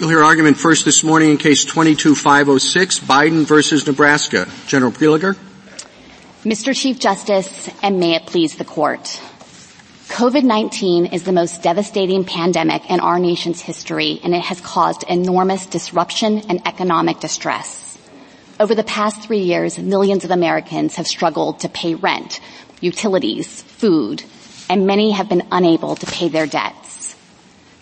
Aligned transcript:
We'll 0.00 0.08
hear 0.08 0.24
argument 0.24 0.56
first 0.56 0.86
this 0.86 1.04
morning 1.04 1.32
in 1.32 1.36
case 1.36 1.66
22506, 1.66 3.00
Biden 3.00 3.44
versus 3.44 3.86
Nebraska. 3.86 4.48
General 4.66 4.92
Prelogar. 4.92 5.36
Mr. 6.42 6.74
Chief 6.74 6.98
Justice, 6.98 7.68
and 7.82 8.00
may 8.00 8.14
it 8.14 8.24
please 8.24 8.56
the 8.56 8.64
court. 8.64 9.20
COVID-19 10.08 11.12
is 11.12 11.24
the 11.24 11.32
most 11.32 11.62
devastating 11.62 12.24
pandemic 12.24 12.90
in 12.90 12.98
our 12.98 13.18
nation's 13.18 13.60
history, 13.60 14.18
and 14.24 14.34
it 14.34 14.40
has 14.40 14.62
caused 14.62 15.02
enormous 15.02 15.66
disruption 15.66 16.38
and 16.48 16.66
economic 16.66 17.20
distress. 17.20 17.98
Over 18.58 18.74
the 18.74 18.84
past 18.84 19.20
three 19.20 19.42
years, 19.42 19.78
millions 19.78 20.24
of 20.24 20.30
Americans 20.30 20.96
have 20.96 21.06
struggled 21.06 21.60
to 21.60 21.68
pay 21.68 21.94
rent, 21.94 22.40
utilities, 22.80 23.60
food, 23.64 24.22
and 24.70 24.86
many 24.86 25.10
have 25.10 25.28
been 25.28 25.46
unable 25.52 25.94
to 25.94 26.06
pay 26.06 26.30
their 26.30 26.46
debts. 26.46 26.89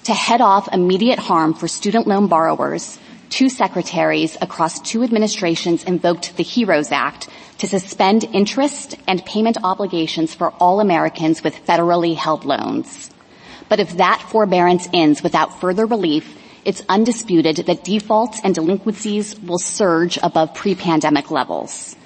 To 0.09 0.15
head 0.15 0.41
off 0.41 0.73
immediate 0.73 1.19
harm 1.19 1.53
for 1.53 1.69
student 1.69 2.07
loan 2.07 2.29
borrowers, 2.29 2.99
two 3.29 3.51
secretaries 3.51 4.39
across 4.41 4.81
two 4.81 5.03
administrations 5.03 5.85
invoked 5.85 6.35
the 6.39 6.43
HEROES 6.43 6.93
Act 6.93 7.29
to 7.59 7.67
suspend 7.67 8.25
interest 8.33 8.97
and 9.07 9.23
payment 9.27 9.59
obligations 9.63 10.33
for 10.33 10.53
all 10.53 10.81
Americans 10.81 11.45
with 11.45 11.63
federally 11.67 12.17
held 12.17 12.47
loans. 12.47 13.11
But 13.69 13.81
if 13.81 13.99
that 13.99 14.25
forbearance 14.31 14.89
ends 14.95 15.23
without 15.23 15.61
further 15.61 15.85
relief, 15.85 16.39
it's 16.65 16.83
undisputed 16.89 17.57
that 17.67 17.85
defaults 17.85 18.41
and 18.43 18.55
delinquencies 18.55 19.39
will 19.39 19.59
surge 19.59 20.19
above 20.23 20.55
pre-pandemic 20.55 21.31
levels. 21.31 21.97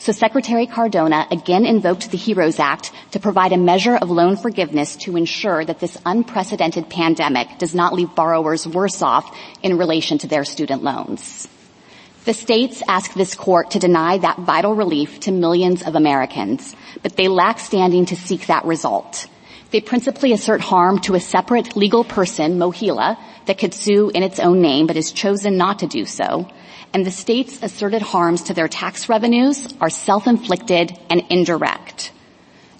So 0.00 0.12
Secretary 0.12 0.66
Cardona 0.66 1.26
again 1.30 1.66
invoked 1.66 2.10
the 2.10 2.16
HEROES 2.16 2.58
Act 2.58 2.90
to 3.10 3.20
provide 3.20 3.52
a 3.52 3.58
measure 3.58 3.96
of 3.96 4.08
loan 4.08 4.36
forgiveness 4.38 4.96
to 5.04 5.14
ensure 5.14 5.62
that 5.62 5.78
this 5.78 5.98
unprecedented 6.06 6.88
pandemic 6.88 7.58
does 7.58 7.74
not 7.74 7.92
leave 7.92 8.14
borrowers 8.14 8.66
worse 8.66 9.02
off 9.02 9.36
in 9.62 9.76
relation 9.76 10.16
to 10.16 10.26
their 10.26 10.46
student 10.46 10.82
loans. 10.82 11.46
The 12.24 12.32
states 12.32 12.82
ask 12.88 13.12
this 13.12 13.34
court 13.34 13.72
to 13.72 13.78
deny 13.78 14.16
that 14.16 14.38
vital 14.38 14.74
relief 14.74 15.20
to 15.20 15.32
millions 15.32 15.82
of 15.82 15.94
Americans, 15.94 16.74
but 17.02 17.16
they 17.16 17.28
lack 17.28 17.58
standing 17.58 18.06
to 18.06 18.16
seek 18.16 18.46
that 18.46 18.64
result. 18.64 19.26
They 19.70 19.82
principally 19.82 20.32
assert 20.32 20.62
harm 20.62 21.00
to 21.00 21.14
a 21.14 21.20
separate 21.20 21.76
legal 21.76 22.04
person, 22.04 22.58
MOHELA, 22.58 23.18
that 23.44 23.58
could 23.58 23.74
sue 23.74 24.08
in 24.08 24.22
its 24.22 24.40
own 24.40 24.62
name 24.62 24.86
but 24.86 24.96
has 24.96 25.12
chosen 25.12 25.58
not 25.58 25.80
to 25.80 25.86
do 25.86 26.06
so, 26.06 26.48
and 26.92 27.06
the 27.06 27.10
state's 27.10 27.62
asserted 27.62 28.02
harms 28.02 28.42
to 28.44 28.54
their 28.54 28.68
tax 28.68 29.08
revenues 29.08 29.72
are 29.80 29.90
self-inflicted 29.90 30.98
and 31.08 31.22
indirect. 31.30 32.12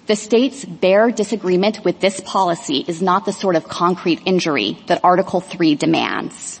The 0.07 0.15
state's 0.15 0.65
bare 0.65 1.11
disagreement 1.11 1.85
with 1.85 1.99
this 1.99 2.19
policy 2.19 2.83
is 2.87 3.01
not 3.01 3.25
the 3.25 3.31
sort 3.31 3.55
of 3.55 3.67
concrete 3.67 4.21
injury 4.25 4.77
that 4.87 5.03
Article 5.03 5.39
3 5.39 5.75
demands. 5.75 6.59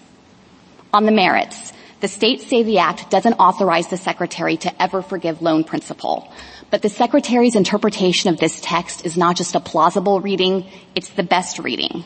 On 0.93 1.05
the 1.05 1.11
merits, 1.11 1.73
the 1.99 2.07
states 2.07 2.47
say 2.47 2.63
the 2.63 2.79
act 2.79 3.09
doesn't 3.09 3.33
authorize 3.33 3.87
the 3.87 3.97
secretary 3.97 4.57
to 4.57 4.81
ever 4.81 5.01
forgive 5.01 5.41
loan 5.41 5.63
principal, 5.63 6.31
but 6.69 6.81
the 6.81 6.89
secretary's 6.89 7.55
interpretation 7.55 8.29
of 8.29 8.39
this 8.39 8.61
text 8.61 9.05
is 9.05 9.17
not 9.17 9.35
just 9.35 9.55
a 9.55 9.59
plausible 9.59 10.21
reading, 10.21 10.65
it's 10.95 11.09
the 11.09 11.23
best 11.23 11.59
reading. 11.59 12.05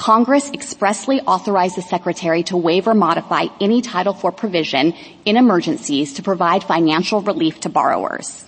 Congress 0.00 0.50
expressly 0.54 1.20
authorized 1.26 1.76
the 1.76 1.82
Secretary 1.82 2.42
to 2.42 2.56
waive 2.56 2.88
or 2.88 2.94
modify 2.94 3.44
any 3.60 3.82
Title 3.82 4.14
IV 4.14 4.34
provision 4.34 4.94
in 5.26 5.36
emergencies 5.36 6.14
to 6.14 6.22
provide 6.22 6.64
financial 6.64 7.20
relief 7.20 7.60
to 7.60 7.68
borrowers. 7.68 8.46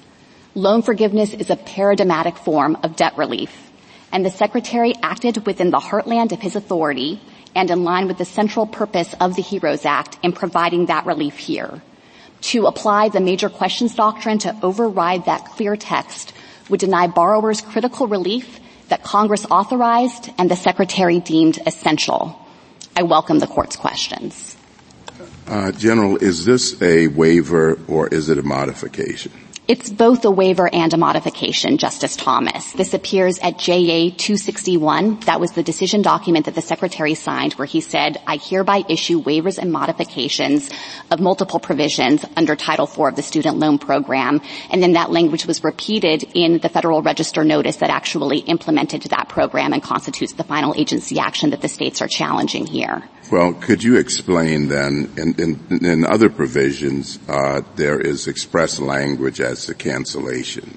Loan 0.55 0.81
forgiveness 0.81 1.35
is 1.35 1.51
a 1.51 1.57
paradigmatic 1.57 2.39
form 2.39 2.79
of 2.83 2.97
debt 2.97 3.19
relief, 3.19 3.71
and 4.11 4.25
the 4.25 4.31
Secretary 4.31 4.95
acted 5.03 5.45
within 5.45 5.71
the 5.71 5.79
heartland 5.79 6.33
of 6.33 6.41
his 6.41 6.57
authority 6.57 7.21
and 7.55 7.71
in 7.71 7.85
line 7.85 8.09
with 8.09 8.17
the 8.17 8.25
central 8.25 8.67
purpose 8.67 9.15
of 9.21 9.37
the 9.37 9.43
HEROES 9.43 9.85
Act 9.85 10.17
in 10.23 10.33
providing 10.33 10.87
that 10.87 11.05
relief 11.05 11.37
here. 11.37 11.83
To 12.53 12.65
apply 12.65 13.11
the 13.11 13.21
major 13.21 13.51
questions 13.51 13.95
doctrine 13.95 14.39
to 14.39 14.57
override 14.63 15.27
that 15.27 15.45
clear 15.45 15.77
text 15.77 16.33
would 16.71 16.81
deny 16.81 17.09
borrowers 17.09 17.61
critical 17.61 18.07
relief 18.07 18.59
that 18.93 19.03
Congress 19.03 19.47
authorized 19.51 20.31
and 20.37 20.51
the 20.51 20.55
Secretary 20.55 21.19
deemed 21.19 21.59
essential. 21.65 22.39
I 22.95 23.05
welcome 23.05 23.39
the 23.39 23.47
Court's 23.47 23.75
questions. 23.75 24.55
Uh, 25.47 25.73
General, 25.73 26.19
is 26.19 26.45
this 26.45 26.81
a 26.83 27.09
waiver 27.09 27.79
or 27.89 28.09
is 28.09 28.29
it 28.29 28.37
a 28.37 28.43
modification? 28.43 29.33
It's 29.73 29.89
both 29.89 30.23
a 30.27 30.31
waiver 30.31 30.69
and 30.71 30.93
a 30.93 30.99
modification, 30.99 31.79
Justice 31.79 32.15
Thomas. 32.15 32.73
This 32.73 32.93
appears 32.93 33.39
at 33.39 33.57
JA 33.57 34.13
261. 34.15 35.21
That 35.21 35.41
was 35.41 35.53
the 35.53 35.63
decision 35.63 36.03
document 36.03 36.45
that 36.45 36.55
the 36.55 36.61
Secretary 36.61 37.15
signed 37.15 37.55
where 37.55 37.65
he 37.65 37.81
said, 37.81 38.19
I 38.27 38.37
hereby 38.37 38.85
issue 38.87 39.23
waivers 39.23 39.57
and 39.57 39.73
modifications 39.73 40.69
of 41.11 41.21
multiple 41.21 41.59
provisions 41.59 42.23
under 42.37 42.55
Title 42.55 42.85
IV 42.85 42.99
of 42.99 43.17
the 43.17 43.23
Student 43.23 43.57
Loan 43.57 43.79
Program. 43.79 44.43
And 44.69 44.83
then 44.83 44.93
that 44.93 45.11
language 45.11 45.47
was 45.47 45.65
repeated 45.65 46.23
in 46.35 46.59
the 46.59 46.69
Federal 46.69 47.01
Register 47.01 47.43
notice 47.43 47.77
that 47.77 47.89
actually 47.89 48.41
implemented 48.41 49.01
that 49.05 49.31
program 49.31 49.73
and 49.73 49.83
constitutes 49.83 50.35
the 50.35 50.45
final 50.45 50.75
agency 50.77 51.19
action 51.19 51.49
that 51.49 51.63
the 51.63 51.69
states 51.69 52.03
are 52.03 52.09
challenging 52.09 52.67
here. 52.67 53.09
Well, 53.33 53.55
could 53.55 53.83
you 53.83 53.97
explain 53.97 54.69
then, 54.69 55.11
in, 55.17 55.35
in, 55.41 55.87
in 55.87 56.05
other 56.05 56.29
provisions, 56.29 57.19
uh, 57.27 57.63
there 57.77 57.99
is 57.99 58.29
express 58.29 58.79
language 58.79 59.41
as 59.41 59.65
to 59.65 59.75
cancellation. 59.75 60.77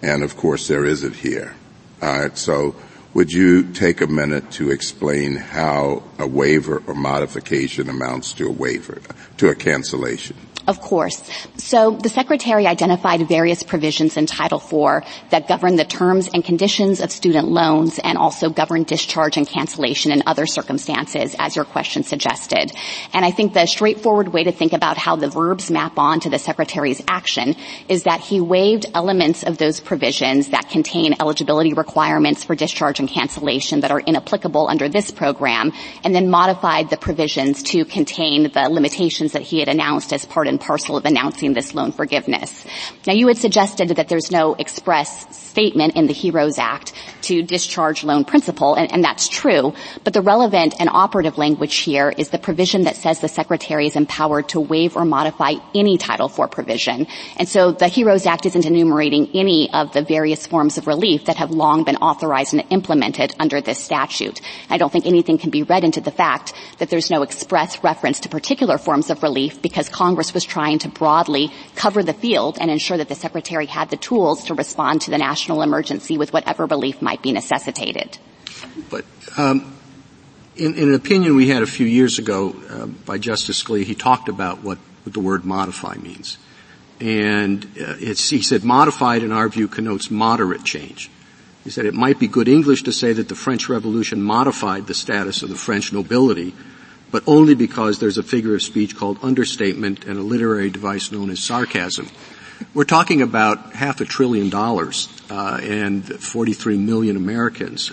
And 0.00 0.22
of 0.22 0.36
course 0.36 0.68
there 0.68 0.84
isn't 0.84 1.16
here. 1.16 1.56
Uh, 2.00 2.28
so 2.34 2.76
would 3.12 3.32
you 3.32 3.72
take 3.72 4.02
a 4.02 4.06
minute 4.06 4.52
to 4.52 4.70
explain 4.70 5.34
how 5.34 6.04
a 6.16 6.28
waiver 6.28 6.80
or 6.86 6.94
modification 6.94 7.90
amounts 7.90 8.34
to 8.34 8.46
a 8.46 8.52
waiver, 8.52 9.02
to 9.40 9.48
a 9.48 9.54
cancellation? 9.54 10.36
Of 10.70 10.80
course. 10.80 11.20
So 11.56 11.92
the 11.92 12.08
Secretary 12.08 12.66
identified 12.66 13.26
various 13.26 13.62
provisions 13.62 14.16
in 14.16 14.26
Title 14.26 14.58
IV 14.58 15.04
that 15.30 15.48
govern 15.48 15.74
the 15.76 15.84
terms 15.84 16.28
and 16.32 16.44
conditions 16.44 17.00
of 17.00 17.10
student 17.10 17.48
loans 17.48 17.98
and 17.98 18.16
also 18.16 18.50
govern 18.50 18.84
discharge 18.84 19.36
and 19.36 19.48
cancellation 19.48 20.12
in 20.12 20.22
other 20.26 20.46
circumstances, 20.46 21.34
as 21.38 21.56
your 21.56 21.64
question 21.64 22.04
suggested. 22.04 22.70
And 23.12 23.24
I 23.24 23.30
think 23.30 23.52
the 23.52 23.66
straightforward 23.66 24.28
way 24.28 24.44
to 24.44 24.52
think 24.52 24.72
about 24.72 24.96
how 24.96 25.16
the 25.16 25.28
verbs 25.28 25.70
map 25.70 25.98
on 25.98 26.20
to 26.20 26.30
the 26.30 26.38
Secretary's 26.38 27.02
action 27.08 27.56
is 27.88 28.04
that 28.04 28.20
he 28.20 28.40
waived 28.40 28.86
elements 28.94 29.42
of 29.42 29.58
those 29.58 29.80
provisions 29.80 30.50
that 30.50 30.68
contain 30.68 31.14
eligibility 31.18 31.72
requirements 31.72 32.44
for 32.44 32.54
discharge 32.54 33.00
and 33.00 33.08
cancellation 33.08 33.80
that 33.80 33.90
are 33.90 34.00
inapplicable 34.00 34.68
under 34.68 34.88
this 34.88 35.10
program, 35.10 35.72
and 36.04 36.14
then 36.14 36.30
modified 36.30 36.90
the 36.90 36.96
provisions 36.96 37.62
to 37.62 37.84
contain 37.84 38.44
the 38.52 38.68
limitations 38.70 39.29
that 39.32 39.42
he 39.42 39.58
had 39.60 39.68
announced 39.68 40.12
as 40.12 40.24
part 40.24 40.48
and 40.48 40.60
parcel 40.60 40.96
of 40.96 41.04
announcing 41.04 41.52
this 41.52 41.74
loan 41.74 41.92
forgiveness. 41.92 42.64
Now 43.06 43.12
you 43.12 43.28
had 43.28 43.36
suggested 43.36 43.88
that 43.88 44.08
there's 44.08 44.30
no 44.30 44.54
express 44.54 45.36
statement 45.50 45.96
in 45.96 46.06
the 46.06 46.12
HEROES 46.12 46.58
Act 46.58 46.92
to 47.22 47.42
discharge 47.42 48.04
loan 48.04 48.24
principal, 48.24 48.74
and, 48.74 48.90
and, 48.92 49.04
that's 49.04 49.28
true, 49.28 49.74
but 50.04 50.12
the 50.12 50.22
relevant 50.22 50.74
and 50.78 50.88
operative 50.88 51.38
language 51.38 51.76
here 51.78 52.12
is 52.16 52.30
the 52.30 52.38
provision 52.38 52.82
that 52.84 52.96
says 52.96 53.20
the 53.20 53.28
Secretary 53.28 53.86
is 53.86 53.96
empowered 53.96 54.48
to 54.48 54.60
waive 54.60 54.96
or 54.96 55.04
modify 55.04 55.54
any 55.74 55.98
Title 55.98 56.28
IV 56.28 56.50
provision. 56.50 57.06
And 57.36 57.48
so 57.48 57.72
the 57.72 57.88
HEROES 57.88 58.26
Act 58.26 58.46
isn't 58.46 58.64
enumerating 58.64 59.30
any 59.34 59.70
of 59.72 59.92
the 59.92 60.02
various 60.02 60.46
forms 60.46 60.78
of 60.78 60.86
relief 60.86 61.24
that 61.26 61.36
have 61.36 61.50
long 61.50 61.84
been 61.84 61.96
authorized 61.96 62.54
and 62.54 62.64
implemented 62.70 63.34
under 63.38 63.60
this 63.60 63.78
statute. 63.78 64.40
I 64.68 64.78
don't 64.78 64.92
think 64.92 65.06
anything 65.06 65.38
can 65.38 65.50
be 65.50 65.62
read 65.62 65.84
into 65.84 66.00
the 66.00 66.10
fact 66.10 66.52
that 66.78 66.90
there's 66.90 67.10
no 67.10 67.22
express 67.22 67.82
reference 67.82 68.20
to 68.20 68.28
particular 68.28 68.78
forms 68.78 69.10
of 69.10 69.19
relief 69.22 69.60
because 69.62 69.88
Congress 69.88 70.34
was 70.34 70.44
trying 70.44 70.78
to 70.80 70.88
broadly 70.88 71.52
cover 71.74 72.02
the 72.02 72.14
field 72.14 72.58
and 72.60 72.70
ensure 72.70 72.96
that 72.96 73.08
the 73.08 73.14
Secretary 73.14 73.66
had 73.66 73.90
the 73.90 73.96
tools 73.96 74.44
to 74.44 74.54
respond 74.54 75.02
to 75.02 75.10
the 75.10 75.18
national 75.18 75.62
emergency 75.62 76.18
with 76.18 76.32
whatever 76.32 76.66
relief 76.66 77.00
might 77.00 77.22
be 77.22 77.32
necessitated. 77.32 78.18
But 78.90 79.04
um, 79.36 79.76
in, 80.56 80.74
in, 80.74 80.88
an 80.88 80.94
opinion 80.94 81.36
we 81.36 81.48
had 81.48 81.62
a 81.62 81.66
few 81.66 81.86
years 81.86 82.18
ago 82.18 82.54
uh, 82.68 82.86
by 82.86 83.18
Justice 83.18 83.62
Scalia, 83.62 83.84
he 83.84 83.94
talked 83.94 84.28
about 84.28 84.62
what, 84.62 84.78
what 85.04 85.12
the 85.12 85.20
word 85.20 85.44
modify 85.44 85.96
means. 85.96 86.38
And 87.00 87.64
uh, 87.80 87.94
he 87.94 88.14
said 88.14 88.62
modified 88.62 89.22
in 89.22 89.32
our 89.32 89.48
view 89.48 89.68
connotes 89.68 90.10
moderate 90.10 90.64
change. 90.64 91.10
He 91.64 91.70
said 91.70 91.86
it 91.86 91.94
might 91.94 92.18
be 92.18 92.26
good 92.26 92.48
English 92.48 92.84
to 92.84 92.92
say 92.92 93.12
that 93.12 93.28
the 93.28 93.34
French 93.34 93.68
Revolution 93.68 94.22
modified 94.22 94.86
the 94.86 94.94
status 94.94 95.42
of 95.42 95.48
the 95.48 95.56
French 95.56 95.92
nobility, 95.92 96.54
but 97.10 97.22
only 97.26 97.54
because 97.54 97.98
there's 97.98 98.18
a 98.18 98.22
figure 98.22 98.54
of 98.54 98.62
speech 98.62 98.96
called 98.96 99.18
understatement 99.22 100.04
and 100.04 100.18
a 100.18 100.22
literary 100.22 100.70
device 100.70 101.12
known 101.12 101.30
as 101.30 101.42
sarcasm. 101.42 102.08
We're 102.74 102.84
talking 102.84 103.22
about 103.22 103.72
half 103.72 104.00
a 104.00 104.04
trillion 104.04 104.50
dollars 104.50 105.08
uh, 105.30 105.58
and 105.62 106.04
43 106.04 106.76
million 106.76 107.16
Americans. 107.16 107.90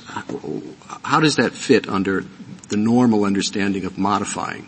How 1.03 1.19
does 1.19 1.37
that 1.37 1.53
fit 1.53 1.87
under 1.87 2.25
the 2.69 2.77
normal 2.77 3.23
understanding 3.23 3.85
of 3.85 3.97
modifying? 3.97 4.67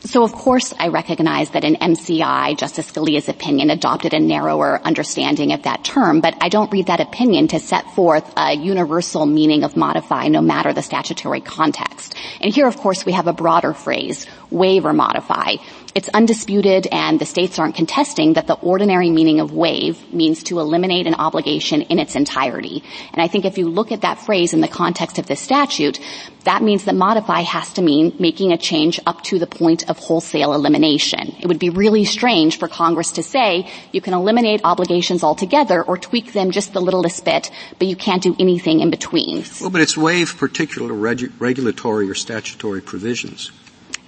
So 0.00 0.22
of 0.22 0.32
course 0.32 0.72
I 0.78 0.88
recognize 0.88 1.50
that 1.50 1.64
in 1.64 1.74
MCI, 1.74 2.58
Justice 2.58 2.90
Scalia's 2.90 3.28
opinion 3.28 3.70
adopted 3.70 4.14
a 4.14 4.20
narrower 4.20 4.80
understanding 4.84 5.52
of 5.52 5.62
that 5.62 5.84
term, 5.84 6.20
but 6.20 6.36
I 6.40 6.48
don't 6.48 6.70
read 6.70 6.86
that 6.86 7.00
opinion 7.00 7.48
to 7.48 7.58
set 7.58 7.90
forth 7.92 8.30
a 8.36 8.54
universal 8.54 9.26
meaning 9.26 9.64
of 9.64 9.76
modify 9.76 10.28
no 10.28 10.42
matter 10.42 10.72
the 10.72 10.82
statutory 10.82 11.40
context. 11.40 12.14
And 12.40 12.54
here 12.54 12.68
of 12.68 12.76
course 12.76 13.04
we 13.04 13.12
have 13.12 13.26
a 13.26 13.32
broader 13.32 13.72
phrase, 13.72 14.26
waive 14.50 14.84
or 14.84 14.92
modify. 14.92 15.56
It's 15.96 16.10
undisputed 16.10 16.86
and 16.92 17.18
the 17.18 17.24
states 17.24 17.58
aren't 17.58 17.74
contesting 17.74 18.34
that 18.34 18.46
the 18.46 18.58
ordinary 18.60 19.08
meaning 19.08 19.40
of 19.40 19.54
waive 19.54 20.12
means 20.12 20.42
to 20.42 20.58
eliminate 20.60 21.06
an 21.06 21.14
obligation 21.14 21.80
in 21.80 21.98
its 21.98 22.14
entirety. 22.14 22.84
And 23.14 23.22
I 23.22 23.28
think 23.28 23.46
if 23.46 23.56
you 23.56 23.70
look 23.70 23.92
at 23.92 24.02
that 24.02 24.20
phrase 24.20 24.52
in 24.52 24.60
the 24.60 24.68
context 24.68 25.18
of 25.18 25.26
the 25.26 25.36
statute, 25.36 25.98
that 26.44 26.62
means 26.62 26.84
that 26.84 26.94
modify 26.94 27.40
has 27.40 27.72
to 27.72 27.82
mean 27.82 28.14
making 28.18 28.52
a 28.52 28.58
change 28.58 29.00
up 29.06 29.22
to 29.22 29.38
the 29.38 29.46
point 29.46 29.88
of 29.88 29.98
wholesale 29.98 30.52
elimination. 30.52 31.34
It 31.40 31.46
would 31.46 31.58
be 31.58 31.70
really 31.70 32.04
strange 32.04 32.58
for 32.58 32.68
Congress 32.68 33.12
to 33.12 33.22
say 33.22 33.66
you 33.90 34.02
can 34.02 34.12
eliminate 34.12 34.60
obligations 34.64 35.24
altogether 35.24 35.82
or 35.82 35.96
tweak 35.96 36.34
them 36.34 36.50
just 36.50 36.74
the 36.74 36.82
littlest 36.82 37.24
bit, 37.24 37.50
but 37.78 37.88
you 37.88 37.96
can't 37.96 38.22
do 38.22 38.36
anything 38.38 38.80
in 38.80 38.90
between. 38.90 39.44
Well, 39.62 39.70
but 39.70 39.80
it's 39.80 39.96
waive 39.96 40.36
particular 40.36 40.92
regu- 40.92 41.32
regulatory 41.38 42.10
or 42.10 42.14
statutory 42.14 42.82
provisions. 42.82 43.50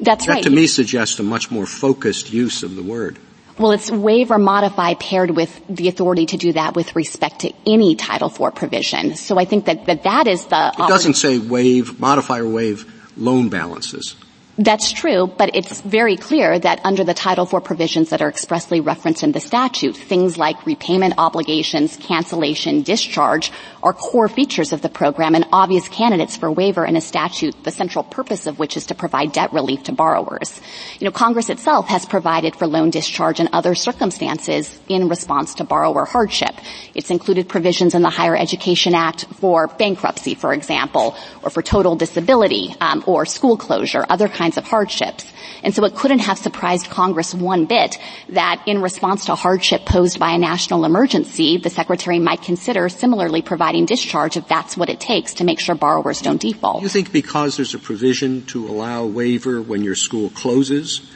That's 0.00 0.26
that 0.26 0.32
right. 0.32 0.42
to 0.44 0.50
me 0.50 0.66
suggests 0.66 1.18
a 1.18 1.22
much 1.22 1.50
more 1.50 1.66
focused 1.66 2.32
use 2.32 2.62
of 2.62 2.76
the 2.76 2.82
word. 2.82 3.18
Well, 3.58 3.72
it's 3.72 3.90
waive 3.90 4.30
or 4.30 4.38
modify 4.38 4.94
paired 4.94 5.32
with 5.32 5.60
the 5.68 5.88
authority 5.88 6.26
to 6.26 6.36
do 6.36 6.52
that 6.52 6.76
with 6.76 6.94
respect 6.94 7.40
to 7.40 7.52
any 7.66 7.96
Title 7.96 8.28
IV 8.28 8.54
provision. 8.54 9.16
So 9.16 9.36
I 9.36 9.46
think 9.46 9.64
that 9.64 9.86
that, 9.86 10.04
that 10.04 10.28
is 10.28 10.46
the... 10.46 10.68
It 10.78 10.88
doesn't 10.88 11.14
say 11.14 11.38
waive, 11.38 11.98
modify 11.98 12.38
or 12.38 12.48
waive 12.48 12.86
loan 13.16 13.48
balances. 13.48 14.14
That's 14.58 14.90
true, 14.90 15.28
but 15.28 15.54
it's 15.54 15.80
very 15.82 16.16
clear 16.16 16.58
that 16.58 16.80
under 16.84 17.04
the 17.04 17.14
Title 17.14 17.46
IV 17.46 17.62
provisions 17.62 18.10
that 18.10 18.22
are 18.22 18.28
expressly 18.28 18.80
referenced 18.80 19.22
in 19.22 19.30
the 19.30 19.38
statute, 19.38 19.96
things 19.96 20.36
like 20.36 20.66
repayment 20.66 21.14
obligations, 21.16 21.96
cancellation, 21.96 22.82
discharge 22.82 23.52
are 23.88 23.92
core 23.92 24.28
features 24.28 24.72
of 24.72 24.82
the 24.82 24.88
program 24.88 25.34
and 25.34 25.46
obvious 25.52 25.88
candidates 25.88 26.36
for 26.36 26.50
waiver 26.50 26.84
in 26.84 26.96
a 26.96 27.00
statute, 27.00 27.54
the 27.62 27.70
central 27.70 28.02
purpose 28.02 28.46
of 28.46 28.58
which 28.58 28.76
is 28.76 28.86
to 28.86 28.94
provide 28.94 29.30
debt 29.30 29.52
relief 29.52 29.84
to 29.84 29.92
borrowers. 29.92 30.60
You 30.98 31.04
know, 31.04 31.12
Congress 31.12 31.48
itself 31.48 31.86
has 31.88 32.04
provided 32.04 32.56
for 32.56 32.66
loan 32.66 32.90
discharge 32.90 33.38
and 33.38 33.48
other 33.52 33.74
circumstances 33.74 34.76
in 34.88 35.08
response 35.08 35.54
to 35.56 35.64
borrower 35.64 36.04
hardship. 36.04 36.54
It's 36.94 37.10
included 37.10 37.48
provisions 37.48 37.94
in 37.94 38.02
the 38.02 38.10
Higher 38.10 38.36
Education 38.36 38.94
Act 38.94 39.26
for 39.34 39.68
bankruptcy, 39.68 40.34
for 40.34 40.52
example, 40.52 41.16
or 41.42 41.50
for 41.50 41.62
total 41.62 41.94
disability, 41.94 42.74
um, 42.80 43.04
or 43.06 43.24
school 43.24 43.56
closure, 43.56 44.04
other 44.08 44.28
kinds 44.28 44.48
kinds 44.48 44.56
of 44.56 44.64
hardships. 44.64 45.30
And 45.62 45.74
so 45.74 45.84
it 45.84 45.94
couldn't 45.94 46.20
have 46.20 46.38
surprised 46.38 46.90
Congress 46.90 47.34
one 47.34 47.66
bit 47.66 47.98
that 48.30 48.62
in 48.66 48.80
response 48.82 49.26
to 49.26 49.34
hardship 49.34 49.84
posed 49.86 50.18
by 50.18 50.32
a 50.32 50.38
national 50.38 50.84
emergency, 50.84 51.58
the 51.58 51.70
Secretary 51.70 52.18
might 52.18 52.42
consider 52.42 52.88
similarly 52.88 53.42
providing 53.42 53.86
discharge 53.86 54.36
if 54.36 54.48
that's 54.48 54.76
what 54.76 54.88
it 54.88 55.00
takes 55.00 55.34
to 55.34 55.44
make 55.44 55.60
sure 55.60 55.74
borrowers 55.74 56.22
don't 56.22 56.40
default. 56.40 56.82
You 56.82 56.88
think 56.88 57.12
because 57.12 57.56
there's 57.56 57.74
a 57.74 57.78
provision 57.78 58.44
to 58.46 58.66
allow 58.66 59.06
waiver 59.06 59.60
when 59.60 59.82
your 59.82 59.94
school 59.94 60.30
closes, 60.30 61.10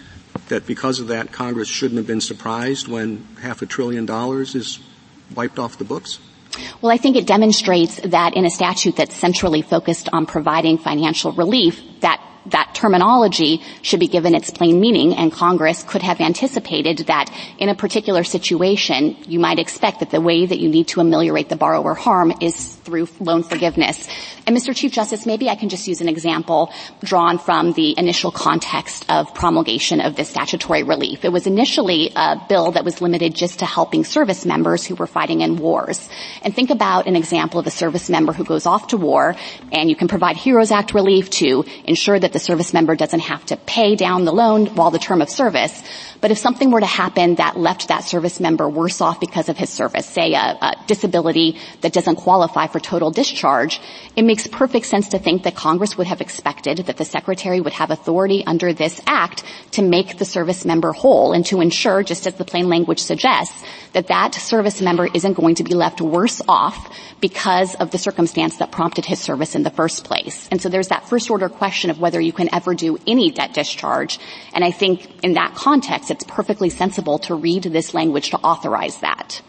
that 0.49 0.67
because 0.67 1.01
of 1.01 1.09
that 1.09 1.33
Congress 1.33 1.69
shouldn't 1.69 1.99
have 1.99 2.07
been 2.07 2.21
surprised 2.21 2.89
when 2.89 3.27
half 3.41 3.63
a 3.63 3.67
trillion 3.67 4.07
dollars 4.07 4.55
is 4.55 4.81
wiped 5.35 5.59
off 5.59 5.79
the 5.79 5.85
books? 5.85 6.19
Well, 6.81 6.93
I 6.93 6.99
think 6.99 7.17
it 7.17 7.27
demonstrates 7.27 8.01
that 8.05 8.37
in 8.37 8.45
a 8.45 8.51
statute 8.51 8.97
that's 8.97 9.17
centrally 9.17 9.63
focused 9.63 10.09
on 10.13 10.27
providing 10.27 10.79
financial 10.79 11.33
relief, 11.33 11.81
that 12.01 12.21
that 12.47 12.75
terminology 12.75 13.63
should 13.83 14.01
be 14.01 14.09
given 14.09 14.35
its 14.35 14.51
plain 14.51 14.81
meaning 14.81 15.15
and 15.15 15.33
Congress 15.33 15.83
could 15.83 16.03
have 16.03 16.21
anticipated 16.21 16.99
that 17.07 17.31
in 17.59 17.69
a 17.69 17.75
particular 17.75 18.25
situation 18.25 19.17
you 19.27 19.39
might 19.39 19.59
expect 19.59 20.01
that 20.01 20.11
the 20.11 20.21
way 20.21 20.47
that 20.47 20.59
you 20.59 20.69
need 20.69 20.89
to 20.89 21.01
ameliorate 21.01 21.49
the 21.49 21.57
borrower 21.57 21.95
harm 21.95 22.33
is 22.41 22.77
through 22.83 23.09
loan 23.21 23.43
forgiveness. 23.43 24.09
And 24.47 24.57
Mr. 24.57 24.75
Chief 24.75 24.93
Justice, 24.93 25.25
maybe 25.25 25.49
I 25.49 25.55
can 25.55 25.69
just 25.69 25.87
use 25.87 26.01
an 26.01 26.09
example 26.09 26.73
drawn 27.05 27.39
from 27.39 27.73
the 27.73 27.97
initial 27.97 28.33
context 28.33 29.07
of 29.09 29.33
promulgation 29.35 30.01
of 30.01 30.17
this 30.17 30.31
statutory 30.31 30.83
relief. 30.83 31.25
It 31.25 31.31
was 31.31 31.47
initially 31.47 32.11
a 32.17 32.45
bill 32.49 32.73
that 32.73 32.85
was 32.85 33.01
limited 33.01 33.35
just 33.35 33.61
to 33.61 33.67
helping 33.67 34.05
service 34.05 34.45
members 34.45 34.85
who 34.85 34.97
were 34.97 35.07
fighting 35.07 35.43
in 35.43 35.57
wars. 35.57 36.09
And 36.43 36.55
think 36.55 36.71
about 36.71 37.07
an 37.07 37.15
example 37.15 37.61
of 37.61 37.67
a 37.67 37.71
service 37.71 38.11
member 38.11 38.33
who 38.33 38.45
goes 38.45 38.67
off 38.67 38.89
to 38.89 38.97
war 38.97 39.37
and 39.71 39.89
you 39.89 39.97
can 39.97 40.09
provide 40.09 40.37
HEROES 40.37 40.73
Act 40.73 40.93
relief 40.95 41.31
to 41.31 41.65
ensure 41.85 42.19
that 42.19 42.32
the 42.33 42.39
service 42.39 42.73
member 42.73 42.97
doesn't 42.97 43.21
have 43.21 43.45
to 43.47 43.57
pay 43.57 43.97
down 43.97 44.25
the 44.25 44.33
loan 44.33 44.67
while 44.75 44.91
the 44.91 44.99
term 44.99 45.23
of 45.23 45.31
service. 45.31 45.83
But 46.21 46.31
if 46.31 46.39
something 46.39 46.71
were 46.71 46.81
to 46.81 46.87
happen 46.87 47.37
that 47.37 47.57
left 47.57 47.89
that 47.89 48.05
service 48.05 48.39
member 48.41 48.69
worse 48.69 49.01
off 49.01 49.19
because 49.21 49.49
of 49.49 49.57
his 49.57 49.71
service, 49.71 50.07
say 50.07 50.35
a, 50.35 50.57
a 50.61 50.77
disability 50.87 51.59
that 51.81 51.93
doesn't 51.93 52.17
qualify 52.17 52.69
for 52.69 52.81
total 52.81 53.11
discharge, 53.11 53.81
it 54.15 54.23
makes 54.23 54.47
perfect 54.47 54.87
sense 54.87 55.11
to 55.11 55.19
think 55.19 55.43
that 55.43 55.57
Congress 55.57 55.99
would 55.99 56.07
have 56.07 56.21
expected 56.21 56.79
that 56.79 56.97
the 56.97 57.05
Secretary 57.05 57.61
would 57.61 57.73
have 57.73 57.91
authority 57.91 58.45
under 58.47 58.73
this 58.73 59.01
Act 59.07 59.43
to 59.73 59.83
make 59.83 60.19
the 60.19 60.25
service 60.25 60.65
member 60.65 60.93
whole 60.93 61.33
and 61.33 61.45
to 61.47 61.61
ensure, 61.61 62.03
just 62.03 62.27
as 62.27 62.35
the 62.35 62.45
plain 62.45 62.69
language 62.69 63.01
suggests, 63.01 63.65
that 63.93 64.07
that 64.07 64.35
service 64.35 64.81
member 64.81 65.09
isn't 65.13 65.35
going 65.35 65.57
to 65.57 65.65
be 65.65 65.75
left 65.75 66.01
worse 66.01 66.41
off 66.49 66.97
because 67.21 67.75
of 67.77 67.91
the 67.91 67.99
circumstance 67.99 68.59
that 68.59 68.71
prompted 68.73 69.05
his 69.05 69.21
service 69.21 69.55
in 69.55 69.63
the 69.63 69.71
first 69.71 70.05
place. 70.05 70.49
And 70.51 70.61
so 70.61 70.69
there's 70.69 70.89
that 70.89 71.09
first 71.09 71.31
order 71.31 71.49
question 71.49 71.91
of 71.91 72.01
whether 72.01 72.21
you 72.23 72.33
can 72.33 72.53
ever 72.55 72.75
do 72.75 72.99
any 73.07 73.31
debt 73.31 73.55
discharge. 73.55 74.19
And 74.53 74.65
I 74.65 74.71
think 74.71 75.23
in 75.25 75.35
that 75.35 75.55
context, 75.55 76.11
it's 76.11 76.25
perfectly 76.25 76.71
sensible 76.71 77.19
to 77.21 77.35
read 77.35 77.65
this 77.65 77.95
language 77.95 78.31
to 78.31 78.39
authorize 78.39 79.01
that. 79.01 79.43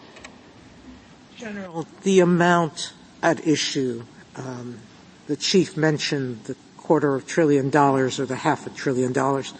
General, 1.37 1.87
the 2.03 2.19
amount 2.19 2.93
at 3.21 3.45
issue, 3.47 4.03
um, 4.35 4.79
the 5.27 5.35
chief 5.35 5.75
mentioned 5.77 6.43
the 6.45 6.55
quarter 6.77 7.15
of 7.15 7.25
trillion 7.25 7.69
dollars 7.69 8.19
or 8.19 8.25
the 8.25 8.35
half 8.35 8.67
a 8.67 8.69
trillion 8.69 9.13
dollars. 9.13 9.53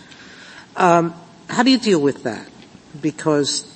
Um, 0.76 1.14
how 1.50 1.64
do 1.64 1.72
you 1.72 1.78
deal 1.78 2.02
with 2.02 2.24
that? 2.24 2.48
Because 3.02 3.70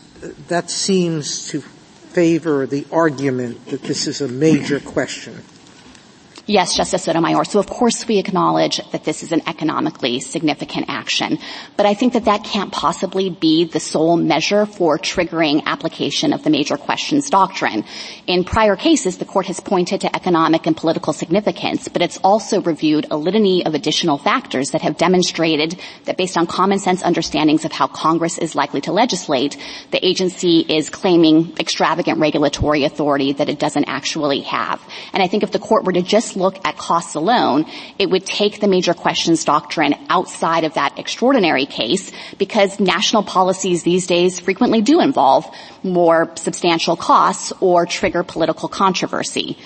that 0.47 0.69
seems 0.69 1.47
to 1.49 1.61
favor 1.61 2.65
the 2.65 2.85
argument 2.91 3.65
that 3.67 3.81
this 3.83 4.07
is 4.07 4.21
a 4.21 4.27
major 4.27 4.79
question. 4.79 5.43
Yes, 6.49 6.77
Justice 6.77 7.03
Sotomayor. 7.03 7.43
So 7.43 7.59
of 7.59 7.67
course 7.67 8.07
we 8.07 8.19
acknowledge 8.19 8.77
that 8.91 9.03
this 9.03 9.21
is 9.21 9.33
an 9.33 9.41
economically 9.47 10.21
significant 10.21 10.85
action. 10.87 11.39
But 11.75 11.85
I 11.85 11.93
think 11.93 12.13
that 12.13 12.23
that 12.23 12.45
can't 12.45 12.71
possibly 12.71 13.29
be 13.29 13.65
the 13.65 13.81
sole 13.81 14.15
measure 14.15 14.65
for 14.65 14.97
triggering 14.97 15.65
application 15.65 16.31
of 16.31 16.45
the 16.45 16.49
major 16.49 16.77
questions 16.77 17.29
doctrine. 17.29 17.83
In 18.27 18.45
prior 18.45 18.77
cases, 18.77 19.17
the 19.17 19.25
court 19.25 19.47
has 19.47 19.59
pointed 19.59 19.99
to 20.01 20.15
economic 20.15 20.65
and 20.65 20.77
political 20.77 21.11
significance, 21.11 21.89
but 21.89 22.01
it's 22.01 22.17
also 22.23 22.61
reviewed 22.61 23.07
a 23.11 23.17
litany 23.17 23.65
of 23.65 23.75
additional 23.75 24.17
factors 24.17 24.71
that 24.71 24.81
have 24.83 24.95
demonstrated 24.95 25.77
that 26.05 26.15
based 26.15 26.37
on 26.37 26.47
common 26.47 26.79
sense 26.79 27.03
understandings 27.03 27.65
of 27.65 27.73
how 27.73 27.87
Congress 27.87 28.37
is 28.37 28.55
likely 28.55 28.79
to 28.79 28.93
legislate, 28.93 29.57
the 29.91 30.05
agency 30.05 30.59
is 30.59 30.89
claiming 30.89 31.53
extravagant 31.59 32.19
regulatory 32.21 32.85
authority 32.85 33.33
that 33.33 33.49
it 33.49 33.59
doesn't 33.59 33.89
actually 33.89 34.39
have. 34.41 34.81
And 35.11 35.21
I 35.21 35.27
think 35.27 35.43
if 35.43 35.51
the 35.51 35.59
court 35.59 35.83
were 35.83 35.91
to 35.91 36.01
just 36.01 36.36
look 36.37 36.57
at 36.65 36.77
costs 36.77 37.15
alone, 37.15 37.65
it 37.99 38.09
would 38.09 38.25
take 38.25 38.59
the 38.59 38.67
major 38.67 38.93
questions 38.93 39.43
doctrine 39.43 39.95
outside 40.09 40.63
of 40.63 40.75
that 40.75 40.97
extraordinary 40.97 41.65
case 41.65 42.11
because 42.37 42.79
national 42.79 43.23
policies 43.23 43.83
these 43.83 44.07
days 44.07 44.39
frequently 44.39 44.81
do 44.81 45.01
involve 45.01 45.45
more 45.83 46.31
substantial 46.35 46.95
costs 46.95 47.51
or 47.59 47.85
trigger 47.85 48.23
political 48.23 48.69
controversy. 48.69 49.57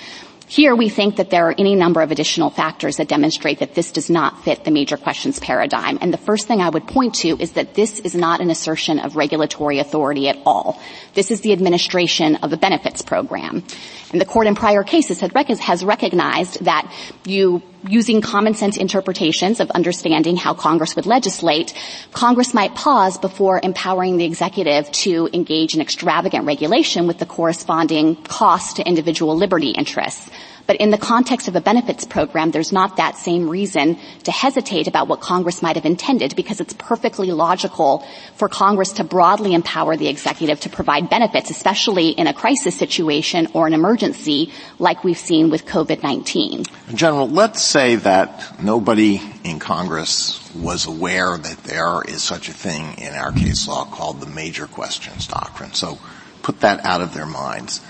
Here 0.51 0.75
we 0.75 0.89
think 0.89 1.15
that 1.15 1.29
there 1.29 1.47
are 1.47 1.55
any 1.57 1.75
number 1.75 2.01
of 2.01 2.11
additional 2.11 2.49
factors 2.49 2.97
that 2.97 3.07
demonstrate 3.07 3.59
that 3.59 3.73
this 3.73 3.93
does 3.93 4.09
not 4.09 4.43
fit 4.43 4.65
the 4.65 4.71
major 4.71 4.97
questions 4.97 5.39
paradigm. 5.39 5.97
And 6.01 6.13
the 6.13 6.17
first 6.17 6.45
thing 6.45 6.59
I 6.59 6.67
would 6.67 6.87
point 6.87 7.15
to 7.23 7.37
is 7.39 7.53
that 7.53 7.73
this 7.73 8.01
is 8.01 8.15
not 8.15 8.41
an 8.41 8.49
assertion 8.49 8.99
of 8.99 9.15
regulatory 9.15 9.79
authority 9.79 10.27
at 10.27 10.37
all. 10.45 10.77
This 11.13 11.31
is 11.31 11.39
the 11.39 11.53
administration 11.53 12.35
of 12.35 12.51
a 12.51 12.57
benefits 12.57 13.01
program. 13.01 13.63
And 14.11 14.19
the 14.19 14.25
court 14.25 14.47
in 14.47 14.55
prior 14.55 14.83
cases 14.83 15.21
has 15.21 15.83
recognized 15.85 16.65
that 16.65 16.91
you 17.25 17.61
using 17.87 18.21
common 18.21 18.53
sense 18.53 18.77
interpretations 18.77 19.59
of 19.59 19.71
understanding 19.71 20.35
how 20.35 20.53
Congress 20.53 20.95
would 20.95 21.05
legislate, 21.05 21.73
Congress 22.11 22.53
might 22.53 22.75
pause 22.75 23.17
before 23.17 23.59
empowering 23.63 24.17
the 24.17 24.25
executive 24.25 24.91
to 24.91 25.29
engage 25.33 25.75
in 25.75 25.81
extravagant 25.81 26.45
regulation 26.45 27.07
with 27.07 27.17
the 27.17 27.25
corresponding 27.25 28.15
cost 28.23 28.75
to 28.75 28.87
individual 28.87 29.35
liberty 29.35 29.69
interests. 29.69 30.29
But 30.67 30.77
in 30.77 30.89
the 30.89 30.97
context 30.97 31.47
of 31.47 31.55
a 31.55 31.61
benefits 31.61 32.05
program, 32.05 32.51
there's 32.51 32.71
not 32.71 32.97
that 32.97 33.17
same 33.17 33.49
reason 33.49 33.97
to 34.23 34.31
hesitate 34.31 34.87
about 34.87 35.07
what 35.07 35.21
Congress 35.21 35.61
might 35.61 35.75
have 35.75 35.85
intended 35.85 36.35
because 36.35 36.59
it's 36.59 36.73
perfectly 36.73 37.31
logical 37.31 38.05
for 38.35 38.47
Congress 38.47 38.93
to 38.93 39.03
broadly 39.03 39.53
empower 39.53 39.97
the 39.97 40.07
executive 40.07 40.59
to 40.61 40.69
provide 40.69 41.09
benefits, 41.09 41.49
especially 41.49 42.09
in 42.09 42.27
a 42.27 42.33
crisis 42.33 42.75
situation 42.75 43.47
or 43.53 43.67
an 43.67 43.73
emergency 43.73 44.51
like 44.79 45.03
we've 45.03 45.17
seen 45.17 45.49
with 45.49 45.65
COVID-19. 45.65 46.67
General, 46.95 47.29
let's 47.29 47.61
say 47.61 47.95
that 47.97 48.61
nobody 48.61 49.21
in 49.43 49.59
Congress 49.59 50.37
was 50.55 50.85
aware 50.85 51.37
that 51.37 51.63
there 51.63 52.01
is 52.07 52.21
such 52.21 52.49
a 52.49 52.53
thing 52.53 52.97
in 52.97 53.13
our 53.13 53.31
case 53.31 53.67
law 53.67 53.85
called 53.85 54.19
the 54.19 54.27
major 54.27 54.67
questions 54.67 55.27
doctrine. 55.27 55.73
So 55.73 55.97
put 56.41 56.61
that 56.61 56.83
out 56.85 57.01
of 57.01 57.13
their 57.13 57.25
minds. 57.25 57.81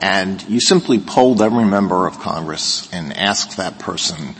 And 0.00 0.40
you 0.48 0.60
simply 0.60 0.98
polled 1.00 1.42
every 1.42 1.64
member 1.64 2.06
of 2.06 2.18
Congress 2.20 2.88
and 2.92 3.16
asked 3.16 3.56
that 3.56 3.78
person 3.78 4.34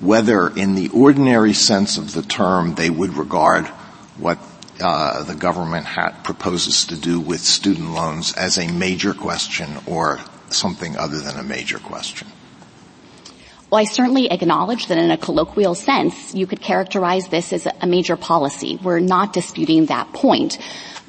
whether 0.00 0.48
in 0.48 0.74
the 0.74 0.88
ordinary 0.88 1.52
sense 1.52 1.98
of 1.98 2.12
the 2.12 2.22
term 2.22 2.74
they 2.74 2.90
would 2.90 3.14
regard 3.14 3.66
what 4.16 4.38
uh, 4.80 5.24
the 5.24 5.34
government 5.34 5.86
ha- 5.86 6.18
proposes 6.24 6.86
to 6.86 6.96
do 6.96 7.20
with 7.20 7.40
student 7.40 7.90
loans 7.90 8.32
as 8.34 8.58
a 8.58 8.66
major 8.72 9.12
question 9.12 9.68
or 9.86 10.18
something 10.48 10.96
other 10.96 11.20
than 11.20 11.36
a 11.38 11.42
major 11.42 11.78
question. 11.78 12.28
Well, 13.70 13.80
I 13.80 13.84
certainly 13.84 14.30
acknowledge 14.30 14.88
that 14.88 14.98
in 14.98 15.12
a 15.12 15.16
colloquial 15.16 15.76
sense, 15.76 16.34
you 16.34 16.46
could 16.46 16.60
characterize 16.60 17.28
this 17.28 17.52
as 17.52 17.68
a 17.80 17.86
major 17.86 18.16
policy. 18.16 18.80
We're 18.82 18.98
not 18.98 19.32
disputing 19.32 19.86
that 19.86 20.12
point. 20.12 20.58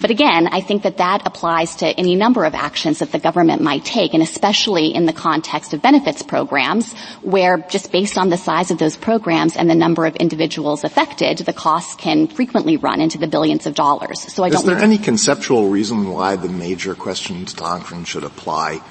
But 0.01 0.09
again, 0.09 0.47
I 0.47 0.61
think 0.61 0.81
that 0.83 0.97
that 0.97 1.27
applies 1.27 1.75
to 1.75 1.87
any 1.87 2.15
number 2.15 2.43
of 2.43 2.55
actions 2.55 2.99
that 2.99 3.11
the 3.11 3.19
government 3.19 3.61
might 3.61 3.85
take, 3.85 4.15
and 4.15 4.23
especially 4.23 4.87
in 4.87 5.05
the 5.05 5.13
context 5.13 5.73
of 5.73 5.81
benefits 5.83 6.23
programs, 6.23 6.91
where 7.21 7.59
just 7.69 7.91
based 7.91 8.17
on 8.17 8.29
the 8.29 8.37
size 8.37 8.71
of 8.71 8.79
those 8.79 8.97
programs 8.97 9.55
and 9.55 9.69
the 9.69 9.75
number 9.75 10.07
of 10.07 10.15
individuals 10.15 10.83
affected, 10.83 11.37
the 11.37 11.53
costs 11.53 11.95
can 11.95 12.27
frequently 12.27 12.77
run 12.77 12.99
into 12.99 13.19
the 13.19 13.27
billions 13.27 13.67
of 13.67 13.75
dollars. 13.75 14.21
So 14.33 14.43
I 14.43 14.47
Is 14.47 14.63
there 14.63 14.79
any 14.79 14.97
conceptual 14.97 15.69
reason 15.69 16.09
why 16.09 16.35
the 16.35 16.49
major 16.49 16.95
questions 16.95 17.53
doctrine 17.53 18.03
should 18.03 18.23
apply 18.23 18.81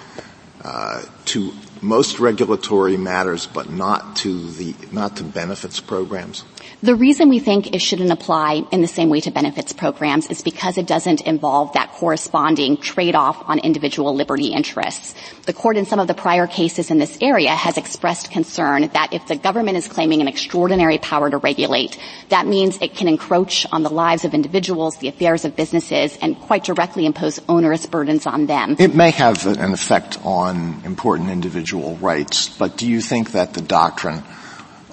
uh, 0.63 1.03
to 1.25 1.53
most 1.83 2.21
regulatory 2.21 2.97
matters, 2.97 3.47
but 3.47 3.69
not 3.69 4.17
to 4.17 4.51
the 4.53 4.75
not 4.93 5.17
to 5.17 5.25
benefits 5.25 5.81
programs? 5.81 6.45
The 6.83 6.95
reason 6.95 7.29
we 7.29 7.41
think 7.41 7.75
it 7.75 7.83
shouldn't 7.83 8.11
apply 8.11 8.63
in 8.73 8.81
the 8.81 8.89
same 8.89 9.11
way 9.11 9.21
to 9.21 9.31
benefits 9.31 9.75
programs 9.75 10.29
is 10.29 10.41
because 10.41 10.79
it 10.79 10.87
doesn't 10.87 11.21
involve 11.21 11.75
that 11.75 11.93
corresponding 11.93 12.79
trade-off 12.79 13.47
on 13.47 13.59
individual 13.59 14.15
liberty 14.15 14.47
interests. 14.47 15.15
The 15.45 15.53
court 15.53 15.77
in 15.77 15.85
some 15.85 15.99
of 15.99 16.09
the 16.09 16.15
prior 16.15 16.47
cases 16.47 16.91
in 16.91 16.97
this 16.97 17.19
area 17.21 17.51
has 17.51 17.77
expressed 17.77 18.31
concern 18.31 18.89
that 18.95 19.13
if 19.13 19.27
the 19.29 19.37
government 19.37 19.77
is 19.77 19.89
claiming 19.89 20.23
an 20.23 20.29
extraordinary 20.29 20.97
power 20.97 21.29
to 21.29 21.37
regulate, 21.37 21.99
that 22.31 22.47
means 22.47 22.79
it 22.81 22.95
can 22.95 23.09
encroach 23.09 23.67
on 23.71 23.83
the 23.83 23.91
lives 23.91 24.25
of 24.25 24.33
individuals, 24.33 24.97
the 24.97 25.09
affairs 25.09 25.45
of 25.45 25.55
businesses, 25.55 26.17
and 26.23 26.35
quite 26.41 26.65
directly 26.65 27.05
impose 27.05 27.39
onerous 27.47 27.85
burdens 27.85 28.27
on 28.27 28.47
them. 28.47 28.77
It 28.79 28.95
may 28.95 29.11
have 29.11 29.45
an 29.47 29.75
effect 29.75 30.19
on 30.25 30.81
important 30.87 31.29
individual 31.29 31.97
rights, 31.97 32.49
but 32.49 32.79
do 32.79 32.89
you 32.89 33.03
think 33.03 33.33
that 33.33 33.53
the 33.53 33.61
doctrine 33.61 34.23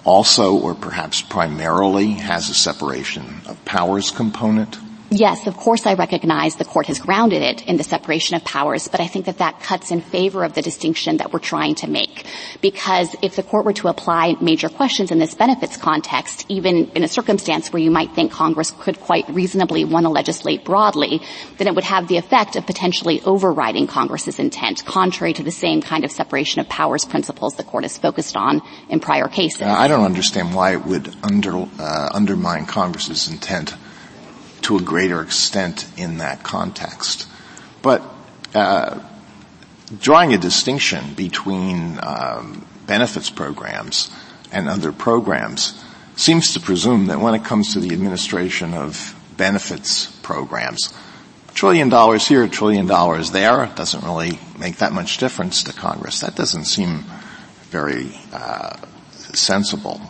also 0.08 0.58
or 0.58 0.74
perhaps 0.74 1.22
primarily 1.22 2.12
has 2.14 2.50
a 2.50 2.54
separation 2.54 3.42
of 3.46 3.64
powers 3.66 4.10
component? 4.10 4.80
Yes, 5.10 5.48
of 5.48 5.56
course 5.56 5.86
I 5.86 5.94
recognize 5.94 6.58
the 6.58 6.66
court 6.66 6.88
has 6.88 7.00
grounded 7.00 7.42
it 7.42 7.66
in 7.66 7.78
the 7.78 7.84
separation 7.84 8.36
of 8.36 8.44
powers, 8.44 8.90
but 8.90 9.00
I 9.00 9.08
think 9.08 9.28
that 9.28 9.38
that 9.38 9.62
cuts 9.62 9.90
in 9.90 10.02
favor 10.02 10.44
of 10.44 10.54
the 10.54 10.62
distinction 10.62 11.18
that 11.18 11.32
we're 11.32 11.40
trying 11.40 11.76
to 11.76 11.90
make. 11.90 12.26
Because 12.62 13.16
if 13.22 13.38
the 13.38 13.44
court 13.44 13.64
were 13.64 13.74
to 13.74 13.88
apply 13.88 14.36
major 14.42 14.68
questions 14.68 15.10
in 15.10 15.18
this 15.18 15.34
benefits 15.34 15.78
context, 15.78 16.46
even 16.50 16.90
in 16.90 17.06
a 17.06 17.08
circumstance 17.08 17.72
where 17.72 17.82
you 17.82 17.90
might 17.90 18.16
think 18.16 18.34
Congress 18.34 18.72
could 18.72 19.00
quite 19.00 19.30
reasonably 19.30 19.86
want 19.86 20.06
to 20.06 20.10
legislate 20.10 20.66
broadly, 20.66 21.22
then 21.58 21.68
it 21.68 21.76
would 21.76 21.86
have 21.86 22.10
the 22.10 22.18
effect 22.18 22.58
of 22.58 22.66
potentially 22.66 23.22
overriding 23.22 23.88
Congress's 23.88 24.40
intent, 24.40 24.84
contrary 24.84 25.32
to 25.32 25.44
the 25.44 25.52
same 25.52 25.82
kind 25.82 26.04
of 26.04 26.12
separation 26.12 26.60
of 26.60 26.68
powers 26.68 27.06
principles 27.06 27.56
the 27.56 27.64
court 27.64 27.86
has 27.86 27.98
focused 27.98 28.36
on 28.36 28.62
in 28.90 29.00
prior 29.00 29.30
cases. 29.30 29.62
Uh, 29.62 29.68
I 29.68 29.88
don't 29.88 30.04
understand 30.04 30.54
why 30.54 30.74
it 30.74 30.86
would 30.86 31.16
under, 31.24 31.66
uh, 31.80 32.10
undermine 32.14 32.66
Congress's 32.66 33.30
intent 33.30 33.74
to 34.68 34.76
a 34.76 34.82
greater 34.82 35.22
extent 35.22 35.88
in 35.96 36.18
that 36.18 36.44
context. 36.44 37.26
But 37.82 38.04
uh, 38.54 39.00
drawing 39.98 40.34
a 40.34 40.38
distinction 40.38 41.14
between 41.14 41.98
um, 42.04 42.68
benefits 42.86 43.30
programs 43.30 44.12
and 44.52 44.68
other 44.68 44.92
programs 44.92 45.82
seems 46.18 46.54
to 46.54 46.60
presume 46.60 47.06
that 47.06 47.22
when 47.22 47.34
it 47.34 47.46
comes 47.46 47.74
to 47.74 47.80
the 47.80 47.94
administration 47.94 48.74
of 48.74 49.16
benefits 49.38 50.12
programs, 50.22 50.94
trillion 51.54 51.88
dollars 51.88 52.28
here, 52.28 52.44
a 52.44 52.50
trillion 52.50 52.88
dollars 52.88 53.32
there 53.32 53.72
doesn't 53.76 54.04
really 54.04 54.38
make 54.60 54.78
that 54.78 54.92
much 54.92 55.18
difference 55.18 55.64
to 55.64 55.72
Congress. 55.72 56.20
That 56.20 56.36
doesn't 56.36 56.66
seem 56.66 57.06
very 57.70 58.20
uh, 58.34 58.76
sensible. 59.12 60.02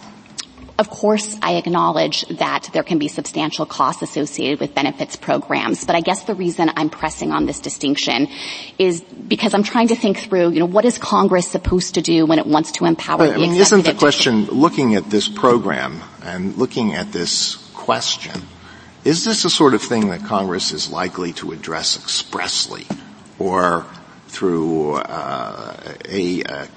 Of 0.80 0.92
course, 0.92 1.36
I 1.42 1.56
acknowledge 1.56 2.22
that 2.28 2.70
there 2.72 2.84
can 2.84 3.00
be 3.00 3.08
substantial 3.08 3.66
costs 3.66 4.04
associated 4.04 4.60
with 4.60 4.76
benefits 4.76 5.16
programs, 5.16 5.86
but 5.86 5.96
I 5.96 6.02
guess 6.02 6.24
the 6.24 6.36
reason 6.36 6.70
I'm 6.76 6.92
pressing 6.92 7.32
on 7.32 7.48
this 7.48 7.60
distinction 7.60 8.28
is 8.78 9.02
because 9.02 9.56
I'm 9.56 9.64
trying 9.64 9.88
to 9.88 9.96
think 9.96 10.20
through, 10.20 10.52
you 10.52 10.60
know, 10.60 10.68
what 10.68 10.86
is 10.86 11.00
Congress 11.00 11.48
supposed 11.48 11.96
to 11.96 12.02
do 12.02 12.28
when 12.28 12.38
it 12.38 12.46
wants 12.46 12.74
to 12.74 12.86
empower 12.86 13.18
but, 13.18 13.28
the 13.30 13.34
I 13.34 13.38
mean, 13.38 13.56
Isn't 13.56 13.86
the 13.86 13.96
question, 13.96 14.46
looking 14.46 14.94
at 14.94 15.10
this 15.10 15.28
program 15.28 16.04
and 16.22 16.56
looking 16.58 16.94
at 16.94 17.12
this 17.12 17.56
question, 17.74 18.40
is 19.04 19.26
this 19.26 19.44
the 19.44 19.50
sort 19.50 19.74
of 19.74 19.82
thing 19.82 20.10
that 20.10 20.26
Congress 20.26 20.72
is 20.72 20.92
likely 20.92 21.34
to 21.34 21.54
address 21.54 21.98
expressly 21.98 22.86
or 23.40 23.88
through 24.28 24.96
uh, 24.96 25.76
a, 26.08 26.42
a 26.42 26.68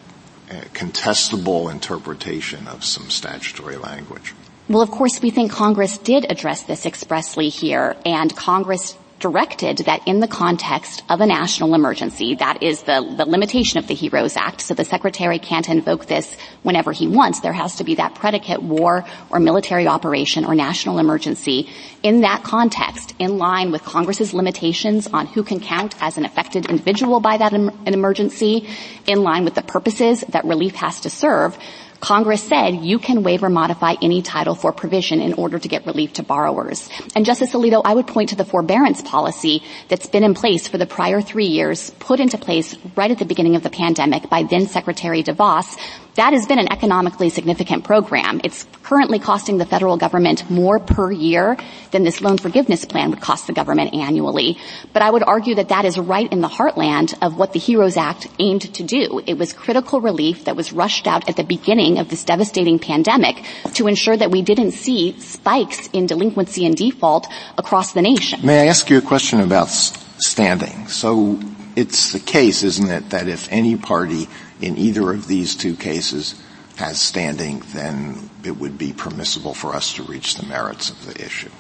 contestable 0.75 1.71
interpretation 1.71 2.67
of 2.69 2.85
some 2.85 3.11
statutory 3.11 3.77
language? 3.77 4.35
Well, 4.69 4.83
of 4.83 4.91
course, 4.91 5.21
we 5.21 5.31
think 5.31 5.51
Congress 5.51 5.99
did 5.99 6.31
address 6.31 6.63
this 6.63 6.87
expressly 6.87 7.49
here, 7.49 7.97
and 8.05 8.35
Congress 8.37 8.97
directed 9.21 9.79
that 9.79 10.09
in 10.09 10.19
the 10.19 10.27
context 10.27 11.05
of 11.09 11.21
a 11.21 11.27
national 11.27 11.75
emergency, 11.75 12.35
that 12.37 12.63
is 12.63 12.83
the, 12.83 13.15
the 13.17 13.27
limitation 13.27 13.79
of 13.79 13.87
the 13.87 13.95
HEROES 13.95 14.37
Act, 14.37 14.63
so 14.63 14.75
the 14.75 14.85
Secretary 14.85 15.39
can't 15.39 15.69
invoke 15.69 16.07
this 16.07 16.37
whenever 16.63 16.91
he 16.91 17.07
wants. 17.07 17.41
There 17.41 17.53
has 17.53 17.77
to 17.77 17.85
be 17.85 17.97
that 17.97 18.15
predicate 18.15 18.63
war 18.63 19.05
or 19.31 19.39
military 19.39 19.87
operation 19.87 20.45
or 20.45 20.55
national 20.55 20.99
emergency 20.99 21.69
in 22.03 22.23
that 22.23 22.43
context, 22.43 23.15
in 23.19 23.39
line 23.39 23.71
with 23.71 23.83
Congress's 23.83 24.33
limitations 24.33 25.07
on 25.07 25.27
who 25.27 25.45
can 25.45 25.61
count 25.61 25.95
as 26.01 26.17
an 26.17 26.25
affected 26.25 26.67
individual 26.67 27.21
by 27.21 27.37
that 27.37 27.53
em- 27.53 27.69
an 27.87 27.95
emergency, 27.95 28.69
in 29.07 29.23
line 29.23 29.45
with 29.45 29.55
the 29.55 29.63
purposes 29.63 30.25
that 30.31 30.45
relief 30.45 30.75
has 30.75 31.01
to 31.01 31.11
serve, 31.11 31.57
Congress 32.01 32.43
said 32.43 32.77
you 32.77 32.99
can 32.99 33.23
waive 33.23 33.45
or 33.45 33.51
modify 33.51 33.95
any 34.03 34.23
Title 34.23 34.55
IV 34.55 34.77
provision 34.77 35.21
in 35.21 35.35
order 35.35 35.59
to 35.59 35.69
get 35.69 35.87
relief 35.87 36.15
to 36.15 36.23
borrowers. 36.23 36.89
And 37.15 37.27
Justice 37.27 37.53
Alito, 37.53 37.83
I 37.85 37.95
would 37.95 38.07
point 38.07 38.31
to 38.31 38.37
the 38.37 38.45
forbearance 38.45 39.03
policy 39.03 39.63
that's 39.89 40.07
been 40.07 40.25
in 40.25 40.35
place 40.35 40.67
for 40.67 40.79
the 40.79 40.87
prior 40.87 41.21
three 41.21 41.47
years, 41.47 41.91
put 41.99 42.19
into 42.19 42.39
place 42.39 42.75
right 42.97 43.11
at 43.11 43.19
the 43.19 43.27
beginning 43.27 43.55
of 43.55 43.63
the 43.63 43.71
pandemic 43.71 44.31
by 44.31 44.45
then 44.45 44.67
Secretary 44.67 45.23
DeVos, 45.23 45.77
that 46.15 46.33
has 46.33 46.47
been 46.47 46.59
an 46.59 46.73
economically 46.73 47.29
significant 47.31 47.85
program. 47.85 48.41
It's 48.45 48.67
currently 48.83 49.19
costing 49.19 49.59
the 49.59 49.67
federal 49.67 49.97
government 49.97 50.51
more 50.51 50.79
per 50.79 51.11
year 51.13 51.57
than 51.93 52.03
this 52.03 52.21
loan 52.21 52.39
forgiveness 52.39 52.85
plan 52.85 53.11
would 53.11 53.21
cost 53.21 53.47
the 53.47 53.53
government 53.53 53.95
annually. 53.95 54.59
But 54.93 55.03
I 55.03 55.11
would 55.11 55.23
argue 55.23 55.55
that 55.57 55.69
that 55.69 55.85
is 55.85 55.99
right 55.99 56.31
in 56.31 56.41
the 56.41 56.49
heartland 56.49 57.17
of 57.23 57.37
what 57.37 57.53
the 57.53 57.59
HEROES 57.59 57.97
Act 57.97 58.29
aimed 58.39 58.75
to 58.75 58.83
do. 58.83 59.23
It 59.27 59.39
was 59.39 59.53
critical 59.53 60.01
relief 60.01 60.45
that 60.45 60.57
was 60.57 60.73
rushed 60.73 61.07
out 61.07 61.29
at 61.29 61.37
the 61.37 61.45
beginning 61.45 61.99
of 61.99 62.09
this 62.09 62.25
devastating 62.25 62.79
pandemic 62.79 63.45
to 63.75 63.87
ensure 63.87 64.17
that 64.17 64.31
we 64.31 64.43
didn't 64.43 64.73
see 64.73 65.19
spikes 65.21 65.89
in 65.93 66.07
delinquency 66.07 66.67
and 66.67 66.77
default 66.77 67.29
across 67.57 67.93
the 67.93 68.03
nation. 68.03 68.45
May 68.45 68.63
I 68.63 68.67
ask 68.67 68.91
you 68.91 68.99
a 68.99 69.03
question 69.03 69.41
about 69.41 69.69
standing? 69.69 70.89
So 70.89 71.39
it's 71.77 72.13
the 72.13 72.21
case, 72.21 72.63
isn't 72.63 72.91
it, 72.91 73.11
that 73.11 73.29
if 73.29 73.51
any 73.51 73.77
party 73.77 74.29
in 74.61 74.77
either 74.77 75.13
of 75.13 75.27
these 75.27 75.57
two 75.57 75.77
cases 75.77 76.41
has 76.77 77.01
standing, 77.01 77.63
then 77.75 78.31
it 78.45 78.57
would 78.57 78.79
be 78.79 78.93
permissible 78.93 79.55
for 79.55 79.75
us 79.75 79.95
to 79.95 80.03
reach 80.03 80.37
the 80.37 80.47
merits 80.47 80.91
of 80.91 81.07
the 81.07 81.25
issue. 81.25 81.51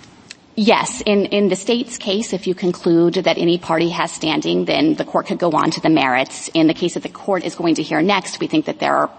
Yes. 0.56 1.02
In, 1.06 1.26
in 1.26 1.48
the 1.48 1.56
state's 1.56 1.96
case, 1.96 2.32
if 2.32 2.46
you 2.46 2.54
conclude 2.54 3.14
that 3.14 3.38
any 3.38 3.58
party 3.58 3.90
has 3.90 4.12
standing, 4.12 4.64
then 4.64 4.94
the 4.94 5.04
court 5.04 5.26
could 5.26 5.38
go 5.38 5.52
on 5.52 5.70
to 5.72 5.80
the 5.80 5.88
merits. 5.88 6.48
In 6.52 6.66
the 6.66 6.74
case 6.74 6.94
that 6.94 7.02
the 7.02 7.08
court 7.08 7.44
is 7.44 7.54
going 7.54 7.76
to 7.76 7.82
hear 7.82 8.02
next, 8.02 8.40
we 8.40 8.46
think 8.46 8.66
that 8.66 8.78
there 8.78 8.96
are 8.96 9.10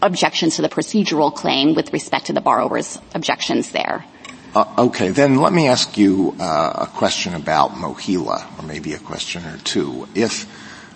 objections 0.00 0.56
to 0.56 0.62
the 0.62 0.68
procedural 0.68 1.34
claim 1.34 1.74
with 1.74 1.92
respect 1.92 2.26
to 2.26 2.32
the 2.32 2.40
borrower's 2.40 2.98
objections 3.14 3.70
there. 3.70 4.04
Uh, 4.54 4.86
okay, 4.86 5.08
then 5.10 5.36
let 5.36 5.52
me 5.52 5.66
ask 5.66 5.96
you 5.96 6.36
uh, 6.38 6.86
a 6.86 6.86
question 6.86 7.34
about 7.34 7.70
MOHELA, 7.72 8.58
or 8.58 8.62
maybe 8.64 8.92
a 8.92 8.98
question 8.98 9.44
or 9.46 9.56
two. 9.58 10.06
If 10.14 10.46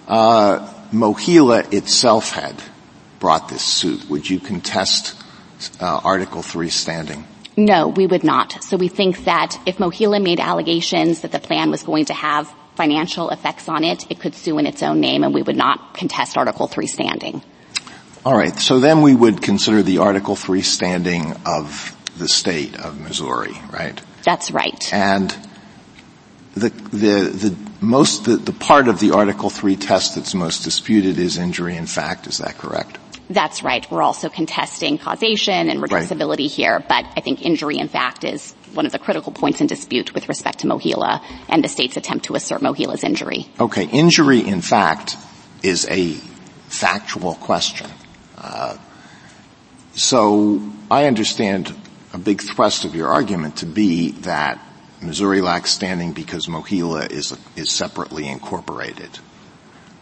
uh, 0.08 0.72
MOHELA 0.92 1.72
itself 1.72 2.32
had 2.32 2.62
brought 3.18 3.48
this 3.48 3.62
suit, 3.62 4.08
would 4.08 4.28
you 4.28 4.38
contest 4.38 5.14
uh, 5.80 6.00
Article 6.04 6.42
3 6.42 6.68
standing? 6.68 7.26
No, 7.56 7.88
we 7.88 8.06
would 8.06 8.24
not. 8.24 8.62
So 8.62 8.76
we 8.76 8.88
think 8.88 9.24
that 9.24 9.58
if 9.66 9.78
MOHELA 9.78 10.22
made 10.22 10.40
allegations 10.40 11.22
that 11.22 11.32
the 11.32 11.38
plan 11.38 11.70
was 11.70 11.82
going 11.82 12.04
to 12.06 12.14
have 12.14 12.52
financial 12.74 13.30
effects 13.30 13.68
on 13.68 13.82
it, 13.82 14.10
it 14.10 14.20
could 14.20 14.34
sue 14.34 14.58
in 14.58 14.66
its 14.66 14.82
own 14.82 15.00
name 15.00 15.24
and 15.24 15.32
we 15.32 15.42
would 15.42 15.56
not 15.56 15.94
contest 15.94 16.36
Article 16.36 16.66
3 16.66 16.86
standing. 16.86 17.42
All 18.24 18.36
right. 18.36 18.58
So 18.58 18.80
then 18.80 19.02
we 19.02 19.14
would 19.14 19.40
consider 19.40 19.82
the 19.82 19.98
Article 19.98 20.36
3 20.36 20.60
standing 20.60 21.34
of 21.46 21.96
the 22.18 22.28
state 22.28 22.76
of 22.78 23.00
Missouri, 23.00 23.56
right? 23.72 24.00
That's 24.24 24.50
right. 24.50 24.92
And 24.92 25.30
the, 26.54 26.70
the, 26.70 27.30
the 27.30 27.65
most, 27.80 28.24
the, 28.24 28.36
the 28.36 28.52
part 28.52 28.88
of 28.88 29.00
the 29.00 29.12
Article 29.12 29.50
3 29.50 29.76
test 29.76 30.14
that's 30.14 30.34
most 30.34 30.64
disputed 30.64 31.18
is 31.18 31.36
injury 31.36 31.76
in 31.76 31.86
fact. 31.86 32.26
Is 32.26 32.38
that 32.38 32.58
correct? 32.58 32.98
That's 33.28 33.62
right. 33.62 33.88
We're 33.90 34.02
also 34.02 34.28
contesting 34.28 34.98
causation 34.98 35.68
and 35.68 35.80
redressability 35.80 36.44
right. 36.44 36.50
here, 36.50 36.84
but 36.88 37.04
I 37.16 37.20
think 37.20 37.42
injury 37.42 37.78
in 37.78 37.88
fact 37.88 38.24
is 38.24 38.52
one 38.72 38.86
of 38.86 38.92
the 38.92 38.98
critical 38.98 39.32
points 39.32 39.60
in 39.60 39.66
dispute 39.66 40.14
with 40.14 40.28
respect 40.28 40.60
to 40.60 40.66
MOHELA 40.66 41.22
and 41.48 41.64
the 41.64 41.68
state's 41.68 41.96
attempt 41.96 42.26
to 42.26 42.34
assert 42.34 42.60
MOHELA's 42.60 43.02
injury. 43.02 43.46
Okay. 43.58 43.86
Injury 43.86 44.46
in 44.46 44.60
fact 44.60 45.16
is 45.62 45.86
a 45.90 46.12
factual 46.68 47.34
question. 47.34 47.90
Uh, 48.38 48.76
so 49.94 50.62
I 50.90 51.06
understand 51.06 51.74
a 52.12 52.18
big 52.18 52.42
thrust 52.42 52.84
of 52.84 52.94
your 52.94 53.08
argument 53.08 53.56
to 53.58 53.66
be 53.66 54.12
that 54.22 54.60
Missouri 55.00 55.40
lacks 55.40 55.70
standing 55.72 56.12
because 56.12 56.48
MOHELA 56.48 57.10
is, 57.10 57.36
is 57.54 57.70
separately 57.70 58.28
incorporated. 58.28 59.18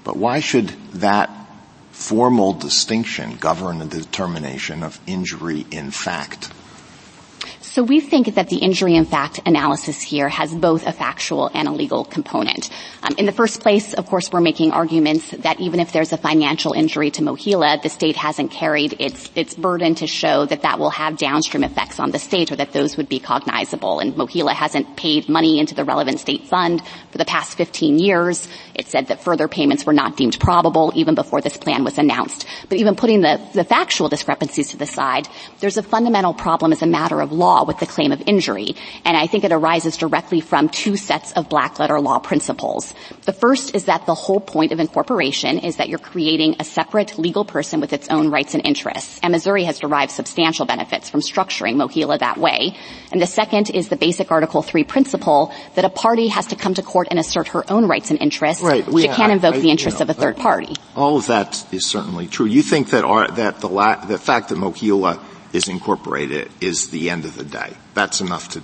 But 0.04 0.16
why 0.16 0.40
should 0.40 0.68
that 0.94 1.30
formal 1.90 2.52
distinction 2.52 3.36
govern 3.36 3.78
the 3.78 3.86
determination 3.86 4.82
of 4.82 5.00
injury 5.06 5.66
in 5.70 5.90
fact? 5.90 6.52
So 7.74 7.82
we 7.82 7.98
think 7.98 8.36
that 8.36 8.50
the 8.50 8.58
injury 8.58 8.94
in 8.94 9.04
fact 9.04 9.40
analysis 9.44 10.00
here 10.00 10.28
has 10.28 10.54
both 10.54 10.86
a 10.86 10.92
factual 10.92 11.50
and 11.52 11.66
a 11.66 11.72
legal 11.72 12.04
component. 12.04 12.70
Um, 13.02 13.16
in 13.18 13.26
the 13.26 13.32
first 13.32 13.62
place, 13.62 13.94
of 13.94 14.06
course, 14.06 14.30
we're 14.30 14.40
making 14.40 14.70
arguments 14.70 15.30
that 15.30 15.58
even 15.58 15.80
if 15.80 15.90
there's 15.90 16.12
a 16.12 16.16
financial 16.16 16.72
injury 16.72 17.10
to 17.10 17.22
MOHELA, 17.22 17.82
the 17.82 17.88
state 17.88 18.14
hasn't 18.14 18.52
carried 18.52 18.94
its 19.00 19.28
its 19.34 19.54
burden 19.54 19.96
to 19.96 20.06
show 20.06 20.46
that 20.46 20.62
that 20.62 20.78
will 20.78 20.90
have 20.90 21.16
downstream 21.16 21.64
effects 21.64 21.98
on 21.98 22.12
the 22.12 22.20
state 22.20 22.52
or 22.52 22.56
that 22.56 22.72
those 22.72 22.96
would 22.96 23.08
be 23.08 23.18
cognizable. 23.18 23.98
And 23.98 24.14
MOHELA 24.14 24.54
hasn't 24.54 24.96
paid 24.96 25.28
money 25.28 25.58
into 25.58 25.74
the 25.74 25.84
relevant 25.84 26.20
state 26.20 26.46
fund 26.46 26.80
for 27.10 27.18
the 27.18 27.24
past 27.24 27.56
15 27.56 27.98
years. 27.98 28.46
It 28.76 28.86
said 28.86 29.08
that 29.08 29.24
further 29.24 29.48
payments 29.48 29.84
were 29.84 29.92
not 29.92 30.16
deemed 30.16 30.38
probable 30.38 30.92
even 30.94 31.16
before 31.16 31.40
this 31.40 31.56
plan 31.56 31.82
was 31.82 31.98
announced. 31.98 32.46
But 32.68 32.78
even 32.78 32.94
putting 32.94 33.22
the, 33.22 33.40
the 33.52 33.64
factual 33.64 34.08
discrepancies 34.08 34.68
to 34.68 34.76
the 34.76 34.86
side, 34.86 35.26
there's 35.58 35.76
a 35.76 35.82
fundamental 35.82 36.34
problem 36.34 36.70
as 36.70 36.80
a 36.80 36.86
matter 36.86 37.20
of 37.20 37.32
law 37.32 37.63
with 37.66 37.78
the 37.78 37.86
claim 37.86 38.12
of 38.12 38.22
injury. 38.26 38.76
And 39.04 39.16
I 39.16 39.26
think 39.26 39.44
it 39.44 39.52
arises 39.52 39.96
directly 39.96 40.40
from 40.40 40.68
two 40.68 40.96
sets 40.96 41.32
of 41.32 41.48
black 41.48 41.78
letter 41.78 42.00
law 42.00 42.18
principles. 42.18 42.94
The 43.22 43.32
first 43.32 43.74
is 43.74 43.84
that 43.84 44.06
the 44.06 44.14
whole 44.14 44.40
point 44.40 44.72
of 44.72 44.80
incorporation 44.80 45.58
is 45.58 45.76
that 45.76 45.88
you're 45.88 45.98
creating 45.98 46.56
a 46.58 46.64
separate 46.64 47.18
legal 47.18 47.44
person 47.44 47.80
with 47.80 47.92
its 47.92 48.08
own 48.08 48.30
rights 48.30 48.54
and 48.54 48.64
interests. 48.66 49.20
And 49.22 49.32
Missouri 49.32 49.64
has 49.64 49.78
derived 49.78 50.12
substantial 50.12 50.66
benefits 50.66 51.10
from 51.10 51.20
structuring 51.20 51.76
MOHELA 51.76 52.18
that 52.20 52.38
way. 52.38 52.76
And 53.12 53.20
the 53.20 53.26
second 53.26 53.70
is 53.70 53.88
the 53.88 53.96
basic 53.96 54.30
Article 54.30 54.62
3 54.62 54.84
principle 54.84 55.52
that 55.74 55.84
a 55.84 55.90
party 55.90 56.28
has 56.28 56.46
to 56.48 56.56
come 56.56 56.74
to 56.74 56.82
court 56.82 57.08
and 57.10 57.18
assert 57.18 57.48
her 57.48 57.64
own 57.70 57.86
rights 57.86 58.10
and 58.10 58.20
interests. 58.20 58.62
Right. 58.62 58.84
she 58.84 59.08
can't 59.08 59.32
invoke 59.32 59.54
I, 59.54 59.58
the 59.58 59.70
interests 59.70 60.00
you 60.00 60.06
know, 60.06 60.10
of 60.10 60.18
a 60.18 60.20
third 60.20 60.36
party. 60.36 60.74
All 60.96 61.16
of 61.16 61.26
that 61.26 61.64
is 61.72 61.86
certainly 61.86 62.26
true. 62.26 62.46
You 62.46 62.62
think 62.62 62.90
that, 62.90 63.04
our, 63.04 63.28
that 63.28 63.60
the, 63.60 63.68
la- 63.68 64.04
the 64.04 64.18
fact 64.18 64.48
that 64.50 64.58
MOHELA 64.58 65.20
is 65.54 65.68
incorporated 65.68 66.50
is 66.60 66.90
the 66.90 67.08
end 67.08 67.24
of 67.24 67.36
the 67.36 67.44
day. 67.44 67.72
That's 67.94 68.20
enough 68.20 68.50
to, 68.50 68.60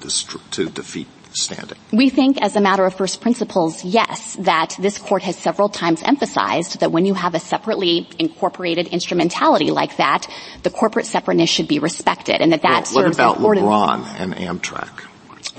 to 0.50 0.68
defeat 0.68 1.06
standing. 1.32 1.78
We 1.92 2.10
think 2.10 2.42
as 2.42 2.56
a 2.56 2.60
matter 2.60 2.84
of 2.84 2.94
first 2.94 3.20
principles, 3.20 3.84
yes, 3.84 4.36
that 4.40 4.74
this 4.78 4.98
court 4.98 5.22
has 5.22 5.36
several 5.36 5.68
times 5.68 6.02
emphasized 6.02 6.80
that 6.80 6.90
when 6.90 7.06
you 7.06 7.14
have 7.14 7.34
a 7.34 7.38
separately 7.38 8.08
incorporated 8.18 8.88
instrumentality 8.88 9.70
like 9.70 9.96
that, 9.98 10.26
the 10.64 10.70
corporate 10.70 11.06
separateness 11.06 11.48
should 11.48 11.68
be 11.68 11.78
respected 11.78 12.40
and 12.40 12.52
that 12.52 12.62
that 12.62 12.90
well, 12.92 13.04
serves 13.04 13.18
What 13.18 13.58
about 13.58 13.58
LeBron 13.62 14.20
and 14.20 14.34
Amtrak? 14.34 15.06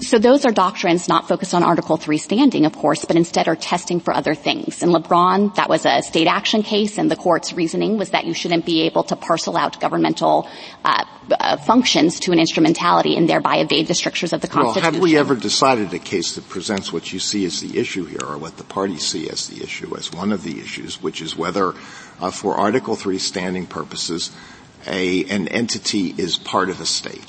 So 0.01 0.17
those 0.17 0.45
are 0.45 0.51
doctrines 0.51 1.07
not 1.07 1.27
focused 1.27 1.53
on 1.53 1.61
Article 1.61 1.95
3 1.95 2.17
standing, 2.17 2.65
of 2.65 2.75
course, 2.75 3.05
but 3.05 3.15
instead 3.15 3.47
are 3.47 3.55
testing 3.55 3.99
for 3.99 4.13
other 4.13 4.33
things. 4.33 4.81
In 4.81 4.89
LeBron, 4.89 5.55
that 5.55 5.69
was 5.69 5.85
a 5.85 6.01
state 6.01 6.25
action 6.25 6.63
case, 6.63 6.97
and 6.97 7.09
the 7.09 7.15
court's 7.15 7.53
reasoning 7.53 7.99
was 7.99 8.09
that 8.09 8.25
you 8.25 8.33
shouldn't 8.33 8.65
be 8.65 8.81
able 8.81 9.03
to 9.05 9.15
parcel 9.15 9.55
out 9.55 9.79
governmental 9.79 10.49
uh, 10.83 11.05
uh, 11.29 11.57
functions 11.57 12.19
to 12.21 12.31
an 12.31 12.39
instrumentality 12.39 13.15
and 13.15 13.29
thereby 13.29 13.57
evade 13.57 13.85
the 13.85 13.93
strictures 13.93 14.33
of 14.33 14.41
the 14.41 14.47
Constitution. 14.47 14.83
Well, 14.83 14.93
have 14.93 15.01
we 15.03 15.17
ever 15.17 15.35
decided 15.35 15.93
a 15.93 15.99
case 15.99 16.33
that 16.33 16.49
presents 16.49 16.91
what 16.91 17.13
you 17.13 17.19
see 17.19 17.45
as 17.45 17.61
the 17.61 17.79
issue 17.79 18.05
here, 18.05 18.25
or 18.25 18.39
what 18.39 18.57
the 18.57 18.63
parties 18.63 19.05
see 19.05 19.29
as 19.29 19.49
the 19.49 19.63
issue, 19.63 19.95
as 19.95 20.11
one 20.11 20.31
of 20.31 20.41
the 20.43 20.59
issues, 20.59 21.01
which 21.01 21.21
is 21.21 21.37
whether, 21.37 21.75
uh, 22.19 22.31
for 22.31 22.55
Article 22.55 22.95
3 22.95 23.19
standing 23.19 23.67
purposes, 23.67 24.31
a, 24.87 25.25
an 25.25 25.47
entity 25.47 26.13
is 26.17 26.37
part 26.37 26.71
of 26.71 26.81
a 26.81 26.87
state? 26.87 27.25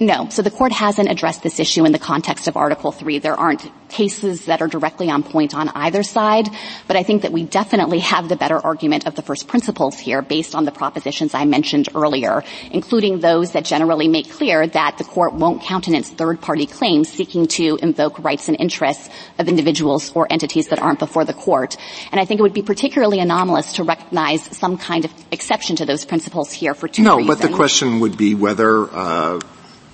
No. 0.00 0.28
So 0.30 0.42
the 0.42 0.50
court 0.50 0.70
hasn't 0.72 1.10
addressed 1.10 1.42
this 1.42 1.58
issue 1.58 1.84
in 1.84 1.90
the 1.90 1.98
context 1.98 2.46
of 2.46 2.56
Article 2.56 2.92
3. 2.92 3.18
There 3.18 3.34
aren't 3.34 3.68
cases 3.88 4.44
that 4.44 4.62
are 4.62 4.68
directly 4.68 5.10
on 5.10 5.22
point 5.22 5.54
on 5.54 5.68
either 5.70 6.02
side, 6.02 6.48
but 6.86 6.96
I 6.96 7.02
think 7.02 7.22
that 7.22 7.32
we 7.32 7.42
definitely 7.42 7.98
have 8.00 8.28
the 8.28 8.36
better 8.36 8.58
argument 8.58 9.06
of 9.06 9.14
the 9.16 9.22
first 9.22 9.48
principles 9.48 9.98
here 9.98 10.22
based 10.22 10.54
on 10.54 10.64
the 10.64 10.70
propositions 10.70 11.34
I 11.34 11.46
mentioned 11.46 11.88
earlier, 11.94 12.44
including 12.70 13.20
those 13.20 13.52
that 13.52 13.64
generally 13.64 14.06
make 14.06 14.30
clear 14.30 14.66
that 14.66 14.98
the 14.98 15.04
court 15.04 15.32
won't 15.32 15.62
countenance 15.62 16.10
third-party 16.10 16.66
claims 16.66 17.08
seeking 17.08 17.46
to 17.48 17.78
invoke 17.82 18.18
rights 18.20 18.48
and 18.48 18.60
interests 18.60 19.08
of 19.38 19.48
individuals 19.48 20.12
or 20.14 20.26
entities 20.30 20.68
that 20.68 20.78
aren't 20.78 20.98
before 20.98 21.24
the 21.24 21.34
court. 21.34 21.76
And 22.12 22.20
I 22.20 22.24
think 22.24 22.38
it 22.38 22.42
would 22.42 22.54
be 22.54 22.62
particularly 22.62 23.18
anomalous 23.18 23.74
to 23.74 23.84
recognize 23.84 24.42
some 24.56 24.78
kind 24.78 25.06
of 25.06 25.12
exception 25.32 25.76
to 25.76 25.86
those 25.86 26.04
principles 26.04 26.52
here 26.52 26.74
for 26.74 26.88
two 26.88 27.02
no, 27.02 27.16
reasons. 27.16 27.28
No, 27.28 27.34
but 27.34 27.50
the 27.50 27.56
question 27.56 28.00
would 28.00 28.16
be 28.16 28.34
whether 28.34 28.84
uh, 28.84 29.40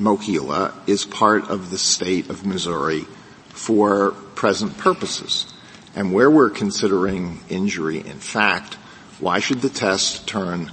MOHELA 0.04 0.74
is 0.86 1.06
part 1.06 1.48
of 1.48 1.70
the 1.70 1.78
state 1.78 2.28
of 2.28 2.44
Missouri 2.44 3.06
for 3.48 4.10
present 4.34 4.76
purposes. 4.76 5.50
And 5.96 6.12
where 6.12 6.30
we're 6.30 6.50
considering 6.50 7.40
injury 7.48 8.00
in 8.00 8.18
fact, 8.18 8.74
why 9.18 9.38
should 9.38 9.62
the 9.62 9.70
test 9.70 10.28
turn 10.28 10.70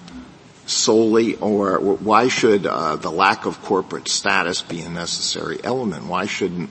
solely 0.65 1.35
or 1.35 1.79
why 1.79 2.27
should 2.27 2.65
uh, 2.65 2.97
the 2.97 3.09
lack 3.09 3.45
of 3.45 3.61
corporate 3.61 4.09
status 4.09 4.61
be 4.61 4.81
a 4.81 4.89
necessary 4.89 5.59
element? 5.63 6.07
Why 6.07 6.25
shouldn't 6.25 6.69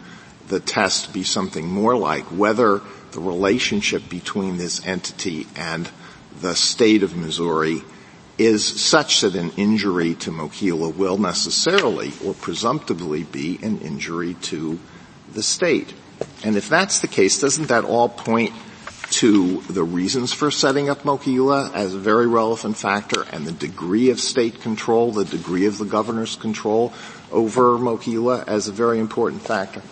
the 0.49 0.61
test 0.61 1.15
be 1.15 1.23
something 1.23 1.67
more 1.67 1.97
like 1.97 2.25
whether 2.25 2.83
the 3.13 3.21
relationship 3.21 4.07
between 4.11 4.59
this 4.59 4.85
entity 4.87 5.47
and 5.57 5.89
the 6.43 6.55
state 6.55 7.03
of 7.03 7.17
Missouri 7.17 7.83
is 8.41 8.65
such 8.65 9.21
that 9.21 9.35
an 9.35 9.53
injury 9.59 10.15
to 10.15 10.31
MOHELA 10.31 10.97
will 10.97 11.19
necessarily 11.19 12.11
or 12.25 12.33
presumptively 12.33 13.23
be 13.23 13.59
an 13.63 13.79
injury 13.81 14.33
to 14.41 14.79
the 15.35 15.43
state. 15.43 15.93
And 16.43 16.57
if 16.57 16.67
that's 16.67 17.01
the 17.01 17.07
case, 17.07 17.39
doesn't 17.39 17.69
that 17.69 17.85
all 17.85 18.09
point 18.09 18.53
to 19.11 19.61
the 19.69 19.85
reasons 19.85 20.33
for 20.33 20.51
setting 20.51 20.89
up 20.89 21.05
MOHELA 21.05 21.75
as 21.75 21.95
a 21.95 21.99
very 21.99 22.27
relevant 22.27 22.79
factor 22.79 23.27
and 23.31 23.47
the 23.47 23.53
degree 23.53 24.09
of 24.09 24.19
state 24.19 24.63
control, 24.63 25.13
the 25.13 25.27
degree 25.27 25.67
of 25.67 25.77
the 25.77 25.85
governor's 25.85 26.37
control 26.37 26.95
over 27.31 27.77
MOHELA 27.77 28.45
as 28.49 28.69
a 28.69 28.73
very 28.73 29.01
important 29.01 29.43
factor? 29.43 29.83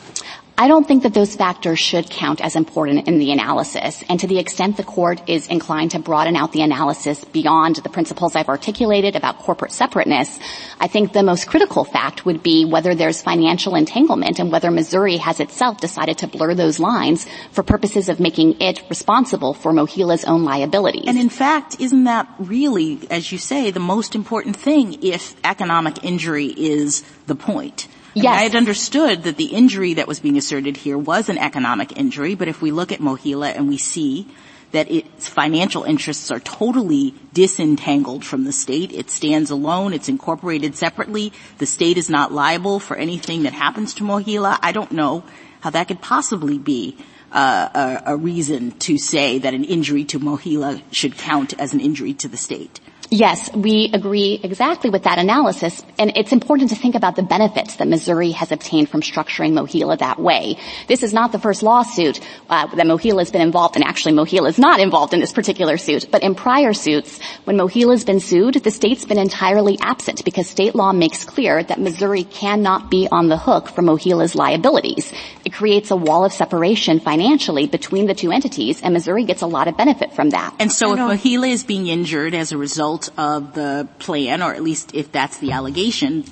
I 0.61 0.67
don't 0.67 0.89
think 0.89 1.05
that 1.05 1.15
those 1.15 1.37
factors 1.37 1.79
should 1.79 2.11
count 2.11 2.41
as 2.41 2.57
important 2.57 3.07
in 3.07 3.21
the 3.21 3.31
analysis. 3.31 4.03
And 4.09 4.19
to 4.19 4.27
the 4.27 4.41
extent 4.41 4.77
the 4.77 4.83
court 4.83 5.23
is 5.29 5.47
inclined 5.47 5.93
to 5.93 6.01
broaden 6.01 6.35
out 6.35 6.51
the 6.51 6.63
analysis 6.63 7.25
beyond 7.27 7.77
the 7.77 7.89
principles 7.89 8.35
I've 8.35 8.49
articulated 8.49 9.15
about 9.15 9.39
corporate 9.39 9.71
separateness, 9.71 10.37
I 10.81 10.89
think 10.89 11.13
the 11.13 11.23
most 11.23 11.47
critical 11.47 11.85
fact 11.85 12.27
would 12.27 12.43
be 12.43 12.65
whether 12.65 12.97
there's 12.97 13.23
financial 13.23 13.77
entanglement 13.77 14.41
and 14.41 14.51
whether 14.51 14.73
Missouri 14.73 15.19
has 15.19 15.39
itself 15.39 15.79
decided 15.79 16.19
to 16.19 16.27
blur 16.27 16.55
those 16.55 16.81
lines 16.81 17.25
for 17.53 17.63
purposes 17.63 18.09
of 18.09 18.19
making 18.19 18.61
it 18.61 18.83
responsible 18.91 19.55
for 19.55 19.71
MOHELA's 19.71 20.25
own 20.25 20.43
liabilities. 20.43 21.05
And 21.07 21.21
in 21.21 21.29
fact, 21.29 21.77
isn't 21.79 22.03
that 22.03 22.29
really, 22.41 22.99
as 23.13 23.31
you 23.31 23.39
say, 23.39 23.71
the 23.71 23.79
most 23.79 24.17
important 24.17 24.57
thing 24.57 25.05
if 25.05 25.37
economic 25.45 26.03
injury 26.03 26.47
is 26.47 27.05
the 27.29 27.37
point? 27.37 27.87
Yes. 28.15 28.27
I 28.27 28.43
had 28.43 28.57
understood 28.57 29.25
that 29.25 29.37
the 29.37 29.47
injury 29.47 29.95
that 29.95 30.09
was 30.09 30.21
being 30.21 30.37
asserted 30.37 30.77
here 30.77 30.99
was 30.99 31.29
an 31.29 31.39
economic 31.39 31.97
injury, 31.97 32.35
but 32.35 32.49
if 32.49 32.63
we 32.63 32.71
look 32.71 32.91
at 32.91 33.01
MOHELA 33.01 33.55
and 33.55 33.69
we 33.69 33.79
see 33.79 34.27
that 34.73 34.91
its 34.91 35.29
financial 35.29 35.85
interests 35.85 36.31
are 36.31 36.41
totally 36.41 37.15
disentangled 37.33 38.25
from 38.25 38.45
the 38.45 38.53
state. 38.53 38.93
It 38.93 39.11
stands 39.11 39.51
alone. 39.51 39.95
It's 39.95 40.09
incorporated 40.09 40.77
separately. 40.77 41.33
The 41.59 41.67
state 41.67 41.97
is 41.97 42.11
not 42.11 42.33
liable 42.33 42.79
for 42.79 42.97
anything 42.97 43.45
that 43.45 43.55
happens 43.55 43.95
to 43.95 44.05
MOHELA. 44.05 44.59
I 44.61 44.73
don't 44.73 44.93
know 44.93 45.25
how 45.61 45.71
that 45.71 45.89
could 45.89 46.03
possibly 46.03 46.59
be 46.59 46.97
uh, 47.33 48.01
a, 48.07 48.13
a 48.13 48.17
reason 48.17 48.73
to 48.73 48.99
say 48.99 49.39
that 49.39 49.55
an 49.55 49.65
injury 49.65 50.05
to 50.05 50.19
MOHELA 50.19 50.83
should 50.91 51.17
count 51.17 51.59
as 51.59 51.73
an 51.73 51.81
injury 51.81 52.15
to 52.15 52.29
the 52.29 52.37
state. 52.37 52.81
Yes, 53.11 53.51
we 53.55 53.91
agree 53.95 54.39
exactly 54.43 54.91
with 54.91 55.05
that 55.05 55.19
analysis, 55.19 55.83
and 55.99 56.13
it's 56.15 56.33
important 56.33 56.71
to 56.71 56.77
think 56.77 56.95
about 56.95 57.17
the 57.17 57.23
benefits 57.23 57.77
that 57.77 57.89
Missouri 57.89 58.33
has 58.33 58.53
obtained 58.53 58.91
from 58.91 59.01
structuring 59.01 59.53
MOHELA 59.53 60.01
that 60.01 60.21
way. 60.21 60.59
This 60.89 61.03
is 61.03 61.15
not 61.15 61.33
the 61.33 61.39
first 61.39 61.63
lawsuit 61.63 62.21
uh, 62.51 62.67
that 62.67 62.87
MOHELA 62.87 63.21
has 63.21 63.31
been 63.31 63.41
involved 63.41 63.77
in. 63.77 63.83
Actually, 63.83 64.13
MOHELA 64.13 64.51
is 64.51 64.59
not 64.59 64.79
involved 64.79 65.15
in 65.15 65.21
this 65.21 65.33
particular 65.33 65.79
suit, 65.79 66.11
but 66.11 66.23
in 66.23 66.35
prior 66.35 66.75
suits, 66.75 67.19
when 67.45 67.57
MOHELA 67.57 67.93
has 67.93 68.05
been 68.05 68.21
sued, 68.21 68.57
the 68.57 68.71
state's 68.71 69.07
been 69.07 69.19
entirely 69.19 69.79
absent 69.81 70.23
because 70.23 70.47
state 70.47 70.75
law 70.75 70.93
makes 70.93 71.25
clear 71.25 71.63
that 71.63 71.81
Missouri 71.81 72.25
cannot 72.25 72.91
be 72.91 73.09
on 73.11 73.29
the 73.29 73.39
hook 73.39 73.69
for 73.69 73.81
MOHELA's 73.81 74.35
liabilities. 74.35 75.11
It 75.47 75.55
creates 75.55 75.91
a 75.91 75.97
wall 75.97 76.27
of 76.27 76.33
separation 76.35 77.01
financially 77.01 77.69
between 77.69 78.07
the 78.07 78.15
two 78.15 78.33
entities, 78.33 78.83
and 78.83 78.93
Missouri 78.93 79.25
gets 79.25 79.41
a 79.41 79.47
lot 79.47 79.67
of 79.67 79.79
benefit 79.79 80.13
from 80.13 80.29
that. 80.31 80.55
And 80.59 80.71
so 80.71 80.93
if 80.93 80.99
MOHELA 80.99 81.49
is 81.49 81.65
being 81.65 81.87
injured 81.87 82.35
as 82.35 82.53
a 82.53 82.59
result 82.59 82.98
result 82.99 83.19
of 83.19 83.55
the 83.55 83.89
plan, 83.99 84.43
or 84.43 84.55
at 84.55 84.63
least 84.63 84.95
if 84.95 85.13
that's 85.13 85.39
the 85.39 85.53
allegation, 85.53 86.23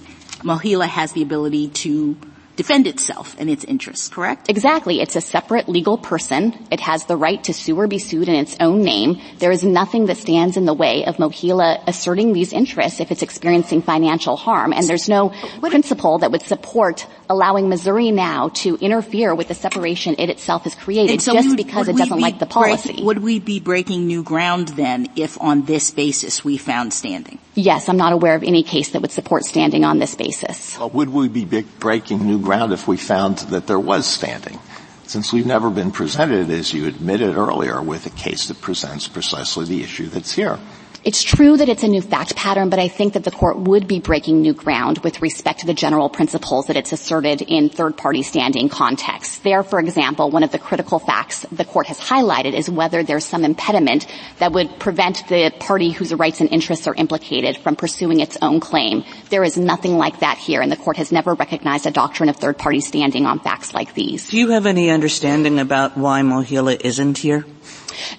MOHELA 0.42 0.86
has 0.86 1.12
the 1.12 1.22
ability 1.22 1.68
to 1.68 2.16
defend 2.56 2.86
itself 2.86 3.36
and 3.38 3.48
its 3.48 3.64
interests, 3.64 4.08
correct? 4.08 4.48
Exactly. 4.48 5.00
It's 5.00 5.14
a 5.14 5.20
separate 5.20 5.68
legal 5.68 5.98
person. 5.98 6.66
It 6.70 6.80
has 6.80 7.04
the 7.04 7.16
right 7.16 7.42
to 7.44 7.52
sue 7.52 7.78
or 7.78 7.86
be 7.86 7.98
sued 7.98 8.28
in 8.28 8.34
its 8.34 8.56
own 8.60 8.82
name. 8.82 9.20
There 9.38 9.52
is 9.52 9.62
nothing 9.62 10.06
that 10.06 10.16
stands 10.16 10.56
in 10.56 10.64
the 10.64 10.74
way 10.74 11.04
of 11.04 11.16
MOHELA 11.16 11.84
asserting 11.86 12.32
these 12.32 12.52
interests 12.52 13.00
if 13.00 13.12
it's 13.12 13.22
experiencing 13.22 13.82
financial 13.82 14.36
harm. 14.36 14.72
And 14.72 14.86
there's 14.86 15.08
no 15.08 15.32
principle 15.60 16.18
that 16.18 16.32
would 16.32 16.42
support 16.42 17.06
allowing 17.28 17.68
Missouri 17.68 18.10
now 18.10 18.48
to 18.48 18.76
interfere 18.76 19.34
with 19.34 19.48
the 19.48 19.54
separation 19.54 20.16
it 20.18 20.30
itself 20.30 20.64
has 20.64 20.74
created 20.74 21.20
so 21.20 21.32
just 21.32 21.48
would, 21.48 21.56
because 21.56 21.86
would 21.86 21.96
it 21.96 21.98
doesn't 21.98 22.16
be 22.16 22.22
like 22.22 22.38
the 22.38 22.46
policy. 22.46 22.94
Break, 22.94 23.04
would 23.04 23.18
we 23.18 23.38
be 23.38 23.60
breaking 23.60 24.06
new 24.06 24.22
ground 24.22 24.68
then 24.68 25.08
if 25.16 25.40
on 25.40 25.64
this 25.64 25.90
basis 25.90 26.44
we 26.44 26.56
found 26.56 26.92
standing? 26.92 27.38
Yes, 27.58 27.88
I'm 27.88 27.96
not 27.96 28.12
aware 28.12 28.34
of 28.34 28.42
any 28.42 28.62
case 28.62 28.90
that 28.90 29.00
would 29.00 29.10
support 29.10 29.44
standing 29.44 29.82
on 29.82 29.98
this 29.98 30.14
basis. 30.14 30.78
Well, 30.78 30.90
would 30.90 31.08
we 31.08 31.28
be 31.28 31.62
breaking 31.62 32.26
new 32.26 32.38
ground 32.38 32.74
if 32.74 32.86
we 32.86 32.98
found 32.98 33.38
that 33.38 33.66
there 33.66 33.80
was 33.80 34.06
standing? 34.06 34.58
Since 35.06 35.32
we've 35.32 35.46
never 35.46 35.70
been 35.70 35.90
presented, 35.90 36.50
as 36.50 36.74
you 36.74 36.86
admitted 36.86 37.34
earlier, 37.34 37.80
with 37.80 38.04
a 38.04 38.10
case 38.10 38.48
that 38.48 38.60
presents 38.60 39.08
precisely 39.08 39.64
the 39.64 39.82
issue 39.82 40.08
that's 40.08 40.32
here. 40.32 40.58
It's 41.06 41.22
true 41.22 41.56
that 41.56 41.68
it's 41.68 41.84
a 41.84 41.86
new 41.86 42.02
fact 42.02 42.34
pattern, 42.34 42.68
but 42.68 42.80
I 42.80 42.88
think 42.88 43.12
that 43.12 43.22
the 43.22 43.30
court 43.30 43.60
would 43.60 43.86
be 43.86 44.00
breaking 44.00 44.40
new 44.40 44.52
ground 44.52 44.98
with 45.04 45.22
respect 45.22 45.60
to 45.60 45.66
the 45.66 45.72
general 45.72 46.08
principles 46.08 46.66
that 46.66 46.76
it's 46.76 46.90
asserted 46.90 47.42
in 47.42 47.68
third-party 47.68 48.24
standing 48.24 48.68
contexts. 48.68 49.38
There, 49.38 49.62
for 49.62 49.78
example, 49.78 50.32
one 50.32 50.42
of 50.42 50.50
the 50.50 50.58
critical 50.58 50.98
facts 50.98 51.46
the 51.52 51.64
court 51.64 51.86
has 51.86 52.00
highlighted 52.00 52.54
is 52.54 52.68
whether 52.68 53.04
there's 53.04 53.24
some 53.24 53.44
impediment 53.44 54.08
that 54.40 54.50
would 54.50 54.80
prevent 54.80 55.28
the 55.28 55.54
party 55.60 55.92
whose 55.92 56.12
rights 56.12 56.40
and 56.40 56.50
interests 56.50 56.88
are 56.88 56.94
implicated 56.96 57.56
from 57.58 57.76
pursuing 57.76 58.18
its 58.18 58.36
own 58.42 58.58
claim. 58.58 59.04
There 59.30 59.44
is 59.44 59.56
nothing 59.56 59.98
like 59.98 60.18
that 60.26 60.38
here, 60.38 60.60
and 60.60 60.72
the 60.72 60.76
court 60.76 60.96
has 60.96 61.12
never 61.12 61.34
recognized 61.34 61.86
a 61.86 61.92
doctrine 61.92 62.30
of 62.30 62.36
third-party 62.38 62.80
standing 62.80 63.26
on 63.26 63.38
facts 63.38 63.72
like 63.72 63.94
these. 63.94 64.28
Do 64.30 64.38
you 64.38 64.48
have 64.48 64.66
any 64.66 64.90
understanding 64.90 65.60
about 65.60 65.96
why 65.96 66.22
MOHELA 66.22 66.80
isn't 66.80 67.18
here? 67.18 67.46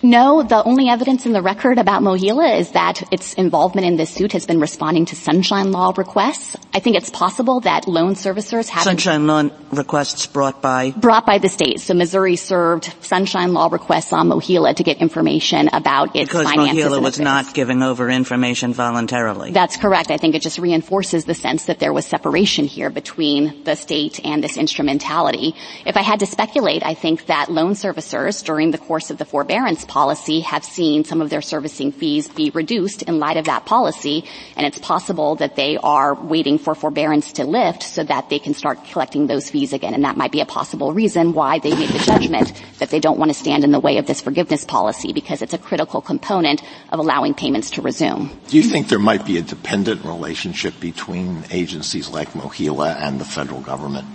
No, 0.01 0.43
the 0.43 0.63
only 0.63 0.89
evidence 0.89 1.25
in 1.25 1.33
the 1.33 1.41
record 1.41 1.77
about 1.77 2.01
MOHELA 2.01 2.59
is 2.59 2.71
that 2.71 3.03
its 3.11 3.33
involvement 3.33 3.87
in 3.87 3.97
this 3.97 4.09
suit 4.09 4.33
has 4.33 4.45
been 4.45 4.59
responding 4.59 5.05
to 5.05 5.15
sunshine 5.15 5.71
law 5.71 5.93
requests. 5.95 6.55
I 6.73 6.79
think 6.79 6.95
it's 6.95 7.09
possible 7.09 7.59
that 7.61 7.87
loan 7.87 8.13
servicers 8.15 8.69
have 8.69 8.83
sunshine 8.83 9.27
law 9.27 9.49
requests 9.71 10.25
brought 10.27 10.61
by 10.61 10.91
brought 10.91 11.25
by 11.25 11.37
the 11.37 11.49
state. 11.49 11.79
So 11.79 11.93
Missouri 11.93 12.35
served 12.35 12.93
sunshine 13.01 13.53
law 13.53 13.69
requests 13.71 14.13
on 14.13 14.29
MOHELA 14.29 14.75
to 14.75 14.83
get 14.83 14.97
information 14.97 15.69
about 15.73 16.15
its 16.15 16.29
because 16.29 16.43
finances. 16.43 16.85
MOHELA 16.85 17.01
was 17.01 17.19
not 17.19 17.53
giving 17.53 17.83
over 17.83 18.09
information 18.09 18.73
voluntarily. 18.73 19.51
That's 19.51 19.77
correct. 19.77 20.11
I 20.11 20.17
think 20.17 20.35
it 20.35 20.41
just 20.41 20.59
reinforces 20.59 21.25
the 21.25 21.35
sense 21.35 21.65
that 21.65 21.79
there 21.79 21.93
was 21.93 22.05
separation 22.05 22.65
here 22.65 22.89
between 22.89 23.63
the 23.63 23.75
state 23.75 24.19
and 24.23 24.43
this 24.43 24.57
instrumentality. 24.57 25.55
If 25.85 25.97
I 25.97 26.01
had 26.01 26.19
to 26.19 26.25
speculate, 26.25 26.83
I 26.83 26.93
think 26.93 27.25
that 27.27 27.49
loan 27.49 27.73
servicers 27.73 28.43
during 28.43 28.71
the 28.71 28.77
course 28.77 29.09
of 29.09 29.17
the 29.17 29.25
forbearance 29.25 29.66
forbearance 29.67 29.84
policy 29.86 30.39
have 30.39 30.63
seen 30.63 31.03
some 31.03 31.21
of 31.21 31.30
their 31.30 31.41
servicing 31.41 31.91
fees 31.91 32.30
be 32.30 32.49
reduced 32.51 33.01
in 33.01 33.19
light 33.19 33.36
of 33.36 33.47
that 33.47 33.65
policy, 33.65 34.23
and 34.56 34.65
it's 34.65 34.80
possible 34.80 35.36
that 35.36 35.58
they 35.58 35.75
are 35.84 36.15
waiting 36.15 36.58
for 36.58 36.73
forbearance 36.73 37.34
to 37.34 37.43
lift 37.43 37.84
so 37.84 38.01
that 38.01 38.30
they 38.30 38.39
can 38.39 38.53
start 38.53 38.80
collecting 38.86 39.27
those 39.27 39.49
fees 39.49 39.73
again, 39.73 39.93
and 39.93 40.06
that 40.06 40.15
might 40.15 40.32
be 40.32 40.39
a 40.39 40.45
possible 40.45 40.93
reason 40.93 41.34
why 41.34 41.60
they 41.60 41.75
made 41.75 41.89
the 41.89 41.99
judgment 41.99 42.53
that 42.80 42.89
they 42.91 43.01
don't 43.01 43.19
want 43.19 43.30
to 43.30 43.34
stand 43.34 43.65
in 43.65 43.71
the 43.71 43.80
way 43.82 43.97
of 43.97 44.06
this 44.08 44.21
forgiveness 44.21 44.63
policy 44.63 45.12
because 45.12 45.41
it's 45.41 45.53
a 45.53 45.58
critical 45.58 45.99
component 45.99 46.63
of 46.93 46.99
allowing 46.99 47.34
payments 47.34 47.71
to 47.71 47.82
resume. 47.82 48.32
Do 48.47 48.56
you 48.56 48.63
think 48.63 48.88
there 48.88 48.99
might 48.99 49.25
be 49.25 49.38
a 49.38 49.41
dependent 49.41 50.06
relationship 50.06 50.80
between 50.80 51.43
agencies 51.51 52.08
like 52.08 52.30
MOHELA 52.30 52.95
and 53.01 53.19
the 53.19 53.25
federal 53.25 53.60
government? 53.60 54.08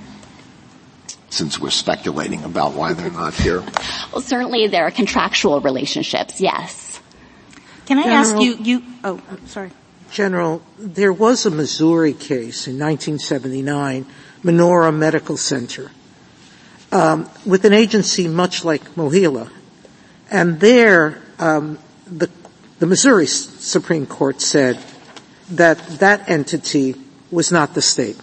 Since 1.32 1.58
we're 1.58 1.70
speculating 1.70 2.44
about 2.44 2.74
why 2.74 2.92
they're 2.92 3.10
not 3.10 3.34
here? 3.34 3.64
Well, 4.12 4.20
certainly 4.20 4.66
there 4.66 4.86
are 4.86 4.90
contractual 4.90 5.60
relationships, 5.60 6.40
yes. 6.40 7.00
Can 7.86 7.98
I 7.98 8.02
General, 8.02 8.18
ask 8.18 8.40
you, 8.40 8.56
you, 8.56 8.82
oh, 9.02 9.20
sorry. 9.46 9.70
General, 10.10 10.62
there 10.78 11.12
was 11.12 11.46
a 11.46 11.50
Missouri 11.50 12.12
case 12.12 12.68
in 12.68 12.78
1979, 12.78 14.06
Menorah 14.44 14.94
Medical 14.94 15.38
Center, 15.38 15.90
um, 16.92 17.28
with 17.46 17.64
an 17.64 17.72
agency 17.72 18.28
much 18.28 18.64
like 18.64 18.82
MOHELA. 18.94 19.50
And 20.30 20.60
there, 20.60 21.22
um, 21.38 21.78
the, 22.06 22.28
the 22.78 22.86
Missouri 22.86 23.26
Supreme 23.26 24.06
Court 24.06 24.40
said 24.40 24.78
that 25.50 25.78
that 26.00 26.28
entity 26.28 26.94
was 27.30 27.50
not 27.50 27.74
the 27.74 27.82
state. 27.82 28.18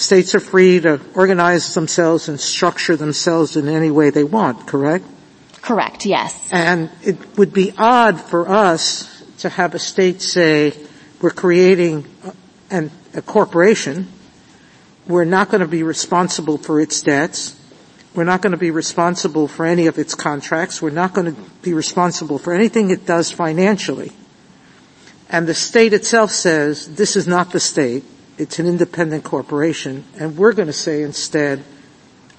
States 0.00 0.34
are 0.34 0.40
free 0.40 0.80
to 0.80 0.98
organize 1.14 1.74
themselves 1.74 2.30
and 2.30 2.40
structure 2.40 2.96
themselves 2.96 3.54
in 3.56 3.68
any 3.68 3.90
way 3.90 4.08
they 4.08 4.24
want, 4.24 4.66
correct? 4.66 5.04
Correct, 5.60 6.06
yes. 6.06 6.40
And 6.50 6.88
it 7.02 7.36
would 7.36 7.52
be 7.52 7.74
odd 7.76 8.18
for 8.18 8.48
us 8.48 9.22
to 9.40 9.50
have 9.50 9.74
a 9.74 9.78
state 9.78 10.22
say, 10.22 10.72
we're 11.20 11.28
creating 11.28 12.06
an, 12.70 12.90
a 13.12 13.20
corporation, 13.20 14.08
we're 15.06 15.26
not 15.26 15.50
going 15.50 15.60
to 15.60 15.68
be 15.68 15.82
responsible 15.82 16.56
for 16.56 16.80
its 16.80 17.02
debts, 17.02 17.54
we're 18.14 18.24
not 18.24 18.40
going 18.40 18.52
to 18.52 18.58
be 18.58 18.70
responsible 18.70 19.48
for 19.48 19.66
any 19.66 19.86
of 19.86 19.98
its 19.98 20.14
contracts, 20.14 20.80
we're 20.80 20.88
not 20.88 21.12
going 21.12 21.34
to 21.34 21.40
be 21.60 21.74
responsible 21.74 22.38
for 22.38 22.54
anything 22.54 22.88
it 22.88 23.04
does 23.04 23.30
financially. 23.30 24.12
And 25.28 25.46
the 25.46 25.54
state 25.54 25.92
itself 25.92 26.30
says, 26.30 26.96
this 26.96 27.16
is 27.16 27.28
not 27.28 27.52
the 27.52 27.60
state, 27.60 28.02
it's 28.40 28.58
an 28.58 28.66
independent 28.66 29.22
corporation, 29.22 30.04
and 30.18 30.36
we're 30.36 30.54
going 30.54 30.66
to 30.66 30.72
say 30.72 31.02
instead 31.02 31.62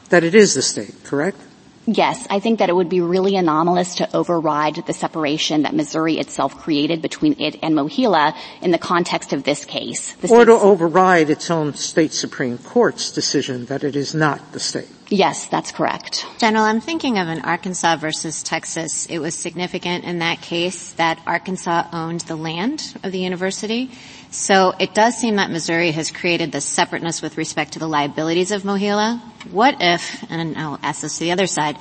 that 0.09 0.23
it 0.23 0.33
is 0.33 0.55
the 0.55 0.61
state, 0.61 0.95
correct? 1.03 1.37
Yes, 1.85 2.27
I 2.29 2.39
think 2.39 2.59
that 2.59 2.69
it 2.69 2.75
would 2.75 2.89
be 2.89 3.01
really 3.01 3.35
anomalous 3.35 3.95
to 3.95 4.15
override 4.15 4.83
the 4.85 4.93
separation 4.93 5.63
that 5.63 5.73
Missouri 5.73 6.19
itself 6.19 6.57
created 6.57 7.01
between 7.01 7.39
it 7.39 7.57
and 7.63 7.75
MOHELA 7.75 8.35
in 8.61 8.71
the 8.71 8.77
context 8.77 9.33
of 9.33 9.43
this 9.43 9.65
case. 9.65 10.13
The 10.13 10.29
or 10.29 10.45
to 10.45 10.51
override 10.51 11.29
its 11.29 11.49
own 11.49 11.73
state 11.73 12.13
Supreme 12.13 12.59
Court's 12.59 13.11
decision 13.11 13.65
that 13.65 13.83
it 13.83 13.95
is 13.95 14.13
not 14.13 14.51
the 14.51 14.59
state. 14.59 14.89
Yes, 15.09 15.47
that's 15.47 15.71
correct. 15.71 16.25
General, 16.37 16.63
I'm 16.63 16.81
thinking 16.81 17.17
of 17.17 17.27
an 17.27 17.41
Arkansas 17.41 17.97
versus 17.97 18.43
Texas. 18.43 19.07
It 19.07 19.19
was 19.19 19.35
significant 19.35 20.05
in 20.05 20.19
that 20.19 20.41
case 20.41 20.93
that 20.93 21.19
Arkansas 21.25 21.87
owned 21.91 22.21
the 22.21 22.37
land 22.37 22.95
of 23.03 23.11
the 23.11 23.19
university 23.19 23.91
so 24.31 24.73
it 24.79 24.93
does 24.93 25.17
seem 25.17 25.35
that 25.35 25.51
Missouri 25.51 25.91
has 25.91 26.09
created 26.09 26.51
this 26.51 26.65
separateness 26.65 27.21
with 27.21 27.37
respect 27.37 27.73
to 27.73 27.79
the 27.79 27.87
liabilities 27.87 28.51
of 28.51 28.63
MOHELA. 28.63 29.21
What 29.51 29.75
if, 29.79 30.25
and 30.31 30.57
I'll 30.57 30.79
ask 30.81 31.01
this 31.01 31.17
to 31.17 31.25
the 31.25 31.31
other 31.33 31.47
side, 31.47 31.77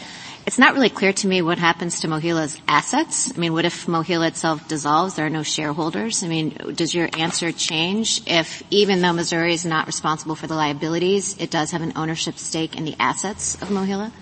it's 0.46 0.58
not 0.58 0.74
really 0.74 0.88
clear 0.90 1.12
to 1.12 1.28
me 1.28 1.42
what 1.42 1.58
happens 1.58 2.00
to 2.00 2.08
MOHELA's 2.08 2.60
assets. 2.66 3.32
I 3.32 3.38
mean, 3.38 3.52
what 3.52 3.64
if 3.64 3.86
MOHELA 3.86 4.28
itself 4.28 4.66
dissolves? 4.66 5.14
There 5.14 5.26
are 5.26 5.30
no 5.30 5.44
shareholders. 5.44 6.24
I 6.24 6.28
mean, 6.28 6.50
does 6.74 6.94
your 6.94 7.08
answer 7.16 7.52
change 7.52 8.22
if 8.26 8.62
even 8.70 9.00
though 9.00 9.12
Missouri 9.12 9.54
is 9.54 9.64
not 9.64 9.86
responsible 9.86 10.34
for 10.34 10.46
the 10.46 10.54
liabilities, 10.54 11.36
it 11.38 11.50
does 11.50 11.70
have 11.70 11.82
an 11.82 11.92
ownership 11.94 12.36
stake 12.36 12.76
in 12.76 12.84
the 12.84 12.96
assets 12.98 13.54
of 13.62 13.68
MOHELA? 13.68 14.12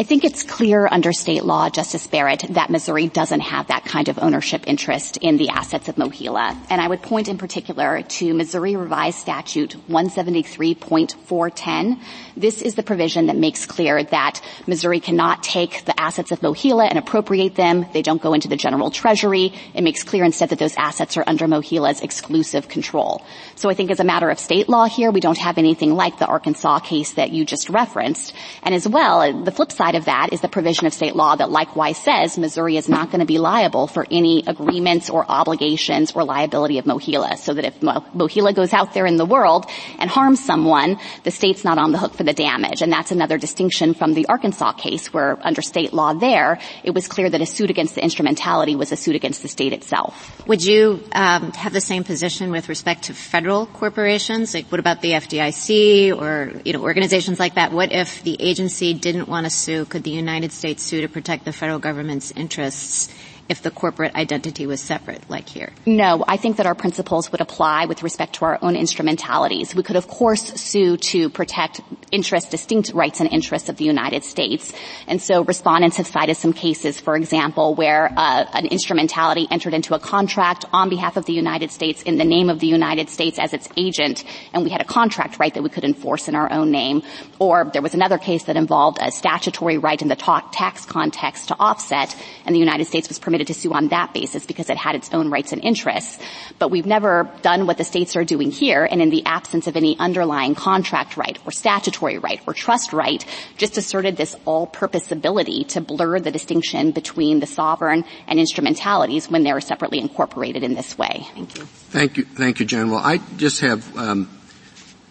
I 0.00 0.04
think 0.04 0.22
it's 0.22 0.44
clear 0.44 0.86
under 0.88 1.12
state 1.12 1.44
law, 1.44 1.68
Justice 1.68 2.06
Barrett, 2.06 2.44
that 2.50 2.70
Missouri 2.70 3.08
doesn't 3.08 3.40
have 3.40 3.66
that 3.66 3.84
kind 3.84 4.08
of 4.08 4.16
ownership 4.20 4.62
interest 4.68 5.16
in 5.16 5.38
the 5.38 5.48
assets 5.48 5.88
of 5.88 5.96
MOHELA. 5.96 6.56
And 6.70 6.80
I 6.80 6.86
would 6.86 7.02
point 7.02 7.26
in 7.26 7.36
particular 7.36 8.02
to 8.02 8.32
Missouri 8.32 8.76
Revised 8.76 9.18
Statute 9.18 9.74
173.410. 9.88 11.98
This 12.36 12.62
is 12.62 12.76
the 12.76 12.84
provision 12.84 13.26
that 13.26 13.36
makes 13.36 13.66
clear 13.66 14.04
that 14.04 14.40
Missouri 14.68 15.00
cannot 15.00 15.42
take 15.42 15.84
the 15.84 16.00
assets 16.00 16.30
of 16.30 16.42
MOHELA 16.42 16.88
and 16.88 16.96
appropriate 16.96 17.56
them. 17.56 17.84
They 17.92 18.02
don't 18.02 18.22
go 18.22 18.34
into 18.34 18.46
the 18.46 18.54
general 18.54 18.92
treasury. 18.92 19.52
It 19.74 19.82
makes 19.82 20.04
clear 20.04 20.22
instead 20.22 20.50
that 20.50 20.60
those 20.60 20.76
assets 20.76 21.16
are 21.16 21.24
under 21.26 21.48
MOHELA's 21.48 22.02
exclusive 22.02 22.68
control. 22.68 23.24
So 23.56 23.68
I 23.68 23.74
think 23.74 23.90
as 23.90 23.98
a 23.98 24.04
matter 24.04 24.30
of 24.30 24.38
state 24.38 24.68
law 24.68 24.84
here, 24.84 25.10
we 25.10 25.18
don't 25.18 25.38
have 25.38 25.58
anything 25.58 25.96
like 25.96 26.20
the 26.20 26.26
Arkansas 26.26 26.78
case 26.78 27.14
that 27.14 27.32
you 27.32 27.44
just 27.44 27.68
referenced. 27.68 28.32
And 28.62 28.76
as 28.76 28.86
well, 28.86 29.42
the 29.42 29.50
flip 29.50 29.72
side 29.72 29.87
side 29.88 29.94
of 29.94 30.04
that 30.04 30.32
is 30.34 30.42
the 30.42 30.48
provision 30.48 30.86
of 30.86 30.92
state 30.92 31.16
law 31.16 31.34
that 31.34 31.50
likewise 31.50 31.96
says 31.96 32.36
Missouri 32.36 32.76
is 32.76 32.90
not 32.90 33.10
going 33.10 33.20
to 33.20 33.26
be 33.26 33.38
liable 33.38 33.86
for 33.86 34.06
any 34.10 34.44
agreements 34.46 35.08
or 35.08 35.24
obligations 35.26 36.12
or 36.12 36.24
liability 36.24 36.78
of 36.78 36.84
MOHELA. 36.84 37.38
So 37.38 37.54
that 37.54 37.64
if 37.64 37.80
MOHELA 37.80 38.54
goes 38.54 38.74
out 38.74 38.92
there 38.92 39.06
in 39.06 39.16
the 39.16 39.24
world 39.24 39.64
and 39.98 40.10
harms 40.10 40.44
someone, 40.44 40.98
the 41.24 41.30
state's 41.30 41.64
not 41.64 41.78
on 41.78 41.92
the 41.92 41.98
hook 41.98 42.12
for 42.12 42.22
the 42.22 42.34
damage. 42.34 42.82
And 42.82 42.92
that's 42.92 43.12
another 43.12 43.38
distinction 43.38 43.94
from 43.94 44.12
the 44.12 44.26
Arkansas 44.28 44.72
case 44.72 45.10
where 45.10 45.38
under 45.40 45.62
state 45.62 45.94
law 45.94 46.12
there, 46.12 46.60
it 46.84 46.90
was 46.90 47.08
clear 47.08 47.30
that 47.30 47.40
a 47.40 47.46
suit 47.46 47.70
against 47.70 47.94
the 47.94 48.02
instrumentality 48.02 48.76
was 48.76 48.92
a 48.92 48.96
suit 48.96 49.16
against 49.16 49.40
the 49.40 49.48
state 49.48 49.72
itself. 49.72 50.46
Would 50.46 50.62
you 50.62 51.02
um, 51.12 51.52
have 51.52 51.72
the 51.72 51.80
same 51.80 52.04
position 52.04 52.50
with 52.50 52.68
respect 52.68 53.04
to 53.04 53.14
federal 53.14 53.64
corporations? 53.64 54.52
Like 54.52 54.66
what 54.66 54.80
about 54.80 55.00
the 55.00 55.12
FDIC 55.12 56.20
or, 56.20 56.60
you 56.66 56.74
know, 56.74 56.82
organizations 56.82 57.40
like 57.40 57.54
that? 57.54 57.72
What 57.72 57.90
if 57.90 58.22
the 58.22 58.36
agency 58.38 58.92
didn't 58.92 59.28
want 59.28 59.46
to 59.46 59.50
sue? 59.50 59.77
Could 59.84 60.04
the 60.04 60.10
United 60.10 60.52
States 60.52 60.82
sue 60.82 61.00
to 61.02 61.08
protect 61.08 61.44
the 61.44 61.52
federal 61.52 61.78
government's 61.78 62.30
interests 62.32 63.08
if 63.48 63.62
the 63.62 63.70
corporate 63.70 64.14
identity 64.14 64.66
was 64.66 64.80
separate, 64.80 65.28
like 65.30 65.48
here? 65.48 65.72
No, 65.86 66.24
I 66.28 66.36
think 66.36 66.58
that 66.58 66.66
our 66.66 66.74
principles 66.74 67.32
would 67.32 67.40
apply 67.40 67.86
with 67.86 68.02
respect 68.02 68.34
to 68.36 68.44
our 68.44 68.58
own 68.60 68.76
instrumentalities. 68.76 69.74
We 69.74 69.82
could, 69.82 69.96
of 69.96 70.06
course, 70.06 70.60
sue 70.60 70.96
to 70.98 71.30
protect 71.30 71.80
interests, 72.12 72.50
distinct 72.50 72.92
rights 72.92 73.20
and 73.20 73.30
interests 73.32 73.68
of 73.68 73.76
the 73.76 73.84
United 73.84 74.24
States. 74.24 74.72
And 75.06 75.20
so 75.20 75.44
respondents 75.44 75.96
have 75.96 76.06
cited 76.06 76.36
some 76.36 76.52
cases, 76.52 77.00
for 77.00 77.16
example, 77.16 77.74
where 77.74 78.12
uh, 78.16 78.44
an 78.52 78.66
instrumentality 78.66 79.46
entered 79.50 79.74
into 79.74 79.94
a 79.94 79.98
contract 79.98 80.64
on 80.72 80.88
behalf 80.88 81.16
of 81.16 81.24
the 81.24 81.32
United 81.32 81.70
States 81.70 82.02
in 82.02 82.18
the 82.18 82.24
name 82.24 82.50
of 82.50 82.60
the 82.60 82.66
United 82.66 83.08
States 83.08 83.38
as 83.38 83.54
its 83.54 83.68
agent, 83.76 84.24
and 84.52 84.64
we 84.64 84.70
had 84.70 84.80
a 84.80 84.84
contract 84.84 85.38
right 85.38 85.54
that 85.54 85.62
we 85.62 85.70
could 85.70 85.84
enforce 85.84 86.28
in 86.28 86.34
our 86.34 86.50
own 86.52 86.70
name. 86.70 87.02
Or 87.38 87.70
there 87.72 87.82
was 87.82 87.94
another 87.94 88.18
case 88.18 88.44
that 88.44 88.56
involved 88.56 88.98
a 89.00 89.10
statutory 89.10 89.78
right 89.78 90.00
in 90.00 90.08
the 90.08 90.16
tax 90.16 90.84
context 90.84 91.48
to 91.48 91.56
offset, 91.58 92.14
and 92.44 92.54
the 92.54 92.60
United 92.60 92.86
States 92.86 93.08
was 93.08 93.18
permitted 93.18 93.37
permitted 93.38 93.54
to 93.54 93.60
sue 93.60 93.72
on 93.72 93.88
that 93.88 94.12
basis 94.12 94.44
because 94.44 94.68
it 94.68 94.76
had 94.76 94.96
its 94.96 95.12
own 95.12 95.30
rights 95.30 95.52
and 95.52 95.62
interests. 95.62 96.18
But 96.58 96.70
we've 96.70 96.86
never 96.86 97.30
done 97.42 97.66
what 97.66 97.78
the 97.78 97.84
states 97.84 98.16
are 98.16 98.24
doing 98.24 98.50
here, 98.50 98.84
and 98.84 99.00
in 99.00 99.10
the 99.10 99.24
absence 99.26 99.68
of 99.68 99.76
any 99.76 99.96
underlying 99.98 100.56
contract 100.56 101.16
right 101.16 101.38
or 101.46 101.52
statutory 101.52 102.18
right 102.18 102.40
or 102.46 102.54
trust 102.54 102.92
right, 102.92 103.24
just 103.56 103.78
asserted 103.78 104.16
this 104.16 104.34
all-purpose 104.44 105.12
ability 105.12 105.64
to 105.64 105.80
blur 105.80 106.18
the 106.18 106.32
distinction 106.32 106.90
between 106.90 107.38
the 107.38 107.46
sovereign 107.46 108.04
and 108.26 108.40
instrumentalities 108.40 109.30
when 109.30 109.44
they're 109.44 109.60
separately 109.60 110.00
incorporated 110.00 110.64
in 110.64 110.74
this 110.74 110.98
way. 110.98 111.24
Thank 111.34 111.56
you. 111.56 111.64
Thank 111.64 112.16
you, 112.16 112.24
thank 112.24 112.60
you, 112.60 112.66
General. 112.66 112.98
I 112.98 113.18
just 113.36 113.60
have 113.60 113.96
um, 113.96 114.28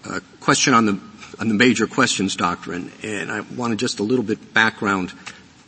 a 0.03 0.19
question 0.41 0.73
on 0.73 0.85
the 0.85 0.99
on 1.39 1.49
the 1.49 1.53
major 1.53 1.85
questions 1.85 2.35
doctrine, 2.35 2.91
and 3.03 3.31
I 3.31 3.41
wanted 3.41 3.77
just 3.77 3.99
a 3.99 4.03
little 4.03 4.25
bit 4.25 4.55
background 4.55 5.13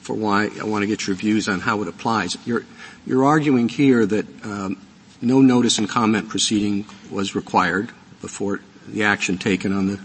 for 0.09 0.15
why 0.15 0.49
I 0.59 0.63
want 0.63 0.81
to 0.81 0.87
get 0.87 1.05
your 1.05 1.15
views 1.15 1.47
on 1.47 1.59
how 1.59 1.83
it 1.83 1.87
applies. 1.87 2.35
You're, 2.43 2.65
you're 3.05 3.25
arguing 3.25 3.69
here 3.69 4.07
that 4.07 4.25
um, 4.43 4.81
no 5.21 5.39
notice 5.39 5.77
and 5.77 5.87
comment 5.87 6.29
proceeding 6.29 6.87
was 7.11 7.35
required 7.35 7.91
before 8.19 8.59
the 8.87 9.03
action 9.03 9.37
taken 9.37 9.71
on 9.71 9.85
the 9.85 9.99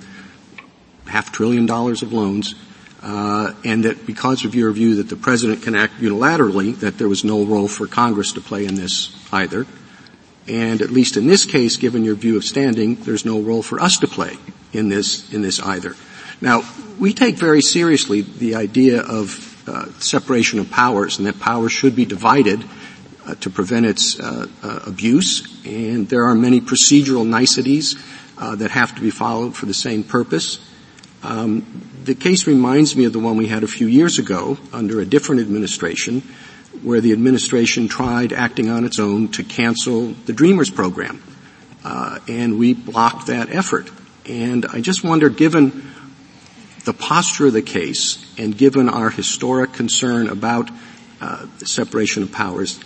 half 1.07 1.33
trillion 1.33 1.65
dollars 1.65 2.03
of 2.03 2.13
loans, 2.13 2.55
uh, 3.03 3.55
and 3.65 3.87
that 3.87 4.05
because 4.05 4.45
of 4.45 4.55
your 4.55 4.71
view 4.73 4.97
that 4.97 5.09
the 5.09 5.17
president 5.17 5.63
can 5.63 5.75
act 5.75 5.95
unilaterally, 5.95 6.79
that 6.81 6.99
there 6.99 7.09
was 7.09 7.25
no 7.25 7.43
role 7.43 7.67
for 7.67 7.87
Congress 7.87 8.33
to 8.35 8.43
play 8.43 8.67
in 8.67 8.75
this 8.75 9.09
either. 9.33 9.67
And 10.47 10.83
at 10.83 10.91
least 10.91 11.17
in 11.17 11.27
this 11.27 11.47
case, 11.47 11.79
given 11.79 12.05
your 12.05 12.15
view 12.15 12.37
of 12.37 12.45
standing, 12.45 12.97
there's 12.97 13.25
no 13.25 13.41
role 13.41 13.63
for 13.63 13.81
us 13.81 13.97
to 14.01 14.07
play 14.07 14.37
in 14.75 14.91
this 14.91 15.33
in 15.33 15.41
this 15.41 15.61
either. 15.61 15.97
Now, 16.43 16.61
we 17.01 17.15
take 17.15 17.37
very 17.37 17.63
seriously 17.63 18.21
the 18.21 18.57
idea 18.57 19.01
of 19.01 19.54
separation 19.99 20.59
of 20.59 20.71
powers 20.71 21.19
and 21.19 21.27
that 21.27 21.41
power 21.41 21.69
should 21.69 21.97
be 21.97 22.05
divided 22.05 22.65
uh, 23.27 23.35
to 23.37 23.51
prevent 23.51 23.87
its 23.87 24.21
uh, 24.21 24.47
uh 24.63 24.81
abuse. 24.87 25.65
And 25.65 26.09
there 26.09 26.25
are 26.27 26.35
many 26.35 26.61
procedural 26.61 27.27
niceties 27.27 27.97
uh, 28.37 28.57
that 28.57 28.71
have 28.71 28.95
to 28.97 29.01
be 29.01 29.11
followed 29.11 29.57
for 29.57 29.67
the 29.67 29.75
same 29.75 30.03
purpose. 30.05 30.59
Um, 31.23 31.65
the 32.05 32.15
case 32.15 32.47
reminds 32.47 32.95
me 32.95 33.07
of 33.07 33.13
the 33.13 33.19
one 33.19 33.37
we 33.37 33.47
had 33.47 33.63
a 33.63 33.69
few 33.69 33.87
years 33.87 34.19
ago 34.19 34.59
under 34.73 35.01
a 35.01 35.07
different 35.07 35.41
administration 35.41 36.23
where 36.83 37.01
the 37.01 37.13
administration 37.13 37.89
tried 37.89 38.33
acting 38.33 38.69
on 38.69 38.85
its 38.85 38.99
own 38.99 39.29
to 39.29 39.43
cancel 39.43 40.09
the 40.27 40.33
Dreamers 40.33 40.71
program. 40.71 41.23
Uh, 41.83 42.19
and 42.29 42.59
we 42.59 42.75
blocked 42.75 43.29
that 43.29 43.51
effort. 43.51 43.91
And 44.27 44.67
I 44.67 44.81
just 44.81 45.05
wonder, 45.05 45.29
given 45.29 45.91
the 46.85 46.93
posture 46.93 47.47
of 47.47 47.53
the 47.53 47.63
case 47.63 48.24
and 48.39 48.57
given 48.57 48.89
our 48.89 49.11
historic 49.11 49.73
concern 49.73 50.29
about 50.29 50.71
uh, 51.21 51.47
separation 51.59 52.23
of 52.23 52.33
powers, 52.33 52.81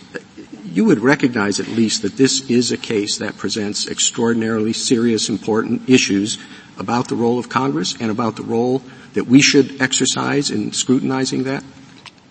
you 0.63 0.85
would 0.85 0.99
recognize 0.99 1.59
at 1.59 1.67
least 1.67 2.03
that 2.03 2.17
this 2.17 2.49
is 2.49 2.71
a 2.71 2.77
case 2.77 3.17
that 3.17 3.37
presents 3.37 3.87
extraordinarily 3.87 4.73
serious, 4.73 5.29
important 5.29 5.89
issues 5.89 6.37
about 6.77 7.07
the 7.07 7.15
role 7.15 7.39
of 7.39 7.49
Congress 7.49 7.95
and 7.99 8.11
about 8.11 8.35
the 8.35 8.43
role 8.43 8.81
that 9.13 9.25
we 9.25 9.41
should 9.41 9.81
exercise 9.81 10.51
in 10.51 10.71
scrutinizing 10.71 11.43
that? 11.43 11.63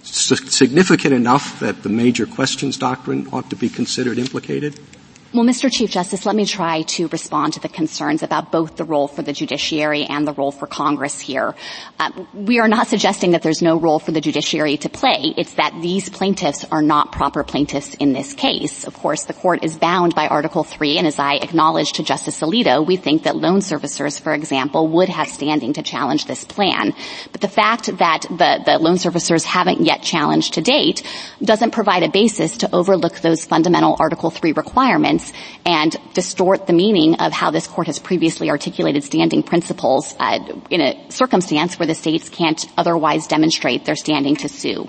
S- 0.02 0.54
significant 0.54 1.12
enough 1.12 1.60
that 1.60 1.82
the 1.82 1.88
major 1.88 2.26
questions 2.26 2.78
doctrine 2.78 3.28
ought 3.32 3.50
to 3.50 3.56
be 3.56 3.68
considered 3.68 4.18
implicated? 4.18 4.78
Well, 5.34 5.44
Mr. 5.44 5.70
Chief 5.70 5.90
Justice, 5.90 6.24
let 6.24 6.34
me 6.34 6.46
try 6.46 6.80
to 6.96 7.06
respond 7.08 7.52
to 7.52 7.60
the 7.60 7.68
concerns 7.68 8.22
about 8.22 8.50
both 8.50 8.76
the 8.76 8.84
role 8.84 9.06
for 9.06 9.20
the 9.20 9.34
judiciary 9.34 10.04
and 10.04 10.26
the 10.26 10.32
role 10.32 10.50
for 10.50 10.66
Congress 10.66 11.20
here. 11.20 11.54
Uh, 11.98 12.24
we 12.32 12.60
are 12.60 12.66
not 12.66 12.86
suggesting 12.86 13.32
that 13.32 13.42
there's 13.42 13.60
no 13.60 13.78
role 13.78 13.98
for 13.98 14.10
the 14.10 14.22
judiciary 14.22 14.78
to 14.78 14.88
play. 14.88 15.34
It's 15.36 15.52
that 15.54 15.74
these 15.82 16.08
plaintiffs 16.08 16.64
are 16.72 16.80
not 16.80 17.12
proper 17.12 17.44
plaintiffs 17.44 17.92
in 17.96 18.14
this 18.14 18.32
case. 18.32 18.84
Of 18.84 18.94
course, 18.94 19.24
the 19.24 19.34
court 19.34 19.62
is 19.64 19.76
bound 19.76 20.14
by 20.14 20.28
Article 20.28 20.64
3, 20.64 20.96
and 20.96 21.06
as 21.06 21.18
I 21.18 21.34
acknowledged 21.34 21.96
to 21.96 22.02
Justice 22.02 22.40
Alito, 22.40 22.86
we 22.86 22.96
think 22.96 23.24
that 23.24 23.36
loan 23.36 23.60
servicers, 23.60 24.18
for 24.18 24.32
example, 24.32 24.88
would 24.88 25.10
have 25.10 25.28
standing 25.28 25.74
to 25.74 25.82
challenge 25.82 26.24
this 26.24 26.44
plan. 26.44 26.94
But 27.32 27.42
the 27.42 27.48
fact 27.48 27.98
that 27.98 28.22
the, 28.30 28.62
the 28.64 28.78
loan 28.78 28.96
servicers 28.96 29.44
haven't 29.44 29.82
yet 29.82 30.00
challenged 30.00 30.54
to 30.54 30.62
date 30.62 31.02
doesn't 31.44 31.72
provide 31.72 32.02
a 32.02 32.08
basis 32.08 32.56
to 32.58 32.74
overlook 32.74 33.20
those 33.20 33.44
fundamental 33.44 33.94
Article 34.00 34.30
3 34.30 34.52
requirements 34.52 35.17
and 35.64 35.96
distort 36.14 36.66
the 36.66 36.72
meaning 36.72 37.14
of 37.16 37.32
how 37.32 37.50
this 37.50 37.66
court 37.66 37.86
has 37.86 37.98
previously 37.98 38.50
articulated 38.50 39.04
standing 39.04 39.42
principles 39.42 40.14
uh, 40.18 40.38
in 40.70 40.80
a 40.80 41.10
circumstance 41.10 41.78
where 41.78 41.86
the 41.86 41.94
states 41.94 42.28
can't 42.28 42.66
otherwise 42.76 43.26
demonstrate 43.26 43.84
their 43.84 43.96
standing 43.96 44.36
to 44.36 44.48
sue. 44.48 44.88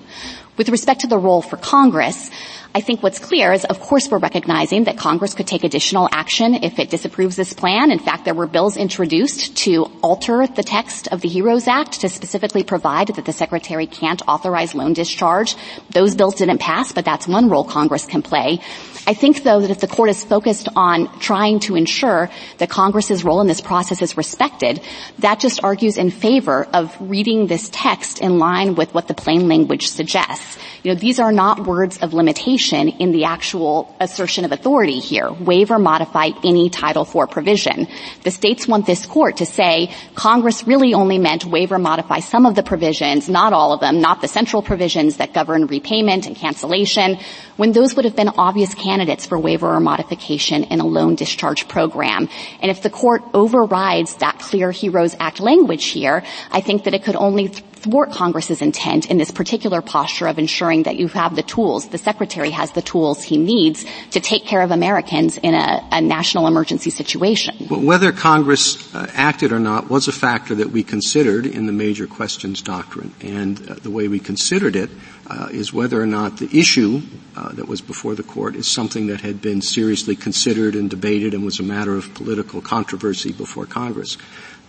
With 0.58 0.70
respect 0.70 1.02
to 1.02 1.08
the 1.08 1.18
role 1.18 1.42
for 1.42 1.56
Congress, 1.56 2.30
I 2.71 2.82
think 2.82 3.01
what's 3.01 3.17
clear 3.17 3.51
is, 3.51 3.65
of 3.65 3.79
course, 3.79 4.12
we're 4.12 4.19
recognizing 4.19 4.84
that 4.84 4.95
Congress 4.95 5.34
could 5.34 5.47
take 5.47 5.63
additional 5.63 6.08
action 6.12 6.53
if 6.53 6.77
it 6.77 6.91
disapproves 6.91 7.36
this 7.36 7.51
plan. 7.51 7.89
In 7.89 7.97
fact, 7.97 8.25
there 8.25 8.36
were 8.36 8.45
bills 8.45 8.77
introduced 8.77 9.58
to 9.65 9.86
alter 10.03 10.45
the 10.45 10.62
text 10.62 11.08
of 11.08 11.21
the 11.21 11.29
HEROES 11.29 11.67
Act 11.67 12.01
to 12.01 12.10
specifically 12.10 12.63
provide 12.63 13.08
that 13.15 13.25
the 13.25 13.34
Secretary 13.34 13.88
can't 13.88 14.21
authorize 14.27 14.75
loan 14.75 14.93
discharge. 14.93 15.55
Those 15.89 16.13
bills 16.13 16.36
didn't 16.36 16.60
pass, 16.60 16.91
but 16.91 17.05
that's 17.05 17.27
one 17.27 17.49
role 17.49 17.63
Congress 17.63 18.05
can 18.05 18.21
play. 18.21 18.60
I 19.08 19.15
think, 19.15 19.41
though, 19.41 19.62
that 19.62 19.71
if 19.71 19.79
the 19.79 19.88
Court 19.88 20.12
is 20.12 20.23
focused 20.23 20.69
on 20.75 21.19
trying 21.19 21.62
to 21.62 21.75
ensure 21.75 22.29
that 22.60 22.69
Congress's 22.69 23.23
role 23.23 23.41
in 23.41 23.47
this 23.47 23.62
process 23.62 24.03
is 24.03 24.15
respected, 24.15 24.79
that 25.17 25.39
just 25.39 25.63
argues 25.63 25.97
in 25.97 26.12
favor 26.12 26.67
of 26.71 26.95
reading 27.01 27.47
this 27.47 27.67
text 27.71 28.19
in 28.19 28.38
line 28.38 28.75
with 28.75 28.93
what 28.93 29.08
the 29.08 29.15
plain 29.15 29.47
language 29.49 29.88
suggests. 29.88 30.60
You 30.84 30.93
know, 30.93 30.99
these 30.99 31.19
are 31.19 31.32
not 31.32 31.65
words 31.65 31.97
of 31.97 32.13
limitation 32.13 32.59
in 32.67 33.12
the 33.12 33.24
actual 33.24 33.95
assertion 34.00 34.43
of 34.45 34.52
authority 34.52 35.00
here. 35.00 35.32
Waive 35.32 35.72
or 35.72 35.80
modify 35.80 36.32
any 36.43 36.69
Title 36.69 37.04
IV 37.04 37.32
provision. 37.32 37.88
The 38.24 38.32
states 38.32 38.67
want 38.67 38.86
this 38.86 39.06
court 39.06 39.38
to 39.38 39.45
say 39.45 39.91
Congress 40.15 40.67
really 40.67 40.93
only 40.93 41.17
meant 41.17 41.45
waive 41.45 41.72
or 41.72 41.80
modify 41.80 42.19
some 42.19 42.45
of 42.45 42.56
the 42.56 42.63
provisions, 42.63 43.30
not 43.30 43.54
all 43.54 43.74
of 43.74 43.80
them, 43.80 44.02
not 44.02 44.22
the 44.22 44.28
central 44.28 44.62
provisions 44.62 45.17
that 45.17 45.34
govern 45.34 45.67
repayment 45.67 46.28
and 46.28 46.36
cancellation, 46.36 47.17
when 47.56 47.72
those 47.72 47.95
would 47.95 48.06
have 48.06 48.15
been 48.15 48.30
obvious 48.30 48.74
candidates 48.74 49.26
for 49.26 49.39
waiver 49.39 49.74
or 49.74 49.80
modification 49.80 50.65
in 50.65 50.80
a 50.80 50.86
loan 50.86 51.15
discharge 51.15 51.67
program. 51.67 52.28
And 52.62 52.69
if 52.69 52.82
the 52.82 52.89
court 52.89 53.24
overrides 53.34 54.15
that 54.17 54.39
clear 54.39 54.72
HEROES 54.72 55.15
Act 55.19 55.39
language 55.39 55.86
here, 55.86 56.24
I 56.52 56.62
think 56.62 56.84
that 56.84 56.93
it 56.93 57.04
could 57.04 57.15
only 57.15 57.52
thwart 57.82 58.12
Congress's 58.12 58.62
intent 58.62 59.10
in 59.10 59.18
this 59.18 59.32
particular 59.32 59.82
posture 59.82 60.28
of 60.28 60.38
ensuring 60.38 60.84
that 60.84 60.98
you 60.98 61.08
have 61.08 61.36
the 61.36 61.44
tools, 61.44 61.88
the 61.89 61.98
Secretary 61.98 62.50
has 62.50 62.72
the 62.72 62.82
tools 62.82 63.24
he 63.24 63.38
needs 63.38 63.86
to 64.12 64.20
take 64.20 64.46
care 64.46 64.62
of 64.62 64.72
Americans 64.72 65.38
in 65.38 65.54
a, 65.54 65.88
a 65.92 66.02
national 66.02 66.48
emergency 66.48 66.89
situation. 66.89 67.68
Well, 67.70 67.82
whether 67.82 68.12
Congress 68.12 68.94
uh, 68.94 69.08
acted 69.13 69.52
or 69.52 69.60
not 69.60 69.89
was 69.89 70.08
a 70.08 70.12
factor 70.12 70.56
that 70.56 70.72
we 70.72 70.84
considered 70.84 71.46
in 71.46 71.65
the 71.65 71.72
major 71.72 72.08
questions 72.08 72.62
doctrine. 72.62 73.13
And 73.22 73.70
uh, 73.70 73.76
the 73.76 73.92
way 73.92 74.08
we 74.08 74.20
considered 74.20 74.76
it 74.76 74.89
uh, 75.28 75.48
is 75.52 75.72
whether 75.72 76.02
or 76.02 76.06
not 76.06 76.38
the 76.38 76.50
issue 76.58 77.02
uh, 77.36 77.54
that 77.54 77.68
was 77.68 77.82
before 77.82 78.15
the 78.15 78.24
court 78.24 78.56
is 78.56 78.68
something 78.68 79.08
that 79.08 79.22
had 79.22 79.42
been 79.42 79.62
seriously 79.62 80.15
considered 80.15 80.76
and 80.76 80.89
debated 80.89 81.34
and 81.34 81.46
was 81.46 81.60
a 81.60 81.63
matter 81.63 81.96
of 81.96 82.13
political 82.15 82.62
controversy 82.62 83.32
before 83.32 83.65
Congress. 83.65 84.18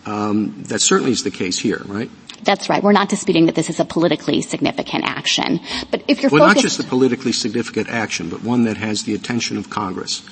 Um, 0.07 0.63
that 0.65 0.81
certainly 0.81 1.13
is 1.13 1.25
the 1.25 1.31
case 1.31 1.59
here, 1.59 1.83
right? 1.87 2.11
That's 2.43 2.69
right. 2.71 2.83
We're 2.83 2.93
not 2.93 3.09
disputing 3.09 3.47
that 3.47 3.55
this 3.55 3.69
is 3.69 3.81
a 3.81 3.85
politically 3.85 4.41
significant 4.41 5.05
action. 5.05 5.61
But 5.91 6.03
if 6.09 6.23
you're 6.23 6.31
well, 6.31 6.49
focused- 6.49 6.57
not 6.57 6.63
just 6.63 6.81
a 6.81 6.85
politically 6.85 7.33
significant 7.33 7.89
action, 7.89 8.31
but 8.31 8.43
one 8.43 8.65
that 8.65 8.79
has 8.79 9.03
the 9.03 9.15
attention 9.15 9.59
of 9.59 9.69
Congress. 9.69 10.23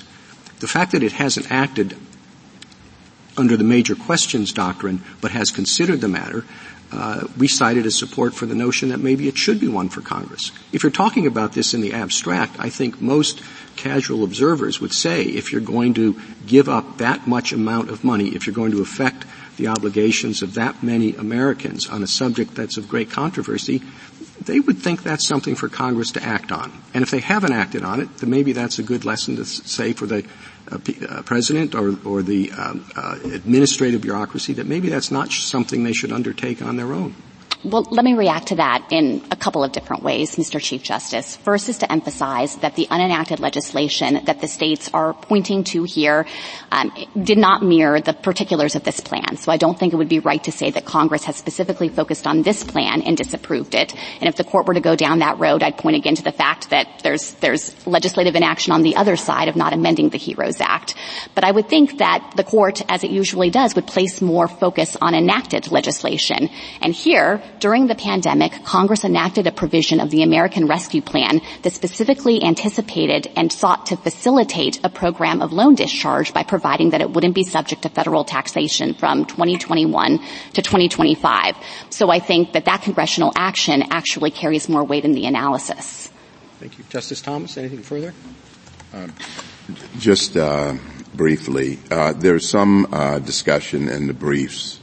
The 0.59 0.67
fact 0.67 0.91
that 0.93 1.03
it 1.03 1.13
hasn't 1.13 1.51
acted 1.51 1.95
under 3.37 3.55
the 3.55 3.63
major 3.63 3.95
questions 3.95 4.51
doctrine, 4.51 5.01
but 5.21 5.31
has 5.31 5.51
considered 5.51 6.01
the 6.01 6.07
matter, 6.07 6.45
uh, 6.91 7.27
we 7.37 7.47
cited 7.47 7.85
as 7.85 7.97
support 7.97 8.33
for 8.33 8.47
the 8.47 8.55
notion 8.55 8.89
that 8.89 8.99
maybe 8.99 9.27
it 9.27 9.37
should 9.37 9.59
be 9.59 9.67
one 9.67 9.89
for 9.89 10.01
Congress. 10.01 10.51
If 10.73 10.81
you're 10.81 10.91
talking 10.91 11.27
about 11.27 11.53
this 11.53 11.73
in 11.73 11.81
the 11.81 11.93
abstract, 11.93 12.55
I 12.59 12.69
think 12.69 12.99
most 12.99 13.41
casual 13.75 14.23
observers 14.23 14.81
would 14.81 14.93
say 14.93 15.23
if 15.23 15.51
you're 15.51 15.61
going 15.61 15.93
to 15.93 16.19
give 16.47 16.67
up 16.67 16.97
that 16.97 17.27
much 17.27 17.53
amount 17.53 17.89
of 17.89 18.03
money, 18.03 18.29
if 18.29 18.47
you're 18.47 18.55
going 18.55 18.71
to 18.71 18.81
affect 18.81 19.25
the 19.59 19.67
obligations 19.67 20.41
of 20.41 20.55
that 20.55 20.81
many 20.81 21.13
Americans 21.15 21.87
on 21.87 22.01
a 22.01 22.07
subject 22.07 22.55
that's 22.55 22.77
of 22.77 22.87
great 22.87 23.11
controversy, 23.11 23.83
they 24.45 24.59
would 24.59 24.79
think 24.79 25.03
that's 25.03 25.27
something 25.27 25.53
for 25.53 25.67
Congress 25.67 26.13
to 26.13 26.23
act 26.23 26.51
on. 26.51 26.71
And 26.93 27.03
if 27.03 27.11
they 27.11 27.19
haven't 27.19 27.51
acted 27.51 27.83
on 27.83 27.99
it, 27.99 28.17
then 28.17 28.29
maybe 28.29 28.53
that's 28.53 28.79
a 28.79 28.83
good 28.83 29.05
lesson 29.05 29.35
to 29.35 29.45
say 29.45 29.93
for 29.93 30.07
the 30.07 30.25
uh, 30.71 30.79
uh, 31.09 31.21
president 31.23 31.75
or, 31.75 31.97
or 32.05 32.23
the 32.23 32.51
um, 32.53 32.85
uh, 32.95 33.19
administrative 33.25 34.01
bureaucracy 34.01 34.53
that 34.53 34.65
maybe 34.65 34.89
that's 34.89 35.11
not 35.11 35.29
something 35.31 35.83
they 35.83 35.93
should 35.93 36.11
undertake 36.11 36.61
on 36.61 36.77
their 36.77 36.93
own. 36.93 37.13
Well, 37.61 37.85
let 37.91 38.05
me 38.05 38.13
react 38.13 38.47
to 38.47 38.55
that 38.55 38.87
in 38.89 39.21
a 39.31 39.35
couple 39.35 39.65
of 39.65 39.73
different 39.73 40.01
ways, 40.01 40.37
Mr. 40.37 40.61
Chief 40.61 40.81
Justice. 40.81 41.35
First 41.35 41.67
is 41.67 41.79
to 41.79 41.91
emphasize 41.91 42.55
that 42.57 42.75
the 42.75 42.87
unenacted 42.89 43.41
legislation 43.41 44.23
that 44.23 44.39
the 44.39 44.47
states 44.47 44.89
are 44.93 45.13
pointing 45.13 45.65
to 45.65 45.83
here 45.83 46.25
um, 46.71 46.89
did 47.21 47.37
not 47.37 47.61
mirror 47.61 47.99
the 47.99 48.13
particulars 48.13 48.75
of 48.75 48.85
this 48.85 49.01
plan. 49.01 49.35
So 49.35 49.51
I 49.51 49.57
don't 49.57 49.77
think 49.77 49.91
it 49.91 49.97
would 49.97 50.07
be 50.07 50.19
right 50.19 50.41
to 50.45 50.53
say 50.53 50.71
that 50.71 50.85
Congress 50.85 51.25
has 51.25 51.35
specifically 51.35 51.89
focused 51.89 52.25
on 52.25 52.43
this 52.43 52.63
plan 52.63 53.01
and 53.01 53.17
disapproved 53.17 53.75
it. 53.75 53.93
And 54.21 54.29
if 54.29 54.37
the 54.37 54.45
court 54.45 54.65
were 54.65 54.75
to 54.75 54.79
go 54.79 54.95
down 54.95 55.19
that 55.19 55.37
road, 55.39 55.61
I'd 55.61 55.77
point 55.77 55.97
again 55.97 56.15
to 56.15 56.23
the 56.23 56.31
fact 56.31 56.69
that 56.69 57.01
there's 57.03 57.33
there's 57.41 57.75
legislative 57.85 58.35
inaction 58.37 58.71
on 58.71 58.83
the 58.83 58.95
other 58.95 59.17
side 59.17 59.49
of 59.49 59.57
not 59.57 59.73
amending 59.73 60.11
the 60.11 60.17
HEROES 60.17 60.61
Act. 60.61 60.95
But 61.35 61.43
I 61.43 61.51
would 61.51 61.67
think 61.67 61.97
that 61.97 62.35
the 62.37 62.45
court, 62.45 62.81
as 62.87 63.03
it 63.03 63.11
usually 63.11 63.49
does, 63.49 63.75
would 63.75 63.85
place 63.85 64.21
more 64.21 64.47
focus 64.47 64.95
on 65.01 65.13
enacted 65.13 65.73
legislation. 65.73 66.49
And 66.79 66.93
here, 66.93 67.43
during 67.59 67.87
the 67.87 67.95
pandemic, 67.95 68.63
Congress 68.63 69.03
enacted 69.03 69.47
a 69.47 69.51
provision 69.51 69.99
of 69.99 70.09
the 70.09 70.23
American 70.23 70.67
Rescue 70.67 71.01
Plan 71.01 71.41
that 71.63 71.73
specifically 71.73 72.43
anticipated 72.43 73.31
and 73.35 73.51
sought 73.51 73.87
to 73.87 73.97
facilitate 73.97 74.79
a 74.83 74.89
program 74.89 75.41
of 75.41 75.51
loan 75.51 75.75
discharge 75.75 76.33
by 76.33 76.43
providing 76.43 76.91
that 76.91 77.01
it 77.01 77.11
wouldn't 77.11 77.35
be 77.35 77.43
subject 77.43 77.81
to 77.83 77.89
federal 77.89 78.23
taxation 78.23 78.93
from 78.93 79.25
2021 79.25 80.19
to 80.53 80.61
2025. 80.61 81.55
So 81.89 82.09
I 82.09 82.19
think 82.19 82.53
that 82.53 82.65
that 82.65 82.81
congressional 82.81 83.33
action 83.35 83.83
actually 83.91 84.31
carries 84.31 84.69
more 84.69 84.83
weight 84.83 85.05
in 85.05 85.13
the 85.13 85.25
analysis. 85.25 86.11
Thank 86.59 86.77
you. 86.77 86.83
Justice 86.89 87.21
Thomas, 87.21 87.57
anything 87.57 87.81
further? 87.81 88.13
Um, 88.93 89.13
just 89.97 90.35
uh, 90.35 90.75
briefly, 91.13 91.79
uh, 91.91 92.13
there's 92.13 92.49
some 92.49 92.87
uh, 92.91 93.19
discussion 93.19 93.87
in 93.87 94.07
the 94.07 94.13
briefs 94.13 94.78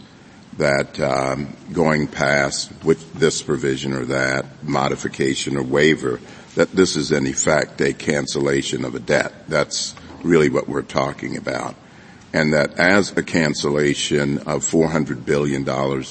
that 0.59 0.99
um, 1.01 1.55
going 1.73 2.07
past 2.07 2.73
with 2.85 3.14
this 3.14 3.42
provision 3.42 3.92
or 3.92 4.05
that 4.07 4.62
modification 4.62 5.57
or 5.57 5.62
waiver, 5.62 6.21
that 6.55 6.73
this 6.73 6.97
is 6.97 7.12
in 7.12 7.27
effect 7.27 7.81
a 7.81 7.92
cancellation 7.92 8.85
of 8.85 8.95
a 8.95 8.99
debt. 8.99 9.49
That's 9.49 9.95
really 10.23 10.49
what 10.49 10.69
we're 10.69 10.83
talking 10.83 11.37
about. 11.37 11.75
And 12.33 12.55
that 12.55 12.79
as 12.79 13.16
a 13.16 13.23
cancellation 13.23 14.38
of 14.38 14.62
$400 14.62 15.25
billion 15.25 15.69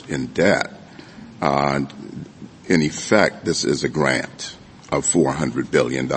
in 0.08 0.28
debt, 0.34 0.74
uh, 1.42 1.82
in 2.68 2.82
effect, 2.82 3.46
this 3.46 3.64
is 3.64 3.84
a 3.84 3.90
grant 3.90 4.56
of 4.92 5.06
$400 5.06 5.70
billion. 5.70 6.12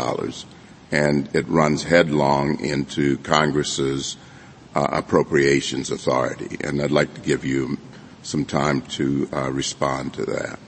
And 0.90 1.34
it 1.34 1.48
runs 1.48 1.82
headlong 1.82 2.60
into 2.64 3.18
Congress's 3.18 4.16
uh, 4.74 4.86
appropriations 4.92 5.90
authority. 5.90 6.56
And 6.60 6.80
I'd 6.80 6.90
like 6.90 7.12
to 7.14 7.20
give 7.20 7.44
you 7.44 7.78
some 8.28 8.44
time 8.44 8.82
to 8.82 9.28
uh, 9.32 9.50
respond 9.50 10.14
to 10.14 10.24
that. 10.26 10.58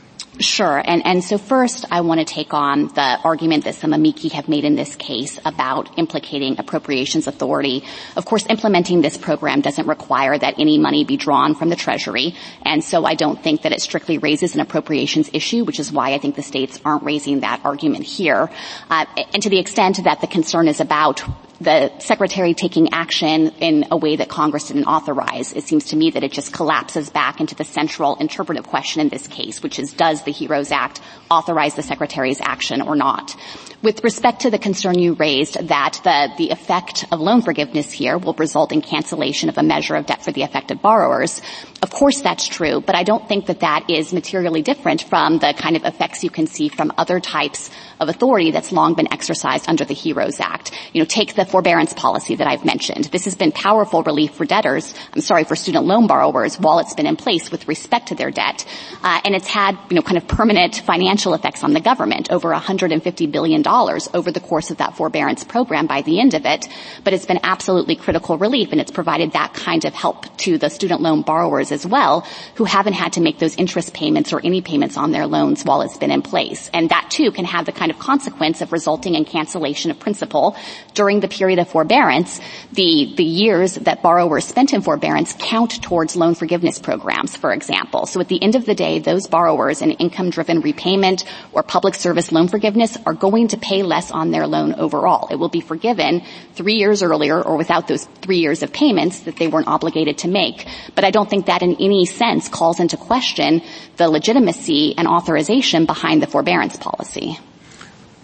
Sure. 0.40 0.80
And, 0.82 1.04
and 1.04 1.22
so 1.22 1.36
first 1.36 1.84
I 1.90 2.00
want 2.00 2.20
to 2.20 2.24
take 2.24 2.54
on 2.54 2.88
the 2.88 3.18
argument 3.22 3.64
that 3.64 3.74
some 3.74 3.92
amici 3.92 4.28
have 4.28 4.48
made 4.48 4.64
in 4.64 4.74
this 4.74 4.96
case 4.96 5.38
about 5.44 5.98
implicating 5.98 6.58
appropriations 6.58 7.26
authority. 7.26 7.84
Of 8.16 8.24
course, 8.24 8.46
implementing 8.46 9.02
this 9.02 9.18
program 9.18 9.60
doesn't 9.60 9.86
require 9.86 10.38
that 10.38 10.54
any 10.58 10.78
money 10.78 11.04
be 11.04 11.18
drawn 11.18 11.54
from 11.54 11.68
the 11.68 11.76
Treasury. 11.76 12.34
And 12.64 12.82
so 12.82 13.04
I 13.04 13.16
don't 13.16 13.42
think 13.42 13.62
that 13.62 13.72
it 13.72 13.82
strictly 13.82 14.16
raises 14.16 14.54
an 14.54 14.60
appropriations 14.60 15.28
issue, 15.34 15.64
which 15.64 15.78
is 15.78 15.92
why 15.92 16.14
I 16.14 16.18
think 16.18 16.36
the 16.36 16.42
states 16.42 16.80
aren't 16.86 17.02
raising 17.02 17.40
that 17.40 17.60
argument 17.62 18.06
here. 18.06 18.48
Uh, 18.88 19.04
and 19.34 19.42
to 19.42 19.50
the 19.50 19.58
extent 19.58 20.02
that 20.04 20.22
the 20.22 20.26
concern 20.26 20.68
is 20.68 20.80
about 20.80 21.22
the 21.60 21.98
secretary 21.98 22.54
taking 22.54 22.92
action 22.92 23.48
in 23.60 23.86
a 23.90 23.96
way 23.96 24.16
that 24.16 24.28
Congress 24.28 24.68
didn't 24.68 24.84
authorize. 24.84 25.52
It 25.52 25.64
seems 25.64 25.86
to 25.86 25.96
me 25.96 26.10
that 26.10 26.24
it 26.24 26.32
just 26.32 26.52
collapses 26.52 27.10
back 27.10 27.40
into 27.40 27.54
the 27.54 27.64
central 27.64 28.16
interpretive 28.16 28.66
question 28.66 29.02
in 29.02 29.10
this 29.10 29.28
case, 29.28 29.62
which 29.62 29.78
is 29.78 29.92
does 29.92 30.22
the 30.24 30.32
HEROES 30.32 30.72
Act 30.72 31.00
authorize 31.30 31.74
the 31.74 31.82
secretary's 31.82 32.40
action 32.40 32.80
or 32.80 32.96
not? 32.96 33.36
With 33.82 34.02
respect 34.04 34.42
to 34.42 34.50
the 34.50 34.58
concern 34.58 34.98
you 34.98 35.14
raised 35.14 35.68
that 35.68 36.00
the, 36.04 36.28
the 36.36 36.50
effect 36.50 37.04
of 37.12 37.20
loan 37.20 37.42
forgiveness 37.42 37.92
here 37.92 38.16
will 38.16 38.34
result 38.34 38.72
in 38.72 38.80
cancellation 38.80 39.48
of 39.48 39.58
a 39.58 39.62
measure 39.62 39.94
of 39.94 40.06
debt 40.06 40.24
for 40.24 40.32
the 40.32 40.42
affected 40.42 40.80
borrowers, 40.80 41.42
of 41.82 41.90
course 41.90 42.20
that's 42.20 42.46
true, 42.46 42.80
but 42.80 42.94
I 42.94 43.04
don't 43.04 43.26
think 43.26 43.46
that 43.46 43.60
that 43.60 43.88
is 43.88 44.12
materially 44.12 44.60
different 44.60 45.02
from 45.02 45.38
the 45.38 45.54
kind 45.56 45.76
of 45.76 45.84
effects 45.84 46.22
you 46.22 46.28
can 46.28 46.46
see 46.46 46.68
from 46.68 46.92
other 46.98 47.20
types 47.20 47.70
of 47.98 48.08
authority 48.08 48.50
that's 48.50 48.70
long 48.70 48.94
been 48.94 49.10
exercised 49.12 49.66
under 49.68 49.84
the 49.84 49.94
HEROES 49.94 50.40
Act. 50.40 50.72
You 50.92 51.00
know, 51.00 51.06
take 51.06 51.34
the 51.34 51.46
forbearance 51.46 51.94
policy 51.94 52.36
that 52.36 52.46
I've 52.46 52.64
mentioned. 52.66 53.04
This 53.06 53.24
has 53.24 53.34
been 53.34 53.52
powerful 53.52 54.02
relief 54.02 54.34
for 54.34 54.44
debtors, 54.44 54.92
I'm 55.14 55.22
sorry, 55.22 55.44
for 55.44 55.56
student 55.56 55.86
loan 55.86 56.06
borrowers 56.06 56.56
while 56.56 56.80
it's 56.80 56.94
been 56.94 57.06
in 57.06 57.16
place 57.16 57.50
with 57.50 57.66
respect 57.66 58.08
to 58.08 58.14
their 58.14 58.30
debt. 58.30 58.66
Uh, 59.02 59.20
and 59.24 59.34
it's 59.34 59.48
had, 59.48 59.78
you 59.88 59.96
know, 59.96 60.02
kind 60.02 60.18
of 60.18 60.28
permanent 60.28 60.76
financial 60.76 61.32
effects 61.32 61.64
on 61.64 61.72
the 61.72 61.80
government, 61.80 62.30
over 62.30 62.52
$150 62.52 63.32
billion 63.32 63.66
over 63.66 64.30
the 64.30 64.40
course 64.40 64.70
of 64.70 64.78
that 64.78 64.96
forbearance 64.96 65.44
program 65.44 65.86
by 65.86 66.02
the 66.02 66.20
end 66.20 66.34
of 66.34 66.44
it. 66.44 66.68
But 67.04 67.14
it's 67.14 67.26
been 67.26 67.40
absolutely 67.42 67.96
critical 67.96 68.36
relief 68.36 68.72
and 68.72 68.80
it's 68.80 68.90
provided 68.90 69.32
that 69.32 69.54
kind 69.54 69.84
of 69.86 69.94
help 69.94 70.36
to 70.38 70.58
the 70.58 70.68
student 70.68 71.00
loan 71.00 71.22
borrowers 71.22 71.69
as 71.72 71.86
well 71.86 72.26
who 72.56 72.64
haven't 72.64 72.94
had 72.94 73.14
to 73.14 73.20
make 73.20 73.38
those 73.38 73.56
interest 73.56 73.94
payments 73.94 74.32
or 74.32 74.40
any 74.44 74.60
payments 74.60 74.96
on 74.96 75.12
their 75.12 75.26
loans 75.26 75.64
while 75.64 75.82
it's 75.82 75.98
been 75.98 76.10
in 76.10 76.22
place. 76.22 76.70
And 76.72 76.88
that 76.90 77.10
too 77.10 77.30
can 77.30 77.44
have 77.44 77.66
the 77.66 77.72
kind 77.72 77.90
of 77.90 77.98
consequence 77.98 78.60
of 78.60 78.72
resulting 78.72 79.14
in 79.14 79.24
cancellation 79.24 79.90
of 79.90 79.98
principal 79.98 80.56
during 80.94 81.20
the 81.20 81.28
period 81.28 81.58
of 81.58 81.68
forbearance. 81.68 82.40
The, 82.72 83.12
the 83.16 83.24
years 83.24 83.74
that 83.74 84.02
borrowers 84.02 84.44
spent 84.44 84.72
in 84.72 84.82
forbearance 84.82 85.34
count 85.38 85.82
towards 85.82 86.16
loan 86.16 86.34
forgiveness 86.34 86.78
programs, 86.78 87.36
for 87.36 87.52
example. 87.52 88.06
So 88.06 88.20
at 88.20 88.28
the 88.28 88.42
end 88.42 88.54
of 88.54 88.66
the 88.66 88.74
day, 88.74 88.98
those 88.98 89.26
borrowers 89.26 89.82
in 89.82 89.92
income 89.92 90.30
driven 90.30 90.60
repayment 90.60 91.24
or 91.52 91.62
public 91.62 91.94
service 91.94 92.32
loan 92.32 92.48
forgiveness 92.48 92.96
are 93.06 93.14
going 93.14 93.48
to 93.48 93.56
pay 93.56 93.82
less 93.82 94.10
on 94.10 94.30
their 94.30 94.46
loan 94.46 94.74
overall. 94.74 95.28
It 95.30 95.36
will 95.36 95.48
be 95.48 95.60
forgiven 95.60 96.22
three 96.54 96.74
years 96.74 97.02
earlier 97.02 97.40
or 97.40 97.56
without 97.56 97.88
those 97.88 98.04
three 98.04 98.38
years 98.38 98.62
of 98.62 98.72
payments 98.72 99.20
that 99.20 99.36
they 99.36 99.48
weren't 99.48 99.68
obligated 99.68 100.18
to 100.18 100.28
make. 100.28 100.66
But 100.94 101.04
I 101.04 101.10
don't 101.10 101.28
think 101.28 101.46
that 101.46 101.59
in 101.62 101.76
any 101.76 102.06
sense 102.06 102.48
calls 102.48 102.80
into 102.80 102.96
question 102.96 103.62
the 103.96 104.08
legitimacy 104.08 104.94
and 104.96 105.06
authorization 105.06 105.86
behind 105.86 106.22
the 106.22 106.26
forbearance 106.26 106.76
policy. 106.76 107.38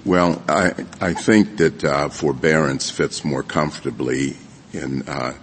Well, 0.05 0.42
I, 0.49 0.72
I 1.01 1.14
think 1.14 1.57
that 1.57 1.85
uh, 1.85 2.09
forbearance 2.09 2.90
fits 2.90 3.25
more 3.25 3.42
comfortably 3.42 4.37
in 4.72 5.03
uh, 5.09 5.35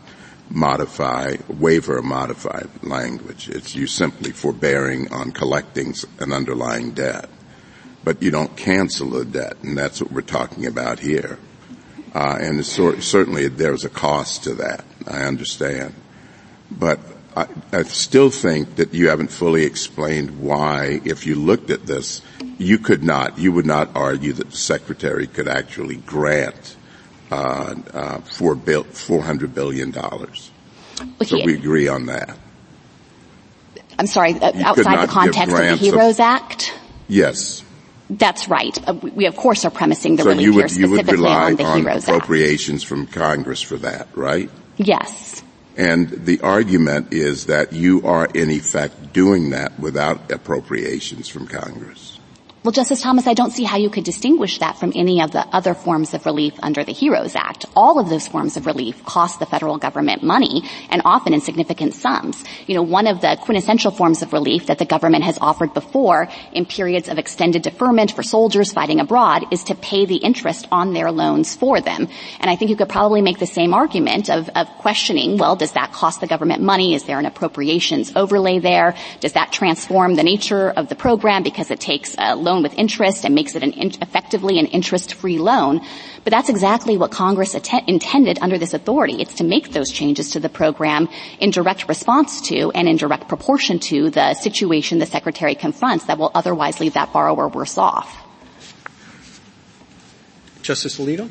modify, 0.50 1.36
waiver 1.50 2.02
modified 2.02 2.70
language. 2.82 3.50
It's 3.50 3.76
you 3.76 3.88
simply 3.88 4.32
forbearing 4.32 5.12
on 5.12 5.32
collecting 5.32 5.94
an 6.20 6.32
underlying 6.32 6.92
debt 6.92 7.30
but 8.04 8.22
you 8.22 8.32
don't 8.32 8.56
cancel 8.58 9.10
the 9.12 9.26
debt, 9.26 9.58
and 9.64 9.78
that's 9.78 10.02
what 10.02 10.12
we're 10.12 10.22
talking 10.22 10.66
about 10.66 11.00
here. 11.00 11.40
Uh, 12.14 12.38
and 12.40 12.66
so, 12.66 13.00
certainly 13.00 13.48
there's 13.48 13.86
a 13.86 13.90
cost 13.90 14.44
to 14.44 14.56
that. 14.56 14.84
I 15.08 15.24
understand, 15.24 15.96
but 16.70 17.00
I, 17.36 17.48
I, 17.72 17.84
still 17.84 18.30
think 18.30 18.76
that 18.76 18.94
you 18.94 19.10
haven't 19.10 19.30
fully 19.30 19.64
explained 19.64 20.40
why, 20.40 21.02
if 21.06 21.26
you 21.26 21.36
looked 21.36 21.70
at 21.70 21.86
this, 21.86 22.22
you 22.58 22.78
could 22.78 23.04
not, 23.04 23.38
you 23.38 23.52
would 23.52 23.66
not 23.66 23.96
argue 23.96 24.34
that 24.34 24.52
the 24.52 24.58
secretary 24.58 25.28
could 25.28 25.48
actually 25.48 25.98
grant 25.98 26.76
uh, 27.32 27.76
uh, 27.94 28.18
four 28.20 28.56
bill, 28.56 28.84
four 28.84 29.22
hundred 29.22 29.56
billion 29.56 29.92
dollars. 29.92 30.52
Okay. 31.22 31.26
So 31.26 31.46
we 31.46 31.56
agree 31.56 31.88
on 31.88 32.06
that. 32.06 32.38
I'm 33.98 34.08
sorry, 34.08 34.34
uh, 34.34 34.52
outside 34.64 35.08
the 35.08 35.12
context 35.12 35.56
of 35.56 35.80
the 35.80 35.92
HEROES 35.92 36.20
Act. 36.20 36.74
Yes. 37.08 37.64
That's 38.10 38.48
right. 38.48 38.78
Uh, 38.88 38.94
we 38.94 39.26
of 39.26 39.36
course 39.36 39.66
are 39.66 39.72
premising 39.72 40.18
the 40.18 40.24
so 40.24 40.30
relief 40.30 40.54
here 40.54 40.68
specifically 40.68 41.28
on 41.28 41.56
the 41.56 41.64
on 41.64 41.82
HEROES 41.82 42.04
appropriations 42.08 42.84
Act. 42.84 42.90
from 42.90 43.08
Congress 43.08 43.62
for 43.62 43.78
that, 43.78 44.08
right? 44.16 44.50
Yes. 44.78 45.44
And 45.76 46.10
the 46.10 46.42
argument 46.42 47.14
is 47.14 47.48
that 47.48 47.74
you 47.74 48.06
are 48.06 48.28
in 48.28 48.50
effect 48.52 49.14
doing 49.14 49.52
that 49.52 49.80
without 49.80 50.32
appropriations 50.32 51.28
from 51.28 51.48
Congress. 51.48 52.13
Well, 52.64 52.72
Justice 52.72 53.02
Thomas, 53.02 53.28
I 53.28 53.34
don't 53.34 53.52
see 53.52 53.66
how 53.66 53.76
you 53.76 53.90
could 53.90 54.06
distinguish 54.06 54.60
that 54.60 54.78
from 54.78 54.94
any 54.96 55.22
of 55.22 55.32
the 55.32 55.46
other 55.54 55.74
forms 55.74 56.14
of 56.14 56.26
relief 56.26 56.54
under 56.64 56.86
the 56.86 56.94
HEROES 56.94 57.36
Act. 57.36 57.66
All 57.76 58.00
of 58.00 58.08
those 58.08 58.26
forms 58.26 58.56
of 58.56 58.66
relief 58.66 59.04
cost 59.04 59.40
the 59.40 59.46
federal 59.46 59.78
government 59.78 60.24
money 60.24 60.64
and 60.90 61.02
often 61.04 61.34
in 61.34 61.42
significant 61.42 61.94
sums. 61.94 62.42
You 62.66 62.76
know, 62.76 62.82
one 62.82 63.08
of 63.08 63.20
the 63.20 63.38
quintessential 63.42 63.92
forms 63.92 64.22
of 64.22 64.32
relief 64.32 64.68
that 64.68 64.78
the 64.78 64.86
government 64.86 65.26
has 65.26 65.38
offered 65.42 65.74
before 65.74 66.30
in 66.54 66.66
periods 66.66 67.10
of 67.10 67.18
extended 67.18 67.64
deferment 67.64 68.14
for 68.14 68.24
soldiers 68.24 68.72
fighting 68.72 69.02
abroad 69.02 69.44
is 69.52 69.66
to 69.66 69.76
pay 69.76 70.06
the 70.06 70.16
interest 70.16 70.66
on 70.72 70.94
their 70.94 71.12
loans 71.12 71.54
for 71.58 71.82
them. 71.82 72.08
And 72.40 72.50
I 72.50 72.56
think 72.56 72.72
you 72.72 72.78
could 72.78 72.88
probably 72.88 73.22
make 73.22 73.40
the 73.40 73.46
same 73.46 73.74
argument 73.74 74.30
of, 74.30 74.48
of 74.56 74.70
questioning, 74.78 75.38
well, 75.38 75.58
does 75.58 75.74
that 75.74 75.92
cost 75.92 76.22
the 76.22 76.28
government 76.28 76.62
money? 76.62 76.94
Is 76.94 77.04
there 77.04 77.20
an 77.20 77.26
appropriations 77.26 78.14
overlay 78.16 78.60
there? 78.60 78.96
Does 79.20 79.34
that 79.34 79.52
transform 79.52 80.16
the 80.16 80.24
nature 80.24 80.70
of 80.70 80.88
the 80.88 80.96
program 80.96 81.44
because 81.44 81.70
it 81.70 81.82
takes 81.82 82.16
a 82.18 82.38
loan 82.38 82.53
loan 82.54 82.64
with 82.64 82.74
interest 82.78 83.26
and 83.26 83.34
makes 83.34 83.56
it 83.56 83.64
an 83.64 83.74
in- 83.74 84.02
effectively 84.02 84.60
an 84.60 84.68
interest-free 84.68 85.40
loan. 85.40 85.82
But 86.24 86.32
that's 86.32 86.50
exactly 86.50 86.98
what 86.98 87.12
Congress 87.12 87.56
att- 87.56 87.88
intended 87.88 88.38
under 88.42 88.58
this 88.58 88.74
authority. 88.74 89.22
It's 89.22 89.36
to 89.36 89.44
make 89.44 89.72
those 89.72 89.92
changes 89.92 90.32
to 90.32 90.40
the 90.40 90.50
program 90.50 91.10
in 91.40 91.52
direct 91.52 91.88
response 91.90 92.42
to 92.50 92.72
and 92.72 92.88
in 92.88 92.98
direct 92.98 93.28
proportion 93.28 93.80
to 93.92 94.10
the 94.10 94.34
situation 94.36 95.00
the 95.00 95.06
Secretary 95.06 95.56
confronts 95.56 96.06
that 96.06 96.18
will 96.18 96.32
otherwise 96.34 96.80
leave 96.80 96.94
that 96.94 97.12
borrower 97.12 97.48
worse 97.48 97.78
off. 97.78 98.20
Justice 100.62 100.98
Alito? 101.00 101.30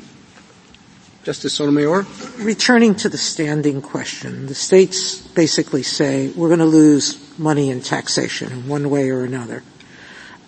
Justice 1.23 1.53
Sotomayor? 1.53 2.05
Returning 2.39 2.95
to 2.95 3.07
the 3.07 3.17
standing 3.17 3.81
question, 3.81 4.45
the 4.47 4.53
states 4.53 5.15
basically 5.15 5.81
say 5.81 6.27
we're 6.35 6.49
going 6.49 6.59
to 6.59 6.65
lose 6.65 7.17
money 7.39 7.69
in 7.71 7.81
taxation 7.81 8.51
in 8.51 8.67
one 8.67 8.89
way 8.89 9.09
or 9.09 9.23
another. 9.23 9.63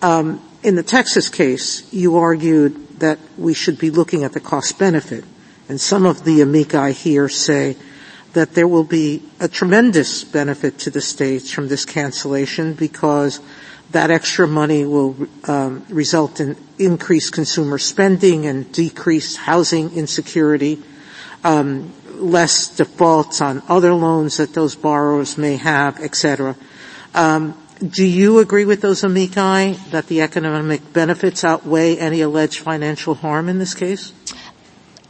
Um, 0.02 0.45
in 0.66 0.74
the 0.74 0.82
Texas 0.82 1.28
case, 1.28 1.90
you 1.92 2.16
argued 2.16 2.98
that 2.98 3.20
we 3.38 3.54
should 3.54 3.78
be 3.78 3.88
looking 3.88 4.24
at 4.24 4.32
the 4.32 4.40
cost 4.40 4.80
benefit. 4.80 5.24
And 5.68 5.80
some 5.80 6.04
of 6.04 6.24
the 6.24 6.40
amici 6.40 6.92
here 6.92 7.28
say 7.28 7.76
that 8.32 8.54
there 8.54 8.66
will 8.66 8.82
be 8.82 9.22
a 9.38 9.46
tremendous 9.46 10.24
benefit 10.24 10.76
to 10.80 10.90
the 10.90 11.00
states 11.00 11.52
from 11.52 11.68
this 11.68 11.84
cancellation 11.84 12.74
because 12.74 13.40
that 13.92 14.10
extra 14.10 14.48
money 14.48 14.84
will 14.84 15.28
um, 15.44 15.86
result 15.88 16.40
in 16.40 16.56
increased 16.80 17.32
consumer 17.32 17.78
spending 17.78 18.44
and 18.46 18.72
decreased 18.72 19.36
housing 19.36 19.92
insecurity, 19.92 20.82
um, 21.44 21.92
less 22.14 22.74
defaults 22.74 23.40
on 23.40 23.62
other 23.68 23.94
loans 23.94 24.38
that 24.38 24.52
those 24.52 24.74
borrowers 24.74 25.38
may 25.38 25.56
have, 25.58 26.00
etc. 26.00 26.56
Um, 27.14 27.56
do 27.78 28.04
you 28.04 28.38
agree 28.38 28.64
with 28.64 28.80
those 28.80 29.04
amici 29.04 29.74
that 29.90 30.06
the 30.06 30.22
economic 30.22 30.92
benefits 30.92 31.44
outweigh 31.44 31.96
any 31.96 32.22
alleged 32.22 32.60
financial 32.60 33.14
harm 33.14 33.48
in 33.48 33.58
this 33.58 33.74
case? 33.74 34.12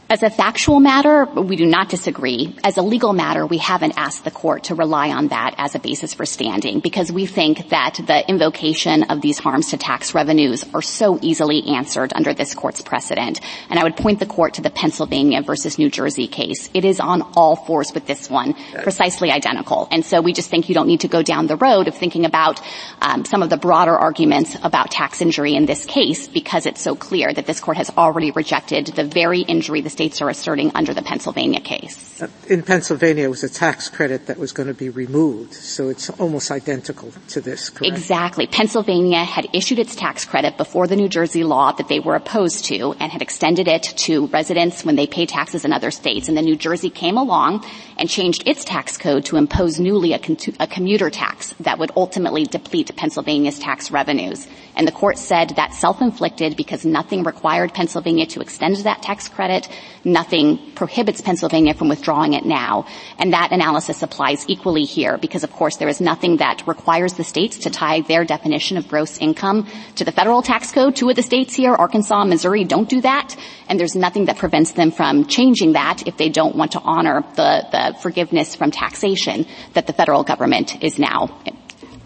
As 0.09 0.23
a 0.23 0.29
factual 0.29 0.79
matter, 0.79 1.25
we 1.25 1.57
do 1.57 1.65
not 1.65 1.89
disagree. 1.89 2.55
As 2.63 2.77
a 2.77 2.81
legal 2.81 3.11
matter, 3.11 3.45
we 3.45 3.57
haven't 3.57 3.97
asked 3.97 4.23
the 4.23 4.31
court 4.31 4.63
to 4.65 4.75
rely 4.75 5.09
on 5.09 5.27
that 5.27 5.55
as 5.57 5.75
a 5.75 5.79
basis 5.79 6.13
for 6.13 6.25
standing 6.25 6.79
because 6.79 7.11
we 7.11 7.25
think 7.25 7.67
that 7.71 7.99
the 8.07 8.25
invocation 8.29 9.03
of 9.03 9.19
these 9.19 9.37
harms 9.37 9.71
to 9.71 9.77
tax 9.77 10.13
revenues 10.15 10.63
are 10.73 10.81
so 10.81 11.19
easily 11.21 11.61
answered 11.75 12.13
under 12.15 12.33
this 12.33 12.55
court's 12.55 12.81
precedent. 12.81 13.41
And 13.69 13.77
I 13.77 13.83
would 13.83 13.97
point 13.97 14.19
the 14.19 14.25
court 14.25 14.53
to 14.53 14.61
the 14.61 14.69
Pennsylvania 14.69 15.41
versus 15.41 15.77
New 15.77 15.89
Jersey 15.89 16.27
case. 16.27 16.69
It 16.73 16.85
is 16.85 17.01
on 17.01 17.21
all 17.35 17.57
fours 17.57 17.93
with 17.93 18.05
this 18.07 18.29
one, 18.29 18.55
precisely 18.83 19.29
identical. 19.29 19.89
And 19.91 20.05
so 20.05 20.21
we 20.21 20.31
just 20.31 20.49
think 20.49 20.69
you 20.69 20.75
don't 20.75 20.87
need 20.87 21.01
to 21.01 21.09
go 21.09 21.21
down 21.21 21.47
the 21.47 21.57
road 21.57 21.89
of 21.89 21.95
thinking 21.95 22.23
about 22.23 22.61
um, 23.01 23.25
some 23.25 23.43
of 23.43 23.49
the 23.49 23.57
broader 23.57 23.97
arguments 23.97 24.55
about 24.63 24.89
tax 24.89 25.21
injury 25.21 25.55
in 25.55 25.65
this 25.65 25.85
case 25.85 26.29
because 26.29 26.65
it's 26.65 26.79
so 26.79 26.95
clear 26.95 27.33
that 27.33 27.45
this 27.45 27.59
court 27.59 27.75
has 27.75 27.89
already 27.97 28.31
rejected 28.31 28.85
the 28.87 29.03
very 29.03 29.41
injury 29.41 29.81
the 29.81 29.96
states 29.97 30.21
are 30.21 30.29
asserting 30.29 30.71
under 30.75 30.93
the 30.93 31.01
Pennsylvania 31.01 31.59
case. 31.59 32.21
Uh, 32.21 32.27
in 32.49 32.61
Pennsylvania, 32.61 33.23
it 33.23 33.29
was 33.31 33.43
a 33.43 33.49
tax 33.49 33.89
credit 33.89 34.27
that 34.27 34.37
was 34.37 34.51
going 34.51 34.67
to 34.67 34.75
be 34.75 34.89
removed, 34.89 35.55
so 35.55 35.89
it's 35.89 36.11
almost 36.21 36.51
identical 36.51 37.11
to 37.29 37.41
this, 37.41 37.71
correct? 37.71 37.91
Exactly. 37.91 38.45
Pennsylvania 38.45 39.23
had 39.23 39.47
issued 39.53 39.79
its 39.79 39.95
tax 39.95 40.23
credit 40.23 40.55
before 40.55 40.85
the 40.85 40.95
New 40.95 41.09
Jersey 41.09 41.43
law 41.43 41.71
that 41.71 41.87
they 41.87 41.99
were 41.99 42.15
opposed 42.15 42.65
to 42.65 42.93
and 42.99 43.11
had 43.11 43.23
extended 43.23 43.67
it 43.67 43.81
to 44.05 44.27
residents 44.27 44.85
when 44.85 44.95
they 44.95 45.07
pay 45.07 45.25
taxes 45.25 45.65
in 45.65 45.73
other 45.73 45.89
states. 45.89 46.27
And 46.27 46.37
then 46.37 46.45
New 46.45 46.55
Jersey 46.55 46.91
came 46.91 47.17
along 47.17 47.65
and 47.97 48.07
changed 48.07 48.43
its 48.45 48.63
tax 48.63 48.97
code 48.97 49.25
to 49.25 49.37
impose 49.37 49.79
newly 49.79 50.13
a, 50.13 50.19
con- 50.19 50.37
a 50.59 50.67
commuter 50.67 51.09
tax 51.09 51.55
that 51.61 51.79
would 51.79 51.91
ultimately 51.95 52.43
deplete 52.43 52.95
Pennsylvania's 52.95 53.57
tax 53.57 53.89
revenues. 53.89 54.47
And 54.75 54.87
the 54.87 54.91
court 54.91 55.17
said 55.17 55.53
that's 55.55 55.79
self-inflicted 55.79 56.55
because 56.55 56.85
nothing 56.85 57.23
required 57.23 57.73
Pennsylvania 57.73 58.27
to 58.27 58.41
extend 58.41 58.77
that 58.77 59.01
tax 59.01 59.27
credit. 59.27 59.67
Nothing 60.03 60.71
prohibits 60.73 61.21
Pennsylvania 61.21 61.73
from 61.73 61.89
withdrawing 61.89 62.33
it 62.33 62.45
now. 62.45 62.87
And 63.17 63.33
that 63.33 63.51
analysis 63.51 64.01
applies 64.03 64.45
equally 64.47 64.83
here 64.83 65.17
because 65.17 65.43
of 65.43 65.51
course 65.51 65.77
there 65.77 65.89
is 65.89 65.99
nothing 65.99 66.37
that 66.37 66.63
requires 66.67 67.13
the 67.13 67.23
states 67.23 67.57
to 67.59 67.69
tie 67.69 68.01
their 68.01 68.23
definition 68.23 68.77
of 68.77 68.87
gross 68.87 69.17
income 69.17 69.67
to 69.95 70.05
the 70.05 70.11
federal 70.11 70.41
tax 70.41 70.71
code. 70.71 70.95
Two 70.95 71.09
of 71.09 71.15
the 71.15 71.23
states 71.23 71.53
here, 71.53 71.73
Arkansas 71.73 72.21
and 72.21 72.29
Missouri, 72.29 72.63
don't 72.63 72.89
do 72.89 73.01
that. 73.01 73.35
And 73.67 73.79
there's 73.79 73.95
nothing 73.95 74.25
that 74.25 74.37
prevents 74.37 74.71
them 74.71 74.91
from 74.91 75.25
changing 75.25 75.73
that 75.73 76.07
if 76.07 76.17
they 76.17 76.29
don't 76.29 76.55
want 76.55 76.71
to 76.73 76.79
honor 76.79 77.23
the, 77.35 77.65
the 77.71 77.97
forgiveness 78.01 78.55
from 78.55 78.71
taxation 78.71 79.45
that 79.73 79.87
the 79.87 79.93
federal 79.93 80.23
government 80.23 80.83
is 80.83 80.97
now 80.97 81.39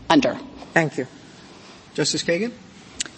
under. 0.09 0.37
Thank 0.73 0.97
you. 0.97 1.07
Justice 1.93 2.23
Kagan? 2.23 2.51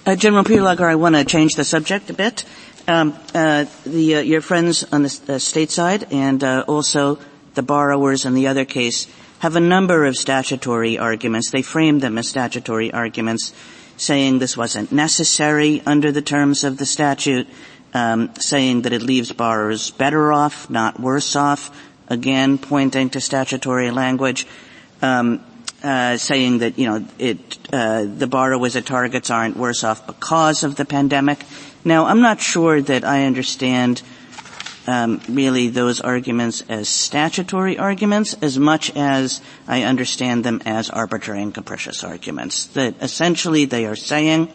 Uh, 0.06 0.16
General 0.16 0.44
Prelogar, 0.44 0.90
I 0.90 0.96
want 0.96 1.16
to 1.16 1.24
change 1.24 1.54
the 1.54 1.64
subject 1.64 2.10
a 2.10 2.14
bit. 2.14 2.44
Um, 2.86 3.18
uh, 3.34 3.66
the, 3.86 4.16
uh, 4.16 4.20
your 4.20 4.42
friends 4.42 4.84
on 4.92 5.04
the 5.04 5.22
uh, 5.30 5.38
state 5.40 5.72
side 5.72 6.08
and 6.12 6.44
uh, 6.44 6.66
also 6.68 7.18
the 7.54 7.64
borrowers 7.64 8.26
in 8.26 8.34
the 8.34 8.48
other 8.48 8.66
case 8.66 9.08
have 9.40 9.56
a 9.56 9.62
number 9.62 10.06
of 10.06 10.18
statutory 10.18 10.98
arguments. 10.98 11.52
They 11.52 11.62
frame 11.62 12.00
them 12.00 12.18
as 12.18 12.28
statutory 12.28 12.92
arguments, 12.92 13.54
saying 13.96 14.40
this 14.40 14.58
wasn't 14.58 14.92
necessary 14.92 15.82
under 15.86 16.12
the 16.12 16.22
terms 16.22 16.66
of 16.66 16.78
the 16.78 16.86
statute, 16.86 17.48
um, 17.94 18.36
saying 18.36 18.82
that 18.82 18.92
it 18.92 19.02
leaves 19.02 19.32
borrowers 19.32 19.92
better 19.92 20.34
off, 20.34 20.70
not 20.70 21.00
worse 21.00 21.36
off. 21.38 21.72
Again, 22.10 22.58
pointing 22.58 23.10
to 23.12 23.22
statutory 23.22 23.92
language. 23.92 24.46
Um, 25.02 25.44
uh, 25.84 26.16
saying 26.16 26.60
that 26.60 26.80
you 26.80 26.88
know 26.88 27.06
it, 27.20 27.58
uh, 27.74 28.06
the 28.06 28.28
borrowers 28.28 28.78
at 28.78 28.86
targets 28.86 29.30
aren't 29.30 29.58
worse 29.58 29.84
off 29.84 30.08
because 30.08 30.64
of 30.64 30.78
the 30.78 30.86
pandemic. 30.86 31.44
Now, 31.86 32.06
I'm 32.06 32.22
not 32.22 32.40
sure 32.40 32.82
that 32.82 33.04
I 33.04 33.26
understand 33.26 34.02
um, 34.88 35.22
really 35.30 35.70
those 35.70 36.02
arguments 36.02 36.64
as 36.70 36.90
statutory 36.90 37.78
arguments 37.78 38.34
as 38.42 38.60
much 38.60 38.96
as 38.96 39.42
I 39.68 39.84
understand 39.84 40.44
them 40.44 40.62
as 40.66 40.90
arbitrary 40.90 41.42
and 41.42 41.54
capricious 41.54 42.04
arguments. 42.04 42.68
That 42.68 42.96
essentially 43.02 43.66
they 43.66 43.86
are 43.86 43.96
saying 43.96 44.54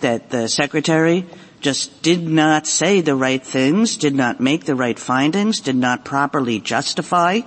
that 0.00 0.30
the 0.30 0.48
secretary 0.48 1.26
just 1.60 2.02
did 2.02 2.22
not 2.22 2.66
say 2.66 3.00
the 3.00 3.16
right 3.16 3.44
things, 3.44 3.96
did 3.96 4.14
not 4.14 4.40
make 4.40 4.64
the 4.64 4.76
right 4.76 4.98
findings, 4.98 5.60
did 5.60 5.76
not 5.76 6.04
properly 6.04 6.60
justify 6.60 7.40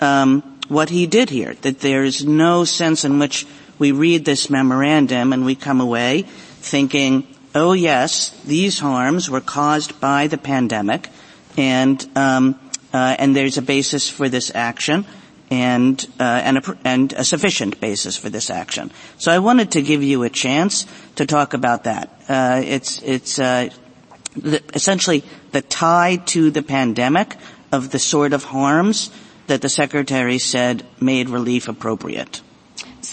um, 0.00 0.42
what 0.68 0.90
he 0.90 1.06
did 1.06 1.30
here, 1.30 1.54
that 1.62 1.80
there 1.80 2.04
is 2.04 2.24
no 2.24 2.64
sense 2.64 3.04
in 3.04 3.18
which 3.18 3.46
we 3.78 3.92
read 3.92 4.24
this 4.24 4.50
memorandum 4.50 5.32
and 5.32 5.44
we 5.44 5.54
come 5.54 5.80
away 5.80 6.22
thinking, 6.22 7.26
oh 7.56 7.72
yes, 7.72 8.30
these 8.44 8.78
harms 8.78 9.30
were 9.30 9.40
caused 9.40 9.98
by 9.98 10.26
the 10.26 10.36
pandemic 10.36 11.08
and, 11.56 12.06
um, 12.14 12.60
uh, 12.92 13.16
and 13.18 13.34
there's 13.34 13.56
a 13.56 13.62
basis 13.62 14.10
for 14.10 14.28
this 14.28 14.54
action 14.54 15.06
and, 15.50 16.06
uh, 16.20 16.22
and, 16.22 16.58
a, 16.58 16.78
and 16.84 17.12
a 17.14 17.24
sufficient 17.24 17.80
basis 17.80 18.16
for 18.16 18.28
this 18.28 18.50
action. 18.50 18.90
So 19.16 19.32
I 19.32 19.38
wanted 19.38 19.70
to 19.72 19.82
give 19.82 20.02
you 20.02 20.22
a 20.24 20.30
chance 20.30 20.86
to 21.14 21.24
talk 21.24 21.54
about 21.54 21.84
that. 21.84 22.10
Uh, 22.28 22.62
it's, 22.62 23.00
it's, 23.02 23.38
uh, 23.38 23.70
the, 24.36 24.62
essentially 24.74 25.24
the 25.52 25.62
tie 25.62 26.16
to 26.26 26.50
the 26.50 26.62
pandemic 26.62 27.36
of 27.72 27.90
the 27.90 27.98
sort 27.98 28.34
of 28.34 28.44
harms 28.44 29.10
that 29.46 29.62
the 29.62 29.70
Secretary 29.70 30.38
said 30.38 30.84
made 31.00 31.30
relief 31.30 31.68
appropriate? 31.68 32.42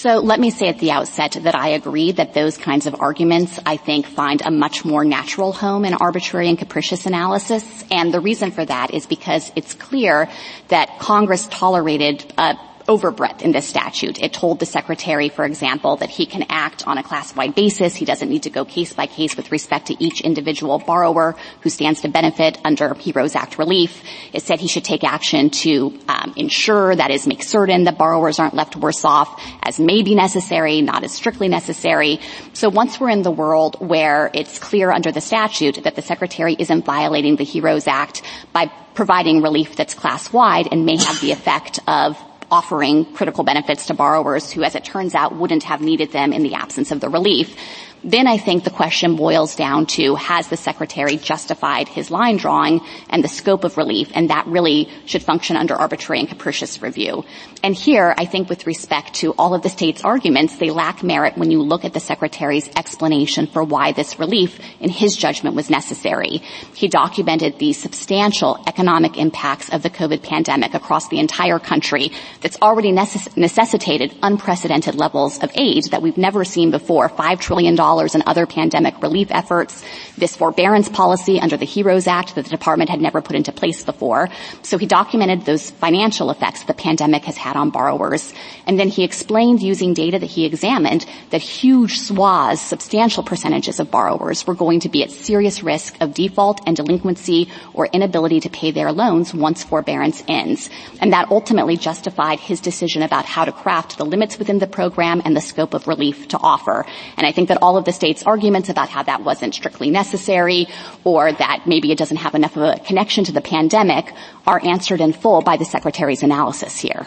So 0.04 0.18
let 0.18 0.38
me 0.38 0.50
say 0.50 0.68
at 0.68 0.80
the 0.80 0.92
outset 0.92 1.38
that 1.44 1.56
I 1.56 1.70
agree 1.70 2.12
that 2.12 2.34
those 2.34 2.58
kinds 2.58 2.88
of 2.88 2.96
arguments, 3.00 3.58
I 3.66 3.78
think, 3.78 4.06
find 4.06 4.42
a 4.42 4.52
much 4.52 4.84
more 4.84 5.06
natural 5.06 5.54
home 5.54 5.86
in 5.86 5.94
arbitrary 5.94 6.50
and 6.50 6.58
capricious 6.58 7.06
analysis. 7.06 7.86
And 7.90 8.14
the 8.14 8.20
reason 8.20 8.52
for 8.52 8.66
that 8.66 8.94
is 8.94 9.06
because 9.06 9.50
it's 9.56 9.74
clear 9.74 10.28
that 10.68 11.00
Congress 11.00 11.48
tolerated 11.48 12.34
a 12.38 12.56
overbreadth 12.88 13.42
in 13.42 13.52
this 13.52 13.68
statute. 13.68 14.22
It 14.22 14.34
told 14.34 14.60
the 14.60 14.66
secretary, 14.66 15.30
for 15.30 15.46
example, 15.46 15.98
that 15.98 16.10
he 16.10 16.26
can 16.26 16.46
act 16.50 16.86
on 16.88 16.98
a 16.98 17.04
class-wide 17.04 17.56
basis. 17.56 17.96
He 17.96 18.06
doesn't 18.06 18.30
need 18.30 18.44
to 18.44 18.50
go 18.50 18.66
case 18.66 18.94
by 18.94 19.08
case 19.08 19.38
with 19.38 19.52
respect 19.52 19.88
to 19.88 20.04
each 20.04 20.22
individual 20.22 20.80
borrower 20.80 21.36
who 21.62 21.70
stands 21.70 22.02
to 22.02 22.10
benefit 22.10 22.60
under 22.64 22.94
HEROES 22.94 23.36
Act 23.36 23.58
relief. 23.58 24.04
It 24.34 24.42
said 24.42 24.60
he 24.60 24.68
should 24.68 24.84
take 24.84 25.04
action 25.04 25.50
to 25.50 25.98
um, 26.08 26.34
ensure, 26.36 26.96
that 26.96 27.12
is, 27.12 27.28
make 27.28 27.44
certain 27.44 27.86
that 27.86 27.98
borrowers 27.98 28.40
aren't 28.40 28.54
left 28.54 28.76
worse 28.76 29.06
off 29.06 29.42
as 29.64 29.80
may 29.80 30.04
be 30.04 30.16
necessary, 30.16 30.82
not 30.82 31.04
as 31.04 31.14
strictly 31.14 31.48
necessary. 31.48 32.20
So 32.54 32.70
once 32.70 33.00
we're 33.00 33.10
in 33.10 33.22
the 33.22 33.32
world 33.32 33.78
where 33.80 34.30
it's 34.34 34.60
clear 34.60 34.92
under 34.92 35.12
the 35.12 35.22
statute 35.22 35.84
that 35.84 35.96
the 35.96 36.02
secretary 36.02 36.56
isn't 36.58 36.86
violating 36.86 37.36
the 37.36 37.46
HEROES 37.46 37.88
Act 37.88 38.24
by 38.52 38.72
providing 38.94 39.42
relief 39.42 39.76
that's 39.76 39.94
class-wide 39.94 40.68
and 40.72 40.86
may 40.86 40.98
have 40.98 41.20
the 41.20 41.32
effect 41.32 41.80
of 41.88 42.18
offering 42.54 43.04
critical 43.14 43.44
benefits 43.44 43.88
to 43.88 43.96
borrowers 43.96 44.52
who, 44.52 44.64
as 44.64 44.76
it 44.76 44.86
turns 44.86 45.16
out, 45.16 45.36
wouldn't 45.36 45.64
have 45.64 45.82
needed 45.82 46.12
them 46.12 46.32
in 46.32 46.44
the 46.44 46.54
absence 46.54 46.92
of 46.92 47.00
the 47.00 47.10
relief 47.10 47.58
then 48.04 48.28
I 48.28 48.38
think 48.38 48.64
the 48.64 48.70
question 48.70 49.16
boils 49.16 49.56
down 49.56 49.86
to 49.98 50.16
has 50.16 50.48
the 50.48 50.58
secretary 50.58 51.18
justified 51.18 51.88
his 51.88 52.12
line 52.12 52.38
drawing 52.38 52.82
and 53.10 53.24
the 53.24 53.30
scope 53.30 53.64
of 53.64 53.78
relief 53.78 54.12
and 54.14 54.30
that 54.30 54.46
really 54.48 54.90
should 55.06 55.24
function 55.24 55.56
under 55.56 55.76
arbitrary 55.76 56.20
and 56.20 56.28
capricious 56.28 56.82
review. 56.82 57.24
And 57.64 57.74
here 57.74 58.14
I 58.18 58.26
think 58.26 58.50
with 58.50 58.68
respect 58.68 59.14
to 59.16 59.32
all 59.38 59.54
of 59.54 59.62
the 59.62 59.70
state's 59.70 60.04
arguments 60.04 60.58
they 60.58 60.70
lack 60.70 61.02
merit 61.04 61.38
when 61.38 61.50
you 61.50 61.62
look 61.62 61.86
at 61.86 61.94
the 61.94 62.00
secretary's 62.00 62.70
explanation 62.76 63.48
for 63.48 63.64
why 63.64 63.94
this 63.94 64.20
relief 64.20 64.60
in 64.80 64.90
his 64.90 65.16
judgment 65.16 65.56
was 65.56 65.70
necessary. 65.70 66.42
He 66.76 66.90
documented 66.90 67.58
the 67.58 67.74
substantial 67.74 68.62
economic 68.68 69.18
impacts 69.18 69.70
of 69.70 69.82
the 69.82 69.90
COVID 69.90 70.24
pandemic 70.24 70.74
across 70.74 71.08
the 71.08 71.20
entire 71.20 71.60
country 71.60 72.12
that's 72.42 72.58
already 72.62 72.92
necess- 72.92 73.36
necessitated 73.38 74.14
unprecedented 74.22 74.96
levels 74.96 75.42
of 75.42 75.52
aid 75.56 75.86
that 75.92 76.02
we've 76.02 76.18
never 76.18 76.44
seen 76.44 76.72
before. 76.72 77.10
$5 77.10 77.40
trillion 77.40 77.76
in 77.94 78.24
other 78.26 78.46
pandemic 78.46 79.02
relief 79.02 79.28
efforts, 79.32 79.84
this 80.18 80.36
forbearance 80.36 80.90
policy 80.90 81.40
under 81.40 81.58
the 81.58 81.66
HEROES 81.66 82.08
Act 82.08 82.36
that 82.36 82.46
the 82.46 82.50
department 82.50 82.90
had 82.90 83.00
never 83.00 83.22
put 83.22 83.36
into 83.36 83.52
place 83.52 83.84
before. 83.84 84.30
So 84.64 84.78
he 84.78 84.88
documented 84.88 85.46
those 85.46 85.70
financial 85.70 86.32
effects 86.32 86.64
the 86.64 86.74
pandemic 86.74 87.26
has 87.26 87.38
had 87.38 87.56
on 87.56 87.70
borrowers. 87.70 88.34
And 88.66 88.80
then 88.80 88.90
he 88.90 89.04
explained 89.04 89.62
using 89.62 89.94
data 89.94 90.20
that 90.20 90.26
he 90.26 90.46
examined 90.46 91.06
that 91.30 91.42
huge 91.42 92.00
swaths, 92.00 92.62
substantial 92.62 93.24
percentages 93.24 93.80
of 93.80 93.92
borrowers 93.92 94.46
were 94.48 94.56
going 94.56 94.82
to 94.82 94.90
be 94.90 95.04
at 95.04 95.12
serious 95.12 95.64
risk 95.64 95.96
of 96.02 96.14
default 96.14 96.62
and 96.66 96.76
delinquency 96.76 97.50
or 97.74 97.88
inability 97.88 98.40
to 98.42 98.50
pay 98.50 98.72
their 98.72 98.92
loans 98.92 99.34
once 99.34 99.64
forbearance 99.64 100.24
ends. 100.28 100.70
And 101.00 101.14
that 101.14 101.30
ultimately 101.30 101.78
justified 101.78 102.40
his 102.40 102.60
decision 102.60 103.04
about 103.04 103.26
how 103.26 103.46
to 103.46 103.52
craft 103.52 103.98
the 103.98 104.06
limits 104.06 104.40
within 104.40 104.60
the 104.60 104.68
program 104.68 105.22
and 105.24 105.36
the 105.36 105.42
scope 105.42 105.74
of 105.74 105.88
relief 105.88 106.28
to 106.30 106.38
offer. 106.38 106.86
And 107.18 107.28
I 107.28 107.32
think 107.32 107.50
that 107.50 107.62
all 107.62 107.78
of 107.78 107.83
the 107.84 107.92
state's 107.92 108.24
arguments 108.24 108.70
about 108.70 108.90
how 108.90 109.04
that 109.04 109.24
wasn't 109.24 109.54
strictly 109.54 109.90
necessary 109.90 110.68
or 111.04 111.32
that 111.32 111.64
maybe 111.66 111.92
it 111.92 111.98
doesn't 111.98 112.18
have 112.18 112.36
enough 112.36 112.56
of 112.58 112.64
a 112.64 112.80
connection 112.80 113.24
to 113.26 113.32
the 113.32 113.42
pandemic 113.42 114.12
are 114.48 114.60
answered 114.64 115.02
in 115.02 115.14
full 115.14 115.42
by 115.42 115.58
the 115.58 115.66
Secretary's 115.66 116.24
analysis 116.24 116.78
here. 116.78 117.06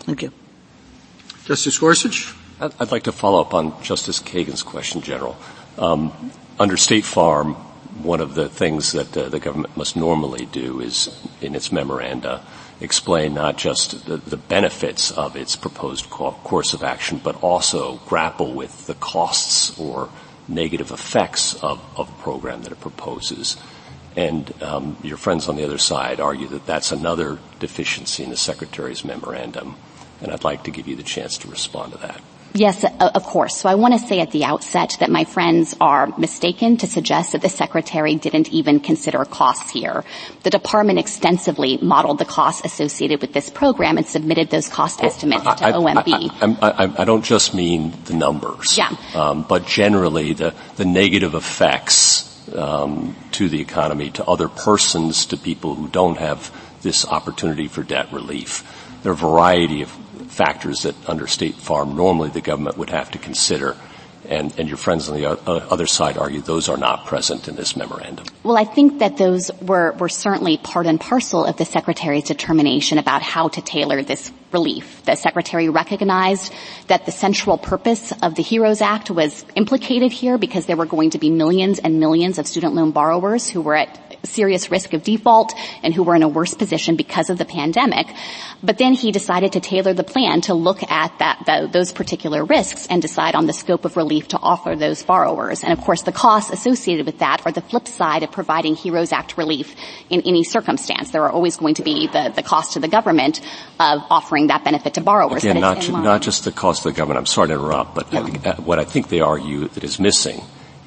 Thank 0.00 0.22
you. 0.22 0.32
Justice 1.44 1.78
Gorsuch? 1.78 2.34
I'd 2.60 2.92
like 2.92 3.04
to 3.04 3.12
follow 3.12 3.40
up 3.40 3.54
on 3.54 3.82
Justice 3.82 4.20
Kagan's 4.20 4.62
question, 4.62 5.00
General. 5.00 5.36
Um, 5.78 6.12
under 6.60 6.76
State 6.76 7.04
Farm, 7.04 7.54
one 8.02 8.20
of 8.20 8.34
the 8.34 8.48
things 8.48 8.92
that 8.92 9.16
uh, 9.16 9.28
the 9.28 9.40
government 9.40 9.76
must 9.76 9.96
normally 9.96 10.46
do 10.46 10.80
is, 10.80 11.10
in 11.40 11.54
its 11.54 11.72
memoranda, 11.72 12.44
explain 12.82 13.34
not 13.34 13.56
just 13.56 14.06
the, 14.06 14.16
the 14.16 14.36
benefits 14.36 15.10
of 15.10 15.36
its 15.36 15.56
proposed 15.56 16.10
co- 16.10 16.32
course 16.32 16.74
of 16.74 16.82
action, 16.82 17.20
but 17.22 17.42
also 17.42 17.96
grapple 18.06 18.52
with 18.52 18.86
the 18.86 18.94
costs 18.94 19.78
or 19.78 20.10
negative 20.48 20.90
effects 20.90 21.54
of, 21.62 21.80
of 21.96 22.08
a 22.08 22.22
program 22.22 22.62
that 22.62 22.72
it 22.72 22.80
proposes. 22.80 23.56
And 24.16 24.52
um, 24.62 24.96
your 25.02 25.16
friends 25.16 25.48
on 25.48 25.56
the 25.56 25.64
other 25.64 25.78
side 25.78 26.20
argue 26.20 26.48
that 26.48 26.66
that's 26.66 26.92
another 26.92 27.38
deficiency 27.60 28.22
in 28.22 28.30
the 28.30 28.36
Secretary's 28.36 29.04
memorandum. 29.04 29.76
And 30.20 30.30
I'd 30.30 30.44
like 30.44 30.64
to 30.64 30.70
give 30.70 30.86
you 30.86 30.96
the 30.96 31.02
chance 31.02 31.38
to 31.38 31.48
respond 31.48 31.92
to 31.92 31.98
that. 31.98 32.20
Yes, 32.54 32.84
of 32.84 33.24
course. 33.24 33.56
So 33.56 33.68
I 33.68 33.76
want 33.76 33.94
to 33.94 34.00
say 34.00 34.20
at 34.20 34.30
the 34.30 34.44
outset 34.44 34.96
that 35.00 35.10
my 35.10 35.24
friends 35.24 35.74
are 35.80 36.06
mistaken 36.18 36.76
to 36.78 36.86
suggest 36.86 37.32
that 37.32 37.42
the 37.42 37.48
Secretary 37.48 38.14
didn't 38.16 38.52
even 38.52 38.80
consider 38.80 39.24
costs 39.24 39.70
here. 39.70 40.04
The 40.42 40.50
Department 40.50 40.98
extensively 40.98 41.78
modeled 41.80 42.18
the 42.18 42.24
costs 42.24 42.62
associated 42.64 43.20
with 43.20 43.32
this 43.32 43.48
program 43.48 43.96
and 43.96 44.06
submitted 44.06 44.50
those 44.50 44.68
cost 44.68 45.00
well, 45.00 45.10
estimates 45.10 45.46
I, 45.46 45.54
to 45.54 45.64
I, 45.66 45.72
OMB. 45.72 46.58
I, 46.62 47.02
I, 47.02 47.04
don't 47.04 47.24
just 47.24 47.54
mean 47.54 47.94
the 48.04 48.14
numbers, 48.14 48.76
yeah. 48.76 48.94
Um, 49.14 49.44
but 49.48 49.66
generally 49.66 50.34
the, 50.34 50.54
the 50.76 50.84
negative 50.84 51.34
effects 51.34 52.28
um, 52.54 53.16
to 53.32 53.48
the 53.48 53.60
economy, 53.60 54.10
to 54.10 54.24
other 54.24 54.48
persons, 54.48 55.26
to 55.26 55.36
people 55.36 55.74
who 55.74 55.88
don't 55.88 56.18
have 56.18 56.52
this 56.82 57.06
opportunity 57.06 57.68
for 57.68 57.82
debt 57.82 58.12
relief. 58.12 58.64
There 59.02 59.12
are 59.12 59.14
a 59.14 59.18
variety 59.18 59.82
of 59.82 60.11
factors 60.32 60.82
that 60.82 60.96
under 61.08 61.26
State 61.26 61.54
Farm 61.54 61.94
normally 61.94 62.30
the 62.30 62.40
government 62.40 62.78
would 62.78 62.90
have 62.90 63.10
to 63.12 63.18
consider. 63.18 63.76
And, 64.28 64.56
and, 64.56 64.68
your 64.68 64.78
friends 64.78 65.08
on 65.08 65.16
the 65.16 65.26
uh, 65.26 65.66
other 65.68 65.86
side 65.86 66.16
argue 66.16 66.40
those 66.40 66.68
are 66.68 66.76
not 66.76 67.06
present 67.06 67.48
in 67.48 67.56
this 67.56 67.76
memorandum. 67.76 68.24
Well, 68.44 68.56
I 68.56 68.62
think 68.62 69.00
that 69.00 69.16
those 69.16 69.50
were, 69.60 69.92
were 69.98 70.08
certainly 70.08 70.58
part 70.58 70.86
and 70.86 71.00
parcel 71.00 71.44
of 71.44 71.56
the 71.56 71.64
Secretary's 71.64 72.24
determination 72.24 72.98
about 72.98 73.20
how 73.20 73.48
to 73.48 73.60
tailor 73.60 74.00
this 74.04 74.30
relief. 74.52 75.02
The 75.04 75.16
Secretary 75.16 75.68
recognized 75.68 76.52
that 76.86 77.04
the 77.04 77.10
central 77.10 77.58
purpose 77.58 78.12
of 78.22 78.36
the 78.36 78.44
HEROES 78.44 78.80
Act 78.80 79.10
was 79.10 79.44
implicated 79.56 80.12
here 80.12 80.38
because 80.38 80.66
there 80.66 80.76
were 80.76 80.86
going 80.86 81.10
to 81.10 81.18
be 81.18 81.28
millions 81.28 81.80
and 81.80 81.98
millions 81.98 82.38
of 82.38 82.46
student 82.46 82.74
loan 82.74 82.92
borrowers 82.92 83.48
who 83.48 83.60
were 83.60 83.74
at 83.74 84.11
serious 84.24 84.70
risk 84.70 84.92
of 84.92 85.02
default 85.02 85.54
and 85.82 85.92
who 85.94 86.02
were 86.02 86.14
in 86.14 86.22
a 86.22 86.28
worse 86.28 86.54
position 86.54 86.96
because 86.96 87.30
of 87.30 87.38
the 87.38 87.44
pandemic. 87.44 88.06
But 88.62 88.78
then 88.78 88.94
he 88.94 89.12
decided 89.12 89.52
to 89.52 89.60
tailor 89.60 89.92
the 89.92 90.04
plan 90.04 90.40
to 90.42 90.54
look 90.54 90.82
at 90.90 91.18
that, 91.18 91.42
the, 91.46 91.68
those 91.70 91.92
particular 91.92 92.44
risks 92.44 92.86
and 92.86 93.02
decide 93.02 93.34
on 93.34 93.46
the 93.46 93.52
scope 93.52 93.84
of 93.84 93.96
relief 93.96 94.28
to 94.28 94.38
offer 94.38 94.76
those 94.76 95.02
borrowers. 95.02 95.64
And 95.64 95.72
of 95.72 95.80
course 95.80 96.02
the 96.02 96.12
costs 96.12 96.52
associated 96.52 97.06
with 97.06 97.18
that 97.18 97.44
are 97.44 97.52
the 97.52 97.60
flip 97.60 97.88
side 97.88 98.22
of 98.22 98.30
providing 98.30 98.76
HEROES 98.76 99.12
Act 99.12 99.36
relief 99.36 99.74
in 100.10 100.22
any 100.22 100.44
circumstance. 100.44 101.10
There 101.10 101.24
are 101.24 101.30
always 101.30 101.56
going 101.56 101.74
to 101.74 101.82
be 101.82 102.06
the, 102.06 102.32
the 102.34 102.42
cost 102.42 102.74
to 102.74 102.80
the 102.80 102.88
government 102.88 103.40
of 103.80 104.02
offering 104.10 104.48
that 104.48 104.64
benefit 104.64 104.94
to 104.94 105.00
borrowers. 105.00 105.44
Again, 105.44 105.60
not, 105.60 105.80
ju- 105.80 105.92
not 105.92 106.22
just 106.22 106.44
the 106.44 106.52
cost 106.52 106.82
to 106.82 106.90
the 106.90 106.94
government. 106.94 107.18
I'm 107.18 107.26
sorry 107.26 107.48
to 107.48 107.54
interrupt, 107.54 107.94
but 107.94 108.12
yeah. 108.12 108.56
what 108.60 108.78
I 108.78 108.84
think 108.84 109.08
they 109.08 109.20
argue 109.20 109.68
that 109.68 109.84
is 109.84 109.98
missing 109.98 110.42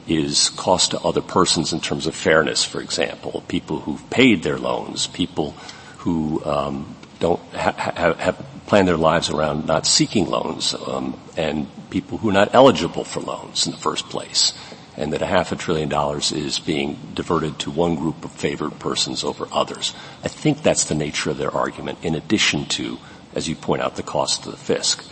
is 0.08 0.49
cost 0.51 0.91
to 0.91 0.99
other 1.01 1.22
persons 1.22 1.74
in 1.74 1.80
terms 1.80 2.08
of 2.08 2.16
fairness, 2.16 2.64
for 2.64 2.82
example, 2.82 3.43
people 3.47 3.80
who've 3.80 4.10
paid 4.10 4.43
their 4.43 4.58
loans, 4.58 5.08
people 5.08 5.51
who 5.99 6.43
um, 6.45 6.95
don't 7.20 7.41
ha- 7.53 7.76
ha- 7.78 8.14
have 8.14 8.45
planned 8.68 8.88
their 8.88 8.97
lives 8.97 9.30
around 9.30 9.66
not 9.66 9.86
seeking 9.86 10.28
loans, 10.28 10.74
um, 10.88 11.20
and 11.38 11.68
people 11.89 12.18
who 12.18 12.30
are 12.30 12.34
not 12.34 12.53
eligible 12.53 13.03
for 13.03 13.20
loans 13.20 13.66
in 13.66 13.72
the 13.72 13.78
first 13.78 14.10
place, 14.10 14.53
and 14.97 15.14
that 15.14 15.22
a 15.22 15.26
half 15.26 15.51
a 15.51 15.56
trillion 15.56 15.89
dollars 15.89 16.32
is 16.32 16.60
being 16.60 16.97
diverted 17.14 17.58
to 17.60 17.72
one 17.72 17.95
group 17.95 18.24
of 18.26 18.32
favored 18.32 18.78
persons 18.80 19.24
over 19.24 19.47
others. 19.51 19.93
I 20.24 20.28
think 20.28 20.62
that's 20.62 20.86
the 20.86 20.95
nature 20.95 21.32
of 21.32 21.38
their 21.38 21.51
argument, 21.51 21.99
in 22.03 22.16
addition 22.16 22.66
to, 22.66 22.97
as 23.34 23.47
you 23.47 23.56
point 23.56 23.82
out, 23.82 23.95
the 23.95 24.03
cost 24.03 24.43
to 24.43 24.51
the 24.51 24.58
fisc. 24.58 25.06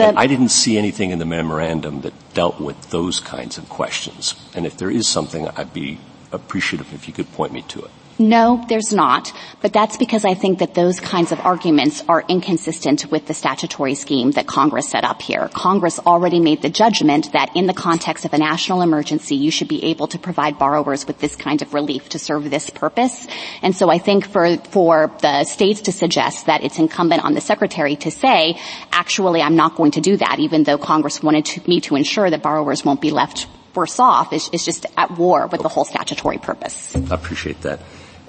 I 0.00 0.26
didn't 0.26 0.50
see 0.50 0.78
anything 0.78 1.10
in 1.10 1.18
the 1.18 1.26
memorandum 1.26 2.02
that 2.02 2.14
dealt 2.34 2.60
with 2.60 2.90
those 2.90 3.20
kinds 3.20 3.58
of 3.58 3.68
questions. 3.68 4.34
And 4.54 4.66
if 4.66 4.76
there 4.76 4.90
is 4.90 5.08
something, 5.08 5.48
I'd 5.56 5.72
be 5.72 5.98
appreciative 6.32 6.92
if 6.92 7.08
you 7.08 7.14
could 7.14 7.30
point 7.32 7.52
me 7.52 7.62
to 7.68 7.80
it. 7.82 7.90
No, 8.18 8.64
there's 8.68 8.92
not. 8.92 9.32
But 9.60 9.72
that's 9.72 9.96
because 9.96 10.24
I 10.24 10.34
think 10.34 10.58
that 10.58 10.74
those 10.74 10.98
kinds 10.98 11.30
of 11.30 11.40
arguments 11.40 12.02
are 12.08 12.24
inconsistent 12.28 13.10
with 13.10 13.26
the 13.26 13.34
statutory 13.34 13.94
scheme 13.94 14.32
that 14.32 14.46
Congress 14.46 14.88
set 14.88 15.04
up 15.04 15.22
here. 15.22 15.48
Congress 15.54 16.00
already 16.00 16.40
made 16.40 16.62
the 16.62 16.68
judgment 16.68 17.32
that 17.32 17.54
in 17.54 17.66
the 17.66 17.72
context 17.72 18.24
of 18.24 18.32
a 18.32 18.38
national 18.38 18.82
emergency, 18.82 19.36
you 19.36 19.50
should 19.50 19.68
be 19.68 19.84
able 19.84 20.08
to 20.08 20.18
provide 20.18 20.58
borrowers 20.58 21.06
with 21.06 21.20
this 21.20 21.36
kind 21.36 21.62
of 21.62 21.74
relief 21.74 22.08
to 22.10 22.18
serve 22.18 22.50
this 22.50 22.70
purpose. 22.70 23.28
And 23.62 23.74
so 23.74 23.88
I 23.88 23.98
think 23.98 24.26
for, 24.26 24.56
for 24.56 25.12
the 25.20 25.44
states 25.44 25.82
to 25.82 25.92
suggest 25.92 26.46
that 26.46 26.64
it's 26.64 26.78
incumbent 26.78 27.24
on 27.24 27.34
the 27.34 27.40
secretary 27.40 27.96
to 27.96 28.10
say, 28.10 28.58
actually, 28.90 29.42
I'm 29.42 29.56
not 29.56 29.76
going 29.76 29.92
to 29.92 30.00
do 30.00 30.16
that, 30.16 30.40
even 30.40 30.64
though 30.64 30.78
Congress 30.78 31.22
wanted 31.22 31.44
to, 31.46 31.68
me 31.68 31.80
to 31.82 31.94
ensure 31.94 32.28
that 32.28 32.42
borrowers 32.42 32.84
won't 32.84 33.00
be 33.00 33.12
left 33.12 33.46
worse 33.74 34.00
off 34.00 34.32
is, 34.32 34.50
is 34.52 34.64
just 34.64 34.86
at 34.96 35.16
war 35.16 35.46
with 35.46 35.62
the 35.62 35.68
whole 35.68 35.84
statutory 35.84 36.38
purpose. 36.38 36.96
I 36.96 37.14
appreciate 37.14 37.60
that. 37.62 37.80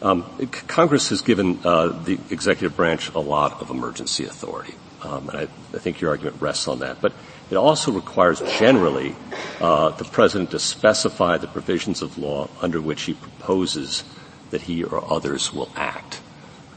Um, 0.02 0.26
Congress 0.68 1.10
has 1.10 1.22
given 1.22 1.60
uh, 1.64 1.88
the 1.88 2.20
executive 2.30 2.76
branch 2.76 3.14
a 3.14 3.20
lot 3.20 3.62
of 3.62 3.70
emergency 3.70 4.26
authority, 4.26 4.74
um, 5.02 5.28
and 5.30 5.38
I, 5.38 5.42
I, 5.44 5.78
think 5.80 6.00
your 6.00 6.12
argument 6.12 6.42
rests 6.42 6.70
on 6.70 6.80
that. 6.80 7.02
But 7.02 7.12
it 7.52 7.56
also 7.56 7.92
requires 7.92 8.40
generally 8.60 9.16
uh, 9.60 9.90
the 9.90 10.06
president 10.06 10.52
to 10.52 10.60
specify 10.60 11.38
the 11.38 11.48
provisions 11.48 12.02
of 12.02 12.18
law 12.18 12.48
under 12.62 12.80
which 12.80 13.04
he 13.04 13.14
proposes 13.14 14.04
that 14.52 14.62
he 14.62 14.84
or 14.86 15.04
others 15.12 15.54
will 15.54 15.70
act. 15.76 16.22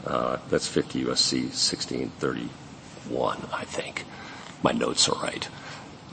Uh, 0.05 0.37
that's 0.49 0.67
50 0.67 0.99
U.S.C. 0.99 1.43
1631. 1.43 3.37
I 3.53 3.63
think. 3.63 4.03
My 4.61 4.71
notes 4.71 5.07
are 5.07 5.21
right. 5.21 5.47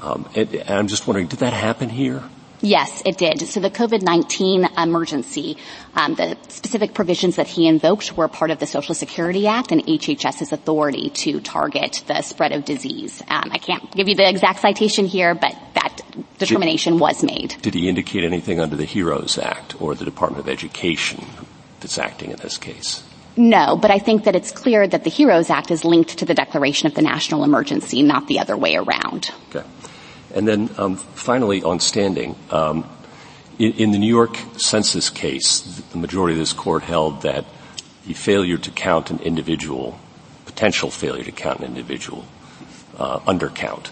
Um, 0.00 0.28
and, 0.34 0.54
and 0.54 0.70
I'm 0.70 0.86
just 0.86 1.06
wondering, 1.06 1.26
did 1.26 1.40
that 1.40 1.52
happen 1.52 1.88
here? 1.88 2.22
Yes, 2.62 3.02
it 3.06 3.16
did. 3.16 3.40
So 3.40 3.60
the 3.60 3.70
COVID-19 3.70 4.78
emergency, 4.82 5.56
um, 5.94 6.14
the 6.14 6.36
specific 6.48 6.92
provisions 6.92 7.36
that 7.36 7.46
he 7.46 7.66
invoked 7.66 8.16
were 8.16 8.28
part 8.28 8.50
of 8.50 8.58
the 8.58 8.66
Social 8.66 8.94
Security 8.94 9.46
Act 9.46 9.72
and 9.72 9.82
HHS's 9.86 10.52
authority 10.52 11.10
to 11.10 11.40
target 11.40 12.02
the 12.06 12.20
spread 12.22 12.52
of 12.52 12.64
disease. 12.64 13.22
Um, 13.28 13.50
I 13.52 13.58
can't 13.58 13.90
give 13.92 14.08
you 14.08 14.14
the 14.14 14.28
exact 14.28 14.60
citation 14.60 15.06
here, 15.06 15.34
but 15.34 15.56
that 15.74 16.00
determination 16.38 16.94
did, 16.94 17.00
was 17.00 17.22
made. 17.22 17.56
Did 17.62 17.74
he 17.74 17.88
indicate 17.88 18.24
anything 18.24 18.60
under 18.60 18.76
the 18.76 18.86
HEROES 18.86 19.38
Act 19.38 19.80
or 19.80 19.94
the 19.94 20.04
Department 20.04 20.44
of 20.44 20.48
Education 20.48 21.24
that's 21.80 21.98
acting 21.98 22.30
in 22.30 22.36
this 22.38 22.58
case? 22.58 23.02
No, 23.36 23.76
but 23.76 23.90
I 23.90 23.98
think 23.98 24.24
that 24.24 24.36
it's 24.36 24.50
clear 24.50 24.86
that 24.86 25.04
the 25.04 25.10
HEROES 25.10 25.48
Act 25.48 25.70
is 25.70 25.84
linked 25.84 26.18
to 26.18 26.26
the 26.26 26.34
declaration 26.34 26.88
of 26.88 26.94
the 26.94 27.02
national 27.02 27.44
emergency, 27.44 28.02
not 28.02 28.26
the 28.26 28.38
other 28.38 28.56
way 28.56 28.74
around. 28.74 29.30
Okay. 29.48 29.66
And 30.34 30.46
then 30.46 30.70
um, 30.78 30.96
finally, 30.96 31.62
on 31.62 31.80
standing, 31.80 32.36
um, 32.50 32.88
in, 33.58 33.72
in, 33.72 33.90
the 33.90 33.98
New 33.98 34.08
York 34.08 34.36
census 34.56 35.10
case, 35.10 35.60
the 35.92 35.98
majority 35.98 36.34
of 36.34 36.38
this 36.38 36.52
court 36.52 36.82
held 36.82 37.22
that 37.22 37.44
the 38.06 38.14
failure 38.14 38.56
to 38.58 38.70
count 38.70 39.10
an 39.10 39.18
individual, 39.20 39.98
potential 40.46 40.90
failure 40.90 41.24
to 41.24 41.32
count 41.32 41.60
an 41.60 41.66
individual, 41.66 42.24
uh, 42.96 43.18
undercount 43.20 43.90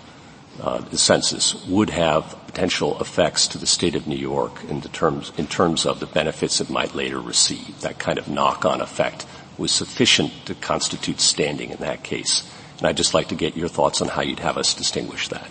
uh, 0.61 0.79
the 0.79 0.99
census 0.99 1.65
would 1.67 1.91
have 1.91 2.37
potential 2.47 3.01
effects 3.01 3.47
to 3.47 3.59
the 3.59 3.67
state 3.67 3.95
of 3.95 4.07
New 4.07 4.17
York 4.17 4.65
in, 4.69 4.81
terms, 4.81 5.33
in 5.37 5.47
terms 5.47 5.87
of 5.87 6.01
the 6.01 6.07
benefits 6.07 6.61
it 6.61 6.69
might 6.69 6.95
later 6.95 7.21
receive. 7.21 7.81
That 7.83 7.99
kind 7.99 8.19
of 8.19 8.29
knock-on 8.29 8.81
effect 8.81 9.25
was 9.57 9.71
sufficient 9.71 10.33
to 10.47 10.55
constitute 10.55 11.21
standing 11.21 11.71
in 11.71 11.79
that 11.79 12.03
case. 12.03 12.49
And 12.79 12.87
I'd 12.87 12.97
just 12.97 13.15
like 13.15 13.29
to 13.29 13.35
get 13.35 13.57
your 13.57 13.69
thoughts 13.69 14.03
on 14.03 14.09
how 14.09 14.23
you'd 14.23 14.41
have 14.41 14.57
us 14.57 14.75
distinguish 14.75 15.29
that. 15.29 15.49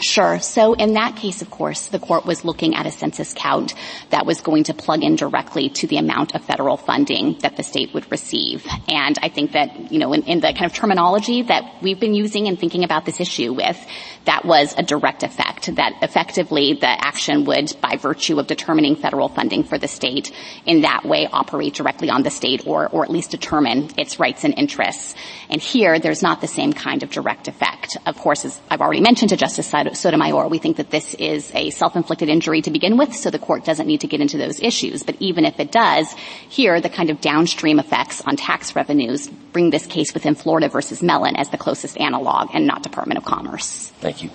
Sure. 0.00 0.40
So 0.40 0.72
in 0.72 0.94
that 0.94 1.16
case, 1.16 1.42
of 1.42 1.50
course, 1.50 1.88
the 1.88 1.98
court 1.98 2.24
was 2.24 2.44
looking 2.44 2.74
at 2.74 2.86
a 2.86 2.90
census 2.90 3.34
count 3.36 3.74
that 4.10 4.24
was 4.24 4.40
going 4.40 4.64
to 4.64 4.74
plug 4.74 5.02
in 5.02 5.16
directly 5.16 5.68
to 5.68 5.86
the 5.86 5.98
amount 5.98 6.34
of 6.34 6.42
federal 6.44 6.76
funding 6.76 7.38
that 7.40 7.56
the 7.56 7.62
state 7.62 7.92
would 7.92 8.10
receive. 8.10 8.66
And 8.88 9.18
I 9.20 9.28
think 9.28 9.52
that, 9.52 9.92
you 9.92 9.98
know, 9.98 10.12
in, 10.14 10.22
in 10.22 10.40
the 10.40 10.52
kind 10.54 10.64
of 10.64 10.72
terminology 10.72 11.42
that 11.42 11.82
we've 11.82 12.00
been 12.00 12.14
using 12.14 12.48
and 12.48 12.58
thinking 12.58 12.84
about 12.84 13.04
this 13.04 13.20
issue 13.20 13.52
with, 13.52 13.78
that 14.24 14.44
was 14.44 14.74
a 14.78 14.82
direct 14.82 15.22
effect, 15.22 15.74
that 15.76 15.94
effectively 16.00 16.74
the 16.74 16.88
action 16.88 17.44
would, 17.44 17.76
by 17.80 17.96
virtue 17.96 18.38
of 18.38 18.46
determining 18.46 18.96
federal 18.96 19.28
funding 19.28 19.64
for 19.64 19.78
the 19.78 19.88
state, 19.88 20.32
in 20.64 20.82
that 20.82 21.04
way 21.04 21.28
operate 21.30 21.74
directly 21.74 22.08
on 22.08 22.22
the 22.22 22.30
state 22.30 22.66
or, 22.66 22.88
or 22.88 23.04
at 23.04 23.10
least 23.10 23.30
determine 23.30 23.90
its 23.98 24.18
rights 24.18 24.44
and 24.44 24.54
interests. 24.56 25.14
And 25.50 25.60
here, 25.60 25.98
there's 25.98 26.22
not 26.22 26.40
the 26.40 26.46
same 26.46 26.72
kind 26.72 27.02
of 27.02 27.10
direct 27.10 27.48
effect. 27.48 27.96
Of 28.06 28.16
course, 28.16 28.44
as 28.44 28.60
I've 28.70 28.80
already 28.80 29.00
mentioned 29.00 29.30
to 29.30 29.36
Justice 29.36 29.66
Sotomayor, 29.94 30.48
we 30.48 30.58
think 30.58 30.76
that 30.76 30.90
this 30.90 31.14
is 31.14 31.50
a 31.54 31.70
self-inflicted 31.70 32.28
injury 32.28 32.62
to 32.62 32.70
begin 32.70 32.96
with, 32.96 33.14
so 33.14 33.30
the 33.30 33.38
court 33.38 33.64
doesn't 33.64 33.86
need 33.86 34.00
to 34.00 34.06
get 34.06 34.20
into 34.20 34.38
those 34.38 34.60
issues. 34.60 35.02
But 35.02 35.16
even 35.20 35.44
if 35.44 35.58
it 35.60 35.72
does, 35.72 36.12
here, 36.48 36.80
the 36.80 36.88
kind 36.88 37.10
of 37.10 37.20
downstream 37.20 37.78
effects 37.78 38.20
on 38.22 38.36
tax 38.36 38.74
revenues 38.76 39.28
bring 39.28 39.70
this 39.70 39.86
case 39.86 40.14
within 40.14 40.34
Florida 40.34 40.68
versus 40.68 41.02
Mellon 41.02 41.36
as 41.36 41.50
the 41.50 41.58
closest 41.58 41.98
analog 41.98 42.50
and 42.54 42.66
not 42.66 42.82
Department 42.82 43.18
of 43.18 43.24
Commerce. 43.24 43.90
Thank 44.00 44.22
you. 44.22 44.30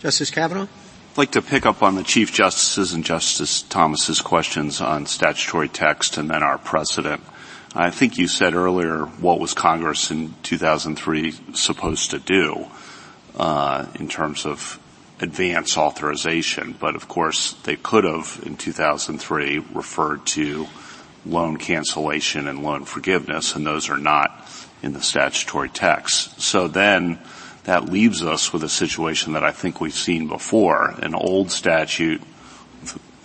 Justice 0.00 0.30
Kavanaugh? 0.30 0.68
I'd 1.12 1.18
like 1.18 1.32
to 1.32 1.42
pick 1.42 1.66
up 1.66 1.82
on 1.82 1.94
the 1.94 2.02
Chief 2.02 2.32
Justice's 2.32 2.92
and 2.92 3.04
Justice 3.04 3.62
Thomas's 3.62 4.20
questions 4.20 4.80
on 4.80 5.06
statutory 5.06 5.68
text 5.68 6.16
and 6.16 6.30
then 6.30 6.42
our 6.42 6.58
precedent. 6.58 7.22
I 7.74 7.90
think 7.90 8.18
you 8.18 8.28
said 8.28 8.54
earlier 8.54 9.04
what 9.04 9.40
was 9.40 9.54
Congress 9.54 10.10
in 10.10 10.34
2003 10.42 11.32
supposed 11.54 12.10
to 12.10 12.18
do 12.18 12.66
uh, 13.36 13.86
in 13.94 14.08
terms 14.08 14.46
of 14.46 14.78
advance 15.20 15.78
authorization, 15.78 16.76
but 16.78 16.96
of 16.96 17.08
course 17.08 17.52
they 17.64 17.76
could 17.76 18.04
have 18.04 18.40
in 18.44 18.56
2003 18.56 19.58
referred 19.72 20.26
to 20.26 20.66
loan 21.24 21.56
cancellation 21.56 22.48
and 22.48 22.62
loan 22.62 22.84
forgiveness, 22.84 23.54
and 23.54 23.66
those 23.66 23.88
are 23.88 23.98
not 23.98 24.46
in 24.82 24.92
the 24.92 25.00
statutory 25.00 25.68
text. 25.68 26.40
So 26.40 26.66
then 26.66 27.20
that 27.64 27.88
leaves 27.88 28.22
us 28.24 28.52
with 28.52 28.64
a 28.64 28.68
situation 28.68 29.34
that 29.34 29.44
I 29.44 29.52
think 29.52 29.80
we've 29.80 29.94
seen 29.94 30.26
before, 30.26 30.90
an 31.00 31.14
old 31.14 31.52
statute 31.52 32.20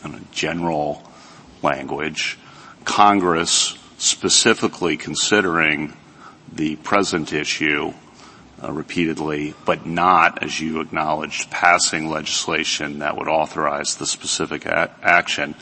in 0.06 0.28
general 0.32 1.04
language, 1.64 2.38
Congress 2.86 3.78
specifically 3.98 4.96
considering 4.96 5.94
the 6.54 6.76
present 6.78 7.34
issue 7.34 7.94
uh, 8.64 8.72
repeatedly, 8.72 9.54
but 9.66 9.86
not, 9.86 10.44
as 10.44 10.60
you 10.60 10.82
acknowledged, 10.82 11.52
passing 11.52 12.10
legislation 12.10 13.00
that 13.00 13.18
would 13.18 13.28
authorize 13.28 13.96
the 13.96 14.06
specific 14.08 14.66
a- 14.66 14.92
action. 15.02 15.56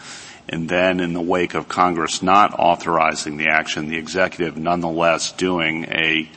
And 0.47 0.69
then 0.69 0.99
in 0.99 1.13
the 1.13 1.21
wake 1.21 1.55
of 1.55 1.67
Congress 1.67 2.21
not 2.21 2.53
authorizing 2.57 3.37
the 3.37 3.47
action, 3.47 3.89
the 3.89 3.97
executive 3.97 4.57
nonetheless 4.57 5.31
doing 5.31 5.85
a 5.85 6.29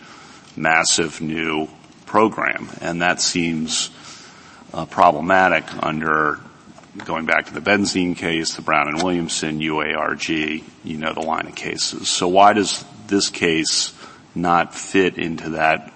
massive 0.56 1.20
new 1.20 1.68
program. 2.06 2.70
And 2.80 3.02
that 3.02 3.20
seems 3.20 3.90
uh, 4.72 4.86
problematic 4.86 5.64
under 5.82 6.40
going 7.04 7.26
back 7.26 7.46
to 7.46 7.54
the 7.54 7.60
benzene 7.60 8.16
case, 8.16 8.54
the 8.54 8.62
Brown 8.62 8.88
and 8.88 9.02
Williamson, 9.02 9.60
UARG, 9.60 10.64
you 10.84 10.96
know 10.96 11.12
the 11.12 11.20
line 11.20 11.46
of 11.46 11.54
cases. 11.54 12.08
So 12.08 12.26
why 12.28 12.54
does 12.54 12.84
this 13.06 13.30
case 13.30 13.94
not 14.34 14.74
fit 14.74 15.16
into 15.16 15.50
that 15.50 15.92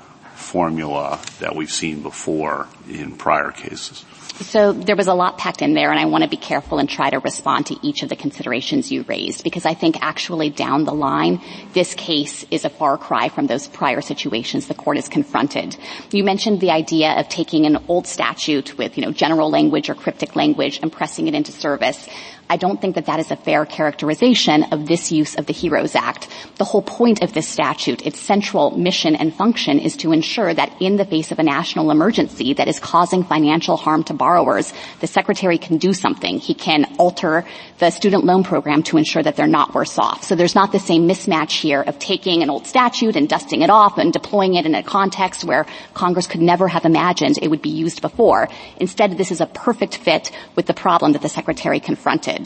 formula 0.53 1.19
that 1.41 1.57
we've 1.57 1.73
seen 1.73 2.03
before 2.03 2.69
in 2.87 3.17
prior 3.17 3.51
cases? 3.51 4.05
So 4.43 4.73
there 4.73 4.97
was 4.97 5.07
a 5.07 5.15
lot 5.15 5.39
packed 5.39 5.63
in 5.63 5.73
there 5.73 5.91
and 5.91 5.99
I 5.99 6.05
want 6.07 6.25
to 6.25 6.31
be 6.31 6.37
careful 6.37 6.79
and 6.79 6.89
try 6.89 7.09
to 7.09 7.19
respond 7.21 7.67
to 7.67 7.77
each 7.83 8.03
of 8.03 8.11
the 8.11 8.17
considerations 8.17 8.91
you 8.91 9.03
raised 9.05 9.45
because 9.45 9.65
I 9.65 9.73
think 9.73 9.97
actually 10.03 10.51
down 10.51 10.85
the 10.85 10.93
line, 10.93 11.41
this 11.73 11.95
case 11.95 12.45
is 12.51 12.65
a 12.65 12.71
far 12.71 12.99
cry 12.99 13.29
from 13.29 13.47
those 13.47 13.67
prior 13.67 14.03
situations 14.03 14.67
the 14.67 14.75
court 14.75 14.99
is 14.99 15.09
confronted. 15.09 15.77
You 16.11 16.25
mentioned 16.25 16.61
the 16.61 16.71
idea 16.71 17.13
of 17.13 17.29
taking 17.29 17.65
an 17.65 17.79
old 17.89 18.07
statute 18.07 18.77
with, 18.77 18.99
you 18.99 19.05
know, 19.05 19.13
general 19.13 19.51
language 19.51 19.89
or 19.89 19.95
cryptic 19.95 20.37
language 20.37 20.81
and 20.83 20.93
pressing 20.93 21.29
it 21.29 21.35
into 21.35 21.53
service. 21.53 22.09
I 22.53 22.57
don't 22.57 22.79
think 22.79 22.97
that 22.97 23.07
that 23.07 23.19
is 23.19 23.31
a 23.31 23.37
fair 23.37 23.65
characterization 23.65 24.65
of 24.75 24.87
this 24.87 25.11
use 25.11 25.37
of 25.37 25.47
the 25.47 25.55
HEROES 25.55 25.95
Act. 25.95 26.29
The 26.59 26.65
whole 26.65 26.83
point 26.83 27.23
of 27.23 27.33
this 27.33 27.49
statute, 27.49 28.05
its 28.05 28.21
central 28.21 28.73
mission 28.73 29.17
and 29.17 29.35
function 29.35 29.79
is 29.79 29.97
to 29.97 30.13
ensure 30.13 30.53
that 30.53 30.71
in 30.79 30.97
the 30.97 31.07
face 31.07 31.33
of 31.33 31.39
a 31.39 31.43
national 31.43 31.91
emergency 31.91 32.53
that 32.53 32.69
is 32.69 32.79
causing 32.79 33.25
financial 33.25 33.79
harm 33.79 34.05
to 34.05 34.13
borrowers, 34.13 34.75
the 35.01 35.07
secretary 35.07 35.57
can 35.57 35.79
do 35.79 35.95
something. 35.95 36.39
He 36.39 36.53
can 36.53 36.95
alter 36.99 37.47
the 37.79 37.89
student 37.89 38.27
loan 38.27 38.45
program 38.45 38.83
to 38.83 38.99
ensure 38.99 39.23
that 39.23 39.35
they're 39.35 39.47
not 39.47 39.75
worse 39.75 39.99
off. 39.99 40.23
So 40.23 40.35
there's 40.35 40.55
not 40.55 40.73
the 40.73 40.79
same 40.79 41.09
mismatch 41.09 41.59
here 41.59 41.81
of 41.81 41.99
taking 41.99 42.43
an 42.43 42.51
old 42.51 42.67
statute 42.67 43.17
and 43.17 43.31
dusting 43.31 43.63
it 43.63 43.71
off 43.71 43.97
and 43.97 44.13
deploying 44.13 44.57
it 44.57 44.67
in 44.67 44.75
a 44.75 44.83
context 44.83 45.43
where 45.43 45.65
Congress 45.95 46.27
could 46.27 46.43
never 46.43 46.69
have 46.69 46.85
imagined 46.85 47.39
it 47.41 47.49
would 47.49 47.63
be 47.63 47.71
used 47.71 48.03
before. 48.03 48.51
Instead, 48.77 49.17
this 49.17 49.31
is 49.31 49.41
a 49.41 49.47
perfect 49.47 49.97
fit 49.97 50.31
with 50.55 50.67
the 50.67 50.75
problem 50.75 51.13
that 51.13 51.23
the 51.23 51.31
secretary 51.31 51.81
confronted. 51.81 52.42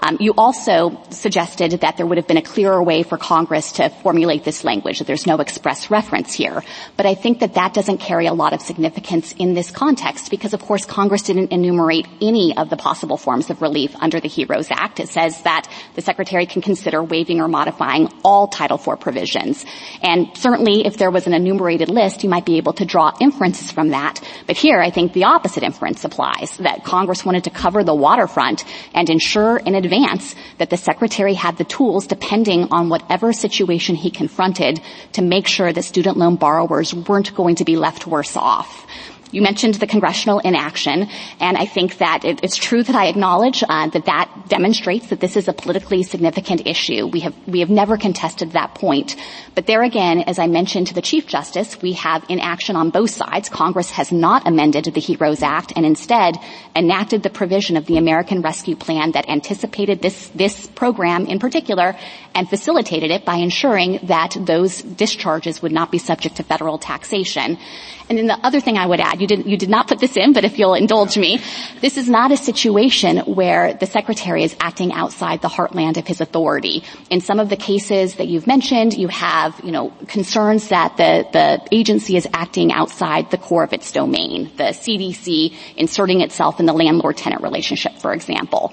Um, 0.00 0.16
you 0.20 0.34
also 0.36 1.00
suggested 1.10 1.72
that 1.80 1.96
there 1.96 2.06
would 2.06 2.18
have 2.18 2.26
been 2.26 2.36
a 2.36 2.42
clearer 2.42 2.82
way 2.82 3.02
for 3.02 3.16
Congress 3.16 3.72
to 3.72 3.88
formulate 3.88 4.44
this 4.44 4.64
language, 4.64 4.98
that 4.98 5.06
there's 5.06 5.26
no 5.26 5.38
express 5.38 5.90
reference 5.90 6.34
here. 6.34 6.62
But 6.96 7.06
I 7.06 7.14
think 7.14 7.40
that 7.40 7.54
that 7.54 7.74
doesn't 7.74 7.98
carry 7.98 8.26
a 8.26 8.34
lot 8.34 8.52
of 8.52 8.60
significance 8.60 9.32
in 9.38 9.54
this 9.54 9.70
context 9.70 10.30
because, 10.30 10.54
of 10.54 10.62
course, 10.62 10.84
Congress 10.84 11.22
didn't 11.22 11.52
enumerate 11.52 12.06
any 12.20 12.56
of 12.56 12.70
the 12.70 12.76
possible 12.76 13.16
forms 13.16 13.50
of 13.50 13.62
relief 13.62 13.94
under 14.00 14.20
the 14.20 14.28
HEROES 14.28 14.68
Act. 14.70 15.00
It 15.00 15.08
says 15.08 15.40
that 15.42 15.68
the 15.94 16.02
Secretary 16.02 16.46
can 16.46 16.62
consider 16.62 17.02
waiving 17.02 17.40
or 17.40 17.48
modifying 17.48 18.08
all 18.24 18.48
Title 18.48 18.78
IV 18.78 19.00
provisions. 19.00 19.64
And 20.02 20.36
certainly 20.36 20.86
if 20.86 20.96
there 20.96 21.10
was 21.10 21.26
an 21.26 21.34
enumerated 21.34 21.88
list, 21.88 22.22
you 22.22 22.28
might 22.28 22.46
be 22.46 22.56
able 22.56 22.72
to 22.74 22.84
draw 22.84 23.12
inferences 23.20 23.70
from 23.70 23.90
that. 23.90 24.20
But 24.46 24.56
here, 24.56 24.80
I 24.80 24.90
think 24.90 25.12
the 25.12 25.24
opposite 25.24 25.62
inference 25.62 26.04
applies, 26.04 26.56
that 26.58 26.84
Congress 26.84 27.24
wanted 27.24 27.44
to 27.44 27.50
cover 27.50 27.84
the 27.84 27.94
waterfront 27.94 28.64
and 28.94 29.08
ensure 29.08 29.21
ensure 29.22 29.56
in 29.58 29.76
advance 29.76 30.34
that 30.58 30.68
the 30.68 30.76
secretary 30.76 31.32
had 31.32 31.56
the 31.56 31.62
tools 31.64 32.08
depending 32.08 32.66
on 32.72 32.88
whatever 32.88 33.32
situation 33.32 33.94
he 33.94 34.10
confronted 34.10 34.80
to 35.12 35.22
make 35.22 35.46
sure 35.46 35.72
that 35.72 35.84
student 35.84 36.16
loan 36.16 36.34
borrowers 36.34 36.92
weren't 36.92 37.32
going 37.32 37.54
to 37.54 37.64
be 37.64 37.76
left 37.76 38.04
worse 38.04 38.36
off. 38.36 38.84
You 39.32 39.40
mentioned 39.40 39.74
the 39.74 39.86
congressional 39.86 40.40
inaction, 40.40 41.08
and 41.40 41.56
I 41.56 41.64
think 41.64 41.98
that 41.98 42.24
it, 42.24 42.40
it's 42.44 42.56
true 42.56 42.82
that 42.82 42.94
I 42.94 43.06
acknowledge 43.06 43.64
uh, 43.66 43.88
that 43.88 44.04
that 44.04 44.30
demonstrates 44.48 45.08
that 45.08 45.20
this 45.20 45.36
is 45.36 45.48
a 45.48 45.54
politically 45.54 46.02
significant 46.02 46.66
issue. 46.66 47.06
We 47.06 47.20
have 47.20 47.34
we 47.48 47.60
have 47.60 47.70
never 47.70 47.96
contested 47.96 48.52
that 48.52 48.74
point, 48.74 49.16
but 49.54 49.66
there 49.66 49.82
again, 49.82 50.20
as 50.20 50.38
I 50.38 50.48
mentioned 50.48 50.88
to 50.88 50.94
the 50.94 51.00
Chief 51.00 51.26
Justice, 51.26 51.80
we 51.80 51.94
have 51.94 52.24
inaction 52.28 52.76
on 52.76 52.90
both 52.90 53.08
sides. 53.08 53.48
Congress 53.48 53.90
has 53.92 54.12
not 54.12 54.46
amended 54.46 54.84
the 54.84 55.00
HEROES 55.00 55.42
Act, 55.42 55.72
and 55.76 55.86
instead 55.86 56.36
enacted 56.76 57.22
the 57.22 57.30
provision 57.30 57.78
of 57.78 57.86
the 57.86 57.96
American 57.96 58.42
Rescue 58.42 58.76
Plan 58.76 59.12
that 59.12 59.30
anticipated 59.30 60.02
this 60.02 60.28
this 60.34 60.66
program 60.66 61.24
in 61.24 61.38
particular 61.38 61.96
and 62.34 62.50
facilitated 62.50 63.10
it 63.10 63.24
by 63.24 63.36
ensuring 63.36 63.98
that 64.02 64.36
those 64.38 64.82
discharges 64.82 65.62
would 65.62 65.72
not 65.72 65.90
be 65.90 65.98
subject 65.98 66.36
to 66.36 66.42
federal 66.42 66.76
taxation. 66.76 67.56
And 68.08 68.18
then 68.18 68.26
the 68.26 68.38
other 68.44 68.60
thing 68.60 68.76
I 68.76 68.86
would 68.86 69.00
add, 69.00 69.20
you 69.20 69.26
did, 69.26 69.46
you 69.46 69.56
did 69.56 69.68
not 69.68 69.88
put 69.88 69.98
this 69.98 70.16
in, 70.16 70.32
but 70.32 70.44
if 70.44 70.58
you'll 70.58 70.74
indulge 70.74 71.16
me, 71.16 71.40
this 71.80 71.96
is 71.96 72.08
not 72.08 72.32
a 72.32 72.36
situation 72.36 73.18
where 73.18 73.74
the 73.74 73.86
secretary 73.86 74.42
is 74.42 74.56
acting 74.60 74.92
outside 74.92 75.42
the 75.42 75.48
heartland 75.48 75.96
of 75.96 76.06
his 76.06 76.20
authority. 76.20 76.84
In 77.10 77.20
some 77.20 77.38
of 77.38 77.48
the 77.48 77.56
cases 77.56 78.16
that 78.16 78.28
you've 78.28 78.46
mentioned, 78.46 78.94
you 78.94 79.08
have, 79.08 79.60
you 79.64 79.72
know, 79.72 79.92
concerns 80.08 80.68
that 80.68 80.96
the, 80.96 81.26
the 81.32 81.68
agency 81.74 82.16
is 82.16 82.26
acting 82.32 82.72
outside 82.72 83.30
the 83.30 83.38
core 83.38 83.64
of 83.64 83.72
its 83.72 83.92
domain. 83.92 84.50
The 84.56 84.72
CDC 84.72 85.54
inserting 85.76 86.20
itself 86.20 86.60
in 86.60 86.66
the 86.66 86.72
landlord-tenant 86.72 87.42
relationship, 87.42 87.98
for 87.98 88.12
example. 88.12 88.72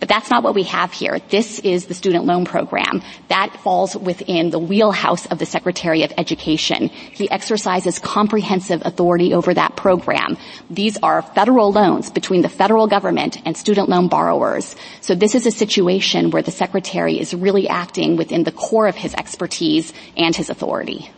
But 0.00 0.08
that's 0.08 0.30
not 0.30 0.42
what 0.42 0.54
we 0.54 0.64
have 0.64 0.92
here. 0.92 1.18
This 1.28 1.58
is 1.58 1.86
the 1.86 1.94
student 1.94 2.24
loan 2.24 2.46
program. 2.46 3.02
That 3.28 3.54
falls 3.58 3.94
within 3.94 4.48
the 4.48 4.58
wheelhouse 4.58 5.26
of 5.26 5.38
the 5.38 5.44
Secretary 5.46 6.02
of 6.02 6.12
Education. 6.16 6.88
He 6.88 7.30
exercises 7.30 7.98
comprehensive 7.98 8.80
authority 8.84 9.34
over 9.34 9.52
that 9.52 9.76
program. 9.76 10.38
These 10.70 10.96
are 11.02 11.20
federal 11.20 11.70
loans 11.70 12.10
between 12.10 12.40
the 12.40 12.48
federal 12.48 12.86
government 12.86 13.42
and 13.44 13.56
student 13.56 13.90
loan 13.90 14.08
borrowers. 14.08 14.74
So 15.02 15.14
this 15.14 15.34
is 15.34 15.44
a 15.44 15.50
situation 15.50 16.30
where 16.30 16.42
the 16.42 16.50
Secretary 16.50 17.20
is 17.20 17.34
really 17.34 17.68
acting 17.68 18.16
within 18.16 18.44
the 18.44 18.52
core 18.52 18.88
of 18.88 18.96
his 18.96 19.14
expertise 19.14 19.92
and 20.16 20.34
his 20.34 20.48
authority. 20.48 21.10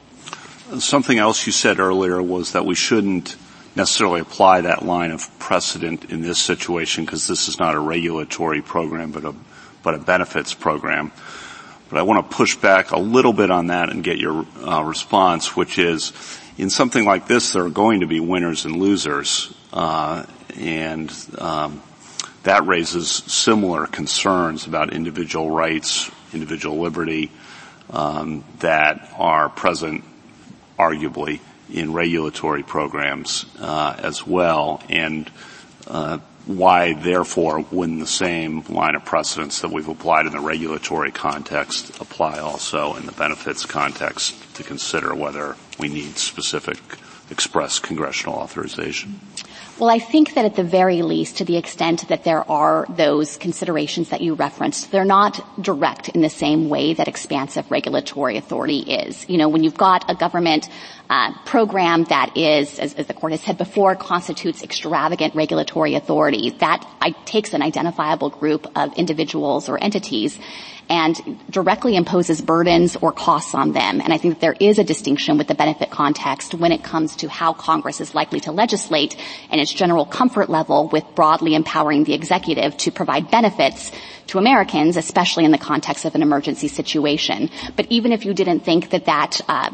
Something 0.79 1.19
else 1.19 1.47
you 1.47 1.53
said 1.53 1.79
earlier 1.79 2.21
was 2.21 2.53
that 2.53 2.65
we 2.65 2.75
shouldn't 2.75 3.37
necessarily 3.75 4.21
apply 4.21 4.63
that 4.63 4.85
line 4.85 5.11
of 5.11 5.39
precedent 5.39 6.11
in 6.11 6.23
this 6.23 6.39
situation 6.39 7.05
because 7.05 7.27
this 7.27 7.49
is 7.49 7.59
not 7.59 7.75
a 7.75 7.79
regulatory 7.79 8.61
program 8.61 9.11
but 9.13 9.25
a, 9.25 9.35
but 9.83 9.95
a 9.95 9.99
benefits 9.99 10.55
program. 10.55 11.11
But 11.89 11.99
I 11.99 12.03
want 12.03 12.31
to 12.31 12.37
push 12.37 12.57
back 12.57 12.91
a 12.91 12.99
little 12.99 13.35
bit 13.35 13.51
on 13.51 13.67
that 13.67 13.91
and 13.91 14.03
get 14.03 14.19
your 14.19 14.47
uh, 14.65 14.83
response, 14.83 15.55
which 15.55 15.79
is 15.79 16.13
in 16.59 16.71
something 16.71 17.05
like 17.05 17.27
this, 17.27 17.53
there 17.53 17.65
are 17.65 17.71
going 17.71 18.01
to 18.01 18.07
be 18.07 18.21
winners 18.21 18.65
and 18.65 18.77
losers, 18.77 19.53
uh, 19.73 20.25
and 20.57 21.13
um, 21.39 21.83
that 22.43 22.67
raises 22.67 23.11
similar 23.11 23.87
concerns 23.87 24.67
about 24.67 24.93
individual 24.93 25.51
rights, 25.51 26.11
individual 26.33 26.81
liberty 26.81 27.31
um, 27.91 28.45
that 28.61 29.13
are 29.17 29.49
present, 29.49 30.05
arguably, 30.79 31.41
in 31.73 31.93
regulatory 31.93 32.63
programs 32.63 33.47
uh, 33.59 33.97
as 33.99 34.27
well, 34.27 34.83
and 34.89 35.31
uh, 35.87 36.19
why, 36.47 36.93
therefore, 36.95 37.61
wouldn't 37.71 38.01
the 38.01 38.07
same 38.07 38.63
line 38.69 38.95
of 38.95 39.05
precedents 39.05 39.61
that 39.61 39.71
we've 39.71 39.89
applied 39.89 40.27
in 40.27 40.33
the 40.33 40.41
regulatory 40.41 41.13
context 41.13 42.01
apply 42.01 42.39
also 42.39 42.95
in 42.95 43.07
the 43.07 43.13
benefits 43.13 43.65
context 43.65 44.35
to 44.57 44.63
consider 44.63 45.15
whether 45.15 45.57
we 45.79 45.89
need 45.89 46.19
specific 46.19 46.79
express 47.31 47.79
congressional 47.79 48.35
authorization? 48.35 49.21
Well, 49.79 49.91
I 49.91 49.99
think 49.99 50.35
that 50.35 50.45
at 50.45 50.55
the 50.55 50.63
very 50.63 51.03
least, 51.03 51.39
to 51.39 51.45
the 51.45 51.57
extent 51.57 52.09
that 52.09 52.25
there 52.25 52.49
are 52.49 52.87
those 52.91 53.39
considerations 53.39 54.11
that 54.11 54.21
you 54.21 54.35
referenced, 54.35 54.93
they're 54.93 55.05
not 55.05 55.41
direct 55.61 56.11
in 56.11 56.21
the 56.21 56.29
same 56.29 56.69
way 56.69 56.95
that 56.95 57.09
expansive 57.09 57.71
regulatory 57.71 58.37
authority 58.37 58.81
is. 58.81 59.29
You 59.29 59.39
know, 59.39 59.49
when 59.49 59.65
you've 59.65 59.77
got 59.77 60.11
a 60.11 60.15
government 60.15 60.69
uh, 61.09 61.33
program 61.47 62.05
that 62.05 62.37
is, 62.37 62.79
as, 62.79 62.95
as, 62.95 63.07
the 63.07 63.15
court 63.15 63.33
has 63.33 63.41
said 63.41 63.59
before, 63.59 63.97
constitutes 63.97 64.63
extravagant 64.63 65.35
regulatory 65.35 65.95
authority, 65.95 66.51
that 66.61 66.87
takes 67.25 67.55
an 67.55 67.63
identifiable 67.63 68.31
group 68.31 68.71
of 68.77 68.93
individuals 68.95 69.69
or 69.69 69.83
entities 69.83 70.39
and 70.89 71.17
directly 71.51 71.97
imposes 71.97 72.41
burdens 72.41 72.97
or 72.97 73.13
costs 73.13 73.55
on 73.55 73.73
them. 73.73 74.01
And 74.01 74.13
I 74.13 74.19
think 74.19 74.41
there 74.41 74.57
is 74.59 74.79
a 74.79 74.85
distinction 74.85 75.39
with 75.39 75.49
the 75.49 75.55
benefit 75.55 75.91
context 75.91 76.55
when 76.55 76.73
it 76.73 76.83
comes 76.83 77.17
to 77.17 77.29
how 77.29 77.53
Congress 77.53 78.01
is 78.01 78.15
likely 78.15 78.41
to 78.41 78.53
legislate 78.53 79.17
and 79.51 79.61
its 79.61 79.73
general 79.73 80.05
comfort 80.05 80.51
level 80.51 80.89
with 80.89 81.05
broadly 81.15 81.55
empowering 81.55 82.05
the 82.05 82.15
executive 82.15 82.77
to 82.79 82.91
provide 82.91 83.31
benefits 83.31 83.91
to 84.29 84.39
Americans, 84.39 84.97
especially 84.97 85.45
in 85.45 85.51
the 85.51 85.59
context 85.59 86.05
of 86.05 86.15
an 86.15 86.23
emergency 86.23 86.69
situation. 86.69 87.51
But 87.77 87.87
even 87.91 88.13
if 88.13 88.25
you 88.25 88.35
didn't 88.35 88.61
think 88.61 88.91
that 88.91 89.07
that 89.07 89.41
uh, 89.49 89.71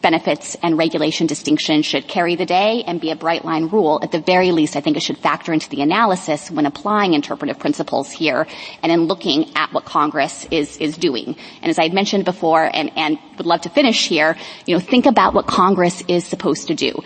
benefits 0.00 0.56
and 0.62 0.78
regulation 0.78 1.26
distinction 1.26 1.82
should 1.82 2.08
carry 2.08 2.36
the 2.36 2.46
day 2.46 2.84
and 2.86 3.00
be 3.00 3.10
a 3.10 3.16
bright 3.16 3.44
line 3.44 3.68
rule, 3.68 4.00
at 4.02 4.12
the 4.12 4.20
very 4.20 4.52
least, 4.52 4.76
I 4.76 4.80
think 4.80 4.96
it 4.96 5.02
should 5.02 5.18
factor 5.18 5.52
into 5.52 5.68
the 5.68 5.82
analysis 5.82 6.50
when 6.50 6.66
applying 6.66 7.14
interpretive 7.14 7.58
principles 7.58 8.10
here 8.10 8.46
and 8.82 8.92
in 8.92 9.02
looking 9.02 9.54
at 9.56 9.72
what 9.72 9.84
Congress 9.84 10.46
is 10.50 10.76
is 10.78 10.96
doing. 10.96 11.36
And 11.62 11.70
as 11.70 11.78
I 11.78 11.84
had 11.84 11.94
mentioned 11.94 12.24
before, 12.24 12.64
and, 12.72 12.90
and 12.96 13.18
would 13.36 13.46
love 13.46 13.62
to 13.62 13.70
finish 13.70 14.08
here, 14.08 14.36
you 14.66 14.74
know, 14.74 14.80
think 14.80 15.06
about 15.06 15.34
what 15.34 15.46
Congress 15.46 16.02
is 16.08 16.24
supposed 16.24 16.68
to 16.68 16.74
do. 16.74 17.02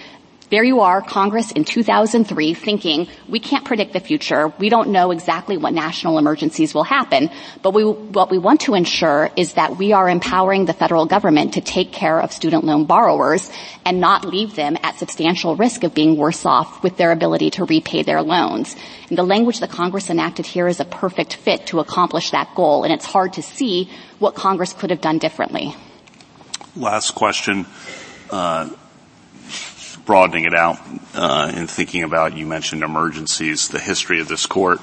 There 0.53 0.63
you 0.63 0.81
are, 0.81 1.01
Congress 1.01 1.51
in 1.51 1.65
2003 1.65 2.53
thinking, 2.53 3.09
we 3.27 3.41
can't 3.41 3.65
predict 3.65 3.95
the 3.95 4.01
future. 4.01 4.53
We 4.59 4.69
don't 4.69 4.91
know 4.91 5.11
exactly 5.11 5.57
what 5.57 5.73
national 5.73 6.19
emergencies 6.19 6.75
will 6.75 6.85
happen. 6.85 7.31
But 7.63 7.73
we, 7.73 7.85
what 7.85 8.31
we 8.31 8.37
want 8.37 8.61
to 8.63 8.75
ensure 8.75 9.31
is 9.35 9.55
that 9.55 9.79
we 9.79 9.95
are 9.95 10.11
empowering 10.11 10.67
the 10.67 10.75
federal 10.75 11.07
government 11.07 11.55
to 11.55 11.63
take 11.63 11.91
care 11.91 12.21
of 12.21 12.35
student 12.35 12.65
loan 12.65 12.85
borrowers 12.85 13.51
and 13.87 13.99
not 13.99 14.27
leave 14.27 14.55
them 14.55 14.77
at 14.83 14.99
substantial 14.99 15.57
risk 15.57 15.85
of 15.85 15.95
being 15.95 16.19
worse 16.19 16.45
off 16.45 16.83
with 16.83 16.99
their 16.99 17.13
ability 17.13 17.53
to 17.53 17.65
repay 17.65 18.03
their 18.03 18.21
loans. 18.21 18.77
And 19.09 19.17
the 19.17 19.25
language 19.25 19.61
that 19.61 19.71
Congress 19.71 20.11
enacted 20.11 20.45
here 20.45 20.69
is 20.69 20.81
a 20.81 20.85
perfect 20.85 21.33
fit 21.33 21.69
to 21.69 21.81
accomplish 21.81 22.31
that 22.33 22.55
goal. 22.55 22.85
And 22.85 22.93
it's 22.93 23.07
hard 23.07 23.33
to 23.33 23.43
see 23.43 23.89
what 24.19 24.35
Congress 24.35 24.75
could 24.75 24.91
have 24.91 25.01
done 25.01 25.17
differently. 25.17 25.75
Last 26.77 27.15
question. 27.15 27.65
Uh, 28.31 28.69
broadening 30.05 30.45
it 30.45 30.55
out 30.55 30.79
uh, 31.15 31.53
and 31.55 31.71
thinking 31.71 32.03
about, 32.03 32.37
you 32.37 32.47
mentioned 32.47 32.83
emergencies, 32.83 33.69
the 33.69 33.79
history 33.79 34.21
of 34.21 34.29
this 34.29 34.47
court 34.47 34.81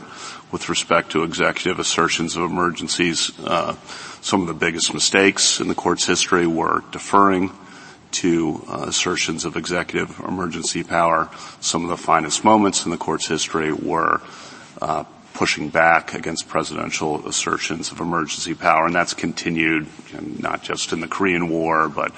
with 0.52 0.70
respect 0.70 1.12
to 1.12 1.24
executive 1.24 1.80
assertions 1.80 2.36
of 2.36 2.44
emergencies. 2.44 3.32
Uh, 3.40 3.76
some 4.22 4.42
of 4.42 4.48
the 4.48 4.54
biggest 4.54 4.94
mistakes 4.94 5.60
in 5.60 5.68
the 5.68 5.76
court's 5.76 6.06
history 6.06 6.48
were 6.48 6.84
deferring 6.92 7.52
to 8.12 8.64
uh, 8.68 8.86
assertions 8.88 9.46
of 9.46 9.56
executive 9.56 10.20
emergency 10.20 10.84
power. 10.84 11.30
Some 11.60 11.84
of 11.84 11.90
the 11.90 11.98
finest 11.98 12.44
moments 12.44 12.86
in 12.86 12.92
the 12.92 12.98
court's 12.98 13.28
history 13.28 13.72
were 13.72 14.22
uh, 14.82 15.04
pushing 15.34 15.70
back 15.70 16.14
against 16.16 16.48
presidential 16.48 17.28
assertions 17.28 17.92
of 17.92 18.00
emergency 18.00 18.56
power, 18.56 18.86
and 18.86 18.96
that's 18.96 19.14
continued 19.14 19.88
not 20.40 20.64
just 20.64 20.92
in 20.92 21.02
the 21.02 21.08
Korean 21.08 21.50
War, 21.50 21.88
but 21.88 22.14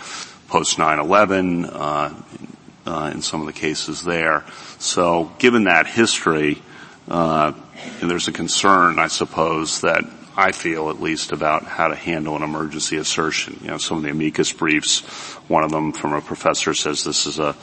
post 0.47 0.77
9/11, 0.77 1.65
uh, 2.85 3.01
uh, 3.01 3.11
in 3.13 3.21
some 3.21 3.41
of 3.41 3.47
the 3.47 3.53
cases 3.53 4.03
there. 4.03 4.43
So 4.79 5.31
given 5.39 5.65
that 5.65 5.87
history, 5.87 6.61
uh, 7.07 7.53
there's 8.01 8.27
a 8.27 8.31
concern, 8.31 8.99
I 8.99 9.07
suppose, 9.07 9.81
that 9.81 10.03
I 10.37 10.51
feel 10.51 10.89
at 10.89 11.01
least 11.01 11.31
about 11.31 11.63
how 11.63 11.87
to 11.87 11.95
handle 11.95 12.35
an 12.35 12.43
emergency 12.43 12.97
assertion. 12.97 13.59
You 13.61 13.71
know, 13.71 13.77
some 13.77 13.97
of 13.97 14.03
the 14.03 14.09
amicus 14.09 14.53
briefs, 14.53 15.01
one 15.47 15.63
of 15.63 15.71
them 15.71 15.91
from 15.91 16.13
a 16.13 16.21
professor 16.21 16.73
says 16.73 17.03
this 17.03 17.25
is 17.25 17.39
a 17.39 17.55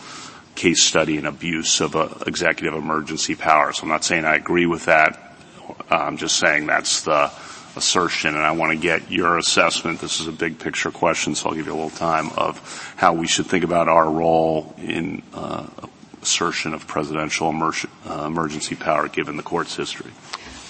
case 0.54 0.82
study 0.82 1.16
in 1.16 1.26
abuse 1.26 1.80
of 1.80 1.94
a 1.94 2.22
executive 2.26 2.74
emergency 2.74 3.34
power. 3.34 3.72
So 3.72 3.82
I'm 3.84 3.88
not 3.88 4.04
saying 4.04 4.24
I 4.24 4.34
agree 4.34 4.66
with 4.66 4.86
that. 4.86 5.36
I'm 5.90 6.16
just 6.16 6.36
saying 6.36 6.66
that's 6.66 7.02
the 7.02 7.30
assertion, 7.76 8.34
and 8.34 8.44
I 8.44 8.52
want 8.52 8.72
to 8.72 8.78
get 8.78 9.10
your 9.10 9.38
assessment. 9.38 10.00
This 10.00 10.20
is 10.20 10.26
a 10.26 10.32
big 10.32 10.58
picture 10.58 10.90
question, 10.90 11.34
so 11.34 11.48
I'll 11.48 11.54
give 11.54 11.66
you 11.66 11.72
a 11.72 11.74
little 11.74 11.90
time 11.90 12.30
of 12.36 12.94
how 12.96 13.12
we 13.12 13.26
should 13.26 13.46
think 13.46 13.64
about 13.64 13.88
our 13.88 14.10
role 14.10 14.74
in 14.78 15.22
uh, 15.34 15.66
assertion 16.22 16.74
of 16.74 16.86
presidential 16.86 17.48
uh, 17.48 18.24
emergency 18.26 18.74
power 18.74 19.08
given 19.08 19.36
the 19.36 19.42
court's 19.42 19.76
history. 19.76 20.10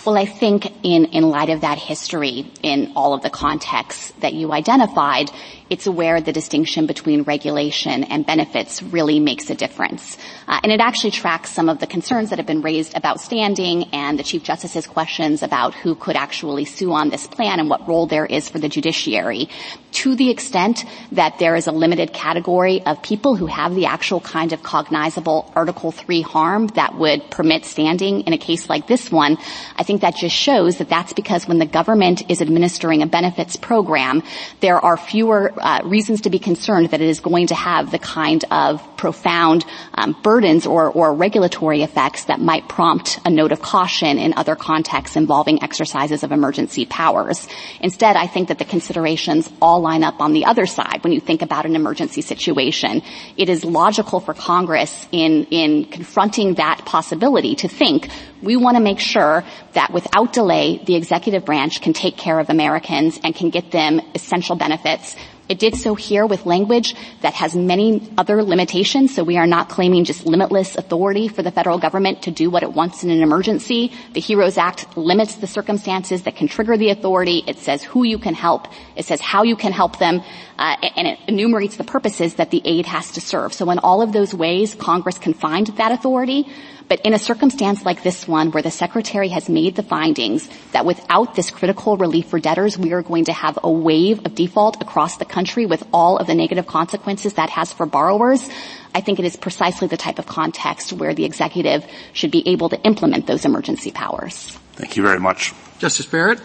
Well, 0.04 0.16
I 0.16 0.24
think 0.24 0.66
in, 0.84 1.06
in 1.06 1.28
light 1.28 1.50
of 1.50 1.60
that 1.62 1.78
history, 1.78 2.50
in 2.62 2.92
all 2.96 3.12
of 3.12 3.22
the 3.22 3.30
contexts 3.30 4.12
that 4.20 4.32
you 4.32 4.52
identified, 4.52 5.30
it's 5.70 5.86
where 5.86 6.20
the 6.20 6.32
distinction 6.32 6.86
between 6.86 7.22
regulation 7.22 8.04
and 8.04 8.24
benefits 8.24 8.82
really 8.82 9.20
makes 9.20 9.50
a 9.50 9.54
difference. 9.54 10.16
Uh, 10.46 10.60
and 10.62 10.72
it 10.72 10.80
actually 10.80 11.10
tracks 11.10 11.50
some 11.50 11.68
of 11.68 11.78
the 11.78 11.86
concerns 11.86 12.30
that 12.30 12.38
have 12.38 12.46
been 12.46 12.62
raised 12.62 12.96
about 12.96 13.20
standing 13.20 13.84
and 13.92 14.18
the 14.18 14.22
Chief 14.22 14.42
Justice's 14.42 14.86
questions 14.86 15.42
about 15.42 15.74
who 15.74 15.94
could 15.94 16.16
actually 16.16 16.64
sue 16.64 16.92
on 16.92 17.10
this 17.10 17.26
plan 17.26 17.60
and 17.60 17.68
what 17.68 17.86
role 17.86 18.06
there 18.06 18.26
is 18.26 18.48
for 18.48 18.58
the 18.58 18.68
judiciary. 18.68 19.48
To 19.92 20.14
the 20.14 20.30
extent 20.30 20.84
that 21.12 21.38
there 21.38 21.56
is 21.56 21.66
a 21.66 21.72
limited 21.72 22.12
category 22.12 22.82
of 22.82 23.02
people 23.02 23.36
who 23.36 23.46
have 23.46 23.74
the 23.74 23.86
actual 23.86 24.20
kind 24.20 24.52
of 24.52 24.62
cognizable 24.62 25.52
Article 25.54 25.92
3 25.92 26.22
harm 26.22 26.66
that 26.68 26.94
would 26.96 27.30
permit 27.30 27.64
standing 27.64 28.22
in 28.22 28.32
a 28.32 28.38
case 28.38 28.68
like 28.68 28.86
this 28.86 29.10
one, 29.10 29.38
I 29.76 29.82
think 29.82 30.02
that 30.02 30.16
just 30.16 30.34
shows 30.34 30.78
that 30.78 30.88
that's 30.88 31.12
because 31.12 31.46
when 31.46 31.58
the 31.58 31.66
government 31.66 32.30
is 32.30 32.40
administering 32.40 33.02
a 33.02 33.06
benefits 33.06 33.56
program, 33.56 34.22
there 34.60 34.78
are 34.78 34.96
fewer 34.96 35.52
uh, 35.60 35.80
reasons 35.84 36.22
to 36.22 36.30
be 36.30 36.38
concerned 36.38 36.90
that 36.90 37.00
it 37.00 37.08
is 37.08 37.20
going 37.20 37.48
to 37.48 37.54
have 37.54 37.90
the 37.90 37.98
kind 37.98 38.44
of 38.50 38.82
profound 38.96 39.64
um, 39.94 40.16
burdens 40.22 40.66
or, 40.66 40.90
or 40.90 41.14
regulatory 41.14 41.82
effects 41.82 42.24
that 42.24 42.40
might 42.40 42.68
prompt 42.68 43.18
a 43.24 43.30
note 43.30 43.52
of 43.52 43.62
caution 43.62 44.18
in 44.18 44.34
other 44.36 44.56
contexts 44.56 45.16
involving 45.16 45.62
exercises 45.62 46.22
of 46.22 46.32
emergency 46.32 46.86
powers. 46.86 47.46
Instead, 47.80 48.16
I 48.16 48.26
think 48.26 48.48
that 48.48 48.58
the 48.58 48.64
considerations 48.64 49.50
all 49.62 49.80
line 49.80 50.02
up 50.02 50.20
on 50.20 50.32
the 50.32 50.44
other 50.46 50.66
side 50.66 51.00
when 51.02 51.12
you 51.12 51.20
think 51.20 51.42
about 51.42 51.66
an 51.66 51.76
emergency 51.76 52.22
situation. 52.22 53.02
It 53.36 53.48
is 53.48 53.64
logical 53.64 54.20
for 54.20 54.34
Congress 54.34 55.06
in, 55.12 55.44
in 55.50 55.84
confronting 55.86 56.54
that 56.54 56.84
possibility 56.84 57.54
to 57.56 57.68
think 57.68 58.08
we 58.42 58.56
want 58.56 58.76
to 58.76 58.82
make 58.82 59.00
sure 59.00 59.44
that 59.72 59.92
without 59.92 60.32
delay, 60.32 60.80
the 60.84 60.94
executive 60.94 61.44
branch 61.44 61.80
can 61.80 61.92
take 61.92 62.16
care 62.16 62.38
of 62.38 62.50
Americans 62.50 63.18
and 63.22 63.34
can 63.34 63.50
get 63.50 63.70
them 63.70 64.00
essential 64.14 64.56
benefits 64.56 65.16
it 65.48 65.58
did 65.58 65.76
so 65.76 65.94
here 65.94 66.26
with 66.26 66.46
language 66.46 66.94
that 67.22 67.34
has 67.34 67.56
many 67.56 68.10
other 68.18 68.42
limitations, 68.42 69.14
so 69.14 69.24
we 69.24 69.36
are 69.36 69.46
not 69.46 69.68
claiming 69.68 70.04
just 70.04 70.26
limitless 70.26 70.76
authority 70.76 71.28
for 71.28 71.42
the 71.42 71.50
federal 71.50 71.78
government 71.78 72.22
to 72.22 72.30
do 72.30 72.50
what 72.50 72.62
it 72.62 72.72
wants 72.72 73.02
in 73.02 73.10
an 73.10 73.22
emergency. 73.22 73.92
The 74.12 74.20
HEROES 74.20 74.58
Act 74.58 74.96
limits 74.96 75.36
the 75.36 75.46
circumstances 75.46 76.22
that 76.24 76.36
can 76.36 76.48
trigger 76.48 76.76
the 76.76 76.90
authority. 76.90 77.42
It 77.46 77.58
says 77.58 77.82
who 77.82 78.04
you 78.04 78.18
can 78.18 78.34
help. 78.34 78.68
It 78.96 79.04
says 79.04 79.20
how 79.20 79.42
you 79.42 79.56
can 79.56 79.72
help 79.72 79.98
them, 79.98 80.22
uh, 80.58 80.76
and 80.96 81.08
it 81.08 81.18
enumerates 81.28 81.76
the 81.76 81.84
purposes 81.84 82.34
that 82.34 82.50
the 82.50 82.62
aid 82.64 82.86
has 82.86 83.12
to 83.12 83.20
serve. 83.20 83.52
So 83.52 83.70
in 83.70 83.78
all 83.78 84.02
of 84.02 84.12
those 84.12 84.34
ways, 84.34 84.74
Congress 84.74 85.18
can 85.18 85.34
find 85.34 85.66
that 85.78 85.92
authority. 85.92 86.46
But 86.88 87.00
in 87.02 87.12
a 87.12 87.18
circumstance 87.18 87.84
like 87.84 88.02
this 88.02 88.26
one 88.26 88.50
where 88.50 88.62
the 88.62 88.70
Secretary 88.70 89.28
has 89.28 89.48
made 89.48 89.76
the 89.76 89.82
findings 89.82 90.48
that 90.72 90.86
without 90.86 91.34
this 91.34 91.50
critical 91.50 91.96
relief 91.96 92.28
for 92.28 92.40
debtors, 92.40 92.78
we 92.78 92.92
are 92.92 93.02
going 93.02 93.26
to 93.26 93.32
have 93.32 93.58
a 93.62 93.70
wave 93.70 94.24
of 94.24 94.34
default 94.34 94.80
across 94.80 95.18
the 95.18 95.26
country 95.26 95.66
with 95.66 95.86
all 95.92 96.16
of 96.16 96.26
the 96.26 96.34
negative 96.34 96.66
consequences 96.66 97.34
that 97.34 97.50
has 97.50 97.72
for 97.72 97.84
borrowers, 97.84 98.48
I 98.94 99.00
think 99.00 99.18
it 99.18 99.24
is 99.24 99.36
precisely 99.36 99.86
the 99.88 99.96
type 99.96 100.18
of 100.18 100.26
context 100.26 100.92
where 100.92 101.14
the 101.14 101.24
executive 101.24 101.86
should 102.12 102.30
be 102.30 102.48
able 102.48 102.68
to 102.70 102.80
implement 102.82 103.26
those 103.26 103.44
emergency 103.44 103.90
powers. 103.90 104.56
Thank 104.72 104.96
you 104.96 105.02
very 105.02 105.20
much. 105.20 105.52
Justice 105.78 106.06
Barrett? 106.06 106.40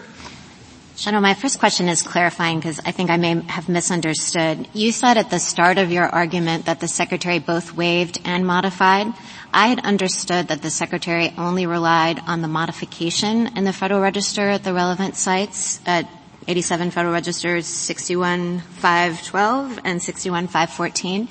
Shano, 0.96 1.20
my 1.20 1.34
first 1.34 1.58
question 1.58 1.88
is 1.88 2.02
clarifying 2.02 2.60
because 2.60 2.78
I 2.84 2.92
think 2.92 3.10
I 3.10 3.16
may 3.16 3.40
have 3.48 3.68
misunderstood. 3.68 4.68
You 4.72 4.92
said 4.92 5.16
at 5.16 5.28
the 5.28 5.40
start 5.40 5.78
of 5.78 5.90
your 5.90 6.06
argument 6.06 6.66
that 6.66 6.78
the 6.78 6.86
Secretary 6.86 7.40
both 7.40 7.74
waived 7.74 8.20
and 8.24 8.46
modified. 8.46 9.12
I 9.56 9.68
had 9.68 9.84
understood 9.84 10.48
that 10.48 10.62
the 10.62 10.70
Secretary 10.70 11.32
only 11.38 11.66
relied 11.66 12.18
on 12.26 12.42
the 12.42 12.48
modification 12.48 13.56
in 13.56 13.62
the 13.62 13.72
Federal 13.72 14.00
Register 14.00 14.50
at 14.50 14.64
the 14.64 14.74
relevant 14.74 15.14
cites 15.14 15.78
at 15.86 16.08
87 16.48 16.90
Federal 16.90 17.14
Registers 17.14 17.68
61512 17.68 19.78
and 19.84 20.02
61514. 20.02 21.28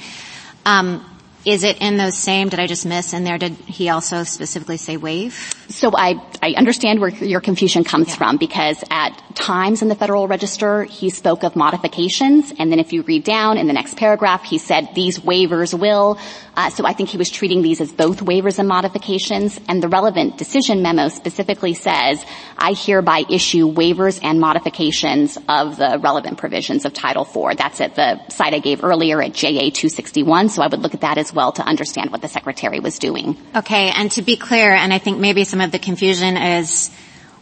Um, 0.65 1.03
is 1.45 1.63
it 1.63 1.81
in 1.81 1.97
those 1.97 2.17
same, 2.17 2.49
did 2.49 2.59
I 2.59 2.67
just 2.67 2.85
miss 2.85 3.13
in 3.13 3.23
there, 3.25 3.37
did 3.37 3.53
he 3.53 3.89
also 3.89 4.23
specifically 4.23 4.77
say 4.77 4.95
waive? 4.95 5.53
So 5.67 5.91
I, 5.93 6.15
I 6.41 6.53
understand 6.55 7.01
where 7.01 7.09
your 7.09 7.41
confusion 7.41 7.83
comes 7.83 8.09
yeah. 8.09 8.15
from 8.15 8.37
because 8.37 8.81
at 8.89 9.11
times 9.35 9.81
in 9.81 9.89
the 9.89 9.95
Federal 9.95 10.27
Register 10.27 10.83
he 10.83 11.09
spoke 11.09 11.43
of 11.43 11.55
modifications 11.55 12.53
and 12.57 12.71
then 12.71 12.79
if 12.79 12.93
you 12.93 13.01
read 13.01 13.23
down 13.23 13.57
in 13.57 13.67
the 13.67 13.73
next 13.73 13.97
paragraph 13.97 14.43
he 14.43 14.57
said 14.57 14.89
these 14.93 15.19
waivers 15.19 15.77
will. 15.77 16.17
Uh, 16.55 16.69
so 16.69 16.85
I 16.85 16.93
think 16.93 17.09
he 17.09 17.17
was 17.17 17.29
treating 17.31 17.61
these 17.61 17.81
as 17.81 17.91
both 17.91 18.19
waivers 18.19 18.59
and 18.59 18.67
modifications 18.67 19.59
and 19.67 19.81
the 19.81 19.89
relevant 19.89 20.37
decision 20.37 20.81
memo 20.81 21.09
specifically 21.09 21.73
says 21.73 22.23
I 22.57 22.73
hereby 22.73 23.25
issue 23.29 23.73
waivers 23.73 24.19
and 24.23 24.39
modifications 24.39 25.37
of 25.49 25.77
the 25.77 25.99
relevant 26.01 26.37
provisions 26.37 26.85
of 26.85 26.93
Title 26.93 27.23
IV. 27.23 27.57
That's 27.57 27.81
at 27.81 27.95
the 27.95 28.25
cite 28.29 28.53
I 28.53 28.59
gave 28.59 28.83
earlier 28.83 29.21
at 29.21 29.33
JA 29.33 29.71
261 29.71 30.49
so 30.49 30.61
I 30.61 30.67
would 30.67 30.79
look 30.79 30.93
at 30.93 31.01
that 31.01 31.17
as 31.17 31.32
well 31.33 31.51
to 31.53 31.63
understand 31.63 32.11
what 32.11 32.21
the 32.21 32.27
Secretary 32.27 32.79
was 32.79 32.99
doing. 32.99 33.37
Okay, 33.55 33.91
and 33.91 34.11
to 34.11 34.21
be 34.21 34.37
clear, 34.37 34.73
and 34.73 34.93
I 34.93 34.99
think 34.99 35.19
maybe 35.19 35.43
some 35.43 35.61
of 35.61 35.71
the 35.71 35.79
confusion 35.79 36.37
is 36.37 36.91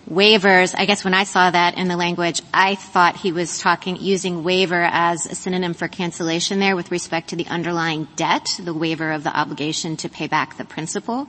waivers, 0.10 0.74
I 0.78 0.86
guess 0.86 1.04
when 1.04 1.14
I 1.14 1.24
saw 1.24 1.50
that 1.50 1.78
in 1.78 1.88
the 1.88 1.96
language, 1.96 2.42
I 2.54 2.76
thought 2.76 3.16
he 3.16 3.32
was 3.32 3.60
talking, 3.60 3.98
using 3.98 4.44
waiver 4.44 4.82
as 4.82 5.26
a 5.26 5.36
synonym 5.36 5.74
for 5.74 5.88
cancellation 5.88 6.60
there 6.60 6.76
with 6.76 6.92
respect 6.92 7.30
to 7.30 7.36
the 7.36 7.48
underlying 7.48 8.08
debt, 8.16 8.60
the 8.62 8.74
waiver 8.74 9.12
of 9.12 9.24
the 9.24 9.38
obligation 9.38 9.98
to 9.98 10.10
pay 10.10 10.28
back 10.28 10.58
the 10.58 10.66
principal. 10.66 11.28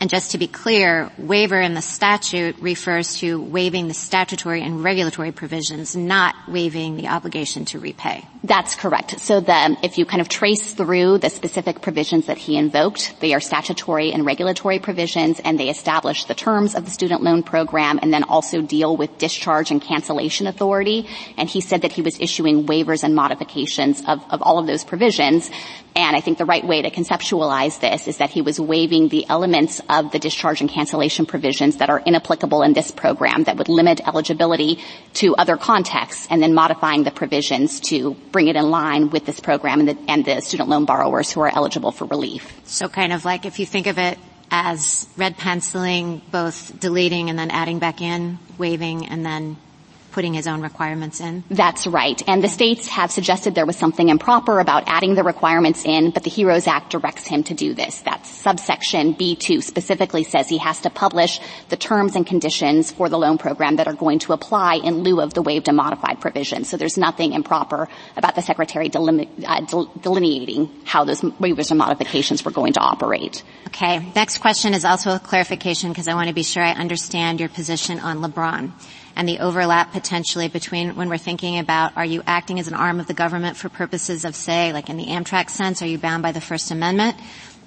And 0.00 0.08
just 0.08 0.30
to 0.30 0.38
be 0.38 0.46
clear, 0.46 1.10
waiver 1.18 1.60
in 1.60 1.74
the 1.74 1.82
statute 1.82 2.56
refers 2.60 3.18
to 3.18 3.42
waiving 3.42 3.88
the 3.88 3.94
statutory 3.94 4.62
and 4.62 4.84
regulatory 4.84 5.32
provisions, 5.32 5.96
not 5.96 6.36
waiving 6.46 6.96
the 6.96 7.08
obligation 7.08 7.64
to 7.66 7.80
repay. 7.80 8.24
That's 8.44 8.76
correct. 8.76 9.18
So 9.18 9.40
the, 9.40 9.76
if 9.82 9.98
you 9.98 10.06
kind 10.06 10.20
of 10.20 10.28
trace 10.28 10.72
through 10.72 11.18
the 11.18 11.28
specific 11.28 11.80
provisions 11.80 12.26
that 12.26 12.38
he 12.38 12.56
invoked, 12.56 13.18
they 13.20 13.34
are 13.34 13.40
statutory 13.40 14.12
and 14.12 14.24
regulatory 14.24 14.78
provisions 14.78 15.40
and 15.40 15.58
they 15.58 15.68
establish 15.68 16.24
the 16.24 16.36
terms 16.36 16.76
of 16.76 16.84
the 16.84 16.90
student 16.90 17.22
loan 17.22 17.42
program 17.42 17.98
and 18.00 18.12
then 18.12 18.22
also 18.22 18.62
deal 18.62 18.96
with 18.96 19.18
discharge 19.18 19.72
and 19.72 19.82
cancellation 19.82 20.46
authority. 20.46 21.08
And 21.36 21.48
he 21.48 21.60
said 21.60 21.82
that 21.82 21.92
he 21.92 22.02
was 22.02 22.20
issuing 22.20 22.66
waivers 22.66 23.02
and 23.02 23.12
modifications 23.12 24.04
of, 24.06 24.24
of 24.30 24.40
all 24.40 24.60
of 24.60 24.68
those 24.68 24.84
provisions. 24.84 25.50
And 25.96 26.14
I 26.14 26.20
think 26.20 26.38
the 26.38 26.44
right 26.44 26.64
way 26.64 26.82
to 26.82 26.90
conceptualize 26.90 27.80
this 27.80 28.06
is 28.06 28.18
that 28.18 28.30
he 28.30 28.40
was 28.40 28.60
waiving 28.60 29.08
the 29.08 29.28
elements 29.28 29.80
of 29.88 30.12
the 30.12 30.20
discharge 30.20 30.60
and 30.60 30.70
cancellation 30.70 31.26
provisions 31.26 31.78
that 31.78 31.90
are 31.90 31.98
inapplicable 31.98 32.62
in 32.62 32.72
this 32.72 32.92
program 32.92 33.42
that 33.44 33.56
would 33.56 33.68
limit 33.68 34.06
eligibility 34.06 34.78
to 35.14 35.34
other 35.34 35.56
contexts 35.56 36.28
and 36.30 36.40
then 36.40 36.54
modifying 36.54 37.02
the 37.02 37.10
provisions 37.10 37.80
to 37.80 38.14
bring 38.32 38.48
it 38.48 38.56
in 38.56 38.70
line 38.70 39.10
with 39.10 39.26
this 39.26 39.40
program 39.40 39.80
and 39.80 39.88
the, 39.88 39.98
and 40.08 40.24
the 40.24 40.40
student 40.40 40.68
loan 40.68 40.84
borrowers 40.84 41.30
who 41.30 41.40
are 41.40 41.54
eligible 41.54 41.92
for 41.92 42.04
relief. 42.06 42.52
So 42.64 42.88
kind 42.88 43.12
of 43.12 43.24
like 43.24 43.46
if 43.46 43.58
you 43.58 43.66
think 43.66 43.86
of 43.86 43.98
it 43.98 44.18
as 44.50 45.06
red 45.16 45.36
penciling, 45.36 46.22
both 46.30 46.78
deleting 46.78 47.30
and 47.30 47.38
then 47.38 47.50
adding 47.50 47.78
back 47.78 48.00
in, 48.00 48.38
waiving 48.56 49.06
and 49.06 49.24
then 49.24 49.56
putting 50.12 50.34
his 50.34 50.46
own 50.46 50.60
requirements 50.62 51.20
in? 51.20 51.44
That's 51.50 51.86
right. 51.86 52.20
And 52.26 52.42
the 52.42 52.48
states 52.48 52.88
have 52.88 53.10
suggested 53.10 53.54
there 53.54 53.66
was 53.66 53.76
something 53.76 54.08
improper 54.08 54.60
about 54.60 54.84
adding 54.86 55.14
the 55.14 55.22
requirements 55.22 55.84
in, 55.84 56.10
but 56.10 56.24
the 56.24 56.30
HEROES 56.30 56.66
Act 56.66 56.90
directs 56.90 57.26
him 57.26 57.44
to 57.44 57.54
do 57.54 57.74
this. 57.74 58.00
That's 58.00 58.28
subsection 58.28 59.14
B2 59.14 59.62
specifically 59.62 60.24
says 60.24 60.48
he 60.48 60.58
has 60.58 60.80
to 60.82 60.90
publish 60.90 61.40
the 61.68 61.76
terms 61.76 62.16
and 62.16 62.26
conditions 62.26 62.90
for 62.90 63.08
the 63.08 63.18
loan 63.18 63.38
program 63.38 63.76
that 63.76 63.86
are 63.86 63.94
going 63.94 64.18
to 64.20 64.32
apply 64.32 64.76
in 64.76 65.02
lieu 65.02 65.20
of 65.20 65.34
the 65.34 65.42
waived 65.42 65.68
and 65.68 65.76
modified 65.76 66.20
provisions. 66.20 66.68
So 66.68 66.76
there's 66.76 66.98
nothing 66.98 67.32
improper 67.32 67.88
about 68.16 68.34
the 68.34 68.42
Secretary 68.42 68.88
delim- 68.88 69.28
uh, 69.46 69.84
delineating 70.00 70.70
how 70.84 71.04
those 71.04 71.20
waivers 71.20 71.70
and 71.70 71.78
modifications 71.78 72.44
were 72.44 72.50
going 72.50 72.72
to 72.74 72.80
operate. 72.80 73.42
Okay. 73.68 74.10
Next 74.14 74.38
question 74.38 74.74
is 74.74 74.84
also 74.84 75.10
a 75.14 75.18
clarification 75.18 75.90
because 75.90 76.08
I 76.08 76.14
want 76.14 76.28
to 76.28 76.34
be 76.34 76.42
sure 76.42 76.62
I 76.62 76.72
understand 76.72 77.40
your 77.40 77.48
position 77.48 77.98
on 77.98 78.18
LeBron 78.18 78.72
and 79.18 79.28
the 79.28 79.40
overlap 79.40 79.90
potentially 79.90 80.46
between 80.46 80.94
when 80.94 81.08
we're 81.08 81.18
thinking 81.18 81.58
about 81.58 81.96
are 81.96 82.04
you 82.04 82.22
acting 82.24 82.60
as 82.60 82.68
an 82.68 82.74
arm 82.74 83.00
of 83.00 83.08
the 83.08 83.14
government 83.14 83.56
for 83.56 83.68
purposes 83.68 84.24
of 84.24 84.36
say, 84.36 84.72
like 84.72 84.88
in 84.88 84.96
the 84.96 85.06
Amtrak 85.06 85.50
sense, 85.50 85.82
are 85.82 85.86
you 85.86 85.98
bound 85.98 86.22
by 86.22 86.30
the 86.30 86.40
First 86.40 86.70
Amendment? 86.70 87.16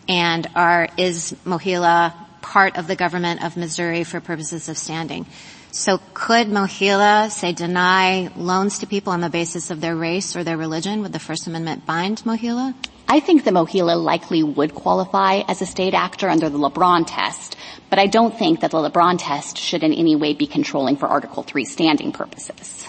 And 0.07 0.47
are, 0.55 0.87
is 0.97 1.35
MOHELA 1.45 2.13
part 2.41 2.77
of 2.77 2.87
the 2.87 2.95
government 2.95 3.43
of 3.43 3.57
Missouri 3.57 4.05
for 4.05 4.21
purposes 4.21 4.69
of 4.69 4.77
standing? 4.77 5.25
So 5.71 5.99
could 6.13 6.47
MOHELA, 6.47 7.29
say, 7.31 7.51
deny 7.51 8.31
loans 8.37 8.79
to 8.79 8.87
people 8.87 9.11
on 9.11 9.19
the 9.19 9.29
basis 9.29 9.71
of 9.71 9.81
their 9.81 9.95
race 9.95 10.37
or 10.37 10.45
their 10.45 10.57
religion? 10.57 11.01
Would 11.01 11.11
the 11.11 11.19
First 11.19 11.47
Amendment 11.47 11.85
bind 11.85 12.23
MOHELA? 12.25 12.73
I 13.11 13.19
think 13.19 13.43
the 13.43 13.51
MOHELA 13.51 14.01
likely 14.01 14.41
would 14.41 14.73
qualify 14.73 15.41
as 15.45 15.61
a 15.61 15.65
state 15.65 15.93
actor 15.93 16.29
under 16.29 16.47
the 16.47 16.57
LeBron 16.57 17.03
test, 17.05 17.57
but 17.89 17.99
I 17.99 18.07
don't 18.07 18.33
think 18.39 18.61
that 18.61 18.71
the 18.71 18.77
LeBron 18.77 19.17
test 19.19 19.57
should 19.57 19.83
in 19.83 19.91
any 19.91 20.15
way 20.15 20.33
be 20.33 20.47
controlling 20.47 20.95
for 20.95 21.07
Article 21.07 21.43
3 21.43 21.65
standing 21.65 22.13
purposes. 22.13 22.87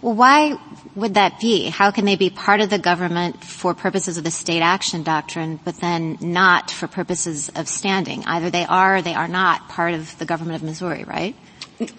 Well, 0.00 0.14
why 0.14 0.60
would 0.94 1.14
that 1.14 1.40
be? 1.40 1.70
How 1.70 1.90
can 1.90 2.04
they 2.04 2.14
be 2.14 2.30
part 2.30 2.60
of 2.60 2.70
the 2.70 2.78
government 2.78 3.42
for 3.42 3.74
purposes 3.74 4.16
of 4.16 4.22
the 4.22 4.30
state 4.30 4.62
action 4.62 5.02
doctrine, 5.02 5.58
but 5.64 5.74
then 5.80 6.18
not 6.20 6.70
for 6.70 6.86
purposes 6.86 7.48
of 7.48 7.66
standing? 7.66 8.22
Either 8.26 8.50
they 8.50 8.66
are 8.66 8.98
or 8.98 9.02
they 9.02 9.14
are 9.14 9.26
not 9.26 9.68
part 9.70 9.94
of 9.94 10.16
the 10.20 10.24
government 10.24 10.54
of 10.54 10.62
Missouri, 10.62 11.02
right? 11.02 11.34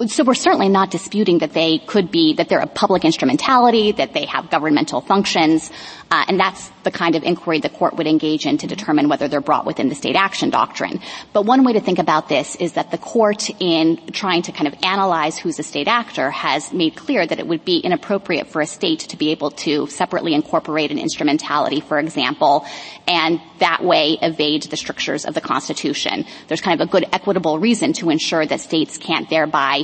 So 0.07 0.23
we're 0.23 0.35
certainly 0.35 0.69
not 0.69 0.89
disputing 0.89 1.39
that 1.39 1.51
they 1.51 1.79
could 1.79 2.09
be, 2.09 2.35
that 2.35 2.47
they're 2.47 2.61
a 2.61 2.67
public 2.67 3.03
instrumentality, 3.03 3.91
that 3.91 4.13
they 4.13 4.25
have 4.25 4.49
governmental 4.49 5.01
functions, 5.01 5.69
uh, 6.11 6.25
and 6.27 6.39
that's 6.39 6.69
the 6.83 6.91
kind 6.91 7.15
of 7.15 7.23
inquiry 7.23 7.59
the 7.59 7.69
court 7.69 7.95
would 7.95 8.07
engage 8.07 8.45
in 8.45 8.57
to 8.59 8.67
determine 8.67 9.09
whether 9.09 9.27
they're 9.27 9.41
brought 9.41 9.65
within 9.65 9.89
the 9.89 9.95
state 9.95 10.15
action 10.15 10.49
doctrine. 10.49 10.99
But 11.33 11.45
one 11.45 11.63
way 11.63 11.73
to 11.73 11.81
think 11.81 11.99
about 11.99 12.29
this 12.29 12.55
is 12.55 12.73
that 12.73 12.91
the 12.91 12.97
court 12.97 13.49
in 13.59 13.97
trying 14.11 14.43
to 14.43 14.51
kind 14.51 14.67
of 14.67 14.75
analyze 14.83 15.37
who's 15.37 15.57
a 15.59 15.63
state 15.63 15.87
actor 15.87 16.29
has 16.29 16.71
made 16.71 16.95
clear 16.95 17.25
that 17.25 17.39
it 17.39 17.47
would 17.47 17.65
be 17.65 17.79
inappropriate 17.79 18.47
for 18.47 18.61
a 18.61 18.67
state 18.67 18.99
to 18.99 19.17
be 19.17 19.31
able 19.31 19.51
to 19.51 19.87
separately 19.87 20.33
incorporate 20.33 20.91
an 20.91 20.99
instrumentality, 20.99 21.81
for 21.81 21.97
example, 21.97 22.65
and 23.07 23.41
that 23.59 23.83
way 23.83 24.17
evade 24.21 24.63
the 24.63 24.77
strictures 24.77 25.25
of 25.25 25.33
the 25.33 25.41
Constitution. 25.41 26.25
There's 26.47 26.61
kind 26.61 26.79
of 26.79 26.87
a 26.87 26.91
good 26.91 27.05
equitable 27.11 27.59
reason 27.59 27.93
to 27.93 28.09
ensure 28.09 28.45
that 28.45 28.61
states 28.61 28.97
can't 28.97 29.29
thereby 29.29 29.83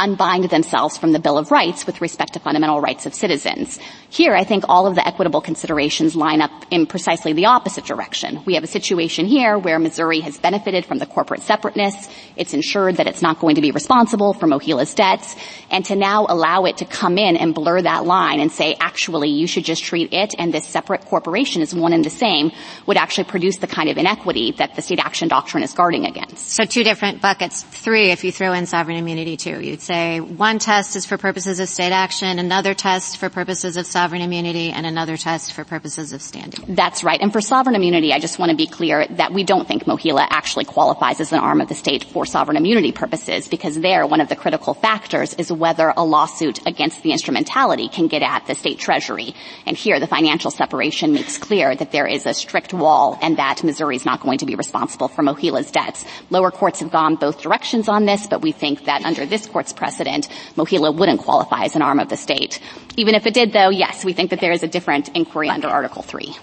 unbind 0.00 0.44
themselves 0.44 0.96
from 0.96 1.12
the 1.12 1.18
Bill 1.18 1.36
of 1.36 1.50
Rights 1.50 1.86
with 1.86 2.00
respect 2.00 2.32
to 2.32 2.40
fundamental 2.40 2.80
rights 2.80 3.04
of 3.04 3.12
citizens. 3.14 3.78
Here, 4.08 4.34
I 4.34 4.44
think 4.44 4.64
all 4.66 4.86
of 4.86 4.94
the 4.94 5.06
equitable 5.06 5.42
considerations 5.42 6.16
line 6.16 6.40
up 6.40 6.50
in 6.70 6.86
precisely 6.86 7.34
the 7.34 7.46
opposite 7.46 7.84
direction. 7.84 8.42
We 8.46 8.54
have 8.54 8.64
a 8.64 8.66
situation 8.66 9.26
here 9.26 9.58
where 9.58 9.78
Missouri 9.78 10.20
has 10.20 10.38
benefited 10.38 10.86
from 10.86 10.98
the 10.98 11.06
corporate 11.06 11.42
separateness. 11.42 12.08
It's 12.34 12.54
ensured 12.54 12.96
that 12.96 13.06
it's 13.06 13.20
not 13.20 13.38
going 13.40 13.56
to 13.56 13.60
be 13.60 13.70
responsible 13.70 14.32
for 14.32 14.46
MOHELA's 14.46 14.94
debts. 14.94 15.36
And 15.70 15.84
to 15.84 15.96
now 15.96 16.26
allow 16.28 16.64
it 16.64 16.78
to 16.78 16.86
come 16.86 17.18
in 17.18 17.36
and 17.36 17.54
blur 17.54 17.82
that 17.82 18.04
line 18.06 18.40
and 18.40 18.50
say, 18.50 18.76
actually, 18.80 19.28
you 19.28 19.46
should 19.46 19.64
just 19.64 19.84
treat 19.84 20.12
it 20.12 20.34
and 20.38 20.52
this 20.52 20.66
separate 20.66 21.04
corporation 21.04 21.60
as 21.60 21.74
one 21.74 21.92
and 21.92 22.04
the 22.04 22.10
same 22.10 22.50
would 22.86 22.96
actually 22.96 23.24
produce 23.24 23.58
the 23.58 23.66
kind 23.66 23.90
of 23.90 23.98
inequity 23.98 24.52
that 24.58 24.74
the 24.74 24.82
state 24.82 24.98
action 24.98 25.28
doctrine 25.28 25.62
is 25.62 25.74
guarding 25.74 26.06
against. 26.06 26.48
So 26.48 26.64
two 26.64 26.84
different 26.84 27.20
buckets. 27.20 27.62
Three, 27.62 28.10
if 28.10 28.24
you 28.24 28.32
throw 28.32 28.54
in 28.54 28.64
sovereign 28.66 28.96
immunity 28.96 29.36
too. 29.36 29.60
You'd 29.60 29.82
say 29.82 29.89
one 29.90 30.58
test 30.58 30.94
is 30.94 31.04
for 31.04 31.18
purposes 31.18 31.58
of 31.58 31.68
state 31.68 31.92
action, 31.92 32.38
another 32.38 32.74
test 32.74 33.18
for 33.18 33.28
purposes 33.28 33.76
of 33.76 33.86
sovereign 33.86 34.22
immunity 34.22 34.70
and 34.70 34.86
another 34.86 35.16
test 35.16 35.52
for 35.52 35.64
purposes 35.64 36.12
of 36.12 36.22
standing. 36.22 36.74
That's 36.74 37.02
right. 37.02 37.20
And 37.20 37.32
for 37.32 37.40
sovereign 37.40 37.74
immunity, 37.74 38.12
I 38.12 38.20
just 38.20 38.38
want 38.38 38.50
to 38.50 38.56
be 38.56 38.66
clear 38.66 39.06
that 39.06 39.32
we 39.32 39.42
don't 39.42 39.66
think 39.66 39.84
MOHELA 39.84 40.26
actually 40.30 40.64
qualifies 40.64 41.20
as 41.20 41.32
an 41.32 41.40
arm 41.40 41.60
of 41.60 41.68
the 41.68 41.74
state 41.74 42.04
for 42.04 42.24
sovereign 42.24 42.56
immunity 42.56 42.92
purposes 42.92 43.48
because 43.48 43.80
there, 43.80 44.06
one 44.06 44.20
of 44.20 44.28
the 44.28 44.36
critical 44.36 44.74
factors 44.74 45.34
is 45.34 45.50
whether 45.50 45.92
a 45.96 46.04
lawsuit 46.04 46.64
against 46.66 47.02
the 47.02 47.12
instrumentality 47.12 47.88
can 47.88 48.06
get 48.06 48.22
at 48.22 48.46
the 48.46 48.54
state 48.54 48.78
treasury. 48.78 49.34
And 49.66 49.76
here, 49.76 49.98
the 49.98 50.06
financial 50.06 50.50
separation 50.50 51.12
makes 51.12 51.36
clear 51.36 51.74
that 51.74 51.90
there 51.90 52.06
is 52.06 52.26
a 52.26 52.34
strict 52.34 52.72
wall 52.72 53.18
and 53.20 53.38
that 53.38 53.64
Missouri 53.64 53.96
is 53.96 54.04
not 54.04 54.20
going 54.20 54.38
to 54.38 54.46
be 54.46 54.54
responsible 54.54 55.08
for 55.08 55.22
MOHELA's 55.22 55.70
debts. 55.70 56.04
Lower 56.30 56.50
courts 56.50 56.80
have 56.80 56.92
gone 56.92 57.16
both 57.16 57.42
directions 57.42 57.88
on 57.88 58.06
this, 58.06 58.26
but 58.28 58.40
we 58.40 58.52
think 58.52 58.84
that 58.84 59.04
under 59.04 59.26
this 59.26 59.46
court's 59.46 59.72
precedent, 59.80 60.28
MOHELA 60.56 60.94
wouldn't 60.94 61.20
qualify 61.20 61.64
as 61.64 61.74
an 61.74 61.82
arm 61.82 61.98
of 61.98 62.08
the 62.08 62.16
state. 62.16 62.60
Even 62.96 63.14
if 63.16 63.26
it 63.26 63.34
did, 63.34 63.52
though, 63.52 63.70
yes, 63.70 64.04
we 64.04 64.12
think 64.12 64.30
that 64.30 64.40
there 64.40 64.52
is 64.52 64.62
a 64.62 64.68
different 64.68 65.08
inquiry 65.16 65.48
under 65.48 65.66
Article 65.66 66.02
3. 66.02 66.36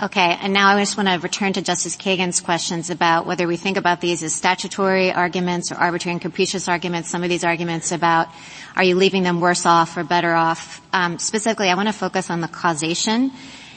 Okay, 0.00 0.38
and 0.40 0.52
now 0.52 0.68
I 0.68 0.80
just 0.80 0.96
want 0.96 1.08
to 1.08 1.18
return 1.18 1.52
to 1.54 1.60
Justice 1.60 1.96
Kagan's 1.96 2.40
questions 2.40 2.88
about 2.88 3.26
whether 3.26 3.48
we 3.48 3.56
think 3.56 3.76
about 3.76 4.00
these 4.00 4.22
as 4.22 4.32
statutory 4.32 5.12
arguments 5.12 5.72
or 5.72 5.74
arbitrary 5.74 6.12
and 6.12 6.22
capricious 6.22 6.68
arguments. 6.68 7.10
Some 7.10 7.24
of 7.24 7.28
these 7.28 7.44
arguments 7.44 7.90
about 7.90 8.28
are 8.76 8.84
you 8.84 8.94
leaving 8.94 9.24
them 9.24 9.40
worse 9.40 9.66
off 9.66 9.96
or 9.96 10.04
better 10.04 10.32
off? 10.32 10.80
Um, 10.92 11.18
specifically, 11.18 11.68
I 11.68 11.74
want 11.74 11.88
to 11.88 11.92
focus 11.92 12.30
on 12.30 12.40
the 12.40 12.46
causation. 12.46 13.32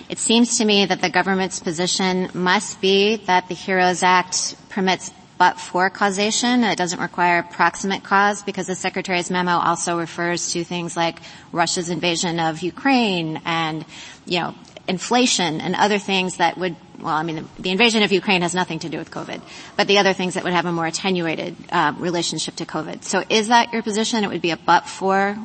It 0.09 0.19
seems 0.19 0.59
to 0.59 0.65
me 0.65 0.85
that 0.85 1.01
the 1.01 1.09
government's 1.09 1.59
position 1.59 2.29
must 2.35 2.79
be 2.81 3.15
that 3.25 3.47
the 3.47 3.55
HEROES 3.55 4.03
Act 4.03 4.55
permits 4.69 5.09
but 5.41 5.59
for 5.59 5.89
causation. 5.89 6.63
It 6.63 6.77
doesn't 6.77 6.99
require 6.99 7.41
proximate 7.41 8.03
cause 8.03 8.43
because 8.43 8.67
the 8.67 8.75
Secretary's 8.75 9.31
memo 9.31 9.53
also 9.53 9.97
refers 9.97 10.53
to 10.53 10.63
things 10.63 10.95
like 10.95 11.17
Russia's 11.51 11.89
invasion 11.89 12.39
of 12.39 12.61
Ukraine 12.61 13.41
and, 13.43 13.83
you 14.27 14.39
know, 14.39 14.53
inflation 14.87 15.59
and 15.59 15.73
other 15.73 15.97
things 15.97 16.37
that 16.37 16.59
would, 16.59 16.75
well, 16.99 17.15
I 17.15 17.23
mean, 17.23 17.49
the, 17.57 17.71
invasion 17.71 18.03
of 18.03 18.11
Ukraine 18.11 18.43
has 18.43 18.53
nothing 18.53 18.77
to 18.85 18.89
do 18.89 18.99
with 18.99 19.09
COVID, 19.09 19.41
but 19.77 19.87
the 19.87 19.97
other 19.97 20.13
things 20.13 20.35
that 20.35 20.43
would 20.43 20.53
have 20.53 20.67
a 20.67 20.71
more 20.71 20.85
attenuated 20.85 21.55
uh, 21.71 21.95
relationship 21.97 22.57
to 22.57 22.67
COVID. 22.67 23.03
So 23.03 23.23
is 23.27 23.47
that 23.47 23.73
your 23.73 23.81
position? 23.81 24.23
It 24.23 24.27
would 24.27 24.43
be 24.43 24.51
a 24.51 24.57
but 24.57 24.87
for 24.87 25.35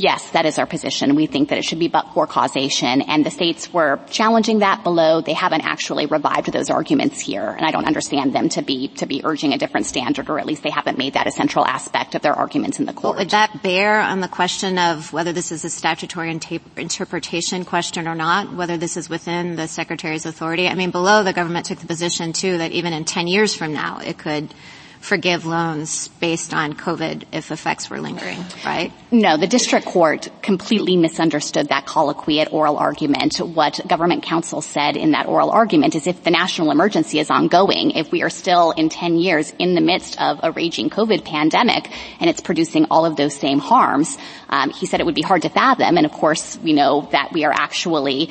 Yes, 0.00 0.30
that 0.30 0.46
is 0.46 0.58
our 0.58 0.64
position. 0.64 1.14
We 1.14 1.26
think 1.26 1.50
that 1.50 1.58
it 1.58 1.64
should 1.64 1.78
be 1.78 1.88
but 1.88 2.14
for 2.14 2.26
causation, 2.26 3.02
and 3.02 3.22
the 3.22 3.30
states 3.30 3.70
were 3.70 4.00
challenging 4.08 4.60
that 4.60 4.82
below. 4.82 5.20
They 5.20 5.34
haven't 5.34 5.60
actually 5.60 6.06
revived 6.06 6.50
those 6.50 6.70
arguments 6.70 7.20
here, 7.20 7.50
and 7.50 7.66
I 7.66 7.70
don't 7.70 7.84
understand 7.84 8.34
them 8.34 8.48
to 8.50 8.62
be 8.62 8.88
to 8.96 9.04
be 9.04 9.20
urging 9.22 9.52
a 9.52 9.58
different 9.58 9.84
standard, 9.84 10.30
or 10.30 10.38
at 10.38 10.46
least 10.46 10.62
they 10.62 10.70
haven't 10.70 10.96
made 10.96 11.12
that 11.12 11.26
a 11.26 11.30
central 11.30 11.66
aspect 11.66 12.14
of 12.14 12.22
their 12.22 12.32
arguments 12.32 12.78
in 12.80 12.86
the 12.86 12.94
court. 12.94 13.18
Would 13.18 13.28
that 13.30 13.62
bear 13.62 14.00
on 14.00 14.20
the 14.20 14.28
question 14.28 14.78
of 14.78 15.12
whether 15.12 15.34
this 15.34 15.52
is 15.52 15.66
a 15.66 15.70
statutory 15.70 16.30
interpretation 16.30 17.66
question 17.66 18.08
or 18.08 18.14
not, 18.14 18.54
whether 18.54 18.78
this 18.78 18.96
is 18.96 19.10
within 19.10 19.56
the 19.56 19.68
Secretary's 19.68 20.24
authority? 20.24 20.66
I 20.66 20.76
mean, 20.76 20.92
below 20.92 21.24
the 21.24 21.34
government 21.34 21.66
took 21.66 21.78
the 21.78 21.86
position 21.86 22.32
too 22.32 22.56
that 22.56 22.72
even 22.72 22.94
in 22.94 23.04
10 23.04 23.26
years 23.26 23.54
from 23.54 23.74
now, 23.74 23.98
it 23.98 24.16
could 24.16 24.54
forgive 25.00 25.46
loans 25.46 26.08
based 26.08 26.52
on 26.52 26.74
COVID 26.74 27.24
if 27.32 27.50
effects 27.50 27.88
were 27.88 28.00
lingering, 28.00 28.44
right? 28.64 28.92
No, 29.10 29.38
the 29.38 29.46
district 29.46 29.86
court 29.86 30.28
completely 30.42 30.96
misunderstood 30.96 31.68
that 31.68 31.86
colloquy 31.86 32.40
at 32.40 32.52
oral 32.52 32.76
argument. 32.76 33.38
What 33.38 33.80
government 33.88 34.22
counsel 34.22 34.60
said 34.60 34.96
in 34.96 35.12
that 35.12 35.26
oral 35.26 35.50
argument 35.50 35.94
is 35.94 36.06
if 36.06 36.22
the 36.22 36.30
national 36.30 36.70
emergency 36.70 37.18
is 37.18 37.30
ongoing, 37.30 37.92
if 37.92 38.12
we 38.12 38.22
are 38.22 38.30
still 38.30 38.72
in 38.72 38.90
10 38.90 39.16
years 39.16 39.52
in 39.58 39.74
the 39.74 39.80
midst 39.80 40.20
of 40.20 40.38
a 40.42 40.52
raging 40.52 40.90
COVID 40.90 41.24
pandemic 41.24 41.90
and 42.20 42.28
it's 42.28 42.42
producing 42.42 42.86
all 42.90 43.06
of 43.06 43.16
those 43.16 43.34
same 43.34 43.58
harms, 43.58 44.18
um, 44.50 44.70
he 44.70 44.84
said 44.84 45.00
it 45.00 45.06
would 45.06 45.14
be 45.14 45.22
hard 45.22 45.42
to 45.42 45.48
fathom. 45.48 45.96
And 45.96 46.04
of 46.04 46.12
course, 46.12 46.58
we 46.58 46.74
know 46.74 47.08
that 47.12 47.32
we 47.32 47.44
are 47.44 47.52
actually 47.52 48.30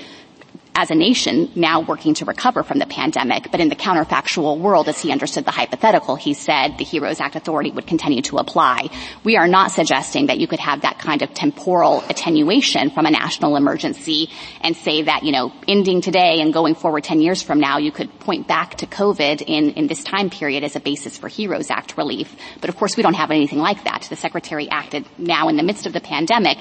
as 0.75 0.91
a 0.91 0.95
nation 0.95 1.51
now 1.55 1.81
working 1.81 2.13
to 2.13 2.25
recover 2.25 2.63
from 2.63 2.79
the 2.79 2.85
pandemic, 2.85 3.51
but 3.51 3.59
in 3.59 3.69
the 3.69 3.75
counterfactual 3.75 4.59
world, 4.59 4.87
as 4.87 5.01
he 5.01 5.11
understood 5.11 5.45
the 5.45 5.51
hypothetical, 5.51 6.15
he 6.15 6.33
said 6.33 6.77
the 6.77 6.85
HEROES 6.85 7.19
Act 7.19 7.35
authority 7.35 7.71
would 7.71 7.87
continue 7.87 8.21
to 8.21 8.37
apply. 8.37 8.89
We 9.23 9.35
are 9.35 9.47
not 9.47 9.71
suggesting 9.71 10.27
that 10.27 10.39
you 10.39 10.47
could 10.47 10.59
have 10.59 10.81
that 10.81 10.99
kind 10.99 11.21
of 11.21 11.33
temporal 11.33 12.03
attenuation 12.09 12.91
from 12.91 13.05
a 13.05 13.11
national 13.11 13.55
emergency 13.55 14.29
and 14.61 14.75
say 14.75 15.03
that, 15.03 15.23
you 15.23 15.31
know, 15.31 15.51
ending 15.67 16.01
today 16.01 16.41
and 16.41 16.53
going 16.53 16.75
forward 16.75 17.03
10 17.03 17.21
years 17.21 17.41
from 17.41 17.59
now, 17.59 17.77
you 17.77 17.91
could 17.91 18.19
point 18.19 18.47
back 18.47 18.75
to 18.75 18.85
COVID 18.85 19.41
in, 19.41 19.71
in 19.71 19.87
this 19.87 20.03
time 20.03 20.29
period 20.29 20.63
as 20.63 20.75
a 20.75 20.79
basis 20.79 21.17
for 21.17 21.27
HEROES 21.27 21.69
Act 21.69 21.97
relief. 21.97 22.35
But 22.61 22.69
of 22.69 22.77
course, 22.77 22.95
we 22.95 23.03
don't 23.03 23.15
have 23.15 23.31
anything 23.31 23.59
like 23.59 23.83
that. 23.83 24.07
The 24.09 24.15
Secretary 24.15 24.69
acted 24.69 25.05
now 25.17 25.49
in 25.49 25.57
the 25.57 25.63
midst 25.63 25.85
of 25.85 25.93
the 25.93 26.01
pandemic 26.01 26.57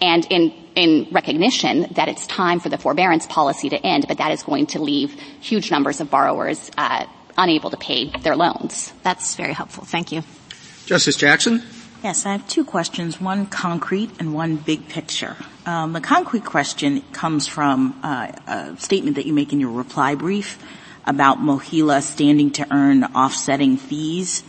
and 0.00 0.26
in 0.30 0.67
in 0.74 1.08
recognition 1.10 1.86
that 1.92 2.08
it's 2.08 2.26
time 2.26 2.60
for 2.60 2.68
the 2.68 2.78
forbearance 2.78 3.26
policy 3.26 3.68
to 3.70 3.76
end, 3.84 4.06
but 4.08 4.18
that 4.18 4.32
is 4.32 4.42
going 4.42 4.66
to 4.66 4.80
leave 4.80 5.12
huge 5.40 5.70
numbers 5.70 6.00
of 6.00 6.10
borrowers 6.10 6.70
uh, 6.76 7.06
unable 7.36 7.70
to 7.70 7.76
pay 7.76 8.10
their 8.22 8.36
loans. 8.36 8.92
That's 9.02 9.34
very 9.36 9.52
helpful. 9.52 9.84
Thank 9.84 10.12
you. 10.12 10.22
Justice 10.86 11.16
Jackson? 11.16 11.62
Yes, 12.02 12.26
I 12.26 12.32
have 12.32 12.46
two 12.46 12.64
questions, 12.64 13.20
one 13.20 13.46
concrete 13.46 14.10
and 14.20 14.32
one 14.32 14.56
big 14.56 14.88
picture. 14.88 15.36
Um, 15.66 15.92
the 15.92 16.00
concrete 16.00 16.44
question 16.44 17.02
comes 17.12 17.48
from 17.48 17.98
uh, 18.02 18.32
a 18.46 18.76
statement 18.78 19.16
that 19.16 19.26
you 19.26 19.32
make 19.32 19.52
in 19.52 19.58
your 19.58 19.72
reply 19.72 20.14
brief 20.14 20.62
about 21.06 21.38
MOHELA 21.38 22.02
standing 22.02 22.52
to 22.52 22.72
earn 22.72 23.02
offsetting 23.02 23.76
fees 23.78 24.44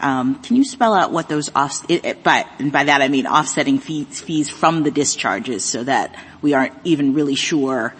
um, 0.00 0.42
can 0.42 0.56
you 0.56 0.64
spell 0.64 0.94
out 0.94 1.12
what 1.12 1.28
those 1.28 1.50
off, 1.54 1.86
by, 2.22 2.46
and 2.58 2.72
by 2.72 2.84
that 2.84 3.02
I 3.02 3.08
mean 3.08 3.26
offsetting 3.26 3.78
fees, 3.78 4.20
fees 4.20 4.48
from 4.48 4.82
the 4.82 4.90
discharges 4.90 5.64
so 5.64 5.84
that 5.84 6.14
we 6.42 6.54
aren't 6.54 6.74
even 6.84 7.14
really 7.14 7.34
sure, 7.34 7.94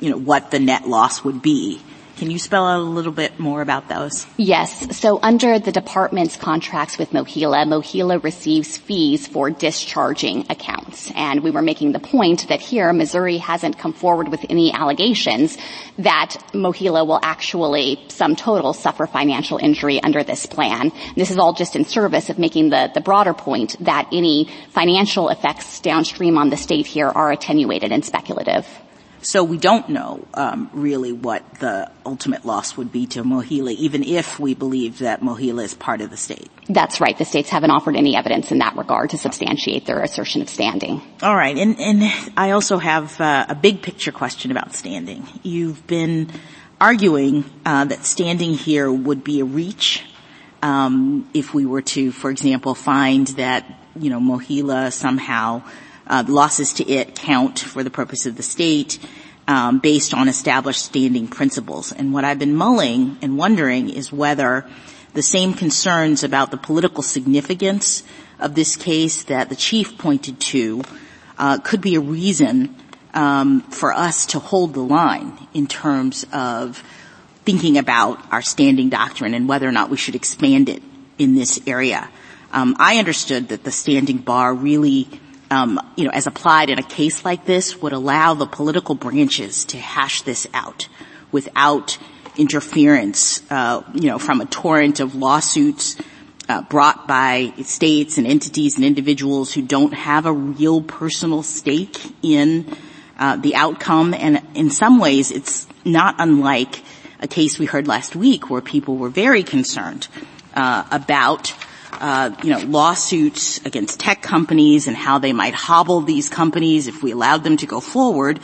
you 0.00 0.10
know, 0.10 0.16
what 0.16 0.50
the 0.50 0.58
net 0.58 0.88
loss 0.88 1.24
would 1.24 1.42
be 1.42 1.80
can 2.16 2.30
you 2.30 2.38
spell 2.38 2.66
out 2.66 2.80
a 2.80 2.82
little 2.82 3.12
bit 3.12 3.40
more 3.40 3.60
about 3.60 3.88
those? 3.88 4.26
Yes. 4.36 4.96
So 4.96 5.18
under 5.22 5.58
the 5.58 5.72
department's 5.72 6.36
contracts 6.36 6.96
with 6.96 7.10
MOHELA, 7.10 7.66
MOHELA 7.66 8.22
receives 8.22 8.76
fees 8.76 9.26
for 9.26 9.50
discharging 9.50 10.46
accounts. 10.48 11.10
And 11.16 11.42
we 11.42 11.50
were 11.50 11.62
making 11.62 11.92
the 11.92 11.98
point 11.98 12.48
that 12.48 12.60
here 12.60 12.92
Missouri 12.92 13.38
hasn't 13.38 13.78
come 13.78 13.92
forward 13.92 14.28
with 14.28 14.44
any 14.48 14.72
allegations 14.72 15.58
that 15.98 16.36
MOHELA 16.52 17.06
will 17.06 17.20
actually, 17.22 18.04
sum 18.08 18.36
total, 18.36 18.72
suffer 18.72 19.06
financial 19.06 19.58
injury 19.58 20.00
under 20.02 20.22
this 20.22 20.46
plan. 20.46 20.92
This 21.16 21.30
is 21.30 21.38
all 21.38 21.52
just 21.52 21.74
in 21.74 21.84
service 21.84 22.30
of 22.30 22.38
making 22.38 22.70
the, 22.70 22.90
the 22.94 23.00
broader 23.00 23.34
point 23.34 23.76
that 23.80 24.08
any 24.12 24.48
financial 24.70 25.28
effects 25.30 25.80
downstream 25.80 26.38
on 26.38 26.50
the 26.50 26.56
state 26.56 26.86
here 26.86 27.08
are 27.08 27.32
attenuated 27.32 27.90
and 27.90 28.04
speculative. 28.04 28.66
So 29.24 29.42
we 29.42 29.56
don't 29.56 29.88
know 29.88 30.26
um, 30.34 30.68
really 30.74 31.12
what 31.12 31.42
the 31.54 31.90
ultimate 32.04 32.44
loss 32.44 32.76
would 32.76 32.92
be 32.92 33.06
to 33.08 33.24
MOHELA, 33.24 33.72
even 33.72 34.04
if 34.04 34.38
we 34.38 34.52
believe 34.54 34.98
that 34.98 35.22
MOHELA 35.22 35.64
is 35.64 35.72
part 35.72 36.02
of 36.02 36.10
the 36.10 36.16
state. 36.18 36.50
That's 36.68 37.00
right. 37.00 37.16
The 37.16 37.24
states 37.24 37.48
haven't 37.48 37.70
offered 37.70 37.96
any 37.96 38.16
evidence 38.16 38.52
in 38.52 38.58
that 38.58 38.76
regard 38.76 39.10
to 39.10 39.18
substantiate 39.18 39.86
their 39.86 40.02
assertion 40.02 40.42
of 40.42 40.50
standing. 40.50 41.00
All 41.22 41.34
right, 41.34 41.56
and, 41.56 41.80
and 41.80 42.32
I 42.36 42.50
also 42.50 42.76
have 42.76 43.18
uh, 43.18 43.46
a 43.48 43.54
big 43.54 43.80
picture 43.80 44.12
question 44.12 44.50
about 44.50 44.74
standing. 44.74 45.26
You've 45.42 45.86
been 45.86 46.30
arguing 46.78 47.44
uh, 47.64 47.86
that 47.86 48.04
standing 48.04 48.52
here 48.52 48.92
would 48.92 49.24
be 49.24 49.40
a 49.40 49.44
reach 49.46 50.04
um, 50.62 51.28
if 51.32 51.54
we 51.54 51.64
were 51.64 51.82
to, 51.82 52.12
for 52.12 52.30
example, 52.30 52.74
find 52.74 53.26
that 53.28 53.64
you 53.96 54.10
know 54.10 54.20
MOHELA 54.20 54.92
somehow 54.92 55.62
uh, 56.06 56.24
losses 56.26 56.74
to 56.74 56.88
it 56.88 57.14
count 57.14 57.58
for 57.58 57.82
the 57.82 57.90
purpose 57.90 58.26
of 58.26 58.36
the 58.36 58.42
state 58.42 58.98
um, 59.46 59.78
based 59.78 60.14
on 60.14 60.28
established 60.28 60.84
standing 60.84 61.28
principles. 61.28 61.92
And 61.92 62.12
what 62.12 62.24
I've 62.24 62.38
been 62.38 62.54
mulling 62.54 63.18
and 63.22 63.36
wondering 63.36 63.90
is 63.90 64.12
whether 64.12 64.66
the 65.12 65.22
same 65.22 65.54
concerns 65.54 66.24
about 66.24 66.50
the 66.50 66.56
political 66.56 67.02
significance 67.02 68.02
of 68.38 68.54
this 68.54 68.76
case 68.76 69.24
that 69.24 69.48
the 69.48 69.56
chief 69.56 69.96
pointed 69.96 70.40
to 70.40 70.82
uh, 71.38 71.58
could 71.58 71.80
be 71.80 71.94
a 71.94 72.00
reason 72.00 72.74
um, 73.14 73.60
for 73.62 73.92
us 73.92 74.26
to 74.26 74.38
hold 74.38 74.74
the 74.74 74.80
line 74.80 75.38
in 75.54 75.66
terms 75.66 76.26
of 76.32 76.82
thinking 77.44 77.78
about 77.78 78.20
our 78.32 78.42
standing 78.42 78.88
doctrine 78.88 79.34
and 79.34 79.48
whether 79.48 79.68
or 79.68 79.72
not 79.72 79.90
we 79.90 79.96
should 79.96 80.14
expand 80.14 80.68
it 80.68 80.82
in 81.18 81.34
this 81.34 81.60
area. 81.66 82.08
Um, 82.52 82.76
I 82.78 82.98
understood 82.98 83.48
that 83.48 83.64
the 83.64 83.70
standing 83.70 84.18
bar 84.18 84.54
really, 84.54 85.08
um, 85.54 85.80
you 85.96 86.04
know, 86.04 86.10
as 86.10 86.26
applied 86.26 86.68
in 86.68 86.78
a 86.78 86.82
case 86.82 87.24
like 87.24 87.44
this, 87.44 87.80
would 87.80 87.92
allow 87.92 88.34
the 88.34 88.46
political 88.46 88.94
branches 88.94 89.64
to 89.66 89.78
hash 89.78 90.22
this 90.22 90.46
out 90.52 90.88
without 91.30 91.96
interference, 92.36 93.42
uh, 93.50 93.82
you 93.94 94.08
know, 94.08 94.18
from 94.18 94.40
a 94.40 94.46
torrent 94.46 95.00
of 95.00 95.14
lawsuits 95.14 95.96
uh, 96.48 96.62
brought 96.62 97.06
by 97.06 97.52
states 97.62 98.18
and 98.18 98.26
entities 98.26 98.76
and 98.76 98.84
individuals 98.84 99.52
who 99.52 99.62
don't 99.62 99.94
have 99.94 100.26
a 100.26 100.32
real 100.32 100.82
personal 100.82 101.42
stake 101.42 101.98
in 102.22 102.66
uh, 103.18 103.36
the 103.36 103.54
outcome. 103.54 104.12
And 104.12 104.42
in 104.54 104.70
some 104.70 104.98
ways, 104.98 105.30
it's 105.30 105.66
not 105.84 106.16
unlike 106.18 106.82
a 107.20 107.28
case 107.28 107.58
we 107.58 107.66
heard 107.66 107.86
last 107.86 108.16
week 108.16 108.50
where 108.50 108.60
people 108.60 108.96
were 108.96 109.08
very 109.08 109.42
concerned 109.42 110.08
uh, 110.54 110.84
about 110.90 111.54
uh, 112.04 112.30
you 112.42 112.50
know 112.50 112.58
lawsuits 112.58 113.64
against 113.64 113.98
tech 113.98 114.20
companies 114.20 114.86
and 114.88 114.94
how 114.94 115.18
they 115.18 115.32
might 115.32 115.54
hobble 115.54 116.02
these 116.02 116.28
companies 116.28 116.86
if 116.86 117.02
we 117.02 117.12
allowed 117.12 117.42
them 117.42 117.56
to 117.56 117.64
go 117.64 117.80
forward. 117.80 118.38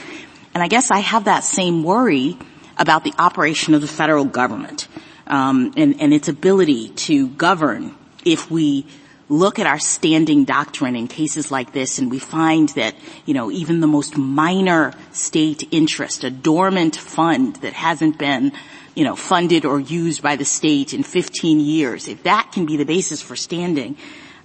And 0.54 0.62
I 0.62 0.68
guess 0.68 0.90
I 0.90 1.00
have 1.00 1.24
that 1.24 1.44
same 1.44 1.84
worry 1.84 2.38
about 2.78 3.04
the 3.04 3.12
operation 3.18 3.74
of 3.74 3.82
the 3.82 3.86
federal 3.86 4.24
government 4.24 4.88
um, 5.26 5.74
and, 5.76 6.00
and 6.00 6.14
its 6.14 6.28
ability 6.28 6.88
to 7.10 7.28
govern 7.28 7.94
if 8.24 8.50
we 8.50 8.86
look 9.28 9.58
at 9.58 9.66
our 9.66 9.78
standing 9.78 10.44
doctrine 10.44 10.96
in 10.96 11.06
cases 11.06 11.50
like 11.50 11.74
this 11.74 11.98
and 11.98 12.10
we 12.10 12.18
find 12.18 12.70
that, 12.70 12.94
you 13.26 13.34
know, 13.34 13.50
even 13.50 13.80
the 13.80 13.86
most 13.86 14.16
minor 14.16 14.94
state 15.12 15.68
interest, 15.70 16.24
a 16.24 16.30
dormant 16.30 16.96
fund 16.96 17.56
that 17.56 17.74
hasn't 17.74 18.16
been, 18.18 18.52
you 18.94 19.04
know, 19.04 19.16
funded 19.16 19.64
or 19.64 19.80
used 19.80 20.22
by 20.22 20.36
the 20.36 20.44
state 20.44 20.92
in 20.92 21.02
15 21.02 21.60
years, 21.60 22.08
if 22.08 22.22
that 22.24 22.50
can 22.52 22.66
be 22.66 22.76
the 22.76 22.84
basis 22.84 23.22
for 23.22 23.36
standing, 23.36 23.96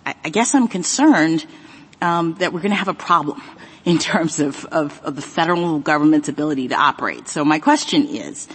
I, 0.05 0.15
I 0.23 0.29
guess 0.29 0.53
I'm 0.55 0.67
concerned 0.67 1.45
um, 2.01 2.35
that 2.35 2.53
we're 2.53 2.61
going 2.61 2.71
to 2.71 2.77
have 2.77 2.87
a 2.87 2.93
problem 2.93 3.41
in 3.85 3.97
terms 3.97 4.39
of, 4.39 4.65
of, 4.65 4.99
of, 5.03 5.15
the 5.15 5.21
federal 5.21 5.79
government's 5.79 6.27
ability 6.27 6.69
to 6.69 6.75
operate. 6.75 7.27
So 7.27 7.45
my 7.45 7.59
question 7.59 8.07
is, 8.07 8.47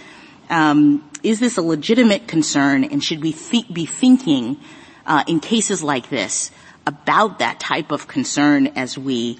um, 0.49 1.09
is 1.23 1.39
this 1.39 1.57
a 1.57 1.61
legitimate 1.61 2.27
concern 2.27 2.83
and 2.83 3.01
should 3.01 3.21
we 3.21 3.31
th- 3.31 3.71
be 3.73 3.85
thinking 3.85 4.57
uh, 5.05 5.23
in 5.27 5.39
cases 5.39 5.81
like 5.81 6.09
this 6.09 6.51
about 6.85 7.39
that 7.39 7.59
type 7.59 7.91
of 7.91 8.07
concern 8.07 8.67
as 8.75 8.97
we 8.97 9.39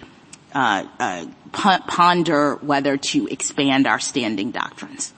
uh, 0.54 0.86
uh, 1.00 1.26
ponder 1.52 2.56
whether 2.56 2.98
to 2.98 3.28
expand 3.28 3.88
our 3.88 4.00
standing 4.00 4.52
doctrines? 4.52 5.14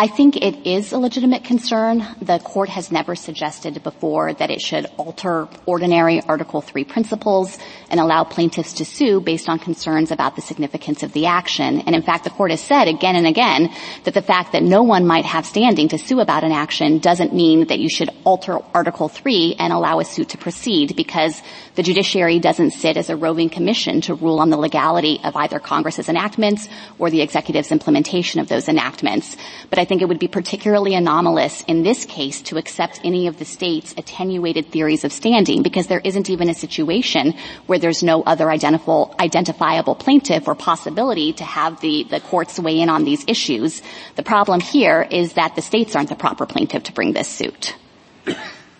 I 0.00 0.06
think 0.06 0.36
it 0.36 0.64
is 0.64 0.92
a 0.92 0.98
legitimate 0.98 1.42
concern. 1.42 2.06
The 2.22 2.38
court 2.38 2.68
has 2.68 2.92
never 2.92 3.16
suggested 3.16 3.82
before 3.82 4.32
that 4.32 4.48
it 4.48 4.60
should 4.60 4.86
alter 4.96 5.48
ordinary 5.66 6.20
Article 6.20 6.60
3 6.60 6.84
principles 6.84 7.58
and 7.90 7.98
allow 7.98 8.22
plaintiffs 8.22 8.74
to 8.74 8.84
sue 8.84 9.20
based 9.20 9.48
on 9.48 9.58
concerns 9.58 10.12
about 10.12 10.36
the 10.36 10.40
significance 10.40 11.02
of 11.02 11.12
the 11.14 11.26
action. 11.26 11.80
And 11.80 11.96
in 11.96 12.02
fact, 12.02 12.22
the 12.22 12.30
court 12.30 12.52
has 12.52 12.60
said 12.60 12.86
again 12.86 13.16
and 13.16 13.26
again 13.26 13.74
that 14.04 14.14
the 14.14 14.22
fact 14.22 14.52
that 14.52 14.62
no 14.62 14.84
one 14.84 15.04
might 15.04 15.24
have 15.24 15.44
standing 15.44 15.88
to 15.88 15.98
sue 15.98 16.20
about 16.20 16.44
an 16.44 16.52
action 16.52 17.00
doesn't 17.00 17.34
mean 17.34 17.66
that 17.66 17.80
you 17.80 17.90
should 17.90 18.10
alter 18.22 18.60
Article 18.72 19.08
3 19.08 19.56
and 19.58 19.72
allow 19.72 19.98
a 19.98 20.04
suit 20.04 20.28
to 20.28 20.38
proceed 20.38 20.94
because 20.94 21.42
the 21.74 21.82
judiciary 21.82 22.38
doesn't 22.38 22.70
sit 22.70 22.96
as 22.96 23.10
a 23.10 23.16
roving 23.16 23.50
commission 23.50 24.00
to 24.02 24.14
rule 24.14 24.38
on 24.38 24.50
the 24.50 24.56
legality 24.56 25.18
of 25.24 25.34
either 25.34 25.58
Congress's 25.58 26.08
enactments 26.08 26.68
or 27.00 27.10
the 27.10 27.20
executive's 27.20 27.72
implementation 27.72 28.40
of 28.40 28.46
those 28.46 28.68
enactments. 28.68 29.36
But 29.70 29.80
I 29.80 29.87
think 29.88 30.02
it 30.02 30.08
would 30.08 30.18
be 30.18 30.28
particularly 30.28 30.94
anomalous 30.94 31.62
in 31.62 31.82
this 31.82 32.04
case 32.04 32.42
to 32.42 32.58
accept 32.58 33.00
any 33.02 33.26
of 33.26 33.38
the 33.38 33.44
state's 33.44 33.94
attenuated 33.96 34.70
theories 34.70 35.02
of 35.04 35.12
standing 35.12 35.62
because 35.62 35.86
there 35.86 36.02
isn't 36.04 36.30
even 36.30 36.48
a 36.50 36.54
situation 36.54 37.34
where 37.66 37.78
there's 37.78 38.02
no 38.02 38.22
other 38.22 38.50
identifiable 38.50 39.94
plaintiff 39.94 40.46
or 40.46 40.54
possibility 40.54 41.32
to 41.32 41.44
have 41.44 41.80
the, 41.80 42.04
the 42.04 42.20
courts 42.20 42.60
weigh 42.60 42.80
in 42.80 42.88
on 42.88 43.04
these 43.04 43.24
issues. 43.26 43.82
The 44.16 44.22
problem 44.22 44.60
here 44.60 45.02
is 45.10 45.32
that 45.32 45.56
the 45.56 45.62
states 45.62 45.96
aren't 45.96 46.10
the 46.10 46.16
proper 46.16 46.46
plaintiff 46.46 46.84
to 46.84 46.92
bring 46.92 47.14
this 47.14 47.28
suit. 47.28 47.74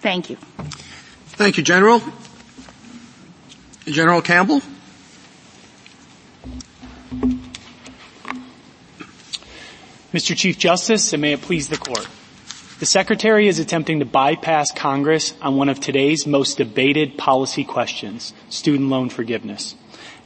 Thank 0.01 0.31
you. 0.31 0.37
Thank 1.39 1.57
you, 1.57 1.65
General. 1.65 2.03
General 3.87 4.21
Campbell? 4.21 4.61
Mr. 10.13 10.35
Chief 10.35 10.57
Justice, 10.57 11.13
and 11.13 11.21
may 11.21 11.35
it 11.35 11.43
please 11.43 11.69
the 11.69 11.77
Court. 11.77 12.09
The 12.79 12.87
Secretary 12.87 13.47
is 13.47 13.59
attempting 13.59 13.99
to 13.99 14.07
bypass 14.07 14.71
Congress 14.73 15.35
on 15.43 15.57
one 15.57 15.69
of 15.69 15.81
today's 15.81 16.27
most 16.27 16.57
debated 16.57 17.19
policy 17.19 17.63
questions, 17.63 18.33
student 18.49 18.89
loan 18.89 19.11
forgiveness. 19.11 19.75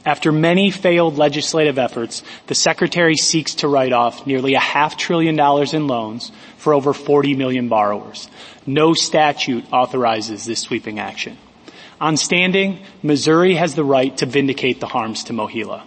After 0.05 0.31
many 0.31 0.71
failed 0.71 1.17
legislative 1.17 1.77
efforts, 1.77 2.23
the 2.47 2.55
Secretary 2.55 3.17
seeks 3.17 3.55
to 3.55 3.67
write 3.67 3.91
off 3.91 4.25
nearly 4.25 4.53
a 4.53 4.59
half 4.59 4.95
trillion 4.95 5.35
dollars 5.35 5.73
in 5.73 5.87
loans 5.87 6.31
for 6.57 6.73
over 6.73 6.93
40 6.93 7.35
million 7.35 7.67
borrowers. 7.67 8.29
No 8.65 8.93
statute 8.93 9.65
authorizes 9.73 10.45
this 10.45 10.61
sweeping 10.61 10.97
action. 10.97 11.37
On 11.99 12.15
standing, 12.15 12.79
Missouri 13.01 13.55
has 13.55 13.75
the 13.75 13.83
right 13.83 14.15
to 14.17 14.25
vindicate 14.25 14.79
the 14.79 14.87
harms 14.87 15.25
to 15.25 15.33
MOHELA. 15.33 15.83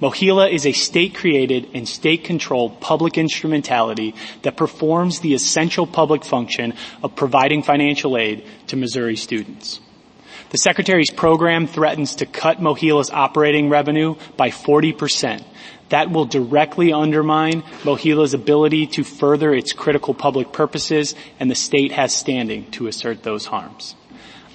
MOHELA 0.00 0.50
is 0.50 0.64
a 0.64 0.72
state-created 0.72 1.68
and 1.74 1.86
state-controlled 1.86 2.80
public 2.80 3.18
instrumentality 3.18 4.14
that 4.42 4.56
performs 4.56 5.20
the 5.20 5.34
essential 5.34 5.86
public 5.86 6.24
function 6.24 6.72
of 7.02 7.14
providing 7.14 7.62
financial 7.62 8.16
aid 8.16 8.44
to 8.68 8.76
Missouri 8.76 9.16
students. 9.16 9.80
The 10.50 10.58
Secretary's 10.58 11.10
program 11.10 11.66
threatens 11.66 12.16
to 12.16 12.26
cut 12.26 12.60
MOHELA's 12.60 13.10
operating 13.10 13.68
revenue 13.68 14.16
by 14.38 14.48
40%. 14.48 15.44
That 15.90 16.10
will 16.10 16.24
directly 16.24 16.92
undermine 16.92 17.62
MOHELA's 17.84 18.32
ability 18.32 18.86
to 18.88 19.04
further 19.04 19.52
its 19.52 19.74
critical 19.74 20.14
public 20.14 20.50
purposes 20.52 21.14
and 21.38 21.50
the 21.50 21.54
state 21.54 21.92
has 21.92 22.14
standing 22.14 22.70
to 22.72 22.86
assert 22.86 23.22
those 23.22 23.44
harms. 23.44 23.94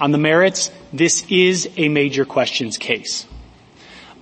On 0.02 0.12
the 0.12 0.18
merits, 0.18 0.72
this 0.91 1.24
is 1.30 1.70
a 1.78 1.88
major 1.88 2.26
questions 2.26 2.78
case. 2.78 3.28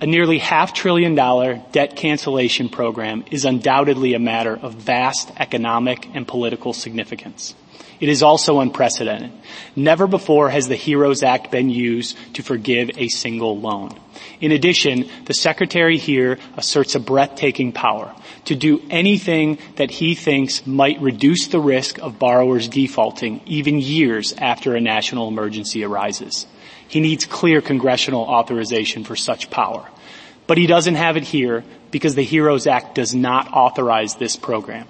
A 0.04 0.06
nearly 0.06 0.36
half 0.36 0.74
trillion 0.74 1.14
dollar 1.14 1.62
debt 1.72 1.96
cancellation 1.96 2.68
program 2.68 3.24
is 3.30 3.46
undoubtedly 3.46 4.12
a 4.12 4.18
matter 4.18 4.54
of 4.54 4.74
vast 4.74 5.32
economic 5.38 6.06
and 6.14 6.28
political 6.28 6.74
significance. 6.74 7.54
It 8.00 8.10
is 8.10 8.22
also 8.22 8.60
unprecedented. 8.60 9.32
Never 9.74 10.06
before 10.06 10.50
has 10.50 10.68
the 10.68 10.76
HEROES 10.76 11.22
Act 11.22 11.50
been 11.50 11.70
used 11.70 12.18
to 12.34 12.42
forgive 12.42 12.90
a 12.98 13.08
single 13.08 13.58
loan. 13.58 13.98
In 14.42 14.52
addition, 14.52 15.08
the 15.24 15.32
Secretary 15.32 15.96
here 15.96 16.38
asserts 16.58 16.94
a 16.94 17.00
breathtaking 17.00 17.72
power 17.72 18.14
to 18.44 18.54
do 18.54 18.82
anything 18.90 19.56
that 19.76 19.90
he 19.90 20.14
thinks 20.14 20.66
might 20.66 21.00
reduce 21.00 21.46
the 21.46 21.60
risk 21.60 21.96
of 21.96 22.18
borrowers 22.18 22.68
defaulting 22.68 23.40
even 23.46 23.78
years 23.78 24.34
after 24.36 24.76
a 24.76 24.82
national 24.82 25.28
emergency 25.28 25.82
arises. 25.82 26.46
He 26.86 27.00
needs 27.00 27.24
clear 27.24 27.62
congressional 27.62 28.24
authorization 28.24 29.04
for 29.04 29.16
such 29.16 29.48
power. 29.48 29.88
But 30.46 30.58
he 30.58 30.66
doesn't 30.66 30.96
have 30.96 31.16
it 31.16 31.24
here 31.24 31.64
because 31.90 32.14
the 32.14 32.24
HEROES 32.24 32.66
Act 32.66 32.94
does 32.94 33.14
not 33.14 33.52
authorize 33.52 34.16
this 34.16 34.36
program. 34.36 34.86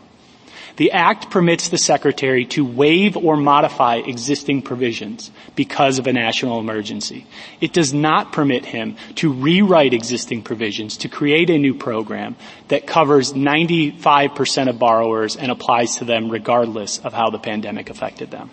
The 0.76 0.90
Act 0.90 1.30
permits 1.30 1.68
the 1.68 1.78
Secretary 1.78 2.46
to 2.46 2.64
waive 2.64 3.16
or 3.16 3.36
modify 3.36 3.96
existing 3.96 4.62
provisions 4.62 5.30
because 5.54 6.00
of 6.00 6.08
a 6.08 6.12
national 6.12 6.58
emergency. 6.58 7.26
It 7.60 7.72
does 7.72 7.94
not 7.94 8.32
permit 8.32 8.64
him 8.64 8.96
to 9.16 9.32
rewrite 9.32 9.94
existing 9.94 10.42
provisions 10.42 10.96
to 10.98 11.08
create 11.08 11.48
a 11.50 11.58
new 11.58 11.74
program 11.74 12.34
that 12.68 12.88
covers 12.88 13.34
95% 13.34 14.68
of 14.68 14.78
borrowers 14.80 15.36
and 15.36 15.52
applies 15.52 15.98
to 15.98 16.04
them 16.04 16.28
regardless 16.28 16.98
of 16.98 17.12
how 17.12 17.30
the 17.30 17.38
pandemic 17.38 17.88
affected 17.88 18.32
them. 18.32 18.50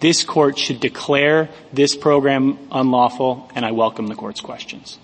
This 0.00 0.24
court 0.24 0.58
should 0.58 0.80
declare 0.80 1.50
this 1.70 1.94
program 1.94 2.58
unlawful, 2.72 3.50
and 3.54 3.66
I 3.66 3.72
welcome 3.72 4.06
the 4.06 4.14
court's 4.14 4.40
questions. 4.40 4.98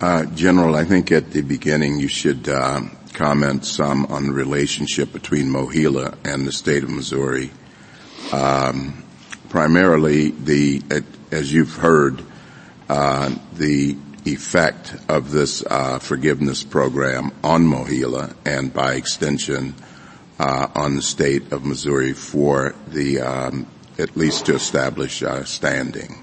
Uh, 0.00 0.24
General, 0.34 0.74
I 0.74 0.84
think 0.84 1.12
at 1.12 1.30
the 1.30 1.42
beginning 1.42 1.98
you 1.98 2.08
should 2.08 2.48
uh, 2.48 2.82
comment 3.12 3.64
some 3.64 4.06
on 4.06 4.26
the 4.26 4.32
relationship 4.32 5.12
between 5.12 5.46
MOHELA 5.48 6.16
and 6.24 6.46
the 6.46 6.52
state 6.52 6.82
of 6.82 6.90
Missouri. 6.90 7.50
Um, 8.32 9.04
primarily 9.48 10.30
the, 10.30 10.82
as 11.30 11.52
you've 11.52 11.76
heard, 11.76 12.22
uh, 12.88 13.34
the 13.54 13.96
effect 14.24 14.94
of 15.08 15.30
this 15.30 15.64
uh, 15.66 15.98
forgiveness 15.98 16.62
program 16.62 17.32
on 17.42 17.66
MOHELA 17.66 18.34
and 18.44 18.72
by 18.72 18.94
extension 18.94 19.74
uh, 20.38 20.68
on 20.74 20.96
the 20.96 21.02
state 21.02 21.52
of 21.52 21.64
Missouri 21.64 22.12
for 22.12 22.74
the 22.88 23.20
um, 23.20 23.66
at 23.98 24.16
least 24.16 24.46
to 24.46 24.54
establish 24.54 25.22
uh, 25.22 25.44
standing. 25.44 26.21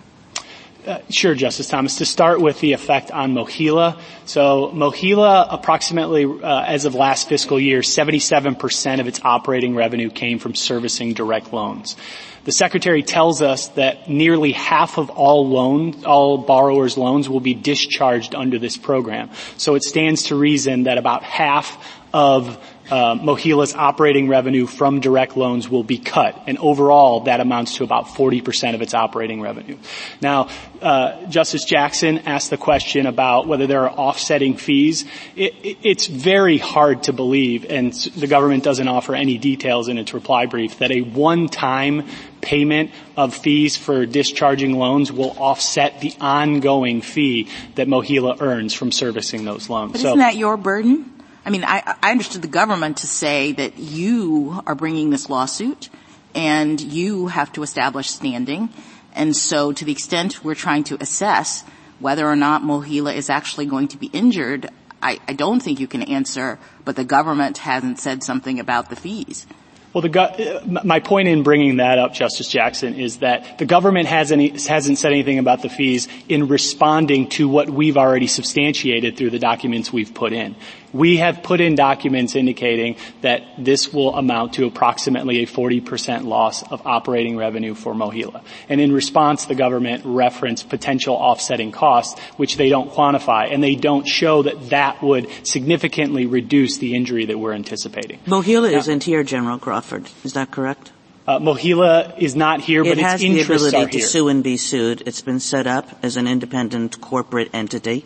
Uh, 0.88 1.00
sure, 1.10 1.36
Justice 1.36 1.68
Thomas. 1.68 1.98
To 1.98 2.06
start 2.06 2.40
with 2.40 2.62
the 2.62 2.72
effect 2.72 3.12
on 3.12 3.34
MOHELA. 3.34 4.00
So 4.26 4.72
MOHELA, 4.74 5.48
approximately 5.50 6.24
uh, 6.26 6.62
as 6.62 6.86
of 6.86 6.96
last 6.96 7.28
fiscal 7.28 7.60
year, 7.60 7.82
77% 7.82 9.00
of 9.02 9.08
its 9.08 9.20
operating 9.24 9.76
revenue 9.76 10.10
came 10.10 10.40
from 10.40 10.56
servicing 10.56 11.14
direct 11.14 11.52
loans. 11.52 11.98
The 12.46 12.54
Secretary 12.54 13.04
tells 13.04 13.42
us 13.42 13.68
that 13.70 14.10
nearly 14.10 14.54
half 14.54 14.98
of 14.98 15.10
all 15.10 15.50
loans, 15.50 16.06
all 16.06 16.38
borrowers' 16.38 16.98
loans 16.98 17.28
will 17.28 17.42
be 17.42 17.54
discharged 17.54 18.34
under 18.34 18.58
this 18.58 18.78
program. 18.78 19.30
So 19.58 19.76
it 19.76 19.84
stands 19.84 20.24
to 20.24 20.36
reason 20.36 20.84
that 20.84 20.98
about 20.98 21.24
half 21.24 21.78
of 22.14 22.58
uh, 22.92 23.16
MOHELA's 23.16 23.76
operating 23.76 24.28
revenue 24.28 24.66
from 24.66 25.00
direct 25.00 25.38
loans 25.38 25.70
will 25.70 25.84
be 25.84 25.98
cut, 25.98 26.42
and 26.48 26.58
overall 26.58 27.22
that 27.22 27.40
amounts 27.40 27.78
to 27.78 27.84
about 27.84 28.08
40% 28.08 28.76
of 28.76 28.82
its 28.82 28.94
operating 28.94 29.42
revenue. 29.42 29.78
Now, 30.22 30.50
uh, 30.82 31.26
Justice 31.28 31.66
Jackson 31.66 32.20
asked 32.20 32.50
the 32.50 32.58
question 32.58 33.06
about 33.06 33.48
whether 33.48 33.68
there 33.68 33.88
are 33.88 33.92
offsetting 33.92 34.58
fees. 34.58 35.06
It, 35.36 35.54
it, 35.64 35.78
it's 35.84 36.08
very 36.08 36.58
hard 36.58 37.04
to 37.04 37.14
believe, 37.14 37.66
and 37.70 37.94
the 37.94 38.28
government 38.28 38.64
doesn't 38.64 38.88
offer 38.88 39.16
any 39.16 39.38
details 39.38 39.88
in 39.88 39.98
its 39.98 40.14
reply 40.14 40.46
brief, 40.46 40.80
that 40.80 40.92
a 40.92 41.02
one-time 41.02 42.08
payment 42.42 42.92
of 43.18 43.36
fees 43.36 43.76
for 43.76 44.06
discharging 44.06 44.78
loans 44.78 45.12
will 45.12 45.32
offset 45.38 46.00
the 46.02 46.14
ongoing 46.22 47.02
fee 47.02 47.50
that 47.76 47.88
MOHELA 47.88 48.42
earns 48.42 48.74
from 48.74 48.92
servicing 48.92 49.46
those 49.46 49.70
loans. 49.70 49.92
But 49.92 50.02
so, 50.02 50.08
isn't 50.08 50.20
that 50.20 50.36
your 50.36 50.58
burden? 50.58 51.19
I 51.50 51.52
mean, 51.52 51.64
I, 51.64 51.96
I 52.04 52.12
understood 52.12 52.44
the 52.44 52.48
government 52.48 52.98
to 52.98 53.08
say 53.08 53.54
that 53.54 53.80
you 53.80 54.62
are 54.68 54.76
bringing 54.76 55.10
this 55.10 55.32
lawsuit 55.32 55.90
and 56.36 56.80
you 56.80 57.26
have 57.26 57.52
to 57.54 57.64
establish 57.64 58.08
standing. 58.08 58.70
And 59.16 59.36
so 59.36 59.72
to 59.72 59.84
the 59.84 59.92
extent 59.92 60.44
we're 60.44 60.54
trying 60.54 60.84
to 60.84 61.02
assess 61.02 61.64
whether 61.98 62.28
or 62.28 62.36
not 62.36 62.62
MOHELA 62.62 63.16
is 63.16 63.32
actually 63.32 63.66
going 63.66 63.88
to 63.88 63.98
be 63.98 64.12
injured, 64.14 64.70
I, 65.02 65.18
I 65.28 65.34
don't 65.34 65.60
think 65.60 65.80
you 65.80 65.88
can 65.88 66.04
answer, 66.04 66.60
but 66.86 66.96
the 66.96 67.04
government 67.04 67.58
hasn't 67.58 67.98
said 67.98 68.24
something 68.24 68.60
about 68.60 68.92
the 68.92 68.96
fees. 68.96 69.48
Well, 69.92 70.04
the, 70.04 70.82
my 70.84 71.00
point 71.00 71.30
in 71.30 71.42
bringing 71.42 71.78
that 71.78 71.98
up, 71.98 72.14
Justice 72.14 72.48
Jackson, 72.48 72.94
is 72.94 73.18
that 73.18 73.58
the 73.58 73.66
government 73.66 74.08
hasn't, 74.08 74.68
hasn't 74.68 75.00
said 75.00 75.14
anything 75.14 75.40
about 75.40 75.64
the 75.64 75.70
fees 75.70 76.08
in 76.28 76.48
responding 76.48 77.28
to 77.30 77.50
what 77.50 77.72
we've 77.72 77.98
already 77.98 78.28
substantiated 78.28 79.18
through 79.18 79.32
the 79.32 79.40
documents 79.40 79.92
we've 79.92 80.14
put 80.14 80.32
in. 80.32 80.56
We 80.94 81.18
have 81.18 81.44
put 81.44 81.62
in 81.62 81.76
documents 81.76 82.36
indicating 82.36 82.96
that 83.22 83.44
this 83.58 83.94
will 83.94 84.16
amount 84.16 84.54
to 84.54 84.66
approximately 84.66 85.44
a 85.44 85.46
40% 85.46 86.26
loss 86.26 86.64
of 86.72 86.86
operating 86.86 87.38
revenue 87.38 87.76
for 87.76 87.94
MOHELA. 87.94 88.44
And 88.68 88.82
in 88.82 88.92
response, 88.92 89.46
the 89.46 89.56
government 89.56 90.04
referenced 90.06 90.70
potential 90.70 91.16
offsetting 91.16 91.72
costs, 91.72 92.20
which 92.38 92.58
they 92.58 92.70
don't 92.70 92.92
quantify, 92.92 93.54
and 93.54 93.64
they 93.64 93.76
don't 93.76 94.08
show 94.08 94.44
that 94.44 94.70
that 94.70 95.02
would 95.04 95.30
significantly 95.44 96.26
reduce 96.26 96.78
the 96.78 96.96
injury 96.96 97.26
that 97.26 97.38
we're 97.38 97.54
anticipating. 97.54 98.20
MOHELA 98.26 98.72
now, 98.72 98.78
isn't 98.78 99.04
here, 99.04 99.24
General 99.24 99.60
Crawford. 99.60 100.10
Is 100.24 100.34
that 100.34 100.52
correct? 100.52 100.92
Uh, 101.28 101.38
MOHELA 101.38 102.18
is 102.18 102.36
not 102.36 102.60
here, 102.60 102.82
it 102.82 102.96
but 102.96 102.98
its 102.98 103.22
interests 103.22 103.48
the 103.48 103.70
ability 103.70 103.92
to 103.92 103.98
here. 104.00 104.08
sue 104.08 104.28
and 104.30 104.44
be 104.44 104.58
sued. 104.58 105.04
It's 105.06 105.22
been 105.22 105.40
set 105.40 105.68
up 105.68 105.88
as 106.02 106.18
an 106.18 106.28
independent 106.28 107.00
corporate 107.02 107.52
entity 107.54 108.04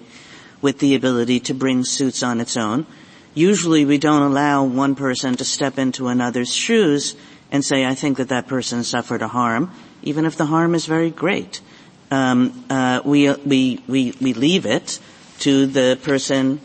with 0.64 0.80
the 0.80 0.95
ability 0.95 1.41
to 1.41 1.53
bring 1.53 1.84
suits 1.84 2.23
on 2.23 2.40
its 2.40 2.57
own. 2.57 2.88
Usually 3.35 3.85
we 3.85 3.98
don't 3.98 4.22
allow 4.23 4.64
one 4.64 4.95
person 4.95 5.35
to 5.35 5.45
step 5.45 5.77
into 5.77 6.07
another's 6.07 6.52
shoes 6.52 7.15
and 7.52 7.64
say, 7.64 7.85
I 7.85 7.94
think 7.94 8.18
that 8.18 8.30
that 8.30 8.48
person 8.48 8.84
suffered 8.84 9.22
a 9.22 9.27
harm, 9.27 9.69
even 10.02 10.26
if 10.26 10.38
the 10.38 10.45
harm 10.45 10.73
is 10.73 10.85
very 10.85 11.11
great. 11.11 11.61
Um, 12.10 12.65
uh, 12.69 13.02
we, 13.03 13.31
we, 13.31 13.84
we, 13.88 14.14
we 14.22 14.34
leave 14.34 14.65
it 14.65 14.99
to 15.40 15.68
the 15.68 15.99
person, 16.02 16.61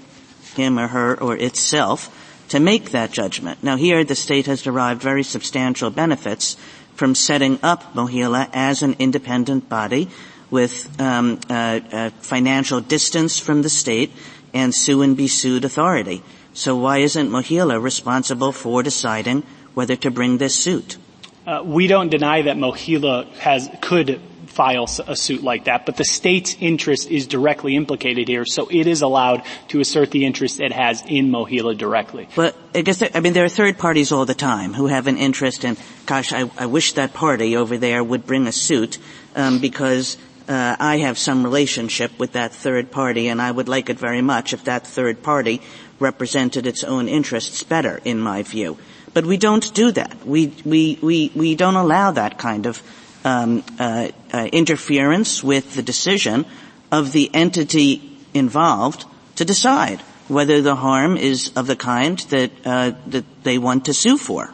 him 0.54 0.78
or 0.78 0.86
her 0.86 1.20
or 1.20 1.36
itself, 1.36 2.14
to 2.50 2.60
make 2.60 2.92
that 2.92 3.10
judgment. 3.10 3.62
Now 3.62 3.76
here 3.76 4.04
the 4.04 4.14
state 4.14 4.46
has 4.46 4.62
derived 4.62 5.02
very 5.02 5.24
substantial 5.24 5.90
benefits 5.90 6.56
from 6.94 7.14
setting 7.14 7.58
up 7.62 7.94
MOHELA 7.94 8.50
as 8.52 8.82
an 8.82 8.96
independent 8.98 9.68
body 9.68 10.08
with 10.50 11.00
um, 11.00 11.38
uh, 11.50 11.80
uh, 11.92 12.10
financial 12.20 12.80
distance 12.80 13.38
from 13.38 13.62
the 13.62 13.68
state 13.68 14.12
and 14.54 14.74
sue 14.74 15.02
and 15.02 15.16
be 15.16 15.28
sued 15.28 15.64
authority. 15.64 16.22
So 16.54 16.76
why 16.76 16.98
isn't 16.98 17.30
MOHELA 17.30 17.80
responsible 17.80 18.52
for 18.52 18.82
deciding 18.82 19.44
whether 19.74 19.96
to 19.96 20.10
bring 20.10 20.38
this 20.38 20.56
suit? 20.56 20.96
Uh, 21.46 21.62
we 21.64 21.86
don't 21.86 22.10
deny 22.10 22.42
that 22.42 22.56
MOHELA 22.56 23.32
has 23.38 23.70
could 23.80 24.20
file 24.58 24.88
a 25.06 25.14
suit 25.14 25.44
like 25.44 25.66
that, 25.66 25.86
but 25.86 25.96
the 25.96 26.04
state's 26.04 26.56
interest 26.58 27.08
is 27.08 27.28
directly 27.28 27.76
implicated 27.76 28.26
here, 28.26 28.44
so 28.44 28.66
it 28.68 28.88
is 28.88 29.02
allowed 29.02 29.44
to 29.68 29.78
assert 29.78 30.10
the 30.10 30.26
interest 30.26 30.58
it 30.58 30.72
has 30.72 31.00
in 31.06 31.30
MOHELA 31.30 31.78
directly. 31.78 32.28
But 32.34 32.56
I 32.74 32.80
guess, 32.80 32.98
there, 32.98 33.10
I 33.14 33.20
mean, 33.20 33.34
there 33.34 33.44
are 33.44 33.48
third 33.48 33.78
parties 33.78 34.10
all 34.10 34.26
the 34.26 34.34
time 34.34 34.74
who 34.74 34.88
have 34.88 35.06
an 35.06 35.16
interest 35.16 35.64
in, 35.64 35.76
gosh, 36.06 36.32
I, 36.32 36.50
I 36.58 36.66
wish 36.66 36.94
that 36.94 37.14
party 37.14 37.56
over 37.56 37.78
there 37.78 38.02
would 38.02 38.26
bring 38.26 38.48
a 38.48 38.52
suit 38.52 38.98
um, 39.36 39.60
because 39.60 40.16
uh, 40.48 40.76
I 40.78 40.98
have 40.98 41.18
some 41.18 41.44
relationship 41.44 42.18
with 42.18 42.32
that 42.32 42.52
third 42.52 42.90
party 42.90 43.28
and 43.28 43.40
I 43.40 43.50
would 43.50 43.68
like 43.68 43.90
it 43.90 43.98
very 43.98 44.22
much 44.22 44.52
if 44.52 44.64
that 44.64 44.86
third 44.86 45.22
party 45.22 45.60
represented 46.00 46.66
its 46.66 46.84
own 46.84 47.08
interests 47.08 47.62
better, 47.62 48.00
in 48.04 48.20
my 48.20 48.42
view. 48.42 48.78
But 49.14 49.26
we 49.26 49.36
don't 49.36 49.72
do 49.74 49.92
that. 49.92 50.26
We, 50.26 50.52
we, 50.64 50.98
we, 51.02 51.32
we 51.34 51.54
don't 51.54 51.76
allow 51.76 52.12
that 52.12 52.38
kind 52.38 52.66
of 52.66 52.82
um, 53.24 53.64
uh, 53.78 54.08
uh, 54.32 54.48
interference 54.52 55.42
with 55.42 55.74
the 55.74 55.82
decision 55.82 56.46
of 56.90 57.12
the 57.12 57.30
entity 57.34 58.18
involved 58.32 59.04
to 59.36 59.44
decide 59.44 60.00
whether 60.28 60.60
the 60.60 60.76
harm 60.76 61.16
is 61.16 61.52
of 61.56 61.66
the 61.66 61.76
kind 61.76 62.18
that, 62.30 62.50
uh, 62.64 62.92
that 63.06 63.24
they 63.42 63.58
want 63.58 63.86
to 63.86 63.94
sue 63.94 64.18
for. 64.18 64.50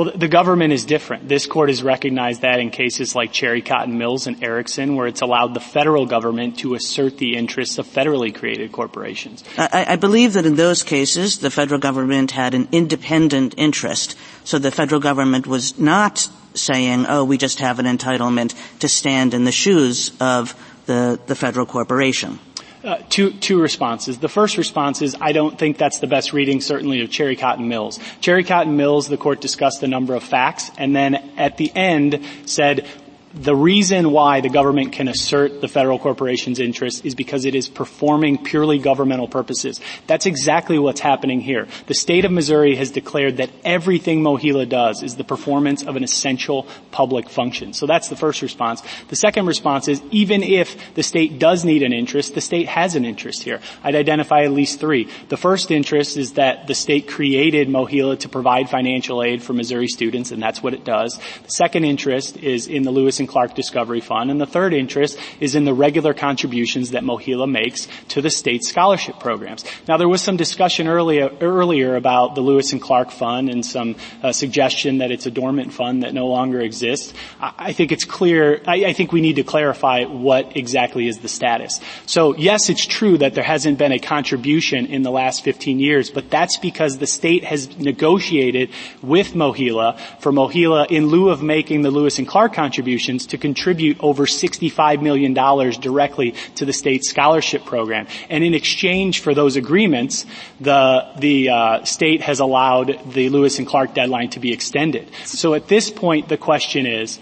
Well, 0.00 0.12
the 0.16 0.28
government 0.28 0.72
is 0.72 0.86
different. 0.86 1.28
This 1.28 1.44
court 1.44 1.68
has 1.68 1.82
recognized 1.82 2.40
that 2.40 2.58
in 2.58 2.70
cases 2.70 3.14
like 3.14 3.32
Cherry 3.32 3.60
Cotton 3.60 3.98
Mills 3.98 4.26
and 4.26 4.42
Erickson, 4.42 4.96
where 4.96 5.06
it's 5.06 5.20
allowed 5.20 5.52
the 5.52 5.60
federal 5.60 6.06
government 6.06 6.60
to 6.60 6.72
assert 6.72 7.18
the 7.18 7.36
interests 7.36 7.76
of 7.76 7.86
federally 7.86 8.34
created 8.34 8.72
corporations. 8.72 9.44
I, 9.58 9.84
I 9.88 9.96
believe 9.96 10.32
that 10.32 10.46
in 10.46 10.56
those 10.56 10.82
cases, 10.82 11.40
the 11.40 11.50
federal 11.50 11.78
government 11.78 12.30
had 12.30 12.54
an 12.54 12.68
independent 12.72 13.56
interest. 13.58 14.16
So 14.44 14.58
the 14.58 14.70
federal 14.70 15.02
government 15.02 15.46
was 15.46 15.78
not 15.78 16.26
saying, 16.54 17.04
oh, 17.06 17.24
we 17.24 17.36
just 17.36 17.58
have 17.58 17.78
an 17.78 17.84
entitlement 17.84 18.54
to 18.78 18.88
stand 18.88 19.34
in 19.34 19.44
the 19.44 19.52
shoes 19.52 20.12
of 20.18 20.54
the, 20.86 21.20
the 21.26 21.34
federal 21.34 21.66
corporation. 21.66 22.38
Uh, 22.82 22.96
two, 23.10 23.30
two 23.32 23.60
responses. 23.60 24.18
The 24.18 24.28
first 24.28 24.56
response 24.56 25.02
is 25.02 25.14
I 25.20 25.32
don't 25.32 25.58
think 25.58 25.76
that's 25.76 25.98
the 25.98 26.06
best 26.06 26.32
reading 26.32 26.62
certainly 26.62 27.02
of 27.02 27.10
Cherry 27.10 27.36
Cotton 27.36 27.68
Mills. 27.68 27.98
Cherry 28.22 28.42
Cotton 28.42 28.78
Mills, 28.78 29.06
the 29.06 29.18
court 29.18 29.42
discussed 29.42 29.82
a 29.82 29.86
number 29.86 30.14
of 30.14 30.22
facts 30.22 30.70
and 30.78 30.96
then 30.96 31.16
at 31.36 31.58
the 31.58 31.70
end 31.74 32.24
said 32.46 32.86
the 33.32 33.54
reason 33.54 34.10
why 34.10 34.40
the 34.40 34.48
government 34.48 34.92
can 34.92 35.06
assert 35.06 35.60
the 35.60 35.68
federal 35.68 36.00
corporation's 36.00 36.58
interest 36.58 37.04
is 37.04 37.14
because 37.14 37.44
it 37.44 37.54
is 37.54 37.68
performing 37.68 38.42
purely 38.42 38.78
governmental 38.78 39.28
purposes. 39.28 39.80
That's 40.08 40.26
exactly 40.26 40.80
what's 40.80 41.00
happening 41.00 41.40
here. 41.40 41.68
The 41.86 41.94
state 41.94 42.24
of 42.24 42.32
Missouri 42.32 42.74
has 42.74 42.90
declared 42.90 43.36
that 43.36 43.50
everything 43.64 44.22
MOHELA 44.22 44.68
does 44.68 45.04
is 45.04 45.14
the 45.14 45.22
performance 45.22 45.84
of 45.84 45.94
an 45.94 46.02
essential 46.02 46.66
public 46.90 47.30
function. 47.30 47.72
So 47.72 47.86
that's 47.86 48.08
the 48.08 48.16
first 48.16 48.42
response. 48.42 48.82
The 49.08 49.16
second 49.16 49.46
response 49.46 49.86
is 49.86 50.02
even 50.10 50.42
if 50.42 50.94
the 50.94 51.04
state 51.04 51.38
does 51.38 51.64
need 51.64 51.84
an 51.84 51.92
interest, 51.92 52.34
the 52.34 52.40
state 52.40 52.66
has 52.66 52.96
an 52.96 53.04
interest 53.04 53.44
here. 53.44 53.60
I'd 53.84 53.94
identify 53.94 54.42
at 54.42 54.50
least 54.50 54.80
three. 54.80 55.08
The 55.28 55.36
first 55.36 55.70
interest 55.70 56.16
is 56.16 56.32
that 56.32 56.66
the 56.66 56.74
state 56.74 57.06
created 57.06 57.68
MOHELA 57.68 58.18
to 58.20 58.28
provide 58.28 58.68
financial 58.68 59.22
aid 59.22 59.40
for 59.40 59.52
Missouri 59.52 59.86
students, 59.86 60.32
and 60.32 60.42
that's 60.42 60.60
what 60.60 60.74
it 60.74 60.84
does. 60.84 61.16
The 61.44 61.50
second 61.50 61.84
interest 61.84 62.36
is 62.36 62.66
in 62.66 62.82
the 62.82 62.90
Lewis 62.90 63.19
and 63.20 63.28
Clark 63.28 63.54
Discovery 63.54 64.00
Fund. 64.00 64.30
And 64.30 64.40
the 64.40 64.46
third 64.46 64.74
interest 64.74 65.18
is 65.38 65.54
in 65.54 65.64
the 65.64 65.74
regular 65.74 66.14
contributions 66.14 66.90
that 66.90 67.04
MOHELA 67.04 67.48
makes 67.48 67.86
to 68.08 68.20
the 68.20 68.30
state 68.30 68.64
scholarship 68.64 69.20
programs. 69.20 69.64
Now 69.86 69.96
there 69.96 70.08
was 70.08 70.22
some 70.22 70.36
discussion 70.36 70.88
earlier, 70.88 71.30
earlier 71.40 71.96
about 71.96 72.34
the 72.34 72.40
Lewis 72.40 72.72
and 72.72 72.82
Clark 72.82 73.10
Fund 73.10 73.48
and 73.48 73.64
some 73.64 73.96
uh, 74.22 74.32
suggestion 74.32 74.98
that 74.98 75.10
it's 75.10 75.26
a 75.26 75.30
dormant 75.30 75.72
fund 75.72 76.02
that 76.02 76.14
no 76.14 76.26
longer 76.26 76.60
exists. 76.60 77.14
I, 77.40 77.52
I 77.58 77.72
think 77.72 77.92
it's 77.92 78.04
clear, 78.04 78.62
I, 78.66 78.86
I 78.86 78.92
think 78.92 79.12
we 79.12 79.20
need 79.20 79.36
to 79.36 79.44
clarify 79.44 80.04
what 80.04 80.56
exactly 80.56 81.06
is 81.06 81.18
the 81.18 81.28
status. 81.28 81.80
So 82.06 82.34
yes, 82.36 82.68
it's 82.68 82.86
true 82.86 83.18
that 83.18 83.34
there 83.34 83.44
hasn't 83.44 83.78
been 83.78 83.92
a 83.92 83.98
contribution 83.98 84.86
in 84.86 85.02
the 85.02 85.10
last 85.10 85.44
15 85.44 85.78
years, 85.78 86.10
but 86.10 86.30
that's 86.30 86.56
because 86.56 86.98
the 86.98 87.06
state 87.06 87.44
has 87.44 87.78
negotiated 87.78 88.70
with 89.02 89.34
MOHELA 89.34 89.98
for 90.20 90.32
MOHELA 90.32 90.90
in 90.90 91.06
lieu 91.06 91.28
of 91.28 91.42
making 91.42 91.82
the 91.82 91.90
Lewis 91.90 92.18
and 92.18 92.26
Clark 92.26 92.54
contribution 92.54 93.09
institutions 93.10 93.30
to 93.30 93.38
contribute 93.38 93.98
over 94.00 94.26
$65 94.26 95.02
million 95.02 95.34
directly 95.34 96.32
to 96.56 96.64
the 96.64 96.72
state 96.72 97.04
scholarship 97.04 97.64
program. 97.64 98.06
And 98.28 98.44
in 98.44 98.54
exchange 98.54 99.20
for 99.20 99.34
those 99.34 99.56
agreements, 99.56 100.26
the, 100.60 101.12
the 101.18 101.50
uh, 101.50 101.84
state 101.84 102.22
has 102.22 102.40
allowed 102.40 102.98
the 103.12 103.28
Lewis 103.28 103.58
and 103.58 103.66
Clark 103.66 103.94
deadline 103.94 104.30
to 104.30 104.40
be 104.40 104.52
extended. 104.52 105.10
So 105.24 105.54
at 105.54 105.68
this 105.68 105.90
point, 105.90 106.28
the 106.28 106.36
question 106.36 106.86
is, 106.86 107.18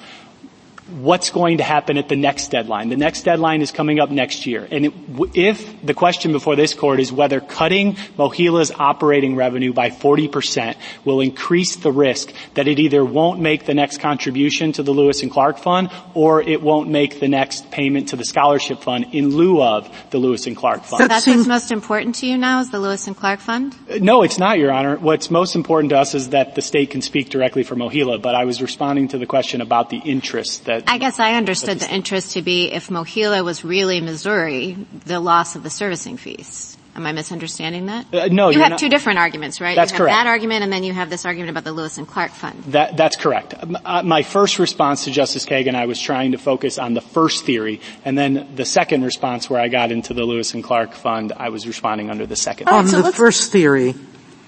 what's 0.88 1.30
going 1.30 1.58
to 1.58 1.64
happen 1.64 1.98
at 1.98 2.08
the 2.08 2.16
next 2.16 2.48
deadline. 2.48 2.88
The 2.88 2.96
next 2.96 3.22
deadline 3.22 3.62
is 3.62 3.70
coming 3.70 4.00
up 4.00 4.10
next 4.10 4.46
year. 4.46 4.66
And 4.70 4.86
it, 4.86 4.92
if 5.34 5.84
the 5.84 5.94
question 5.94 6.32
before 6.32 6.56
this 6.56 6.74
court 6.74 7.00
is 7.00 7.12
whether 7.12 7.40
cutting 7.40 7.94
MOHELA's 8.16 8.72
operating 8.72 9.36
revenue 9.36 9.72
by 9.72 9.90
40% 9.90 10.76
will 11.04 11.20
increase 11.20 11.76
the 11.76 11.92
risk 11.92 12.32
that 12.54 12.68
it 12.68 12.78
either 12.78 13.04
won't 13.04 13.40
make 13.40 13.66
the 13.66 13.74
next 13.74 14.00
contribution 14.00 14.72
to 14.72 14.82
the 14.82 14.92
Lewis 14.92 15.22
and 15.22 15.30
Clark 15.30 15.58
Fund 15.58 15.90
or 16.14 16.42
it 16.42 16.62
won't 16.62 16.88
make 16.88 17.20
the 17.20 17.28
next 17.28 17.70
payment 17.70 18.08
to 18.08 18.16
the 18.16 18.24
scholarship 18.24 18.80
fund 18.80 19.06
in 19.12 19.28
lieu 19.28 19.62
of 19.62 19.88
the 20.10 20.18
Lewis 20.18 20.46
and 20.46 20.56
Clark 20.56 20.84
Fund. 20.84 21.02
So 21.02 21.08
that's 21.08 21.26
what's 21.26 21.46
most 21.46 21.70
important 21.70 22.16
to 22.16 22.26
you 22.26 22.38
now 22.38 22.60
is 22.60 22.70
the 22.70 22.80
Lewis 22.80 23.06
and 23.06 23.16
Clark 23.16 23.40
Fund? 23.40 23.74
Uh, 23.90 23.98
no, 24.00 24.22
it's 24.22 24.38
not, 24.38 24.58
Your 24.58 24.72
Honor. 24.72 24.96
What's 24.96 25.30
most 25.30 25.54
important 25.54 25.90
to 25.90 25.98
us 25.98 26.14
is 26.14 26.30
that 26.30 26.54
the 26.54 26.62
state 26.62 26.90
can 26.90 27.02
speak 27.02 27.30
directly 27.30 27.62
for 27.62 27.76
MOHELA, 27.76 28.20
but 28.22 28.34
I 28.34 28.44
was 28.44 28.62
responding 28.62 29.08
to 29.08 29.18
the 29.18 29.26
question 29.26 29.60
about 29.60 29.90
the 29.90 29.98
interest 29.98 30.64
that 30.64 30.77
I 30.86 30.98
guess 30.98 31.18
I 31.18 31.34
understood 31.34 31.80
the 31.80 31.92
interest 31.92 32.32
to 32.32 32.42
be 32.42 32.72
if 32.72 32.88
MOHELA 32.88 33.44
was 33.44 33.64
really 33.64 34.00
Missouri, 34.00 34.76
the 35.06 35.20
loss 35.20 35.56
of 35.56 35.62
the 35.62 35.70
servicing 35.70 36.16
fees. 36.16 36.76
Am 36.98 37.06
I 37.06 37.12
misunderstanding 37.12 37.86
that? 37.86 38.12
Uh, 38.12 38.26
no, 38.26 38.48
you 38.48 38.58
have 38.58 38.70
not. 38.70 38.80
two 38.80 38.88
different 38.88 39.20
arguments, 39.20 39.60
right? 39.60 39.76
That's 39.76 39.92
you 39.92 39.94
have 39.94 40.00
correct. 40.00 40.14
That 40.16 40.26
argument, 40.26 40.64
and 40.64 40.72
then 40.72 40.82
you 40.82 40.92
have 40.92 41.10
this 41.10 41.24
argument 41.24 41.50
about 41.50 41.62
the 41.62 41.70
Lewis 41.70 41.96
and 41.96 42.08
Clark 42.08 42.32
Fund. 42.32 42.64
That, 42.72 42.96
that's 42.96 43.14
correct. 43.14 43.54
Uh, 43.54 44.02
my 44.02 44.22
first 44.22 44.58
response 44.58 45.04
to 45.04 45.12
Justice 45.12 45.46
Kagan, 45.46 45.76
I 45.76 45.86
was 45.86 46.00
trying 46.00 46.32
to 46.32 46.38
focus 46.38 46.76
on 46.76 46.94
the 46.94 47.00
first 47.00 47.44
theory, 47.44 47.80
and 48.04 48.18
then 48.18 48.56
the 48.56 48.64
second 48.64 49.04
response, 49.04 49.48
where 49.48 49.60
I 49.60 49.68
got 49.68 49.92
into 49.92 50.12
the 50.12 50.24
Lewis 50.24 50.54
and 50.54 50.64
Clark 50.64 50.94
Fund, 50.94 51.32
I 51.36 51.50
was 51.50 51.68
responding 51.68 52.10
under 52.10 52.26
the 52.26 52.34
second. 52.34 52.68
On 52.68 52.88
so 52.88 53.00
the 53.00 53.12
first 53.12 53.52
theory, 53.52 53.94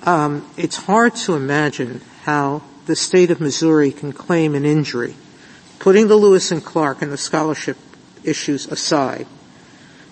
um, 0.02 0.44
it's 0.56 0.76
hard 0.76 1.14
to 1.16 1.36
imagine 1.36 2.00
how 2.24 2.62
the 2.86 2.96
state 2.96 3.30
of 3.30 3.40
Missouri 3.40 3.92
can 3.92 4.12
claim 4.12 4.56
an 4.56 4.64
injury 4.64 5.14
putting 5.80 6.06
the 6.06 6.16
Lewis 6.16 6.52
and 6.52 6.64
Clark 6.64 7.02
and 7.02 7.10
the 7.10 7.16
scholarship 7.16 7.76
issues 8.22 8.68
aside, 8.68 9.26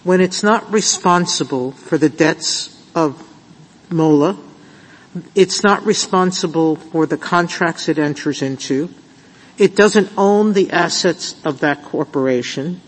when 0.02 0.20
it's 0.20 0.42
not 0.42 0.72
responsible 0.72 1.72
for 1.72 1.98
the 1.98 2.08
debts 2.08 2.74
of 2.94 3.22
MOHELA, 3.90 4.36
it's 5.34 5.62
not 5.62 5.84
responsible 5.84 6.76
for 6.76 7.06
the 7.06 7.18
contracts 7.18 7.88
it 7.88 7.98
enters 7.98 8.42
into, 8.42 8.88
it 9.58 9.76
doesn't 9.76 10.10
own 10.16 10.54
the 10.54 10.70
assets 10.70 11.34
of 11.44 11.60
that 11.60 11.84
corporation. 11.84 12.80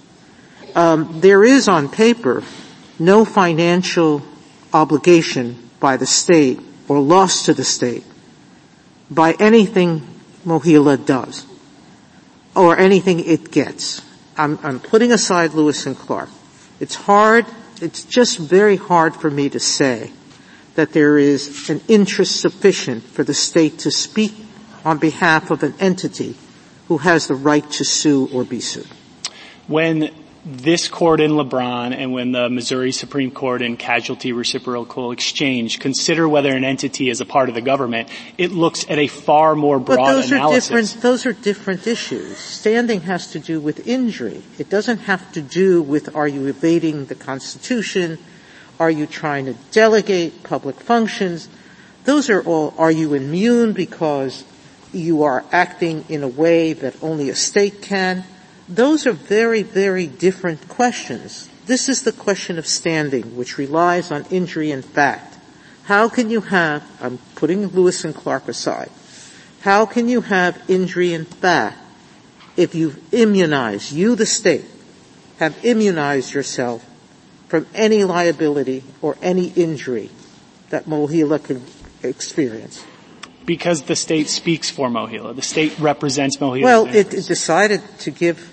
Um, 0.75 1.21
there 1.21 1.45
is 1.45 1.69
on 1.69 1.89
paper 1.89 2.43
no 2.99 3.25
financial 3.25 4.23
obligation 4.73 5.71
by 5.81 5.97
the 5.97 6.07
state 6.07 6.61
or 6.89 7.01
loss 7.01 7.47
to 7.47 7.55
the 7.55 7.65
state 7.65 8.05
by 9.11 9.33
anything 9.33 10.07
MOHELA 10.47 11.05
does 11.05 11.50
or 12.55 12.79
anything 12.79 13.21
it 13.21 13.51
gets. 13.51 14.03
I'm, 14.37 14.59
I'm 14.63 14.81
putting 14.81 15.13
aside 15.13 15.55
Lewis 15.55 15.87
and 15.87 15.97
Clark. 15.97 16.29
It's 16.79 16.95
hard, 16.95 17.47
it's 17.81 18.05
just 18.05 18.39
very 18.39 18.77
hard 18.77 19.15
for 19.15 19.31
me 19.31 19.51
to 19.51 19.61
say 19.61 20.13
that 20.75 20.93
there 20.93 21.19
is 21.19 21.69
an 21.69 21.81
interest 21.89 22.41
sufficient 22.41 23.03
for 23.03 23.25
the 23.25 23.35
state 23.35 23.81
to 23.81 23.91
speak 23.91 24.35
on 24.85 24.99
behalf 24.99 25.51
of 25.51 25.63
an 25.63 25.75
entity 25.79 26.37
who 26.89 26.99
has 26.99 27.27
the 27.27 27.35
right 27.35 27.69
to 27.73 27.85
sue 27.85 28.29
or 28.33 28.45
be 28.45 28.61
sued. 28.61 28.89
When 29.67 30.11
this 30.45 30.89
court 30.89 31.21
in 31.21 31.33
LeBron 31.33 31.95
and 31.95 32.13
when 32.13 32.33
the 32.33 32.49
Missouri 32.49 32.93
Supreme 32.93 33.31
Court 33.31 33.61
in 33.61 33.77
casualty 33.77 34.33
reciprocal 34.33 35.13
exchange 35.13 35.79
consider 35.79 36.29
whether 36.29 36.51
an 36.51 36.65
entity 36.65 37.11
is 37.11 37.21
a 37.21 37.27
part 37.27 37.49
of 37.49 37.55
the 37.55 37.61
government, 37.61 38.09
it 38.39 38.51
looks 38.51 38.89
at 38.89 38.99
a 38.99 39.07
far 39.07 39.55
more 39.55 39.79
broad 39.79 39.97
but 39.97 40.13
those 40.13 40.33
analysis. 40.33 40.71
Are 40.71 40.81
different, 40.81 41.03
those 41.03 41.27
are 41.27 41.33
different 41.33 41.87
issues. 41.87 42.39
Standing 42.39 43.03
has 43.03 43.33
to 43.33 43.39
do 43.39 43.61
with 43.61 43.87
injury. 43.87 44.43
It 44.59 44.71
doesn't 44.71 44.99
have 44.99 45.31
to 45.33 45.43
do 45.43 45.83
with 45.83 46.15
are 46.17 46.29
you 46.29 46.47
evading 46.47 47.07
the 47.07 47.15
Constitution? 47.15 48.19
Are 48.79 48.91
you 48.91 49.07
trying 49.07 49.45
to 49.45 49.55
delegate 49.73 50.43
public 50.43 50.77
functions? 50.77 51.49
Those 52.05 52.31
are 52.31 52.43
all, 52.43 52.73
are 52.79 52.91
you 52.91 53.13
immune 53.13 53.75
because 53.75 54.43
you 54.93 55.25
are 55.25 55.45
acting 55.53 56.07
in 56.09 56.23
a 56.23 56.29
way 56.29 56.73
that 56.73 57.03
only 57.03 57.29
a 57.29 57.35
state 57.35 57.83
can? 57.83 58.25
Those 58.71 59.05
are 59.05 59.13
very, 59.13 59.65
very 59.65 60.07
different 60.07 60.69
questions. 60.69 61.49
This 61.67 61.89
is 61.89 62.03
the 62.03 62.13
question 62.13 62.57
of 62.57 62.69
standing, 62.69 63.37
which 63.37 63.59
relies 63.59 64.13
on 64.13 64.25
injury 64.31 64.71
in 64.71 64.83
fact. 64.83 65.39
How 65.85 66.09
can 66.09 66.31
you 66.31 66.41
have, 66.41 66.85
I'm 67.03 67.19
putting 67.35 67.67
Lewis 67.67 68.05
and 68.05 68.15
Clark 68.15 68.47
aside, 68.47 68.91
how 69.63 69.87
can 69.87 70.09
you 70.09 70.21
have 70.21 70.63
injury 70.69 71.13
in 71.13 71.25
fact 71.25 71.79
if 72.57 72.77
you've 72.77 73.13
immunized, 73.13 73.91
you 73.91 74.15
the 74.15 74.25
state, 74.25 74.65
have 75.41 75.65
immunized 75.65 76.33
yourself 76.33 76.89
from 77.49 77.67
any 77.75 78.05
liability 78.05 78.85
or 79.03 79.17
any 79.21 79.49
injury 79.49 80.11
that 80.69 80.87
MOHELA 80.87 81.43
could 81.43 81.61
experience? 82.05 82.85
Because 83.45 83.83
the 83.83 83.97
state 83.97 84.29
speaks 84.29 84.71
for 84.71 84.89
MOHELA. 84.89 85.35
The 85.35 85.43
state 85.43 85.77
represents 85.81 86.37
MOHELA. 86.37 86.63
Well, 86.63 86.87
it, 86.87 87.13
it 87.13 87.27
decided 87.27 87.83
to 88.01 88.13
give 88.13 88.50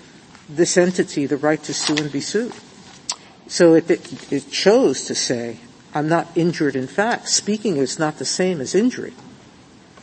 this 0.48 0.76
entity 0.76 1.26
the 1.26 1.36
right 1.36 1.62
to 1.64 1.74
sue 1.74 1.96
and 1.96 2.10
be 2.10 2.20
sued. 2.20 2.54
So 3.46 3.74
it, 3.74 3.90
it, 3.90 4.32
it 4.32 4.50
chose 4.50 5.04
to 5.06 5.14
say, 5.14 5.58
I'm 5.94 6.08
not 6.08 6.28
injured 6.36 6.76
in 6.76 6.86
fact. 6.86 7.28
Speaking 7.28 7.76
is 7.76 7.98
not 7.98 8.18
the 8.18 8.24
same 8.24 8.60
as 8.60 8.74
injury. 8.74 9.14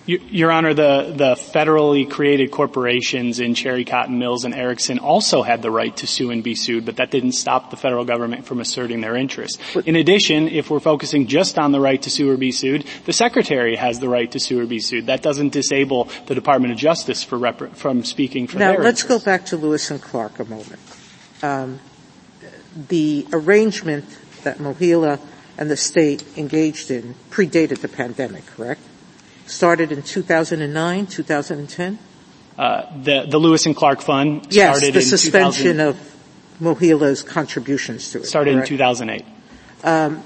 Your 0.07 0.51
Honor, 0.51 0.75
the, 0.75 1.13
the 1.15 1.35
federally 1.35 2.09
created 2.09 2.51
corporations 2.51 3.39
in 3.39 3.55
Cherry 3.55 3.85
Cotton 3.85 4.19
Mills 4.19 4.45
and 4.45 4.53
Erickson 4.53 4.99
also 4.99 5.41
had 5.41 5.63
the 5.63 5.71
right 5.71 5.95
to 5.97 6.05
sue 6.05 6.29
and 6.29 6.43
be 6.43 6.53
sued, 6.53 6.85
but 6.85 6.97
that 6.97 7.09
didn't 7.09 7.31
stop 7.31 7.71
the 7.71 7.77
federal 7.77 8.05
government 8.05 8.45
from 8.45 8.59
asserting 8.59 9.01
their 9.01 9.15
interests. 9.15 9.59
In 9.85 9.95
addition, 9.95 10.47
if 10.47 10.69
we're 10.69 10.79
focusing 10.79 11.25
just 11.25 11.57
on 11.57 11.71
the 11.71 11.79
right 11.79 11.99
to 12.03 12.11
sue 12.11 12.29
or 12.29 12.37
be 12.37 12.51
sued, 12.51 12.85
the 13.05 13.13
Secretary 13.13 13.75
has 13.75 13.99
the 13.99 14.07
right 14.07 14.31
to 14.31 14.39
sue 14.39 14.61
or 14.61 14.67
be 14.67 14.79
sued. 14.79 15.07
That 15.07 15.23
doesn't 15.23 15.49
disable 15.49 16.09
the 16.27 16.35
Department 16.35 16.71
of 16.71 16.77
Justice 16.77 17.23
for 17.23 17.39
rep- 17.39 17.75
from 17.75 18.03
speaking 18.03 18.45
for 18.45 18.59
now, 18.59 18.73
their 18.73 18.83
let's 18.83 19.01
interests. 19.01 19.25
go 19.25 19.31
back 19.31 19.45
to 19.47 19.57
Lewis 19.57 19.89
and 19.89 19.99
Clark 19.99 20.39
a 20.39 20.45
moment. 20.45 20.79
Um, 21.41 21.79
the 22.89 23.25
arrangement 23.33 24.05
that 24.43 24.59
MOHELA 24.59 25.19
and 25.57 25.71
the 25.71 25.77
state 25.77 26.23
engaged 26.37 26.91
in 26.91 27.15
predated 27.31 27.79
the 27.79 27.87
pandemic, 27.87 28.45
correct? 28.45 28.81
Started 29.45 29.91
in 29.91 30.01
2009, 30.01 31.07
2010? 31.07 31.99
Uh, 32.57 32.85
the, 33.03 33.25
the 33.29 33.37
Lewis 33.37 33.65
and 33.65 33.75
Clark 33.75 34.01
Fund 34.01 34.47
yes, 34.49 34.77
started 34.77 34.93
the 34.93 34.99
in 34.99 35.05
suspension 35.05 35.79
of 35.79 36.15
MOHELA's 36.59 37.21
contributions 37.21 38.11
to 38.11 38.19
it. 38.19 38.25
Started 38.25 38.55
correct? 38.55 38.71
in 38.71 38.77
2008. 38.77 39.25
Um, 39.83 40.23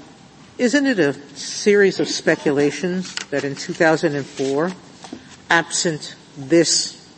isn't 0.58 0.86
it 0.86 0.98
a 0.98 1.14
series 1.36 2.00
of 2.00 2.08
speculations 2.08 3.14
that 3.30 3.44
in 3.44 3.56
2004, 3.56 4.70
absent 5.48 6.14
this 6.36 7.08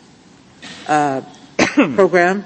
uh, 0.86 1.22
program, 1.94 2.44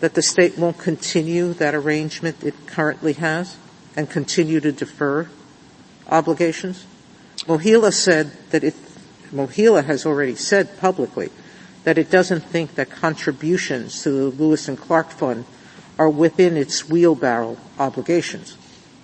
that 0.00 0.14
the 0.14 0.22
state 0.22 0.58
won't 0.58 0.78
continue 0.78 1.52
that 1.54 1.74
arrangement 1.74 2.42
it 2.42 2.54
currently 2.66 3.12
has 3.14 3.56
and 3.94 4.10
continue 4.10 4.58
to 4.58 4.72
defer 4.72 5.28
obligations? 6.08 6.86
MOHELA 7.46 7.92
said 7.92 8.32
that 8.50 8.64
it, 8.64 8.74
MOHELA 9.32 9.84
has 9.84 10.06
already 10.06 10.34
said 10.34 10.78
publicly 10.78 11.30
that 11.84 11.98
it 11.98 12.10
doesn't 12.10 12.44
think 12.44 12.74
that 12.74 12.90
contributions 12.90 14.02
to 14.02 14.10
the 14.10 14.24
Lewis 14.24 14.68
and 14.68 14.78
Clark 14.78 15.10
Fund 15.10 15.44
are 15.98 16.10
within 16.10 16.56
its 16.56 16.88
wheelbarrow 16.88 17.56
obligations. 17.78 18.56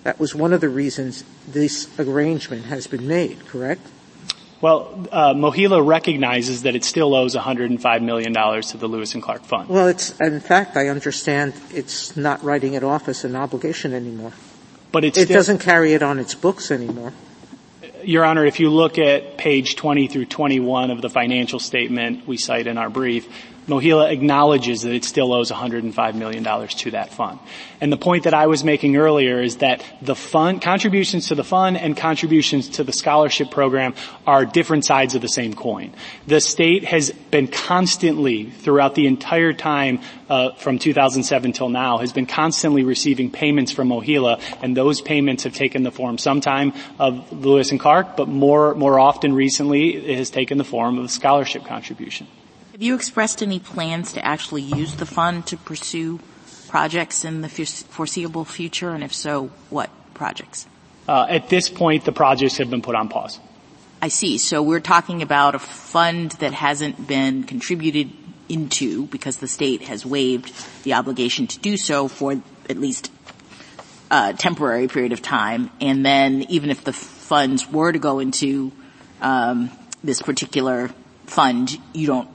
That 0.03 0.19
was 0.19 0.35
one 0.35 0.53
of 0.53 0.61
the 0.61 0.69
reasons 0.69 1.23
this 1.47 1.87
arrangement 1.99 2.65
has 2.65 2.87
been 2.87 3.07
made, 3.07 3.45
correct? 3.47 3.81
Well, 4.61 5.07
uh, 5.11 5.33
MOHELA 5.33 5.85
recognizes 5.85 6.63
that 6.63 6.75
it 6.75 6.83
still 6.83 7.13
owes 7.13 7.35
$105 7.35 8.01
million 8.01 8.33
to 8.33 8.77
the 8.77 8.87
Lewis 8.87 9.13
and 9.13 9.21
Clark 9.21 9.43
Fund. 9.43 9.69
Well, 9.69 9.87
it's, 9.87 10.19
in 10.19 10.39
fact, 10.39 10.77
I 10.77 10.87
understand 10.87 11.53
it's 11.71 12.15
not 12.15 12.43
writing 12.43 12.73
it 12.73 12.83
off 12.83 13.09
as 13.09 13.25
an 13.25 13.35
obligation 13.35 13.93
anymore. 13.93 14.31
But 14.91 15.03
it 15.03 15.15
still, 15.15 15.27
doesn't 15.27 15.59
carry 15.59 15.93
it 15.93 16.01
on 16.01 16.19
its 16.19 16.35
books 16.35 16.71
anymore. 16.71 17.13
Your 18.05 18.23
Honor, 18.23 18.45
if 18.45 18.59
you 18.59 18.69
look 18.69 18.99
at 18.99 19.35
page 19.35 19.75
20 19.75 20.07
through 20.07 20.25
21 20.25 20.91
of 20.91 21.01
the 21.01 21.09
financial 21.09 21.59
statement 21.59 22.27
we 22.27 22.37
cite 22.37 22.67
in 22.67 22.77
our 22.77 22.89
brief, 22.89 23.27
MOHELA 23.67 24.11
acknowledges 24.11 24.83
that 24.83 24.93
it 24.93 25.03
still 25.03 25.33
owes 25.33 25.51
$105 25.51 26.13
million 26.13 26.43
to 26.67 26.91
that 26.91 27.11
fund. 27.11 27.39
And 27.81 27.91
the 27.91 27.97
point 27.97 28.25
that 28.25 28.33
I 28.33 28.45
was 28.45 28.63
making 28.63 28.95
earlier 28.95 29.41
is 29.41 29.57
that 29.57 29.83
the 30.01 30.15
fund, 30.15 30.61
contributions 30.61 31.29
to 31.29 31.35
the 31.35 31.43
fund 31.43 31.77
and 31.77 31.97
contributions 31.97 32.69
to 32.69 32.83
the 32.83 32.93
scholarship 32.93 33.49
program 33.49 33.95
are 34.27 34.45
different 34.45 34.85
sides 34.85 35.15
of 35.15 35.21
the 35.21 35.27
same 35.27 35.55
coin. 35.55 35.93
The 36.27 36.41
state 36.41 36.85
has 36.85 37.09
been 37.09 37.47
constantly, 37.47 38.51
throughout 38.51 38.93
the 38.93 39.07
entire 39.07 39.53
time 39.53 39.99
uh, 40.29 40.53
from 40.53 40.77
2007 40.77 41.53
till 41.53 41.69
now, 41.69 41.97
has 41.97 42.13
been 42.13 42.27
constantly 42.27 42.83
receiving 42.83 43.31
payments 43.31 43.71
from 43.71 43.89
MOHELA, 43.89 44.41
and 44.61 44.77
those 44.77 45.01
payments 45.01 45.43
have 45.43 45.53
taken 45.53 45.81
the 45.81 45.91
form 45.91 46.19
sometime 46.19 46.73
of 46.99 47.31
Lewis 47.33 47.71
and 47.71 47.79
Clark, 47.79 48.15
but 48.15 48.27
more, 48.27 48.75
more 48.75 48.99
often 48.99 49.33
recently 49.33 49.95
it 49.95 50.17
has 50.17 50.29
taken 50.29 50.59
the 50.59 50.63
form 50.63 50.99
of 50.99 51.05
a 51.05 51.09
scholarship 51.09 51.65
contribution. 51.65 52.27
Have 52.75 52.83
you 52.83 52.95
expressed 52.95 53.41
any 53.41 53.59
plans 53.59 54.11
to 54.11 54.25
actually 54.25 54.63
use 54.63 54.95
the 54.95 55.05
fund 55.05 55.47
to 55.47 55.55
pursue 55.55 56.19
projects 56.67 57.23
in 57.23 57.39
the 57.39 57.47
foreseeable 57.47 58.43
future, 58.43 58.89
and 58.89 59.01
if 59.01 59.15
so, 59.15 59.49
what 59.69 59.89
projects? 60.13 60.67
Uh, 61.07 61.25
at 61.29 61.47
this 61.47 61.69
point, 61.69 62.03
the 62.03 62.11
projects 62.11 62.57
have 62.57 62.69
been 62.69 62.81
put 62.81 62.93
on 62.93 63.07
pause. 63.07 63.39
I 64.01 64.09
see. 64.09 64.37
So 64.37 64.61
we're 64.61 64.81
talking 64.81 65.21
about 65.21 65.55
a 65.55 65.59
fund 65.59 66.31
that 66.41 66.51
hasn't 66.51 67.07
been 67.07 67.45
contributed 67.45 68.11
into 68.49 69.05
because 69.05 69.37
the 69.37 69.47
state 69.47 69.83
has 69.83 70.05
waived 70.05 70.51
the 70.83 70.95
obligation 70.95 71.47
to 71.47 71.59
do 71.59 71.77
so 71.77 72.09
for 72.09 72.41
at 72.69 72.77
least 72.77 73.09
a 74.11 74.33
temporary 74.33 74.89
period 74.89 75.13
of 75.13 75.21
time. 75.21 75.71
And 75.79 76.05
then 76.05 76.41
even 76.49 76.69
if 76.69 76.83
the 76.83 76.91
funds 76.91 77.71
were 77.71 77.93
to 77.93 77.99
go 77.99 78.19
into 78.19 78.73
um, 79.21 79.71
this 80.03 80.21
particular 80.21 80.89
fund, 81.25 81.79
you 81.93 82.07
don't 82.07 82.34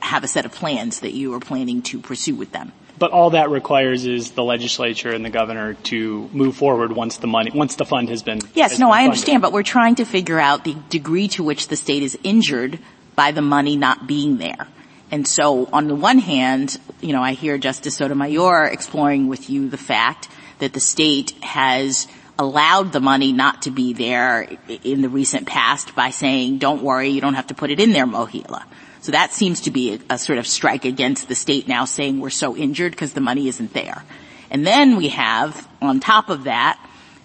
have 0.00 0.24
a 0.24 0.28
set 0.28 0.44
of 0.44 0.52
plans 0.52 1.00
that 1.00 1.12
you 1.12 1.34
are 1.34 1.40
planning 1.40 1.82
to 1.82 1.98
pursue 1.98 2.34
with 2.34 2.52
them. 2.52 2.72
But 2.98 3.12
all 3.12 3.30
that 3.30 3.50
requires 3.50 4.06
is 4.06 4.32
the 4.32 4.42
legislature 4.42 5.12
and 5.12 5.24
the 5.24 5.30
governor 5.30 5.74
to 5.74 6.28
move 6.32 6.56
forward 6.56 6.92
once 6.92 7.18
the 7.18 7.28
money, 7.28 7.52
once 7.54 7.76
the 7.76 7.84
fund 7.84 8.08
has 8.08 8.22
been. 8.22 8.40
Yes, 8.54 8.72
has 8.72 8.80
no, 8.80 8.86
been 8.86 8.94
I 8.94 9.04
understand, 9.04 9.42
but 9.42 9.52
we're 9.52 9.62
trying 9.62 9.96
to 9.96 10.04
figure 10.04 10.40
out 10.40 10.64
the 10.64 10.76
degree 10.88 11.28
to 11.28 11.44
which 11.44 11.68
the 11.68 11.76
state 11.76 12.02
is 12.02 12.18
injured 12.24 12.78
by 13.14 13.30
the 13.30 13.42
money 13.42 13.76
not 13.76 14.06
being 14.06 14.38
there. 14.38 14.66
And 15.10 15.26
so 15.26 15.68
on 15.72 15.88
the 15.88 15.94
one 15.94 16.18
hand, 16.18 16.78
you 17.00 17.12
know, 17.12 17.22
I 17.22 17.32
hear 17.32 17.56
Justice 17.56 17.96
Sotomayor 17.96 18.66
exploring 18.66 19.28
with 19.28 19.48
you 19.48 19.68
the 19.68 19.78
fact 19.78 20.28
that 20.58 20.72
the 20.72 20.80
state 20.80 21.30
has 21.42 22.08
allowed 22.38 22.92
the 22.92 23.00
money 23.00 23.32
not 23.32 23.62
to 23.62 23.70
be 23.70 23.92
there 23.92 24.48
in 24.84 25.02
the 25.02 25.08
recent 25.08 25.46
past 25.46 25.94
by 25.94 26.10
saying, 26.10 26.58
don't 26.58 26.82
worry, 26.82 27.08
you 27.08 27.20
don't 27.20 27.34
have 27.34 27.48
to 27.48 27.54
put 27.54 27.70
it 27.70 27.80
in 27.80 27.92
there, 27.92 28.06
MOHELA. 28.06 28.64
So 29.00 29.12
that 29.12 29.32
seems 29.32 29.62
to 29.62 29.70
be 29.70 29.94
a, 29.94 30.14
a 30.14 30.18
sort 30.18 30.38
of 30.38 30.46
strike 30.46 30.84
against 30.84 31.28
the 31.28 31.34
state 31.34 31.68
now 31.68 31.84
saying 31.84 32.20
we're 32.20 32.30
so 32.30 32.56
injured 32.56 32.92
because 32.92 33.12
the 33.12 33.20
money 33.20 33.48
isn't 33.48 33.72
there. 33.72 34.04
And 34.50 34.66
then 34.66 34.96
we 34.96 35.08
have, 35.08 35.68
on 35.80 36.00
top 36.00 36.30
of 36.30 36.44
that, 36.44 36.78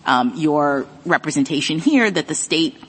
um, 0.05 0.33
your 0.35 0.85
representation 1.05 1.79
here 1.79 2.09
that 2.09 2.27
the 2.27 2.35
state 2.35 2.81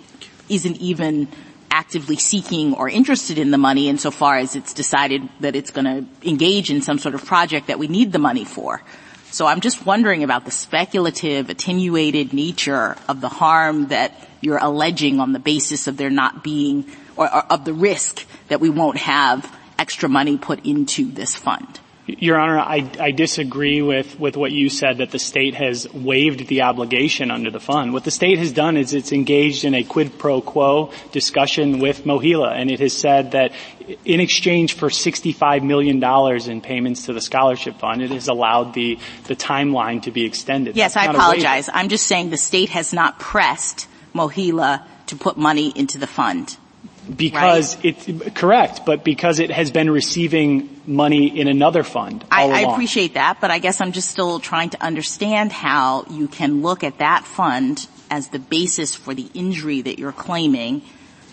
isn't 0.48 0.76
even 0.78 1.28
actively 1.70 2.16
seeking 2.16 2.74
or 2.74 2.88
interested 2.88 3.38
in 3.38 3.50
the 3.50 3.58
money 3.58 3.88
insofar 3.88 4.38
as 4.38 4.54
it's 4.54 4.74
decided 4.74 5.28
that 5.40 5.56
it's 5.56 5.70
going 5.70 5.84
to 5.84 6.28
engage 6.28 6.70
in 6.70 6.82
some 6.82 6.98
sort 6.98 7.14
of 7.14 7.24
project 7.24 7.66
that 7.68 7.78
we 7.78 7.88
need 7.88 8.12
the 8.12 8.18
money 8.18 8.44
for. 8.44 8.82
So 9.32 9.46
I'm 9.46 9.60
just 9.60 9.84
wondering 9.84 10.22
about 10.22 10.44
the 10.44 10.52
speculative, 10.52 11.50
attenuated 11.50 12.32
nature 12.32 12.96
of 13.08 13.20
the 13.20 13.28
harm 13.28 13.88
that 13.88 14.28
you're 14.40 14.58
alleging 14.58 15.18
on 15.18 15.32
the 15.32 15.40
basis 15.40 15.88
of 15.88 15.96
there 15.96 16.10
not 16.10 16.44
being 16.44 16.84
or, 17.16 17.32
or 17.32 17.44
of 17.52 17.64
the 17.64 17.72
risk 17.72 18.26
that 18.48 18.60
we 18.60 18.70
won't 18.70 18.98
have 18.98 19.50
extra 19.78 20.08
money 20.08 20.38
put 20.38 20.64
into 20.64 21.10
this 21.10 21.34
fund. 21.34 21.80
Your 22.06 22.38
Honor, 22.38 22.58
I, 22.58 22.90
I, 23.00 23.12
disagree 23.12 23.80
with, 23.80 24.20
with 24.20 24.36
what 24.36 24.52
you 24.52 24.68
said 24.68 24.98
that 24.98 25.10
the 25.10 25.18
state 25.18 25.54
has 25.54 25.90
waived 25.90 26.48
the 26.48 26.60
obligation 26.60 27.30
under 27.30 27.50
the 27.50 27.60
fund. 27.60 27.94
What 27.94 28.04
the 28.04 28.10
state 28.10 28.38
has 28.38 28.52
done 28.52 28.76
is 28.76 28.92
it's 28.92 29.10
engaged 29.10 29.64
in 29.64 29.72
a 29.72 29.82
quid 29.82 30.18
pro 30.18 30.42
quo 30.42 30.92
discussion 31.12 31.78
with 31.78 32.04
MOHELA 32.04 32.52
and 32.52 32.70
it 32.70 32.80
has 32.80 32.92
said 32.92 33.30
that 33.30 33.52
in 34.04 34.20
exchange 34.20 34.74
for 34.74 34.90
$65 34.90 35.62
million 35.62 36.02
in 36.50 36.60
payments 36.60 37.06
to 37.06 37.14
the 37.14 37.22
scholarship 37.22 37.78
fund, 37.78 38.02
it 38.02 38.10
has 38.10 38.28
allowed 38.28 38.74
the, 38.74 38.98
the 39.24 39.34
timeline 39.34 40.02
to 40.02 40.10
be 40.10 40.26
extended. 40.26 40.76
Yes, 40.76 40.92
That's 40.92 41.06
I 41.06 41.10
apologize. 41.10 41.70
I'm 41.72 41.88
just 41.88 42.06
saying 42.06 42.28
the 42.28 42.36
state 42.36 42.68
has 42.68 42.92
not 42.92 43.18
pressed 43.18 43.88
MOHELA 44.14 44.86
to 45.06 45.16
put 45.16 45.38
money 45.38 45.72
into 45.74 45.96
the 45.96 46.06
fund 46.06 46.58
because 47.16 47.76
right? 47.84 48.08
it 48.08 48.34
correct, 48.34 48.86
but 48.86 49.04
because 49.04 49.38
it 49.38 49.50
has 49.50 49.70
been 49.70 49.90
receiving 49.90 50.80
money 50.86 51.38
in 51.38 51.48
another 51.48 51.82
fund. 51.82 52.24
I, 52.30 52.50
I, 52.50 52.72
appreciate 52.72 53.14
that, 53.14 53.40
but 53.40 53.50
I 53.50 53.58
guess 53.58 53.80
I'm 53.80 53.92
just 53.92 54.10
still 54.10 54.40
trying 54.40 54.70
to 54.70 54.82
understand 54.82 55.52
how 55.52 56.04
you 56.10 56.28
can 56.28 56.62
look 56.62 56.84
at 56.84 56.98
that 56.98 57.24
fund 57.24 57.86
as 58.10 58.28
the 58.28 58.38
basis 58.38 58.94
for 58.94 59.14
the 59.14 59.28
injury 59.34 59.82
that 59.82 59.98
you're 59.98 60.12
claiming 60.12 60.82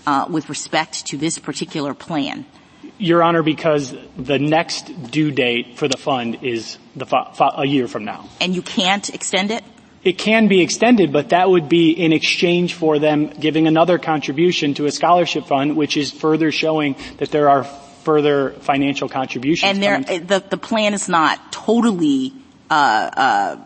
uh, 0.06 0.26
with 0.30 0.50
respect 0.50 1.08
to 1.08 1.18
this 1.18 1.38
particular 1.38 1.94
plan. 1.94 2.46
Your 2.98 3.24
Honor, 3.24 3.44
because 3.44 3.96
the 4.18 4.40
next 4.40 5.12
due 5.12 5.32
date 5.32 5.78
for 5.78 5.88
the 5.88 5.98
fund 5.98 6.44
is 6.44 6.78
the 6.96 7.06
a 7.58 7.66
year 7.66 7.88
from 7.88 8.06
now. 8.06 8.30
And 8.40 8.54
you 8.56 8.62
can't 8.62 9.10
extend 9.14 9.52
it? 9.52 9.64
It 10.04 10.18
can 10.18 10.48
be 10.48 10.62
extended, 10.62 11.12
but 11.12 11.30
that 11.30 11.50
would 11.50 11.70
be 11.70 11.92
in 11.92 12.12
exchange 12.12 12.74
for 12.74 12.98
them 12.98 13.28
giving 13.28 13.68
another 13.68 14.00
contribution 14.00 14.74
to 14.76 14.88
a 14.88 14.92
scholarship 14.92 15.46
fund, 15.46 15.76
which 15.76 15.96
is 15.96 16.12
further 16.12 16.52
showing 16.52 16.96
that 17.18 17.30
there 17.30 17.50
are 17.50 17.64
further 17.64 18.52
financial 18.52 19.08
contributions. 19.08 19.72
And 19.72 19.84
there, 19.84 20.00
the, 20.20 20.44
the 20.50 20.58
plan 20.58 20.96
is 20.96 21.08
not 21.08 21.52
totally 21.52 22.34
uh, 22.72 22.74
uh, 22.74 23.58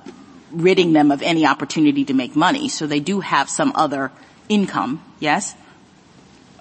ridding 0.51 0.91
them 0.91 1.11
of 1.11 1.21
any 1.21 1.45
opportunity 1.45 2.03
to 2.05 2.13
make 2.13 2.35
money, 2.35 2.67
so 2.67 2.85
they 2.85 2.99
do 2.99 3.21
have 3.21 3.49
some 3.49 3.71
other 3.75 4.11
income. 4.49 5.01
Yes. 5.21 5.55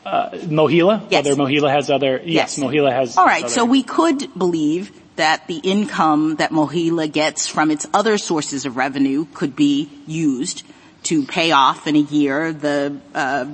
Uh, 0.07 0.31
MOHELA? 0.31 1.09
Yes. 1.11 1.25
Whether 1.25 1.37
MOHELA 1.43 1.71
has 1.71 1.91
other, 1.91 2.19
yes, 2.19 2.59
yes 2.59 2.59
MOHELA 2.59 2.93
has. 2.93 3.17
All 3.17 3.25
right, 3.25 3.49
so 3.49 3.65
we 3.65 3.83
could 3.83 4.29
believe 4.39 4.93
that 5.17 5.47
the 5.47 5.59
income 5.59 6.37
that 6.37 6.51
MOHELA 6.51 7.11
gets 7.13 7.47
from 7.47 7.71
its 7.71 7.87
other 7.95 8.19
sources 8.19 8.67
of 8.67 8.77
revenue 8.77 9.27
could 9.35 9.55
be 9.55 9.89
used 10.07 10.65
to 11.05 11.25
pay 11.25 11.53
off 11.53 11.87
in 11.87 11.97
a 11.97 12.01
year 12.01 12.53
the, 12.53 12.99
uh, 13.15 13.47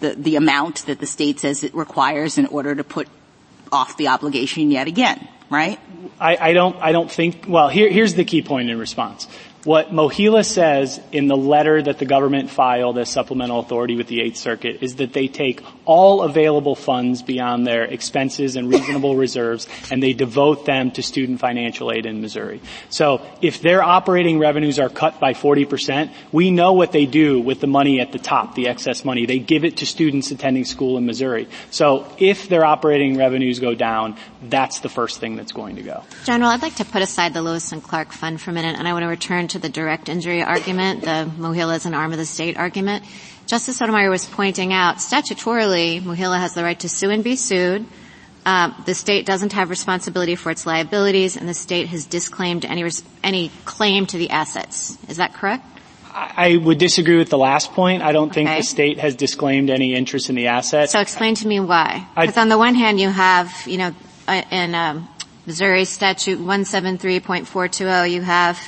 the, 0.00 0.14
the 0.14 0.36
amount 0.36 0.86
that 0.86 0.98
the 0.98 1.06
state 1.06 1.40
says 1.40 1.64
it 1.64 1.74
requires 1.74 2.36
in 2.36 2.46
order 2.46 2.74
to 2.74 2.84
put 2.84 3.08
off 3.72 3.96
the 3.96 4.08
obligation 4.08 4.70
yet 4.70 4.88
again, 4.88 5.26
right? 5.48 5.78
I, 6.18 6.36
I 6.36 6.52
don't, 6.52 6.76
I 6.76 6.92
don't 6.92 7.10
think, 7.10 7.44
well, 7.48 7.68
here, 7.68 7.88
here's 7.88 8.14
the 8.14 8.24
key 8.24 8.42
point 8.42 8.70
in 8.70 8.78
response. 8.78 9.26
What 9.64 9.92
MOHELA 9.92 10.44
says 10.44 11.00
in 11.12 11.28
the 11.28 11.36
letter 11.36 11.82
that 11.82 11.98
the 11.98 12.06
government 12.06 12.50
filed 12.50 12.98
as 12.98 13.10
supplemental 13.10 13.60
authority 13.60 13.94
with 13.94 14.08
the 14.08 14.22
Eighth 14.22 14.38
Circuit 14.38 14.82
is 14.82 14.96
that 14.96 15.12
they 15.12 15.28
take 15.28 15.62
all 15.90 16.22
available 16.22 16.76
funds 16.76 17.20
beyond 17.20 17.66
their 17.66 17.82
expenses 17.82 18.54
and 18.54 18.68
reasonable 18.68 19.16
reserves 19.26 19.66
and 19.90 20.00
they 20.00 20.12
devote 20.12 20.64
them 20.64 20.92
to 20.92 21.02
student 21.02 21.40
financial 21.40 21.90
aid 21.90 22.06
in 22.06 22.20
Missouri. 22.20 22.60
So 22.90 23.20
if 23.42 23.60
their 23.60 23.82
operating 23.82 24.38
revenues 24.38 24.78
are 24.78 24.88
cut 24.88 25.18
by 25.18 25.34
40%, 25.34 26.12
we 26.30 26.52
know 26.52 26.74
what 26.74 26.92
they 26.92 27.06
do 27.06 27.40
with 27.40 27.60
the 27.60 27.66
money 27.66 27.98
at 27.98 28.12
the 28.12 28.20
top, 28.20 28.54
the 28.54 28.68
excess 28.68 29.04
money. 29.04 29.26
They 29.26 29.40
give 29.40 29.64
it 29.64 29.78
to 29.78 29.86
students 29.86 30.30
attending 30.30 30.64
school 30.64 30.96
in 30.96 31.06
Missouri. 31.06 31.48
So 31.72 32.06
if 32.18 32.48
their 32.48 32.64
operating 32.64 33.18
revenues 33.18 33.58
go 33.58 33.74
down, 33.74 34.16
that's 34.44 34.78
the 34.78 34.88
first 34.88 35.18
thing 35.18 35.34
that's 35.34 35.50
going 35.50 35.74
to 35.74 35.82
go. 35.82 36.04
General, 36.24 36.52
I'd 36.52 36.62
like 36.62 36.76
to 36.76 36.84
put 36.84 37.02
aside 37.02 37.34
the 37.34 37.42
Lewis 37.42 37.72
and 37.72 37.82
Clark 37.82 38.12
Fund 38.12 38.40
for 38.40 38.52
a 38.52 38.54
minute 38.54 38.78
and 38.78 38.86
I 38.86 38.92
want 38.92 39.02
to 39.02 39.08
return 39.08 39.48
to 39.48 39.58
the 39.58 39.68
direct 39.68 40.08
injury 40.08 40.40
argument, 40.40 41.00
the 41.00 41.28
MOHELA 41.36 41.78
is 41.78 41.86
an 41.86 41.94
arm 41.94 42.12
of 42.12 42.18
the 42.18 42.26
state 42.26 42.56
argument. 42.56 43.02
Justice 43.46 43.78
Sotomayor 43.78 44.10
was 44.10 44.26
pointing 44.26 44.72
out, 44.72 44.96
statutorily, 44.96 46.00
MOHELA 46.00 46.38
has 46.38 46.54
the 46.54 46.62
right 46.62 46.78
to 46.80 46.88
sue 46.88 47.10
and 47.10 47.24
be 47.24 47.36
sued. 47.36 47.84
Uh, 48.46 48.72
the 48.84 48.94
state 48.94 49.26
doesn't 49.26 49.52
have 49.52 49.68
responsibility 49.68 50.34
for 50.34 50.50
its 50.50 50.64
liabilities, 50.66 51.36
and 51.36 51.48
the 51.48 51.54
state 51.54 51.88
has 51.88 52.06
disclaimed 52.06 52.64
any 52.64 52.82
res- 52.82 53.02
any 53.22 53.50
claim 53.64 54.06
to 54.06 54.16
the 54.16 54.30
assets. 54.30 54.96
Is 55.08 55.18
that 55.18 55.34
correct? 55.34 55.64
I 56.12 56.56
would 56.56 56.78
disagree 56.78 57.18
with 57.18 57.30
the 57.30 57.38
last 57.38 57.72
point. 57.72 58.02
I 58.02 58.12
don't 58.12 58.30
okay. 58.30 58.44
think 58.46 58.58
the 58.58 58.66
state 58.66 58.98
has 58.98 59.14
disclaimed 59.14 59.70
any 59.70 59.94
interest 59.94 60.28
in 60.28 60.34
the 60.34 60.48
assets. 60.48 60.92
So 60.92 61.00
explain 61.00 61.34
to 61.36 61.46
me 61.46 61.60
why. 61.60 62.06
Because 62.18 62.36
on 62.36 62.48
the 62.48 62.58
one 62.58 62.74
hand, 62.74 62.98
you 62.98 63.08
have, 63.08 63.52
you 63.66 63.78
know, 63.78 63.94
uh, 64.26 64.42
in 64.50 64.74
um, 64.74 65.08
Missouri 65.46 65.84
Statute 65.84 66.38
173.420, 66.38 68.10
you 68.10 68.22
have 68.22 68.58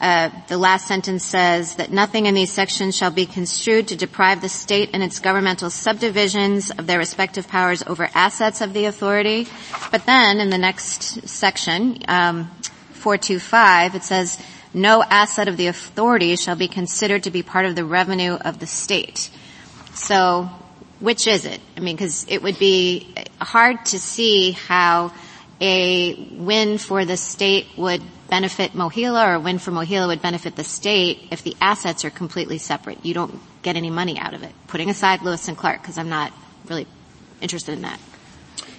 uh, 0.00 0.30
the 0.46 0.56
last 0.56 0.86
sentence 0.86 1.24
says 1.24 1.74
that 1.76 1.90
nothing 1.90 2.26
in 2.26 2.34
these 2.34 2.52
sections 2.52 2.96
shall 2.96 3.10
be 3.10 3.26
construed 3.26 3.88
to 3.88 3.96
deprive 3.96 4.40
the 4.40 4.48
state 4.48 4.90
and 4.92 5.02
its 5.02 5.18
governmental 5.18 5.70
subdivisions 5.70 6.70
of 6.70 6.86
their 6.86 6.98
respective 6.98 7.48
powers 7.48 7.82
over 7.86 8.08
assets 8.14 8.60
of 8.60 8.72
the 8.72 8.84
authority. 8.84 9.48
But 9.90 10.06
then 10.06 10.38
in 10.38 10.50
the 10.50 10.58
next 10.58 11.28
section, 11.28 12.02
um, 12.06 12.50
425, 12.92 13.96
it 13.96 14.04
says 14.04 14.40
no 14.72 15.02
asset 15.02 15.48
of 15.48 15.56
the 15.56 15.66
authority 15.66 16.36
shall 16.36 16.56
be 16.56 16.68
considered 16.68 17.24
to 17.24 17.30
be 17.30 17.42
part 17.42 17.66
of 17.66 17.74
the 17.74 17.84
revenue 17.84 18.34
of 18.34 18.60
the 18.60 18.66
state. 18.66 19.30
So 19.94 20.48
which 21.00 21.26
is 21.26 21.44
it? 21.44 21.60
I 21.76 21.80
mean, 21.80 21.96
because 21.96 22.26
it 22.28 22.42
would 22.42 22.58
be 22.58 23.14
hard 23.40 23.86
to 23.86 23.98
see 23.98 24.52
how 24.52 25.12
a 25.60 26.28
win 26.32 26.78
for 26.78 27.04
the 27.04 27.16
state 27.16 27.66
would 27.76 28.02
benefit 28.28 28.72
MOHELA 28.72 29.28
or 29.28 29.34
a 29.34 29.40
win 29.40 29.58
for 29.58 29.70
MOHELA 29.70 30.08
would 30.08 30.22
benefit 30.22 30.56
the 30.56 30.64
state 30.64 31.28
if 31.30 31.42
the 31.42 31.56
assets 31.60 32.04
are 32.04 32.10
completely 32.10 32.58
separate. 32.58 33.04
You 33.04 33.14
don't 33.14 33.40
get 33.62 33.76
any 33.76 33.90
money 33.90 34.18
out 34.18 34.34
of 34.34 34.42
it. 34.42 34.52
Putting 34.66 34.90
aside 34.90 35.22
Lewis 35.22 35.48
and 35.48 35.56
Clark, 35.56 35.82
because 35.82 35.98
I'm 35.98 36.08
not 36.08 36.32
really 36.68 36.86
interested 37.40 37.72
in 37.72 37.82
that. 37.82 37.98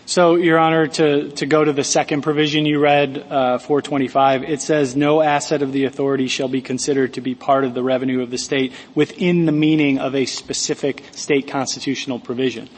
So, 0.05 0.37
Your 0.37 0.57
Honor, 0.57 0.87
to, 0.87 1.29
to 1.33 1.45
go 1.45 1.63
to 1.63 1.71
the 1.71 1.83
second 1.83 2.23
provision 2.23 2.65
you 2.65 2.79
read, 2.79 3.19
uh, 3.29 3.59
425, 3.59 4.43
it 4.43 4.59
says 4.59 4.95
no 4.95 5.21
asset 5.21 5.61
of 5.61 5.71
the 5.71 5.85
authority 5.85 6.27
shall 6.27 6.47
be 6.47 6.63
considered 6.63 7.13
to 7.13 7.21
be 7.21 7.35
part 7.35 7.63
of 7.63 7.75
the 7.75 7.83
revenue 7.83 8.23
of 8.23 8.31
the 8.31 8.39
state 8.39 8.73
within 8.95 9.45
the 9.45 9.51
meaning 9.51 9.99
of 9.99 10.15
a 10.15 10.25
specific 10.25 11.03
state 11.11 11.47
constitutional 11.47 12.19
provision. 12.19 12.69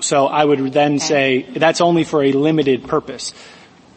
So 0.00 0.26
I 0.26 0.44
would 0.44 0.70
then 0.74 0.98
say 0.98 1.42
that's 1.42 1.80
only 1.80 2.04
for 2.04 2.22
a 2.22 2.32
limited 2.32 2.86
purpose. 2.86 3.32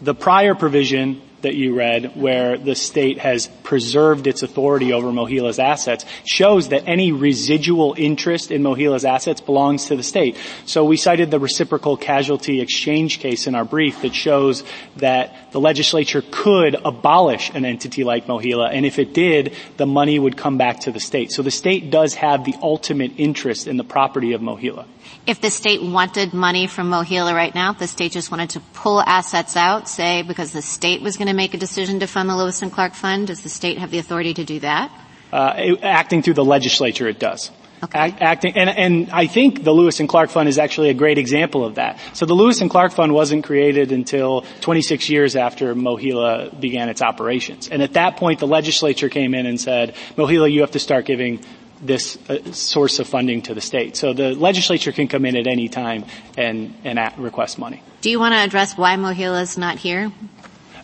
The 0.02 0.15
prior 0.15 0.56
provision 0.56 1.22
that 1.42 1.56
you 1.56 1.76
read 1.76 2.16
where 2.16 2.58
the 2.58 2.76
state 2.76 3.20
has 3.20 3.48
preserved 3.64 4.28
its 4.28 4.44
authority 4.44 4.94
over 4.94 5.08
MOHELA's 5.12 5.60
assets 5.60 6.06
shows 6.26 6.70
that 6.70 6.88
any 6.88 7.12
residual 7.12 7.96
interest 7.98 8.52
in 8.52 8.62
MOHELA's 8.62 9.06
assets 9.06 9.42
belongs 9.42 9.86
to 9.86 9.96
the 9.96 10.04
state. 10.04 10.38
So 10.66 10.86
we 10.86 10.98
cited 10.98 11.32
the 11.32 11.40
reciprocal 11.40 11.98
casualty 11.98 12.62
exchange 12.62 13.20
case 13.20 13.48
in 13.48 13.56
our 13.56 13.66
brief 13.66 14.02
that 14.02 14.14
shows 14.14 14.64
that 14.98 15.52
the 15.52 15.60
legislature 15.60 16.24
could 16.32 16.76
abolish 16.86 17.50
an 17.54 17.66
entity 17.66 18.04
like 18.04 18.28
MOHELA 18.28 18.70
and 18.72 18.86
if 18.86 19.00
it 19.00 19.14
did, 19.14 19.54
the 19.78 19.86
money 19.86 20.20
would 20.20 20.38
come 20.38 20.58
back 20.58 20.82
to 20.82 20.92
the 20.92 21.00
state. 21.00 21.32
So 21.32 21.42
the 21.42 21.52
state 21.52 21.90
does 21.90 22.16
have 22.16 22.46
the 22.46 22.56
ultimate 22.62 23.14
interest 23.18 23.68
in 23.68 23.78
the 23.78 23.84
property 23.84 24.34
of 24.34 24.42
MOHELA. 24.42 24.86
If 25.28 25.42
the 25.42 25.52
state 25.52 25.84
wanted 25.84 26.34
money 26.34 26.68
from 26.68 26.90
MOHELA 26.90 27.34
right 27.34 27.54
now, 27.54 27.72
if 27.72 27.80
the 27.80 27.88
state 27.88 28.12
just 28.12 28.32
wanted 28.32 28.52
to 28.52 28.60
pull 28.74 29.02
assets 29.02 29.56
out, 29.56 29.88
say 29.88 30.24
because 30.24 30.52
the 30.52 30.62
state 30.62 31.02
was 31.02 31.18
going 31.18 31.28
to 31.28 31.31
make 31.34 31.53
a 31.53 31.58
decision 31.58 31.99
to 31.99 32.08
fund 32.08 32.30
the 32.30 32.36
Lewis 32.36 32.62
and 32.62 32.72
Clark 32.72 32.94
Fund, 32.94 33.28
does 33.28 33.41
the 33.41 33.49
state 33.49 33.78
have 33.78 33.91
the 33.91 33.99
authority 33.99 34.34
to 34.34 34.44
do 34.44 34.60
that? 34.60 34.91
Uh, 35.32 35.76
acting 35.82 36.22
through 36.22 36.34
the 36.34 36.45
legislature, 36.45 37.08
it 37.08 37.20
does. 37.20 37.52
Okay. 37.84 38.16
acting, 38.20 38.56
and, 38.56 38.70
and 38.70 39.10
I 39.10 39.26
think 39.26 39.64
the 39.64 39.72
Lewis 39.72 39.99
and 39.99 40.08
Clark 40.08 40.30
Fund 40.30 40.48
is 40.48 40.60
actually 40.60 40.90
a 40.90 40.94
great 40.94 41.18
example 41.18 41.66
of 41.66 41.76
that. 41.76 41.99
So 42.14 42.28
the 42.28 42.36
Lewis 42.36 42.62
and 42.62 42.70
Clark 42.70 42.91
Fund 42.91 43.12
wasn't 43.12 43.44
created 43.44 43.91
until 43.91 44.45
26 44.62 45.10
years 45.10 45.36
after 45.36 45.74
MOHELA 45.74 46.60
began 46.60 46.90
its 46.90 47.02
operations. 47.02 47.70
And 47.70 47.82
at 47.82 47.94
that 47.94 48.18
point, 48.18 48.40
the 48.40 48.45
legislature 48.45 49.10
came 49.10 49.34
in 49.34 49.48
and 49.48 49.60
said, 49.60 49.95
MOHELA, 50.16 50.52
you 50.52 50.62
have 50.62 50.72
to 50.72 50.80
start 50.80 51.06
giving 51.06 51.44
this 51.82 52.20
uh, 52.30 52.52
source 52.52 52.99
of 52.99 53.08
funding 53.08 53.41
to 53.44 53.56
the 53.56 53.62
state. 53.62 53.95
So 53.98 54.14
the 54.14 54.36
legislature 54.36 54.91
can 54.91 55.08
come 55.08 55.26
in 55.26 55.36
at 55.36 55.48
any 55.48 55.68
time 55.68 56.06
and, 56.38 56.76
and 56.84 56.99
at, 56.99 57.18
request 57.18 57.58
money. 57.58 57.82
Do 58.02 58.12
you 58.12 58.20
want 58.20 58.34
to 58.34 58.40
address 58.40 58.78
why 58.78 58.95
MOHELA 58.95 59.41
is 59.41 59.58
not 59.58 59.80
here? 59.80 60.12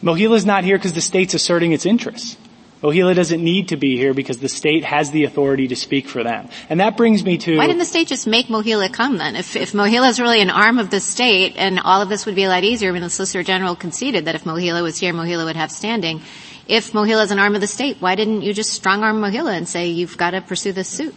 MOHELA 0.02 0.36
is 0.36 0.46
not 0.46 0.64
here 0.64 0.78
because 0.78 0.94
the 0.94 1.02
state's 1.02 1.34
asserting 1.34 1.72
its 1.72 1.86
interests. 1.86 2.38
MOHELA 2.84 3.16
doesn't 3.16 3.44
need 3.44 3.70
to 3.70 3.78
be 3.78 3.98
here 3.98 4.14
because 4.14 4.38
the 4.38 4.48
state 4.48 4.84
has 4.86 5.10
the 5.10 5.24
authority 5.24 5.68
to 5.68 5.76
speak 5.76 6.08
for 6.08 6.24
them. 6.24 6.48
And 6.70 6.80
that 6.80 6.96
brings 6.96 7.24
me 7.24 7.38
to... 7.40 7.58
Why 7.58 7.66
didn't 7.66 7.80
the 7.80 7.86
state 7.86 8.08
just 8.08 8.28
make 8.28 8.48
MOHELA 8.48 8.94
come 8.94 9.18
then? 9.18 9.36
If, 9.36 9.56
if 9.56 9.74
MOHELA 9.74 10.10
is 10.10 10.20
really 10.20 10.42
an 10.42 10.52
arm 10.52 10.78
of 10.78 10.92
the 10.92 11.00
state 11.00 11.56
and 11.58 11.80
all 11.80 12.04
of 12.04 12.10
this 12.10 12.28
would 12.28 12.36
be 12.36 12.44
a 12.44 12.50
lot 12.50 12.64
easier, 12.64 12.94
mean 12.94 13.02
the 13.02 13.10
Solicitor 13.10 13.44
General 13.44 13.76
conceded 13.76 14.26
that 14.26 14.36
if 14.36 14.44
MOHELA 14.44 14.84
was 14.84 15.00
here, 15.00 15.12
MOHELA 15.12 15.46
would 15.46 15.56
have 15.56 15.72
standing 15.72 16.22
if 16.68 16.92
MOHELA 16.92 17.24
is 17.24 17.32
an 17.32 17.40
arm 17.40 17.56
of 17.56 17.62
the 17.62 17.68
state, 17.68 17.98
why 18.00 18.16
didn't 18.16 18.42
you 18.42 18.54
just 18.54 18.72
strong 18.72 19.04
arm 19.04 19.22
MOHELA 19.22 19.56
and 19.56 19.68
say 19.68 19.88
you've 19.88 20.18
got 20.18 20.32
to 20.32 20.42
pursue 20.42 20.74
this 20.74 20.90
suit? 20.90 21.16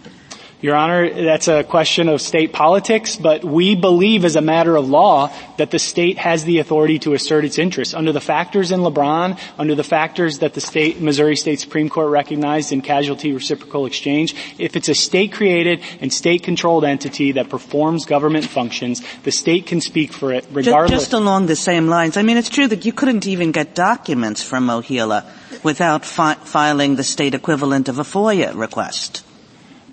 Your 0.62 0.76
Honor, 0.76 1.08
that's 1.08 1.48
a 1.48 1.64
question 1.64 2.10
of 2.10 2.20
state 2.20 2.52
politics, 2.52 3.16
but 3.16 3.42
we 3.42 3.74
believe 3.74 4.26
as 4.26 4.36
a 4.36 4.42
matter 4.42 4.76
of 4.76 4.90
law 4.90 5.32
that 5.56 5.70
the 5.70 5.78
state 5.78 6.18
has 6.18 6.44
the 6.44 6.58
authority 6.58 6.98
to 6.98 7.14
assert 7.14 7.46
its 7.46 7.56
interests. 7.58 7.94
Under 7.94 8.12
the 8.12 8.20
factors 8.20 8.70
in 8.70 8.80
LeBron, 8.80 9.38
under 9.58 9.74
the 9.74 9.84
factors 9.84 10.40
that 10.40 10.52
the 10.52 10.60
state, 10.60 11.00
Missouri 11.00 11.36
State 11.36 11.60
Supreme 11.60 11.88
Court 11.88 12.10
recognized 12.10 12.72
in 12.72 12.82
casualty 12.82 13.32
reciprocal 13.32 13.86
exchange, 13.86 14.34
if 14.58 14.76
it's 14.76 14.90
a 14.90 14.94
state 14.94 15.32
created 15.32 15.80
and 16.02 16.12
state 16.12 16.42
controlled 16.42 16.84
entity 16.84 17.32
that 17.32 17.48
performs 17.48 18.04
government 18.04 18.44
functions, 18.44 19.00
the 19.22 19.32
state 19.32 19.64
can 19.64 19.80
speak 19.80 20.12
for 20.12 20.30
it 20.30 20.44
regardless. 20.52 20.90
Just, 20.90 21.10
just 21.10 21.12
along 21.14 21.46
the 21.46 21.56
same 21.56 21.88
lines, 21.88 22.18
I 22.18 22.22
mean 22.22 22.36
it's 22.36 22.50
true 22.50 22.68
that 22.68 22.84
you 22.84 22.92
couldn't 22.92 23.26
even 23.26 23.50
get 23.50 23.74
documents 23.74 24.42
from 24.42 24.66
MOHELA 24.66 25.24
without 25.64 26.04
fi- 26.04 26.34
filing 26.34 26.96
the 26.96 27.04
state 27.04 27.34
equivalent 27.34 27.88
of 27.88 27.98
a 27.98 28.04
FOIA 28.04 28.54
request. 28.54 29.24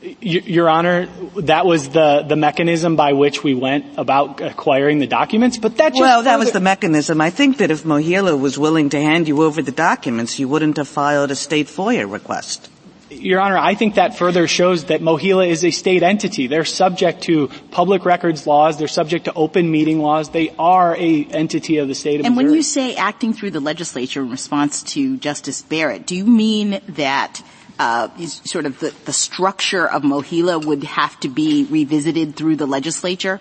Your 0.02 0.70
Honor, 0.70 1.08
that 1.38 1.66
was 1.66 1.90
the, 1.90 2.24
the 2.28 2.36
mechanism 2.36 2.96
by 2.96 3.14
which 3.14 3.44
we 3.44 3.56
went 3.56 3.98
about 3.98 4.42
acquiring 4.42 5.00
the 5.00 5.08
documents, 5.08 5.58
but 5.58 5.78
that 5.78 5.94
just 5.94 6.02
Well, 6.02 6.24
that 6.24 6.38
was 6.38 6.52
the 6.52 6.60
mechanism. 6.60 7.20
I 7.20 7.30
think 7.30 7.58
that 7.58 7.72
if 7.72 7.84
MOHELA 7.84 8.40
was 8.40 8.60
willing 8.60 8.90
to 8.90 9.02
hand 9.02 9.28
you 9.28 9.44
over 9.44 9.62
the 9.62 9.72
documents, 9.72 10.38
you 10.38 10.48
wouldn't 10.48 10.78
have 10.78 10.88
filed 10.88 11.32
a 11.32 11.36
state 11.36 11.68
FOIA 11.68 12.12
request. 12.12 12.70
Your 13.10 13.40
Honor, 13.40 13.58
I 13.58 13.74
think 13.76 13.96
that 13.96 14.18
further 14.18 14.48
shows 14.48 14.86
that 14.86 15.02
MOHELA 15.02 15.48
is 15.48 15.64
a 15.64 15.72
state 15.72 16.04
entity. 16.04 16.48
They're 16.48 16.66
subject 16.66 17.22
to 17.24 17.48
public 17.72 18.06
records 18.06 18.46
laws. 18.46 18.78
They're 18.78 18.88
subject 18.88 19.26
to 19.26 19.34
open 19.34 19.72
meeting 19.72 20.00
laws. 20.00 20.30
They 20.30 20.54
are 20.60 20.96
a 20.96 21.24
entity 21.26 21.78
of 21.78 21.88
the 21.88 21.96
state 21.96 22.20
of 22.20 22.26
and 22.26 22.36
Missouri. 22.36 22.52
when 22.52 22.56
you 22.56 22.64
say 22.64 22.96
acting 22.96 23.34
through 23.34 23.52
the 23.52 23.62
legislature 23.62 24.22
in 24.22 24.30
response 24.30 24.84
to 24.84 25.18
Justice 25.18 25.62
Barrett, 25.62 26.06
do 26.06 26.16
you 26.16 26.26
mean 26.26 26.82
that 26.90 27.42
uh, 27.80 28.10
sort 28.26 28.66
of 28.66 28.80
the, 28.80 28.94
the 29.06 29.14
structure 29.14 29.88
of 29.88 30.04
MOHELA 30.04 30.66
would 30.66 30.84
have 30.84 31.20
to 31.22 31.30
be 31.30 31.66
revisited 31.66 32.36
through 32.36 32.56
the 32.56 32.68
legislature? 32.68 33.40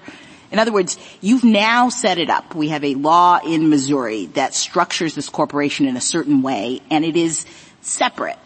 In 0.51 0.59
other 0.59 0.73
words, 0.73 0.99
you've 1.21 1.45
now 1.45 1.89
set 1.89 2.19
it 2.19 2.31
up. 2.31 2.55
We 2.55 2.69
have 2.69 2.85
a 2.85 2.95
law 2.95 3.41
in 3.45 3.69
Missouri 3.69 4.27
that 4.35 4.55
structures 4.55 5.15
this 5.15 5.29
corporation 5.29 5.87
in 5.87 5.97
a 5.97 6.01
certain 6.01 6.43
way, 6.43 6.81
and 6.91 7.05
it 7.05 7.17
is 7.17 7.45
separate 7.81 8.39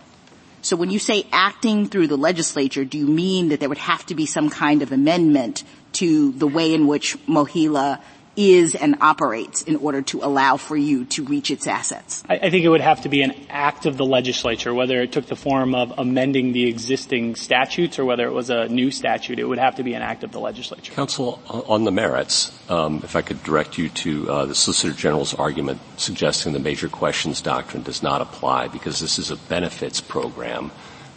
so 0.62 0.76
when 0.76 0.90
you 0.90 0.98
say 0.98 1.26
acting 1.32 1.86
through 1.86 2.08
the 2.08 2.18
legislature, 2.18 2.84
do 2.84 2.98
you 2.98 3.06
mean 3.06 3.48
that 3.48 3.60
there 3.60 3.68
would 3.68 3.78
have 3.78 4.04
to 4.06 4.14
be 4.14 4.26
some 4.26 4.50
kind 4.50 4.82
of 4.82 4.92
amendment 4.92 5.64
to 5.92 6.32
the 6.32 6.46
way 6.46 6.74
in 6.74 6.86
which 6.86 7.16
MOHELA 7.26 8.00
is 8.40 8.74
and 8.74 8.96
operates 9.00 9.62
in 9.62 9.76
order 9.76 10.02
to 10.02 10.22
allow 10.22 10.56
for 10.56 10.76
you 10.76 11.04
to 11.06 11.24
reach 11.24 11.50
its 11.50 11.66
assets? 11.66 12.22
I, 12.28 12.36
I, 12.36 12.50
think 12.50 12.64
it 12.64 12.68
would 12.68 12.80
have 12.80 13.02
to 13.02 13.08
be 13.08 13.22
an 13.22 13.34
act 13.48 13.86
of 13.86 13.96
the 13.96 14.04
legislature, 14.04 14.72
whether 14.72 15.00
it 15.02 15.12
took 15.12 15.26
the 15.26 15.36
form 15.36 15.74
of 15.74 15.92
amending 15.98 16.52
the 16.52 16.68
existing 16.68 17.36
statutes 17.36 17.98
or 17.98 18.04
whether 18.04 18.26
it 18.26 18.32
was 18.32 18.50
a 18.50 18.68
new 18.68 18.90
statute. 18.90 19.38
It 19.38 19.44
would 19.44 19.58
have 19.58 19.76
to 19.76 19.82
be 19.82 19.94
an 19.94 20.02
act 20.02 20.24
of 20.24 20.32
the 20.32 20.40
legislature. 20.40 20.92
Counsel, 20.92 21.40
on 21.48 21.84
the 21.84 21.92
merits, 21.92 22.52
um, 22.70 23.00
if 23.04 23.16
I 23.16 23.22
could 23.22 23.42
direct 23.42 23.78
you 23.78 23.88
to 23.88 24.30
uh, 24.30 24.46
the 24.46 24.54
Solicitor 24.54 24.94
General's 24.94 25.34
argument 25.34 25.80
suggesting 25.96 26.52
the 26.52 26.58
major 26.58 26.88
questions 26.88 27.40
doctrine 27.40 27.82
does 27.82 28.02
not 28.02 28.20
apply 28.20 28.68
because 28.68 29.00
this 29.00 29.18
is 29.18 29.30
a 29.30 29.36
benefits 29.36 30.00
program, 30.00 30.70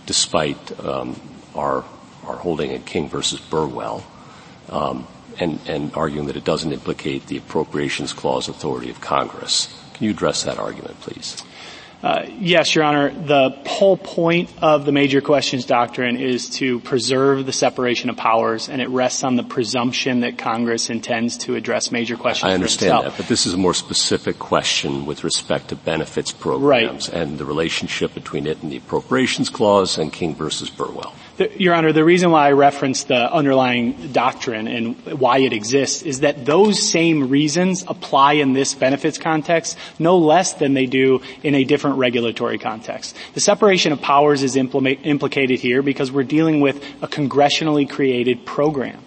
despite 0.05 0.79
um, 0.79 1.19
our 1.55 1.83
our 2.25 2.37
holding 2.37 2.71
in 2.71 2.83
King 2.83 3.09
versus 3.09 3.39
Burwell. 3.39 4.05
Um, 4.69 5.07
and, 5.39 5.59
and 5.67 5.93
arguing 5.95 6.27
that 6.27 6.35
it 6.35 6.43
doesn't 6.43 6.71
implicate 6.71 7.27
the 7.27 7.37
appropriations 7.37 8.13
clause 8.13 8.47
authority 8.47 8.89
of 8.89 9.01
Congress. 9.01 9.73
Can 9.93 10.05
you 10.05 10.11
address 10.11 10.43
that 10.43 10.57
argument, 10.57 10.99
please? 11.01 11.43
Uh, 12.03 12.25
yes, 12.37 12.75
Your 12.75 12.83
Honor. 12.83 13.11
The 13.11 13.51
whole 13.65 13.95
point 13.95 14.51
of 14.61 14.85
the 14.85 14.91
major 14.91 15.21
questions 15.21 15.63
doctrine 15.63 16.17
is 16.17 16.49
to 16.57 16.81
preserve 16.81 17.45
the 17.45 17.53
separation 17.53 18.09
of 18.09 18.17
powers, 18.17 18.67
and 18.67 18.81
it 18.81 18.89
rests 18.89 19.23
on 19.23 19.37
the 19.37 19.43
presumption 19.43 20.19
that 20.19 20.37
Congress 20.37 20.89
intends 20.89 21.37
to 21.37 21.55
address 21.55 21.91
major 21.93 22.17
questions. 22.17 22.51
I 22.51 22.53
understand 22.55 23.05
that, 23.05 23.15
but 23.15 23.29
this 23.29 23.45
is 23.45 23.53
a 23.53 23.57
more 23.57 23.73
specific 23.73 24.37
question 24.37 25.05
with 25.05 25.23
respect 25.23 25.69
to 25.69 25.77
benefits 25.77 26.33
programs 26.33 27.07
right. 27.07 27.21
and 27.21 27.37
the 27.37 27.45
relationship 27.45 28.13
between 28.13 28.47
it 28.47 28.61
and 28.61 28.69
the 28.69 28.77
appropriations 28.77 29.49
clause 29.49 29.97
and 29.97 30.11
King 30.11 30.35
versus 30.35 30.69
Burwell. 30.69 31.15
Your 31.57 31.73
Honor, 31.73 31.91
the 31.91 32.05
reason 32.05 32.29
why 32.29 32.47
I 32.47 32.51
referenced 32.51 33.07
the 33.07 33.33
underlying 33.33 34.11
doctrine 34.11 34.67
and 34.67 34.95
why 35.19 35.39
it 35.39 35.51
exists 35.51 36.03
is 36.03 36.19
that 36.19 36.45
those 36.45 36.79
same 36.79 37.29
reasons 37.29 37.83
apply 37.87 38.33
in 38.33 38.53
this 38.53 38.75
benefits 38.75 39.17
context 39.17 39.75
no 39.97 40.19
less 40.19 40.53
than 40.53 40.75
they 40.75 40.85
do 40.85 41.23
in 41.41 41.55
a 41.55 41.63
different 41.63 41.97
regulatory 41.97 42.59
context. 42.59 43.15
The 43.33 43.39
separation 43.39 43.91
of 43.91 43.99
powers 43.99 44.43
is 44.43 44.55
implicated 44.55 45.59
here 45.59 45.81
because 45.81 46.11
we're 46.11 46.23
dealing 46.23 46.61
with 46.61 46.83
a 47.01 47.07
congressionally 47.07 47.89
created 47.89 48.45
program. 48.45 48.99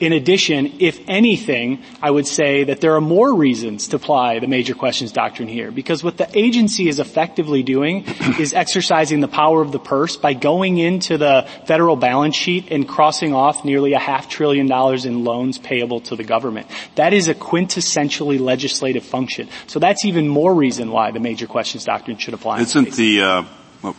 In 0.00 0.12
addition, 0.12 0.74
if 0.78 1.00
anything, 1.08 1.82
I 2.00 2.10
would 2.10 2.26
say 2.26 2.64
that 2.64 2.80
there 2.80 2.94
are 2.94 3.00
more 3.00 3.34
reasons 3.34 3.88
to 3.88 3.96
apply 3.96 4.38
the 4.38 4.46
major 4.46 4.74
questions 4.74 5.10
doctrine 5.10 5.48
here 5.48 5.70
because 5.72 6.04
what 6.04 6.16
the 6.16 6.28
agency 6.38 6.88
is 6.88 7.00
effectively 7.00 7.62
doing 7.62 8.04
is 8.38 8.52
exercising 8.52 9.20
the 9.20 9.28
power 9.28 9.60
of 9.60 9.72
the 9.72 9.80
purse 9.80 10.16
by 10.16 10.34
going 10.34 10.78
into 10.78 11.18
the 11.18 11.48
federal 11.66 11.96
balance 11.96 12.36
sheet 12.36 12.70
and 12.70 12.88
crossing 12.88 13.34
off 13.34 13.64
nearly 13.64 13.92
a 13.92 13.98
half 13.98 14.28
trillion 14.28 14.66
dollars 14.66 15.04
in 15.04 15.24
loans 15.24 15.58
payable 15.58 16.00
to 16.02 16.14
the 16.14 16.24
government. 16.24 16.68
That 16.94 17.12
is 17.12 17.26
a 17.26 17.34
quintessentially 17.34 18.38
legislative 18.38 19.04
function. 19.04 19.48
So 19.66 19.78
that's 19.78 20.04
even 20.04 20.28
more 20.28 20.54
reason 20.54 20.90
why 20.90 21.10
the 21.10 21.20
major 21.20 21.46
questions 21.46 21.84
doctrine 21.84 22.18
should 22.18 22.34
apply. 22.34 22.60
Isn't 22.60 22.92
the, 22.92 23.22
uh, 23.22 23.44
well, 23.82 23.96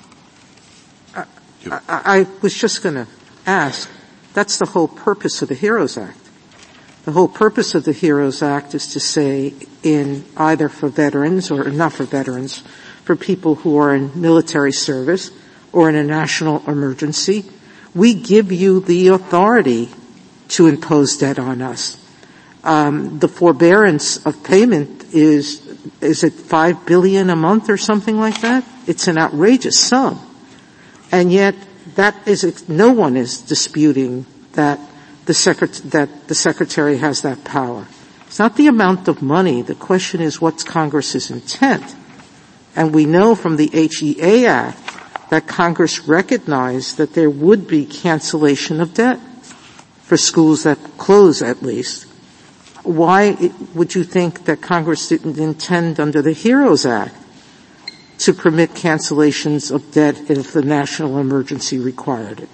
I, 1.16 1.26
I, 1.66 1.82
I 1.88 2.28
was 2.42 2.54
just 2.54 2.82
going 2.82 2.96
to 2.96 3.08
ask, 3.46 3.90
that's 4.34 4.58
the 4.58 4.66
whole 4.66 4.88
purpose 4.88 5.42
of 5.42 5.50
the 5.50 5.56
HEROES 5.56 5.98
Act. 5.98 6.18
The 7.06 7.12
whole 7.12 7.28
purpose 7.28 7.76
of 7.76 7.86
the 7.86 7.94
HEROES 7.94 8.44
Act 8.44 8.76
is 8.76 8.94
to 8.94 9.00
say 9.00 9.54
in 9.84 10.26
either 10.38 10.70
for 10.70 10.90
veterans 10.90 11.50
or 11.50 11.70
not 11.72 11.94
for 11.94 12.04
veterans, 12.04 12.60
for 13.04 13.16
people 13.16 13.56
who 13.56 13.78
are 13.78 13.96
in 13.96 14.20
military 14.20 14.72
service 14.72 15.32
or 15.72 15.90
in 15.90 15.96
a 15.96 16.04
national 16.04 16.64
emergency, 16.70 17.46
we 17.96 18.14
give 18.14 18.52
you 18.52 18.82
the 18.82 19.08
authority 19.08 19.90
to 20.50 20.68
impose 20.68 21.18
debt 21.18 21.40
on 21.40 21.62
us. 21.62 21.98
Um, 22.64 23.20
the 23.20 23.28
forbearance 23.28 24.26
of 24.26 24.44
payment 24.44 25.14
is 25.14 25.68
is 26.02 26.24
it 26.24 26.34
five 26.34 26.86
billion 26.86 27.30
a 27.30 27.36
month 27.36 27.70
or 27.70 27.78
something 27.78 28.20
like 28.20 28.42
that? 28.42 28.66
It's 28.86 29.08
an 29.08 29.18
outrageous 29.18 29.80
sum, 29.80 30.20
and 31.12 31.32
yet 31.32 31.56
that 31.96 32.28
is 32.28 32.68
no 32.68 32.92
one 32.92 33.16
is 33.16 33.42
disputing 33.42 34.26
that 34.54 34.80
the 35.26 35.34
secret 35.34 35.82
that 35.86 36.28
the 36.28 36.36
secretary 36.36 36.98
has 36.98 37.22
that 37.22 37.44
power. 37.44 37.86
It's 38.28 38.40
not 38.40 38.56
the 38.56 38.68
amount 38.68 39.08
of 39.08 39.22
money. 39.22 39.62
The 39.62 39.76
question 39.76 40.22
is 40.22 40.42
what's 40.42 40.64
Congress's 40.64 41.32
intent, 41.32 41.96
and 42.76 42.94
we 42.94 43.06
know 43.06 43.36
from 43.36 43.58
the 43.58 43.68
HEA 43.68 44.46
Act 44.46 45.30
that 45.30 45.48
Congress 45.48 46.08
recognized 46.08 46.98
that 46.98 47.14
there 47.14 47.30
would 47.30 47.68
be 47.68 47.86
cancellation 47.86 48.82
of 48.82 48.94
debt 48.94 49.20
for 50.02 50.18
schools 50.18 50.64
that 50.64 50.80
close 50.98 51.42
at 51.42 51.62
least. 51.62 52.06
Why 52.84 53.52
would 53.76 53.94
you 53.94 54.04
think 54.04 54.46
that 54.46 54.62
Congress 54.62 55.08
didn't 55.08 55.38
intend 55.38 56.00
under 56.00 56.22
the 56.22 56.34
HEROES 56.34 56.86
Act 56.86 57.16
to 58.20 58.34
permit 58.34 58.72
cancellations 58.72 59.72
of 59.72 59.92
debt 59.92 60.30
if 60.30 60.54
the 60.54 60.62
national 60.62 61.18
emergency 61.20 61.80
required 61.80 62.42
it? 62.42 62.50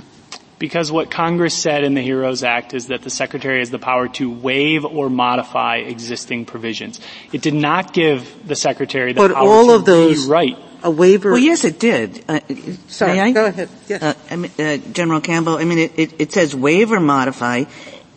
Because 0.57 0.91
what 0.91 1.11
Congress 1.11 1.53
said 1.53 1.83
in 1.83 1.95
the 1.95 2.01
HEROES 2.01 2.43
Act 2.43 2.73
is 2.73 2.87
that 2.87 3.01
the 3.01 3.09
Secretary 3.09 3.59
has 3.59 3.71
the 3.71 3.79
power 3.79 4.07
to 4.09 4.31
waive 4.31 4.85
or 4.85 5.09
modify 5.09 5.77
existing 5.77 6.45
provisions. 6.45 7.01
It 7.33 7.41
did 7.41 7.53
not 7.53 7.93
give 7.93 8.47
the 8.47 8.55
Secretary 8.55 9.11
the 9.11 9.19
but 9.19 9.33
power 9.33 9.47
all 9.47 9.67
to 9.67 9.75
of 9.75 9.85
those, 9.85 10.25
rewrite 10.25 10.57
a 10.81 10.91
waiver. 10.91 11.31
Well, 11.31 11.39
yes, 11.39 11.65
it 11.65 11.79
did. 11.79 12.23
Uh, 12.29 12.39
Sorry, 12.87 13.19
I? 13.19 13.31
go 13.31 13.47
ahead. 13.47 13.69
Yes. 13.87 14.01
Uh, 14.01 14.13
I 14.29 14.35
mean, 14.37 14.51
uh, 14.57 14.77
General 14.93 15.19
Campbell, 15.19 15.57
I 15.57 15.65
mean, 15.65 15.79
it, 15.79 15.99
it, 15.99 16.21
it 16.21 16.31
says 16.31 16.55
waive 16.55 16.91
or 16.91 16.99
modify 16.99 17.65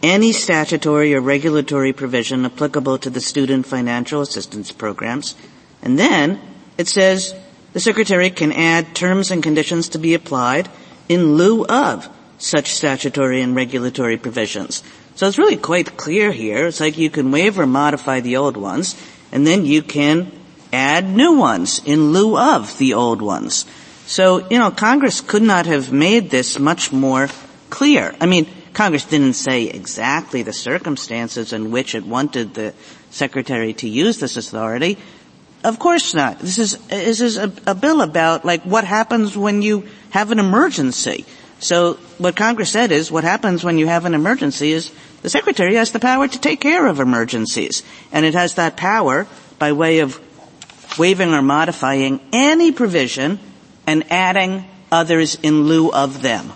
any 0.02 0.32
statutory 0.32 1.14
or 1.14 1.20
regulatory 1.20 1.92
provision 1.92 2.44
applicable 2.44 2.98
to 2.98 3.10
the 3.10 3.20
student 3.20 3.66
financial 3.66 4.20
assistance 4.20 4.70
programs. 4.70 5.34
And 5.82 5.98
then 5.98 6.40
it 6.78 6.88
says 6.88 7.34
the 7.74 7.80
Secretary 7.80 8.30
can 8.30 8.52
add 8.52 8.94
terms 8.94 9.30
and 9.30 9.42
conditions 9.42 9.90
to 9.90 9.98
be 9.98 10.14
applied 10.14 10.68
in 11.09 11.34
lieu 11.34 11.66
of 11.66 12.09
such 12.38 12.72
statutory 12.72 13.42
and 13.42 13.55
regulatory 13.55 14.16
provisions. 14.16 14.82
So 15.16 15.26
it's 15.26 15.38
really 15.38 15.56
quite 15.56 15.96
clear 15.96 16.30
here. 16.30 16.68
It's 16.68 16.80
like 16.80 16.96
you 16.96 17.10
can 17.10 17.32
waive 17.32 17.59
or 17.59 17.66
modify 17.66 18.20
the 18.20 18.36
old 18.36 18.56
ones, 18.56 18.94
and 19.32 19.44
then 19.46 19.66
you 19.66 19.82
can 19.82 20.30
add 20.72 21.09
new 21.09 21.36
ones 21.36 21.82
in 21.84 22.12
lieu 22.12 22.38
of 22.38 22.78
the 22.78 22.94
old 22.94 23.20
ones. 23.20 23.66
So, 24.06 24.48
you 24.48 24.59
know, 24.59 24.70
Congress 24.70 25.20
could 25.20 25.42
not 25.42 25.66
have 25.66 25.92
made 25.92 26.30
this 26.30 26.59
much 26.59 26.92
more 26.92 27.28
clear. 27.68 28.14
I 28.20 28.26
mean, 28.26 28.46
Congress 28.72 29.05
didn't 29.05 29.34
say 29.34 29.64
exactly 29.64 30.42
the 30.42 30.52
circumstances 30.52 31.52
in 31.52 31.72
which 31.72 31.94
it 31.94 32.06
wanted 32.06 32.55
the 32.55 32.72
Secretary 33.10 33.72
to 33.74 33.88
use 33.88 34.18
this 34.18 34.36
authority. 34.36 34.98
Of 35.64 35.78
course 35.78 36.14
not. 36.14 36.39
This 36.39 36.59
is, 36.59 36.76
this 36.86 37.20
is 37.20 37.36
a, 37.36 37.52
a 37.66 37.74
bill 37.74 38.01
about 38.01 38.44
like 38.44 38.62
what 38.62 38.85
happens 38.85 39.36
when 39.36 39.62
you 39.62 39.89
have 40.10 40.30
an 40.30 40.39
emergency. 40.39 41.24
So 41.59 41.94
what 42.18 42.36
Congress 42.36 42.70
said 42.70 42.93
is 42.93 43.10
what 43.10 43.24
happens 43.24 43.64
when 43.64 43.78
you 43.78 43.86
have 43.86 44.05
an 44.05 44.14
emergency 44.14 44.72
is 44.72 44.93
the 45.22 45.30
Secretary 45.30 45.74
has 45.74 45.90
the 45.90 45.98
power 45.98 46.28
to 46.28 46.40
take 46.40 46.60
care 46.60 46.86
of 46.86 47.01
emergencies. 47.01 47.82
And 48.12 48.24
it 48.24 48.35
has 48.35 48.55
that 48.55 48.76
power 48.76 49.26
by 49.59 49.72
way 49.72 49.98
of 49.98 50.20
waiving 50.98 51.35
or 51.35 51.43
modifying 51.43 52.20
any 52.32 52.70
provision 52.70 53.40
and 53.86 54.05
adding 54.12 54.64
others 54.93 55.36
in 55.43 55.64
lieu 55.64 55.90
of 55.90 56.22
them 56.22 56.52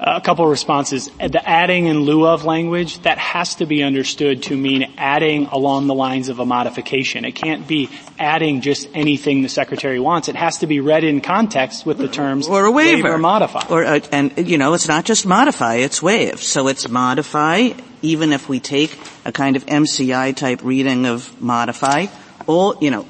a 0.00 0.20
couple 0.20 0.44
of 0.46 0.50
responses. 0.50 1.10
The 1.18 1.46
adding 1.46 1.86
in 1.86 2.00
lieu 2.00 2.26
of 2.26 2.44
language, 2.44 3.00
that 3.02 3.18
has 3.18 3.56
to 3.56 3.66
be 3.66 3.82
understood 3.82 4.42
to 4.44 4.56
mean 4.56 4.92
adding 4.96 5.46
along 5.46 5.86
the 5.86 5.94
lines 5.94 6.28
of 6.30 6.38
a 6.38 6.46
modification. 6.46 7.24
It 7.24 7.32
can't 7.32 7.68
be 7.68 7.90
adding 8.18 8.62
just 8.62 8.88
anything 8.94 9.42
the 9.42 9.48
secretary 9.48 10.00
wants. 10.00 10.28
It 10.28 10.36
has 10.36 10.58
to 10.58 10.66
be 10.66 10.80
read 10.80 11.04
in 11.04 11.20
context 11.20 11.84
with 11.84 11.98
the 11.98 12.08
terms 12.08 12.48
or 12.48 12.64
a 12.64 12.72
waiver 12.72 13.12
or 13.12 13.18
modify. 13.18 13.66
Or 13.68 13.84
uh, 13.84 14.00
and 14.10 14.48
you 14.48 14.56
know, 14.56 14.72
it's 14.74 14.88
not 14.88 15.04
just 15.04 15.26
modify, 15.26 15.76
it's 15.76 16.02
waive. 16.02 16.42
So 16.42 16.68
it's 16.68 16.88
modify 16.88 17.72
even 18.02 18.32
if 18.32 18.48
we 18.48 18.60
take 18.60 18.98
a 19.24 19.32
kind 19.32 19.56
of 19.56 19.66
MCI 19.66 20.34
type 20.34 20.62
reading 20.62 21.04
of 21.06 21.40
modify, 21.40 22.06
all, 22.46 22.76
you 22.80 22.90
know, 22.90 23.06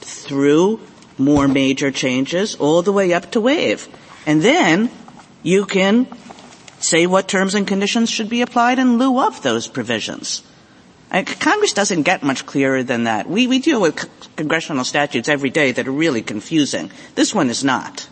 through 0.00 0.80
more 1.18 1.48
major 1.48 1.90
changes 1.90 2.54
all 2.56 2.82
the 2.82 2.92
way 2.92 3.12
up 3.12 3.32
to 3.32 3.40
waive. 3.40 3.88
And 4.26 4.42
then 4.42 4.90
you 5.46 5.64
can 5.64 6.08
say 6.80 7.06
what 7.06 7.28
terms 7.28 7.54
and 7.54 7.66
conditions 7.68 8.10
should 8.10 8.28
be 8.28 8.42
applied 8.42 8.80
in 8.80 8.98
lieu 8.98 9.20
of 9.20 9.42
those 9.42 9.68
provisions. 9.68 10.42
Congress 11.38 11.72
doesn't 11.72 12.02
get 12.02 12.24
much 12.24 12.44
clearer 12.44 12.82
than 12.82 13.04
that. 13.04 13.30
We, 13.30 13.46
we 13.46 13.60
deal 13.60 13.80
with 13.80 14.10
congressional 14.34 14.84
statutes 14.84 15.28
every 15.28 15.50
day 15.50 15.70
that 15.70 15.86
are 15.86 15.92
really 15.92 16.20
confusing. 16.20 16.90
This 17.14 17.32
one 17.32 17.48
is 17.48 17.62
not. 17.62 18.08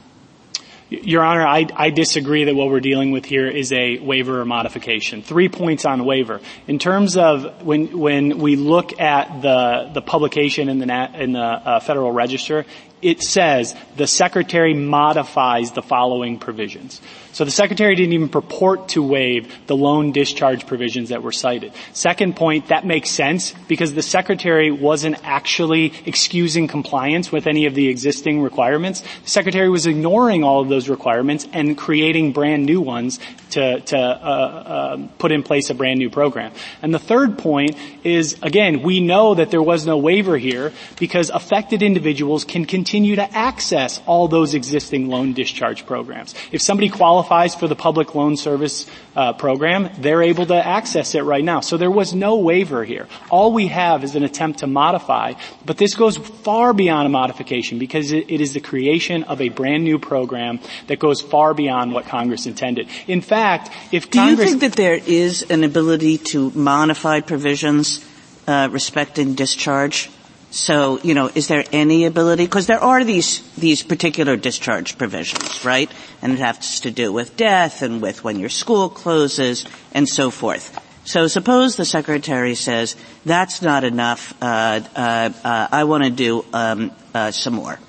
Your 0.90 1.24
Honor, 1.24 1.44
I, 1.44 1.66
I, 1.74 1.90
disagree 1.90 2.44
that 2.44 2.54
what 2.54 2.68
we're 2.68 2.78
dealing 2.78 3.10
with 3.10 3.24
here 3.24 3.48
is 3.48 3.72
a 3.72 3.98
waiver 3.98 4.40
or 4.40 4.44
modification. 4.44 5.22
Three 5.22 5.48
points 5.48 5.84
on 5.84 6.04
waiver. 6.04 6.40
In 6.68 6.78
terms 6.78 7.16
of 7.16 7.64
when 7.64 7.98
when 7.98 8.38
we 8.38 8.54
look 8.54 9.00
at 9.00 9.40
the 9.42 9.90
the 9.92 10.02
publication 10.02 10.68
in 10.68 10.78
the 10.78 11.10
in 11.14 11.32
the 11.32 11.40
uh, 11.40 11.80
Federal 11.80 12.12
Register, 12.12 12.66
it 13.04 13.22
says 13.22 13.76
the 13.96 14.06
Secretary 14.06 14.72
modifies 14.74 15.72
the 15.72 15.82
following 15.82 16.38
provisions. 16.38 17.00
So 17.34 17.44
the 17.44 17.50
Secretary 17.50 17.96
didn't 17.96 18.12
even 18.12 18.28
purport 18.28 18.90
to 18.90 19.02
waive 19.02 19.52
the 19.66 19.74
loan 19.76 20.12
discharge 20.12 20.68
provisions 20.68 21.08
that 21.08 21.24
were 21.24 21.32
cited. 21.32 21.72
Second 21.92 22.36
point, 22.36 22.68
that 22.68 22.86
makes 22.86 23.10
sense 23.10 23.52
because 23.66 23.92
the 23.92 24.02
Secretary 24.02 24.70
wasn't 24.70 25.16
actually 25.24 25.92
excusing 26.06 26.68
compliance 26.68 27.32
with 27.32 27.48
any 27.48 27.66
of 27.66 27.74
the 27.74 27.88
existing 27.88 28.40
requirements. 28.40 29.00
The 29.24 29.30
Secretary 29.30 29.68
was 29.68 29.84
ignoring 29.84 30.44
all 30.44 30.60
of 30.60 30.68
those 30.68 30.88
requirements 30.88 31.48
and 31.52 31.76
creating 31.76 32.34
brand 32.34 32.66
new 32.66 32.80
ones 32.80 33.18
to, 33.50 33.80
to 33.80 33.98
uh, 33.98 34.00
uh, 34.00 35.08
put 35.18 35.32
in 35.32 35.42
place 35.42 35.70
a 35.70 35.74
brand 35.74 35.98
new 35.98 36.10
program. 36.10 36.52
And 36.82 36.94
the 36.94 37.00
third 37.00 37.38
point 37.38 37.76
is, 38.04 38.38
again, 38.42 38.82
we 38.82 39.00
know 39.00 39.34
that 39.34 39.50
there 39.50 39.62
was 39.62 39.84
no 39.84 39.98
waiver 39.98 40.38
here 40.38 40.72
because 41.00 41.30
affected 41.30 41.82
individuals 41.82 42.44
can 42.44 42.64
continue 42.64 43.16
to 43.16 43.36
access 43.36 44.00
all 44.06 44.28
those 44.28 44.54
existing 44.54 45.08
loan 45.08 45.32
discharge 45.32 45.84
programs. 45.84 46.36
If 46.52 46.62
somebody 46.62 46.90
qualifies 46.90 47.23
qualifies 47.24 47.54
for 47.54 47.68
the 47.68 47.76
public 47.76 48.14
loan 48.14 48.36
service 48.36 48.86
uh, 49.16 49.32
program, 49.32 49.90
they're 49.98 50.22
able 50.22 50.46
to 50.46 50.54
access 50.54 51.14
it 51.14 51.22
right 51.22 51.44
now. 51.44 51.60
So 51.60 51.76
there 51.76 51.90
was 51.90 52.14
no 52.14 52.36
waiver 52.36 52.84
here. 52.84 53.08
All 53.30 53.52
we 53.52 53.68
have 53.68 54.04
is 54.04 54.14
an 54.14 54.24
attempt 54.24 54.60
to 54.60 54.66
modify, 54.66 55.34
but 55.64 55.78
this 55.78 55.94
goes 55.94 56.16
far 56.16 56.72
beyond 56.74 57.06
a 57.06 57.10
modification 57.10 57.78
because 57.78 58.12
it, 58.12 58.30
it 58.30 58.40
is 58.40 58.52
the 58.52 58.60
creation 58.60 59.24
of 59.24 59.40
a 59.40 59.48
brand 59.48 59.84
new 59.84 59.98
program 59.98 60.60
that 60.88 60.98
goes 60.98 61.20
far 61.22 61.54
beyond 61.54 61.92
what 61.92 62.06
Congress 62.06 62.46
intended. 62.46 62.88
In 63.06 63.20
fact, 63.20 63.70
if 63.92 64.10
Do 64.10 64.18
Congress... 64.18 64.50
you 64.50 64.58
think 64.58 64.60
that 64.60 64.76
there 64.76 65.00
is 65.06 65.42
an 65.48 65.64
ability 65.64 66.18
to 66.34 66.50
modify 66.50 67.20
provisions 67.20 68.04
uh, 68.46 68.68
respecting 68.70 69.34
discharge? 69.34 70.10
So, 70.54 71.00
you 71.02 71.14
know, 71.14 71.32
is 71.34 71.48
there 71.48 71.64
any 71.72 72.04
ability, 72.04 72.44
because 72.44 72.68
there 72.68 72.78
are 72.78 73.02
these, 73.02 73.42
these 73.56 73.82
particular 73.82 74.36
discharge 74.36 74.96
provisions, 74.96 75.64
right? 75.64 75.90
And 76.22 76.34
it 76.34 76.38
has 76.38 76.78
to 76.80 76.92
do 76.92 77.12
with 77.12 77.36
death 77.36 77.82
and 77.82 78.00
with 78.00 78.22
when 78.22 78.38
your 78.38 78.50
school 78.50 78.88
closes 78.88 79.64
and 79.92 80.08
so 80.08 80.30
forth. 80.30 80.78
So 81.04 81.26
suppose 81.26 81.74
the 81.74 81.84
secretary 81.84 82.54
says, 82.54 82.94
that's 83.26 83.62
not 83.62 83.82
enough, 83.82 84.32
uh, 84.40 84.80
uh, 84.94 85.30
uh, 85.42 85.68
I 85.72 85.84
want 85.84 86.04
to 86.04 86.10
do 86.10 86.44
um, 86.52 86.92
uh, 87.12 87.32
some 87.32 87.54
more. 87.54 87.80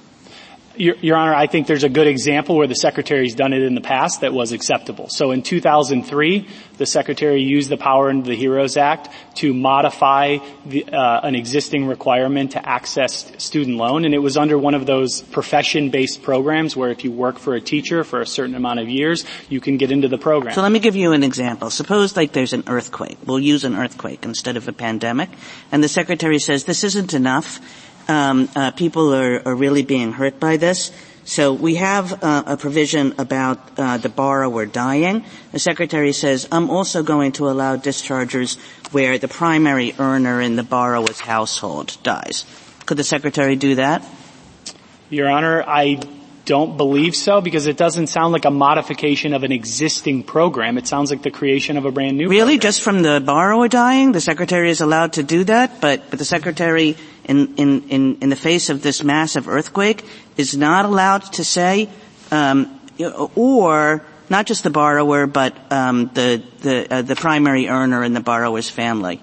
Your, 0.78 0.96
Your, 0.98 1.18
Honor, 1.18 1.34
I 1.34 1.48
think 1.48 1.68
there's 1.68 1.84
a 1.84 1.90
good 1.90 2.08
example 2.08 2.56
where 2.56 2.68
the 2.68 2.76
Secretary's 2.76 3.36
done 3.36 3.54
it 3.54 3.62
in 3.62 3.76
the 3.76 3.82
past 3.82 4.22
that 4.22 4.34
was 4.34 4.52
acceptable. 4.52 5.10
So 5.10 5.32
in 5.32 5.42
2003, 5.42 6.48
the 6.78 6.86
Secretary 6.86 7.42
used 7.42 7.70
the 7.70 7.78
power 7.78 8.10
under 8.10 8.28
the 8.28 8.36
HEROES 8.36 8.78
Act 8.78 9.10
to 9.36 9.54
modify 9.54 10.38
the, 10.66 10.86
uh, 10.86 11.22
an 11.24 11.36
existing 11.36 11.88
requirement 11.88 12.52
to 12.52 12.70
access 12.70 13.32
student 13.44 13.78
loan, 13.78 14.06
and 14.06 14.14
it 14.14 14.20
was 14.20 14.38
under 14.38 14.58
one 14.58 14.74
of 14.74 14.86
those 14.86 15.22
profession-based 15.22 16.22
programs 16.22 16.76
where 16.76 16.90
if 16.90 17.04
you 17.04 17.12
work 17.12 17.40
for 17.40 17.56
a 17.56 17.62
teacher 17.62 18.04
for 18.04 18.22
a 18.22 18.28
certain 18.28 18.56
amount 18.56 18.80
of 18.80 18.90
years, 18.90 19.26
you 19.50 19.62
can 19.62 19.78
get 19.78 19.92
into 19.92 20.08
the 20.08 20.18
program. 20.18 20.54
So 20.54 20.62
let 20.62 20.72
me 20.72 20.80
give 20.80 20.96
you 20.96 21.14
an 21.14 21.24
example. 21.24 21.70
Suppose 21.70 22.16
like 22.18 22.34
there's 22.34 22.54
an 22.54 22.64
earthquake. 22.68 23.18
We'll 23.26 23.40
use 23.40 23.64
an 23.64 23.76
earthquake 23.76 24.24
instead 24.24 24.58
of 24.58 24.68
a 24.68 24.74
pandemic, 24.74 25.30
and 25.72 25.84
the 25.84 25.90
Secretary 25.90 26.40
says 26.40 26.66
this 26.66 26.84
isn't 26.84 27.14
enough 27.14 27.60
people 28.76 29.14
are, 29.14 29.42
are, 29.48 29.56
really 29.56 29.84
being 29.84 30.12
hurt 30.12 30.40
by 30.40 30.58
this. 30.58 30.92
So 31.26 31.54
we 31.54 31.76
have 31.76 32.24
uh, 32.24 32.44
a 32.46 32.58
provision 32.58 33.16
about 33.18 33.80
uh, 33.80 33.98
the 33.98 34.10
borrower 34.10 34.68
dying. 34.68 35.26
The 35.52 35.60
secretary 35.60 36.14
says, 36.14 36.48
I'm 36.52 36.70
also 36.70 37.02
going 37.02 37.32
to 37.34 37.50
allow 37.50 37.78
dischargers 37.78 38.60
where 38.92 39.18
the 39.18 39.28
primary 39.28 39.96
earner 39.98 40.40
in 40.40 40.56
the 40.56 40.64
borrower's 40.64 41.20
household 41.20 41.98
dies. 42.04 42.46
Could 42.86 42.98
the 42.98 43.04
secretary 43.04 43.56
do 43.56 43.76
that? 43.76 44.06
Your 45.10 45.28
Honor, 45.28 45.64
I 45.66 46.00
don't 46.46 46.78
believe 46.78 47.16
so 47.16 47.42
because 47.42 47.66
it 47.66 47.76
doesn't 47.76 48.08
sound 48.08 48.32
like 48.32 48.46
a 48.46 48.52
modification 48.52 49.34
of 49.34 49.44
an 49.44 49.52
existing 49.52 50.24
program. 50.24 50.78
It 50.78 50.86
sounds 50.86 51.10
like 51.10 51.24
the 51.24 51.32
creation 51.32 51.78
of 51.78 51.86
a 51.86 51.92
brand 51.92 52.18
new 52.18 52.30
Really? 52.30 52.58
program. 52.58 52.60
Just 52.60 52.82
from 52.84 53.02
the 53.02 53.20
borrower 53.20 53.68
dying? 53.68 54.12
The 54.12 54.22
secretary 54.22 54.70
is 54.70 54.82
allowed 54.82 55.14
to 55.14 55.24
do 55.24 55.44
that, 55.46 55.82
but, 55.82 56.10
but 56.10 56.20
the 56.20 56.26
secretary 56.26 56.98
in, 57.26 57.56
in, 57.56 57.90
in, 57.90 58.18
in 58.22 58.30
the 58.30 58.36
face 58.36 58.70
of 58.70 58.82
this 58.82 59.04
massive 59.04 59.48
earthquake 59.48 60.06
is 60.38 60.56
not 60.56 60.86
allowed 60.86 61.24
to 61.34 61.44
say, 61.44 61.90
um, 62.32 62.80
or 63.36 64.04
not 64.30 64.46
just 64.46 64.64
the 64.64 64.70
borrower, 64.70 65.28
but 65.28 65.56
um, 65.72 66.10
the 66.14 66.42
the 66.62 66.88
uh, 66.94 67.02
the 67.02 67.16
primary 67.16 67.68
earner 67.68 68.04
in 68.04 68.14
the 68.14 68.22
borrower's 68.22 68.70
family. 68.70 69.22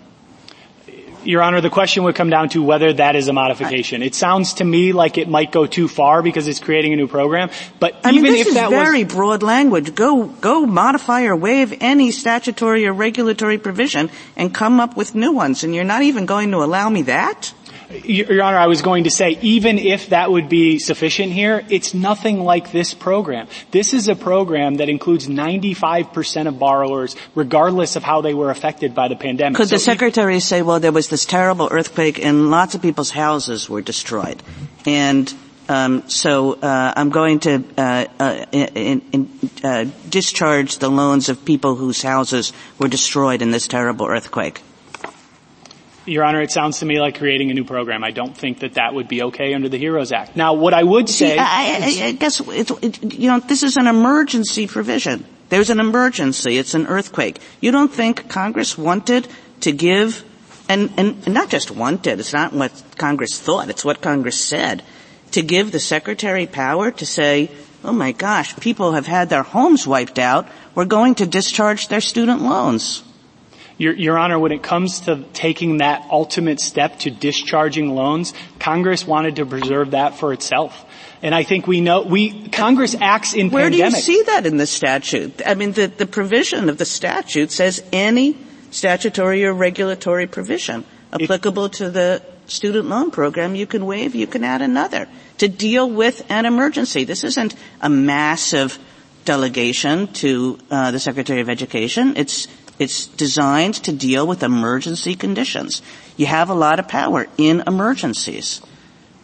Your 1.24 1.40
Honor, 1.40 1.60
the 1.60 1.70
question 1.70 2.02
would 2.02 2.16
come 2.16 2.30
down 2.30 2.48
to 2.50 2.62
whether 2.64 2.92
that 2.94 3.14
is 3.14 3.28
a 3.28 3.32
modification. 3.32 4.02
It 4.02 4.14
sounds 4.14 4.54
to 4.54 4.64
me 4.64 4.92
like 4.92 5.18
it 5.18 5.28
might 5.28 5.52
go 5.52 5.66
too 5.66 5.86
far 5.86 6.20
because 6.20 6.48
it's 6.48 6.58
creating 6.58 6.92
a 6.92 6.96
new 6.96 7.06
program. 7.06 7.50
But 7.78 7.94
I 8.04 8.10
even 8.10 8.24
mean, 8.24 8.32
this 8.32 8.40
if 8.40 8.46
is 8.48 8.54
that 8.54 8.70
very 8.70 9.04
was, 9.04 9.14
broad 9.14 9.42
language. 9.42 9.94
Go 9.94 10.26
go 10.26 10.66
modify 10.66 11.22
or 11.24 11.36
waive 11.36 11.78
any 11.80 12.10
statutory 12.10 12.86
or 12.86 12.92
regulatory 12.92 13.58
provision 13.58 14.10
and 14.36 14.52
come 14.52 14.80
up 14.80 14.96
with 14.96 15.14
new 15.14 15.32
ones. 15.32 15.62
And 15.62 15.74
you're 15.74 15.84
not 15.84 16.02
even 16.02 16.26
going 16.26 16.50
to 16.50 16.58
allow 16.58 16.88
me 16.88 17.02
that. 17.02 17.54
Your 18.04 18.42
Honor, 18.42 18.56
I 18.56 18.66
was 18.66 18.82
going 18.82 19.04
to 19.04 19.10
say, 19.10 19.38
even 19.42 19.78
if 19.78 20.08
that 20.08 20.30
would 20.30 20.48
be 20.48 20.78
sufficient 20.78 21.32
here, 21.32 21.64
it's 21.68 21.92
nothing 21.94 22.40
like 22.40 22.72
this 22.72 22.94
program. 22.94 23.48
This 23.70 23.92
is 23.92 24.08
a 24.08 24.16
program 24.16 24.76
that 24.76 24.88
includes 24.88 25.28
95% 25.28 26.48
of 26.48 26.58
borrowers, 26.58 27.16
regardless 27.34 27.96
of 27.96 28.02
how 28.02 28.22
they 28.22 28.34
were 28.34 28.50
affected 28.50 28.94
by 28.94 29.08
the 29.08 29.16
pandemic. 29.16 29.56
Could 29.56 29.68
so 29.68 29.76
the 29.76 29.80
secretary 29.80 30.40
say, 30.40 30.62
well, 30.62 30.80
there 30.80 30.92
was 30.92 31.08
this 31.08 31.26
terrible 31.26 31.68
earthquake 31.70 32.18
and 32.18 32.50
lots 32.50 32.74
of 32.74 32.82
people's 32.82 33.10
houses 33.10 33.68
were 33.68 33.82
destroyed, 33.82 34.42
and 34.86 35.32
um, 35.68 36.08
so 36.08 36.54
uh, 36.54 36.92
I'm 36.96 37.10
going 37.10 37.40
to 37.40 37.64
uh, 37.76 38.06
uh, 38.18 38.46
in, 38.52 39.02
in, 39.12 39.50
uh, 39.62 39.86
discharge 40.08 40.78
the 40.78 40.90
loans 40.90 41.28
of 41.28 41.44
people 41.44 41.76
whose 41.76 42.02
houses 42.02 42.52
were 42.78 42.88
destroyed 42.88 43.42
in 43.42 43.50
this 43.50 43.68
terrible 43.68 44.06
earthquake? 44.06 44.62
Your 46.04 46.24
Honor, 46.24 46.40
it 46.40 46.50
sounds 46.50 46.80
to 46.80 46.86
me 46.86 47.00
like 47.00 47.18
creating 47.18 47.50
a 47.50 47.54
new 47.54 47.64
program. 47.64 48.02
I 48.02 48.10
don't 48.10 48.36
think 48.36 48.60
that 48.60 48.74
that 48.74 48.94
would 48.94 49.08
be 49.08 49.22
okay 49.22 49.54
under 49.54 49.68
the 49.68 49.78
HEROES 49.78 50.12
Act. 50.12 50.34
Now, 50.34 50.54
what 50.54 50.74
I 50.74 50.82
would 50.82 51.08
say... 51.08 51.34
See, 51.34 51.38
I, 51.38 52.04
I, 52.04 52.06
I 52.08 52.12
guess, 52.12 52.40
it, 52.40 53.14
you 53.14 53.28
know, 53.28 53.38
this 53.38 53.62
is 53.62 53.76
an 53.76 53.86
emergency 53.86 54.66
provision. 54.66 55.24
There's 55.48 55.70
an 55.70 55.78
emergency. 55.78 56.58
It's 56.58 56.74
an 56.74 56.86
earthquake. 56.86 57.38
You 57.60 57.70
don't 57.70 57.92
think 57.92 58.28
Congress 58.28 58.76
wanted 58.76 59.28
to 59.60 59.70
give, 59.70 60.24
and, 60.68 60.92
and 60.96 61.28
not 61.28 61.50
just 61.50 61.70
wanted, 61.70 62.18
it's 62.18 62.32
not 62.32 62.52
what 62.52 62.72
Congress 62.98 63.38
thought, 63.38 63.70
it's 63.70 63.84
what 63.84 64.00
Congress 64.00 64.40
said, 64.40 64.82
to 65.32 65.42
give 65.42 65.70
the 65.70 65.78
Secretary 65.78 66.46
power 66.46 66.90
to 66.90 67.06
say, 67.06 67.50
oh 67.84 67.92
my 67.92 68.12
gosh, 68.12 68.56
people 68.56 68.92
have 68.92 69.06
had 69.06 69.28
their 69.28 69.42
homes 69.42 69.86
wiped 69.86 70.18
out, 70.18 70.48
we're 70.74 70.84
going 70.84 71.14
to 71.16 71.26
discharge 71.26 71.88
their 71.88 72.00
student 72.00 72.42
loans. 72.42 73.04
Your, 73.82 73.94
Your, 73.94 74.16
Honor, 74.16 74.38
when 74.38 74.52
it 74.52 74.62
comes 74.62 75.00
to 75.00 75.24
taking 75.32 75.78
that 75.78 76.06
ultimate 76.08 76.60
step 76.60 77.00
to 77.00 77.10
discharging 77.10 77.96
loans, 77.96 78.32
Congress 78.60 79.04
wanted 79.04 79.36
to 79.36 79.44
preserve 79.44 79.90
that 79.90 80.14
for 80.14 80.32
itself. 80.32 80.84
And 81.20 81.34
I 81.34 81.42
think 81.42 81.66
we 81.66 81.80
know, 81.80 82.02
we, 82.02 82.48
Congress 82.48 82.94
acts 83.00 83.34
in 83.34 83.50
Where 83.50 83.64
pandemic. 83.64 83.90
do 83.92 83.96
you 83.96 84.02
see 84.18 84.22
that 84.26 84.46
in 84.46 84.56
the 84.56 84.68
statute? 84.68 85.42
I 85.44 85.54
mean, 85.54 85.72
the, 85.72 85.86
the 85.86 86.06
provision 86.06 86.68
of 86.68 86.78
the 86.78 86.84
statute 86.84 87.50
says 87.50 87.82
any 87.92 88.36
statutory 88.70 89.44
or 89.44 89.52
regulatory 89.52 90.28
provision 90.28 90.84
applicable 91.12 91.64
it, 91.64 91.72
to 91.74 91.90
the 91.90 92.22
student 92.46 92.88
loan 92.88 93.10
program, 93.10 93.56
you 93.56 93.66
can 93.66 93.84
waive, 93.84 94.14
you 94.14 94.28
can 94.28 94.44
add 94.44 94.62
another 94.62 95.08
to 95.38 95.48
deal 95.48 95.90
with 95.90 96.24
an 96.30 96.46
emergency. 96.46 97.02
This 97.02 97.24
isn't 97.24 97.56
a 97.80 97.88
massive 97.88 98.78
delegation 99.24 100.06
to 100.08 100.58
uh, 100.70 100.90
the 100.90 101.00
Secretary 101.00 101.40
of 101.40 101.48
Education. 101.48 102.14
It's 102.16 102.46
it's 102.78 103.06
designed 103.06 103.74
to 103.84 103.92
deal 103.92 104.26
with 104.26 104.42
emergency 104.42 105.14
conditions. 105.14 105.82
You 106.16 106.26
have 106.26 106.50
a 106.50 106.54
lot 106.54 106.78
of 106.78 106.88
power 106.88 107.26
in 107.38 107.62
emergencies. 107.66 108.60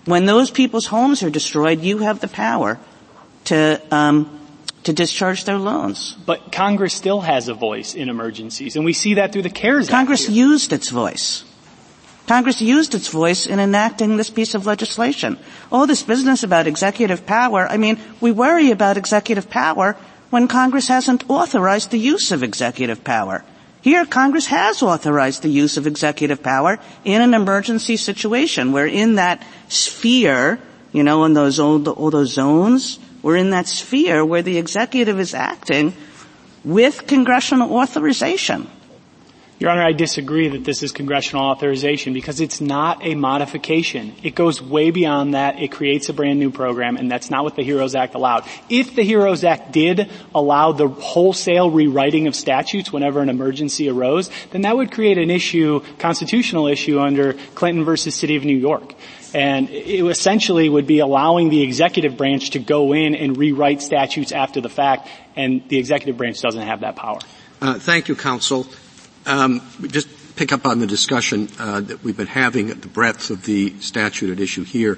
When 0.04 0.26
those 0.26 0.50
people's 0.50 0.86
homes 0.86 1.22
are 1.22 1.30
destroyed, 1.30 1.80
you 1.80 1.98
have 1.98 2.20
the 2.20 2.28
power 2.28 2.78
to 3.44 3.80
um, 3.90 4.38
to 4.84 4.92
discharge 4.92 5.44
their 5.44 5.58
loans. 5.58 6.16
But 6.24 6.52
Congress 6.52 6.94
still 6.94 7.20
has 7.20 7.48
a 7.48 7.54
voice 7.54 7.94
in 7.94 8.08
emergencies, 8.08 8.76
and 8.76 8.84
we 8.84 8.92
see 8.92 9.14
that 9.14 9.32
through 9.32 9.42
the 9.42 9.50
CARES 9.50 9.88
Congress 9.88 10.24
Act. 10.24 10.32
used 10.32 10.72
its 10.72 10.88
voice. 10.88 11.44
Congress 12.26 12.60
used 12.60 12.94
its 12.94 13.08
voice 13.08 13.46
in 13.46 13.58
enacting 13.58 14.16
this 14.16 14.28
piece 14.28 14.54
of 14.54 14.66
legislation. 14.66 15.38
All 15.72 15.86
this 15.86 16.02
business 16.02 16.42
about 16.42 16.66
executive 16.66 17.24
power, 17.24 17.66
I 17.66 17.78
mean, 17.78 17.98
we 18.20 18.32
worry 18.32 18.70
about 18.70 18.98
executive 18.98 19.48
power 19.48 19.96
when 20.30 20.48
Congress 20.48 20.88
hasn't 20.88 21.28
authorized 21.28 21.90
the 21.90 21.98
use 21.98 22.32
of 22.32 22.42
executive 22.42 23.02
power. 23.04 23.44
Here, 23.80 24.04
Congress 24.04 24.46
has 24.46 24.82
authorized 24.82 25.42
the 25.42 25.48
use 25.48 25.76
of 25.76 25.86
executive 25.86 26.42
power 26.42 26.78
in 27.04 27.22
an 27.22 27.32
emergency 27.32 27.96
situation. 27.96 28.72
We're 28.72 28.86
in 28.86 29.14
that 29.14 29.42
sphere, 29.68 30.58
you 30.92 31.02
know, 31.02 31.24
in 31.24 31.34
those 31.34 31.60
old, 31.60 31.86
all 31.88 32.10
those 32.10 32.32
zones. 32.32 32.98
We're 33.22 33.36
in 33.36 33.50
that 33.50 33.66
sphere 33.68 34.24
where 34.24 34.42
the 34.42 34.58
executive 34.58 35.20
is 35.20 35.32
acting 35.32 35.94
with 36.64 37.06
congressional 37.06 37.74
authorization. 37.76 38.68
Your 39.60 39.70
Honor, 39.70 39.82
I 39.82 39.92
disagree 39.92 40.50
that 40.50 40.62
this 40.62 40.84
is 40.84 40.92
congressional 40.92 41.44
authorization 41.46 42.12
because 42.12 42.40
it's 42.40 42.60
not 42.60 43.04
a 43.04 43.16
modification. 43.16 44.14
It 44.22 44.36
goes 44.36 44.62
way 44.62 44.92
beyond 44.92 45.34
that. 45.34 45.58
It 45.58 45.72
creates 45.72 46.08
a 46.08 46.12
brand 46.12 46.38
new 46.38 46.52
program 46.52 46.96
and 46.96 47.10
that's 47.10 47.28
not 47.28 47.42
what 47.42 47.56
the 47.56 47.64
HEROES 47.64 47.96
Act 47.96 48.14
allowed. 48.14 48.44
If 48.68 48.94
the 48.94 49.02
HEROES 49.02 49.42
Act 49.42 49.72
did 49.72 50.10
allow 50.32 50.70
the 50.70 50.86
wholesale 50.86 51.72
rewriting 51.72 52.28
of 52.28 52.36
statutes 52.36 52.92
whenever 52.92 53.20
an 53.20 53.28
emergency 53.28 53.88
arose, 53.88 54.30
then 54.52 54.62
that 54.62 54.76
would 54.76 54.92
create 54.92 55.18
an 55.18 55.28
issue, 55.28 55.80
constitutional 55.98 56.68
issue 56.68 57.00
under 57.00 57.32
Clinton 57.56 57.84
versus 57.84 58.14
City 58.14 58.36
of 58.36 58.44
New 58.44 58.56
York. 58.56 58.94
And 59.34 59.70
it 59.70 60.06
essentially 60.06 60.68
would 60.68 60.86
be 60.86 61.00
allowing 61.00 61.48
the 61.48 61.62
executive 61.62 62.16
branch 62.16 62.50
to 62.50 62.60
go 62.60 62.92
in 62.92 63.16
and 63.16 63.36
rewrite 63.36 63.82
statutes 63.82 64.30
after 64.30 64.60
the 64.60 64.70
fact, 64.70 65.08
and 65.34 65.68
the 65.68 65.78
executive 65.78 66.16
branch 66.16 66.40
doesn't 66.40 66.62
have 66.62 66.82
that 66.82 66.94
power. 66.94 67.18
Uh, 67.60 67.74
thank 67.74 68.06
you, 68.06 68.14
counsel. 68.14 68.68
Um, 69.28 69.60
just 69.88 70.08
pick 70.36 70.52
up 70.52 70.64
on 70.64 70.78
the 70.78 70.86
discussion 70.86 71.48
uh, 71.58 71.82
that 71.82 72.02
we've 72.02 72.16
been 72.16 72.26
having 72.26 72.70
at 72.70 72.80
the 72.80 72.88
breadth 72.88 73.28
of 73.28 73.44
the 73.44 73.78
statute 73.80 74.30
at 74.30 74.40
issue 74.40 74.64
here. 74.64 74.96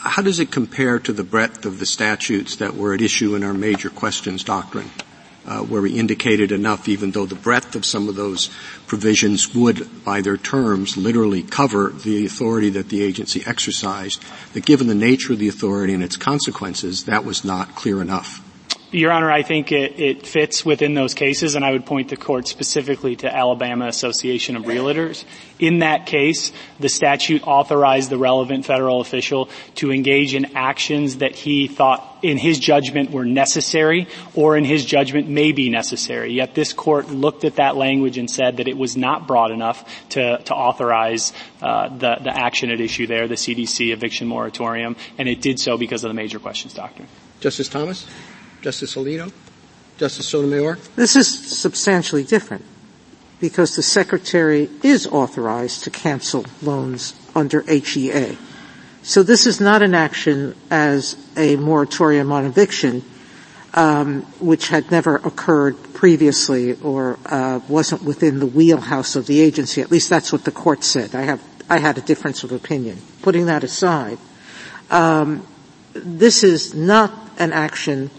How 0.00 0.20
does 0.20 0.40
it 0.40 0.50
compare 0.50 0.98
to 0.98 1.12
the 1.12 1.22
breadth 1.22 1.64
of 1.64 1.78
the 1.78 1.86
statutes 1.86 2.56
that 2.56 2.74
were 2.74 2.92
at 2.92 3.00
issue 3.00 3.36
in 3.36 3.44
our 3.44 3.54
major 3.54 3.88
questions 3.88 4.42
doctrine, 4.42 4.90
uh, 5.46 5.60
where 5.60 5.80
we 5.80 5.96
indicated 5.96 6.50
enough, 6.50 6.88
even 6.88 7.12
though 7.12 7.26
the 7.26 7.36
breadth 7.36 7.76
of 7.76 7.84
some 7.84 8.08
of 8.08 8.16
those 8.16 8.50
provisions 8.88 9.54
would, 9.54 10.04
by 10.04 10.22
their 10.22 10.36
terms, 10.36 10.96
literally 10.96 11.44
cover 11.44 11.90
the 11.90 12.26
authority 12.26 12.70
that 12.70 12.88
the 12.88 13.04
agency 13.04 13.44
exercised, 13.46 14.20
that 14.54 14.66
given 14.66 14.88
the 14.88 14.94
nature 14.94 15.34
of 15.34 15.38
the 15.38 15.48
authority 15.48 15.94
and 15.94 16.02
its 16.02 16.16
consequences, 16.16 17.04
that 17.04 17.24
was 17.24 17.44
not 17.44 17.76
clear 17.76 18.02
enough? 18.02 18.42
Your 18.92 19.10
Honor, 19.10 19.32
I 19.32 19.42
think 19.42 19.72
it, 19.72 19.98
it, 19.98 20.26
fits 20.26 20.66
within 20.66 20.92
those 20.92 21.14
cases, 21.14 21.54
and 21.54 21.64
I 21.64 21.72
would 21.72 21.86
point 21.86 22.10
the 22.10 22.16
court 22.16 22.46
specifically 22.46 23.16
to 23.16 23.34
Alabama 23.34 23.86
Association 23.86 24.54
of 24.54 24.64
Realtors. 24.64 25.24
In 25.58 25.78
that 25.78 26.04
case, 26.04 26.52
the 26.78 26.90
statute 26.90 27.46
authorized 27.46 28.10
the 28.10 28.18
relevant 28.18 28.66
federal 28.66 29.00
official 29.00 29.48
to 29.76 29.92
engage 29.92 30.34
in 30.34 30.54
actions 30.56 31.18
that 31.18 31.34
he 31.34 31.68
thought 31.68 32.18
in 32.20 32.36
his 32.36 32.58
judgment 32.58 33.10
were 33.10 33.24
necessary 33.24 34.08
or 34.34 34.58
in 34.58 34.64
his 34.64 34.84
judgment 34.84 35.26
may 35.26 35.52
be 35.52 35.70
necessary. 35.70 36.34
Yet 36.34 36.54
this 36.54 36.74
court 36.74 37.08
looked 37.08 37.44
at 37.44 37.56
that 37.56 37.76
language 37.76 38.18
and 38.18 38.30
said 38.30 38.58
that 38.58 38.68
it 38.68 38.76
was 38.76 38.94
not 38.94 39.26
broad 39.26 39.52
enough 39.52 40.08
to, 40.10 40.36
to 40.36 40.54
authorize 40.54 41.32
uh, 41.62 41.88
the, 41.88 42.16
the 42.22 42.36
action 42.36 42.70
at 42.70 42.78
issue 42.78 43.06
there, 43.06 43.26
the 43.26 43.36
CDC 43.36 43.90
eviction 43.90 44.28
moratorium, 44.28 44.96
and 45.16 45.30
it 45.30 45.40
did 45.40 45.58
so 45.58 45.78
because 45.78 46.04
of 46.04 46.10
the 46.10 46.14
major 46.14 46.38
questions 46.38 46.74
doctrine. 46.74 47.08
Justice 47.40 47.70
Thomas? 47.70 48.06
Justice 48.62 48.94
Alito? 48.94 49.32
Justice 49.98 50.28
Sotomayor? 50.28 50.78
This 50.96 51.16
is 51.16 51.58
substantially 51.58 52.24
different 52.24 52.64
because 53.40 53.74
the 53.74 53.82
Secretary 53.82 54.70
is 54.82 55.06
authorized 55.06 55.84
to 55.84 55.90
cancel 55.90 56.46
loans 56.62 57.14
under 57.34 57.62
HEA. 57.62 58.38
So 59.02 59.24
this 59.24 59.46
is 59.46 59.60
not 59.60 59.82
an 59.82 59.94
action 59.94 60.54
as 60.70 61.16
a 61.36 61.56
moratorium 61.56 62.30
on 62.30 62.44
eviction, 62.44 63.02
um, 63.74 64.22
which 64.38 64.68
had 64.68 64.92
never 64.92 65.16
occurred 65.16 65.76
previously 65.92 66.74
or 66.74 67.18
uh, 67.26 67.58
wasn't 67.68 68.04
within 68.04 68.38
the 68.38 68.46
wheelhouse 68.46 69.16
of 69.16 69.26
the 69.26 69.40
agency. 69.40 69.80
At 69.80 69.90
least 69.90 70.08
that's 70.08 70.32
what 70.32 70.44
the 70.44 70.52
court 70.52 70.84
said. 70.84 71.16
I 71.16 71.22
have 71.22 71.42
I 71.68 71.78
had 71.78 71.98
a 71.98 72.00
difference 72.00 72.44
of 72.44 72.52
opinion. 72.52 72.98
Putting 73.22 73.46
that 73.46 73.64
aside, 73.64 74.18
um, 74.90 75.46
this 75.94 76.44
is 76.44 76.74
not 76.74 77.12
an 77.38 77.52
action 77.52 78.10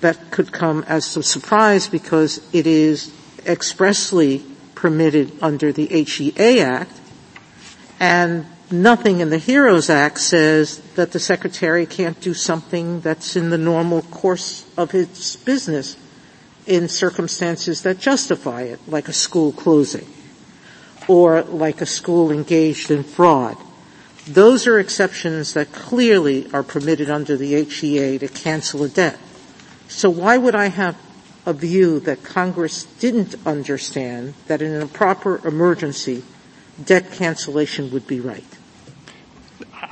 that 0.00 0.30
could 0.30 0.52
come 0.52 0.84
as 0.86 1.16
a 1.16 1.22
surprise 1.22 1.88
because 1.88 2.40
it 2.52 2.66
is 2.66 3.12
expressly 3.46 4.44
permitted 4.74 5.32
under 5.40 5.72
the 5.72 5.86
HEA 5.86 6.60
Act 6.60 7.00
and 7.98 8.46
nothing 8.70 9.20
in 9.20 9.30
the 9.30 9.38
HEROES 9.38 9.88
Act 9.88 10.18
says 10.18 10.78
that 10.96 11.12
the 11.12 11.20
Secretary 11.20 11.86
can't 11.86 12.20
do 12.20 12.34
something 12.34 13.00
that's 13.00 13.36
in 13.36 13.50
the 13.50 13.58
normal 13.58 14.02
course 14.02 14.66
of 14.76 14.94
its 14.94 15.36
business 15.36 15.96
in 16.66 16.88
circumstances 16.88 17.82
that 17.82 17.98
justify 17.98 18.62
it, 18.62 18.80
like 18.88 19.08
a 19.08 19.12
school 19.12 19.52
closing 19.52 20.06
or 21.08 21.42
like 21.42 21.80
a 21.80 21.86
school 21.86 22.32
engaged 22.32 22.90
in 22.90 23.04
fraud. 23.04 23.56
Those 24.26 24.66
are 24.66 24.80
exceptions 24.80 25.54
that 25.54 25.70
clearly 25.70 26.50
are 26.52 26.64
permitted 26.64 27.08
under 27.08 27.36
the 27.36 27.64
HEA 27.64 28.18
to 28.18 28.28
cancel 28.28 28.82
a 28.82 28.88
debt. 28.88 29.18
So 29.88 30.10
why 30.10 30.36
would 30.36 30.54
I 30.54 30.66
have 30.66 30.96
a 31.46 31.52
view 31.52 32.00
that 32.00 32.24
Congress 32.24 32.84
didn't 32.98 33.36
understand 33.46 34.34
that 34.48 34.62
in 34.62 34.82
a 34.82 34.86
proper 34.86 35.46
emergency, 35.46 36.24
debt 36.84 37.12
cancellation 37.12 37.92
would 37.92 38.06
be 38.06 38.20
right? 38.20 38.55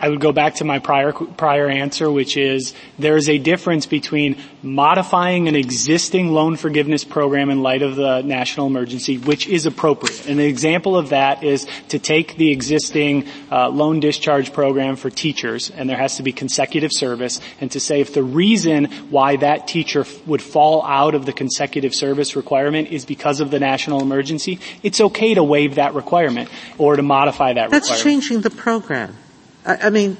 I 0.04 0.08
would 0.10 0.20
go 0.20 0.32
back 0.32 0.56
to 0.56 0.64
my 0.64 0.80
prior 0.80 1.12
prior 1.12 1.66
answer, 1.66 2.12
which 2.12 2.36
is 2.36 2.74
there 2.98 3.16
is 3.16 3.30
a 3.30 3.38
difference 3.38 3.86
between 3.86 4.36
modifying 4.62 5.48
an 5.48 5.56
existing 5.56 6.28
loan 6.30 6.56
forgiveness 6.56 7.04
program 7.04 7.48
in 7.48 7.62
light 7.62 7.80
of 7.80 7.96
the 7.96 8.20
national 8.20 8.66
emergency, 8.66 9.16
which 9.16 9.46
is 9.46 9.64
appropriate. 9.64 10.28
And 10.28 10.40
an 10.40 10.44
example 10.44 10.94
of 10.94 11.08
that 11.08 11.42
is 11.42 11.66
to 11.88 11.98
take 11.98 12.36
the 12.36 12.52
existing 12.52 13.26
uh, 13.50 13.70
loan 13.70 13.98
discharge 14.00 14.52
program 14.52 14.96
for 14.96 15.08
teachers, 15.08 15.70
and 15.70 15.88
there 15.88 15.96
has 15.96 16.18
to 16.18 16.22
be 16.22 16.32
consecutive 16.32 16.90
service, 16.92 17.40
and 17.58 17.72
to 17.72 17.80
say 17.80 18.02
if 18.02 18.12
the 18.12 18.22
reason 18.22 18.84
why 19.08 19.36
that 19.36 19.66
teacher 19.66 20.00
f- 20.00 20.26
would 20.26 20.42
fall 20.42 20.84
out 20.84 21.14
of 21.14 21.24
the 21.24 21.32
consecutive 21.32 21.94
service 21.94 22.36
requirement 22.36 22.90
is 22.90 23.06
because 23.06 23.40
of 23.40 23.50
the 23.50 23.58
national 23.58 24.02
emergency, 24.02 24.60
it's 24.82 25.00
okay 25.00 25.32
to 25.32 25.42
waive 25.42 25.76
that 25.76 25.94
requirement 25.94 26.50
or 26.76 26.94
to 26.96 27.02
modify 27.02 27.54
that 27.54 27.70
That's 27.70 27.88
requirement. 27.88 28.04
changing 28.04 28.40
the 28.42 28.50
program. 28.50 29.16
I, 29.64 29.90
mean, 29.90 30.16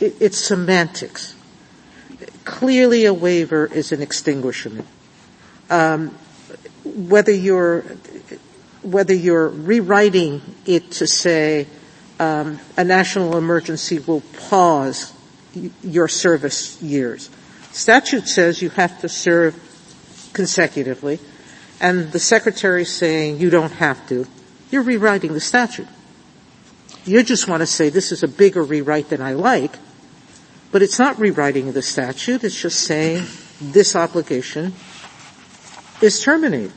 it, 0.00 0.14
it's 0.20 0.38
semantics. 0.38 1.34
Clearly 2.44 3.06
a 3.06 3.14
waiver 3.14 3.66
is 3.66 3.92
an 3.92 4.02
extinguishment. 4.02 4.86
Um, 5.70 6.08
whether 6.84 7.32
you're 7.32 7.82
whether 8.82 9.14
you're 9.14 9.48
rewriting 9.48 10.42
it 10.66 10.90
to 10.90 11.06
say 11.06 11.66
um, 12.18 12.58
a 12.76 12.84
national 12.84 13.36
emergency 13.38 14.00
will 14.00 14.22
pause 14.48 15.12
your 15.82 16.08
service 16.08 16.82
years. 16.82 17.30
Statute 17.70 18.26
says 18.28 18.60
you 18.60 18.70
have 18.70 19.00
to 19.00 19.08
serve 19.08 19.54
consecutively, 20.32 21.20
and 21.80 22.10
the 22.12 22.18
secretary 22.18 22.84
saying 22.84 23.38
you 23.38 23.50
don't 23.50 23.72
have 23.72 24.06
to. 24.08 24.26
You're 24.70 24.82
rewriting 24.82 25.32
the 25.32 25.40
statute. 25.40 25.86
You 27.04 27.22
just 27.22 27.48
want 27.48 27.60
to 27.60 27.66
say 27.66 27.88
this 27.88 28.12
is 28.12 28.22
a 28.22 28.28
bigger 28.28 28.62
rewrite 28.62 29.08
than 29.08 29.20
I 29.20 29.32
like, 29.32 29.72
but 30.70 30.82
it's 30.82 30.98
not 30.98 31.18
rewriting 31.18 31.72
the 31.72 31.82
statute, 31.82 32.44
it's 32.44 32.60
just 32.60 32.80
saying 32.80 33.24
this 33.60 33.96
obligation 33.96 34.72
is 36.00 36.22
terminated. 36.22 36.72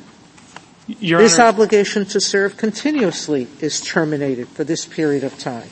Your 0.88 1.20
this 1.20 1.40
Honor, 1.40 1.50
obligation 1.50 2.06
to 2.08 2.22
serve 2.22 2.58
continuously 2.58 3.48
is 3.60 3.82
terminated 3.82 4.48
for 4.50 4.64
this 4.64 4.86
period 4.86 5.24
of 5.24 5.38
time. 5.40 5.70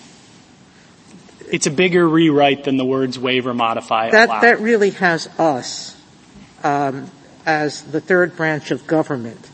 it's 1.52 1.68
a 1.68 1.72
bigger 1.72 2.08
rewrite 2.08 2.64
than 2.64 2.78
the 2.78 2.86
words 2.86 3.20
waiver 3.20 3.54
modify 3.54 4.10
That, 4.10 4.30
allow. 4.30 4.42
that 4.42 4.60
really 4.60 4.90
has 4.92 5.28
us, 5.40 5.96
um, 6.64 7.12
as 7.46 7.84
the 7.84 8.02
third 8.02 8.36
branch 8.36 8.72
of 8.72 8.88
government, 8.88 9.50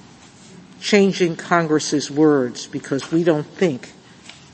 changing 0.79 1.35
Congress's 1.35 2.09
words 2.09 2.67
because 2.67 3.11
we 3.11 3.25
don't 3.25 3.45
think 3.45 3.91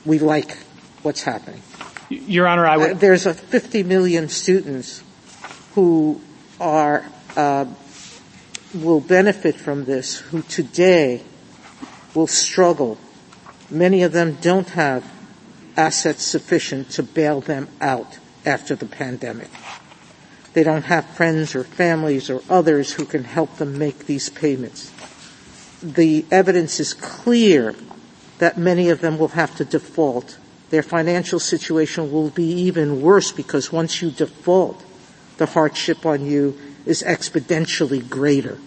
we 0.06 0.18
like 0.18 0.56
what's 1.02 1.22
happening. 1.22 1.60
Your 2.08 2.46
Honor, 2.46 2.66
I 2.66 2.76
would. 2.76 2.90
Uh, 2.92 2.94
there's 2.94 3.26
a 3.26 3.34
50 3.34 3.82
million 3.82 4.28
students 4.28 5.02
who 5.74 6.20
are 6.60 7.04
uh, 7.36 7.66
will 8.74 9.00
benefit 9.00 9.56
from 9.56 9.84
this, 9.84 10.18
who 10.18 10.42
today 10.42 11.22
will 12.14 12.26
struggle. 12.26 12.98
Many 13.70 14.02
of 14.02 14.12
them 14.12 14.38
don't 14.40 14.68
have 14.70 15.04
assets 15.76 16.22
sufficient 16.22 16.90
to 16.90 17.02
bail 17.02 17.40
them 17.40 17.68
out 17.80 18.18
after 18.44 18.74
the 18.74 18.86
pandemic. 18.86 19.50
They 20.54 20.62
don't 20.62 20.84
have 20.84 21.04
friends 21.04 21.54
or 21.54 21.64
families 21.64 22.30
or 22.30 22.40
others 22.48 22.92
who 22.92 23.04
can 23.04 23.24
help 23.24 23.56
them 23.56 23.76
make 23.76 24.06
these 24.06 24.30
payments. 24.30 24.90
The 25.82 26.24
evidence 26.30 26.80
is 26.80 26.94
clear 26.94 27.74
that 28.38 28.58
many 28.58 28.90
of 28.90 29.00
them 29.00 29.18
will 29.18 29.28
have 29.28 29.56
to 29.56 29.64
default. 29.64 30.38
Their 30.70 30.82
financial 30.82 31.38
situation 31.38 32.12
will 32.12 32.30
be 32.30 32.44
even 32.44 33.00
worse 33.00 33.32
because 33.32 33.72
once 33.72 34.02
you 34.02 34.10
default, 34.10 34.84
the 35.38 35.46
hardship 35.46 36.04
on 36.04 36.26
you 36.26 36.58
is 36.84 37.02
exponentially 37.02 38.08
greater. 38.08 38.58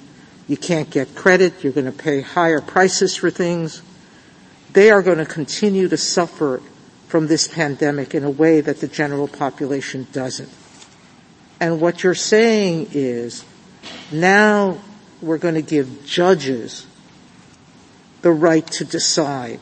You 0.48 0.58
can't 0.58 0.90
get 0.90 1.16
credit, 1.16 1.64
you're 1.64 1.74
going 1.74 1.86
to 1.86 1.92
pay 1.92 2.22
higher 2.22 2.62
prices 2.62 3.16
for 3.16 3.30
things. 3.30 3.82
They 4.74 4.92
are 4.92 5.02
going 5.02 5.18
to 5.18 5.26
continue 5.26 5.88
to 5.90 5.98
suffer 5.98 6.62
from 7.08 7.28
this 7.28 7.48
pandemic 7.48 8.14
in 8.14 8.24
a 8.24 8.30
way 8.30 8.62
that 8.62 8.82
the 8.82 8.88
general 8.88 9.28
population 9.28 10.08
doesn't. 10.12 10.50
And 11.60 11.82
what 11.82 12.04
you're 12.04 12.16
saying 12.16 12.90
is 12.94 13.44
now 14.12 14.80
we're 15.22 15.38
going 15.38 15.56
to 15.56 15.62
give 15.62 16.06
judges 16.06 16.86
the 18.22 18.32
right 18.32 18.66
to 18.68 18.86
decide 18.86 19.60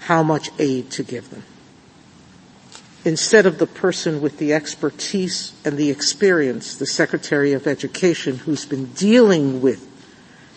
how 0.00 0.22
much 0.22 0.50
aid 0.58 0.90
to 0.90 1.02
give 1.02 1.30
them. 1.30 1.42
Instead 3.04 3.46
of 3.46 3.58
the 3.58 3.66
person 3.66 4.20
with 4.20 4.38
the 4.38 4.52
expertise 4.52 5.54
and 5.64 5.78
the 5.78 5.90
experience, 5.90 6.76
the 6.76 6.86
Secretary 6.86 7.52
of 7.52 7.66
Education 7.66 8.36
who's 8.36 8.66
been 8.66 8.86
dealing 8.92 9.62
with 9.62 9.86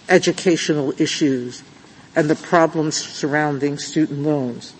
educational 0.10 0.94
issues 0.99 1.64
and 2.15 2.30
the 2.30 2.35
problems 2.35 2.95
surrounding 2.95 3.77
student 3.77 4.19
loans. 4.19 4.73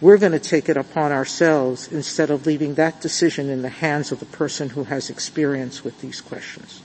We're 0.00 0.18
going 0.18 0.32
to 0.32 0.38
take 0.38 0.68
it 0.68 0.76
upon 0.76 1.12
ourselves 1.12 1.88
instead 1.88 2.30
of 2.30 2.44
leaving 2.44 2.74
that 2.74 3.00
decision 3.00 3.48
in 3.48 3.62
the 3.62 3.68
hands 3.68 4.12
of 4.12 4.18
the 4.18 4.26
person 4.26 4.70
who 4.70 4.84
has 4.84 5.08
experience 5.08 5.84
with 5.84 6.00
these 6.00 6.20
questions. 6.20 6.81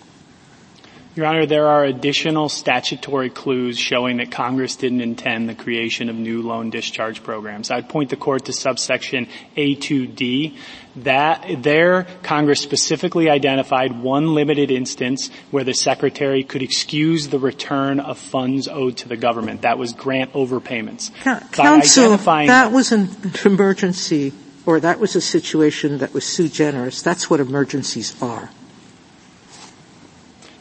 Your 1.18 1.26
Honor, 1.26 1.48
there 1.48 1.66
are 1.66 1.84
additional 1.84 2.48
statutory 2.48 3.32
clues 3.32 3.80
showing 3.80 4.18
that 4.18 4.30
Congress 4.30 4.76
didn't 4.76 5.02
intend 5.02 5.50
the 5.50 5.56
creation 5.56 6.10
of 6.10 6.16
new 6.16 6.44
loan 6.44 6.70
discharge 6.70 7.24
programs. 7.24 7.72
I'd 7.72 7.90
point 7.90 8.12
the 8.12 8.16
court 8.16 8.46
to 8.46 8.54
subsection 8.54 9.28
A2D. 9.58 10.56
That, 10.98 11.64
there, 11.64 12.06
Congress 12.22 12.62
specifically 12.62 13.32
identified 13.32 14.00
one 14.00 14.36
limited 14.36 14.70
instance 14.70 15.32
where 15.50 15.64
the 15.64 15.74
Secretary 15.74 16.44
could 16.44 16.62
excuse 16.62 17.30
the 17.30 17.40
return 17.40 18.00
of 18.00 18.20
funds 18.20 18.68
owed 18.68 18.98
to 18.98 19.10
the 19.10 19.18
government. 19.18 19.64
That 19.64 19.80
was 19.80 19.94
grant 19.94 20.34
overpayments. 20.34 21.12
Counsel, 21.52 22.18
that 22.18 22.72
was 22.72 22.92
an 22.92 23.10
emergency, 23.44 24.34
or 24.68 24.80
that 24.82 25.00
was 25.00 25.16
a 25.16 25.22
situation 25.22 25.98
that 25.98 26.14
was 26.14 26.26
sui 26.26 26.48
generis. 26.48 27.02
That's 27.02 27.28
what 27.28 27.40
emergencies 27.40 28.22
are. 28.22 28.52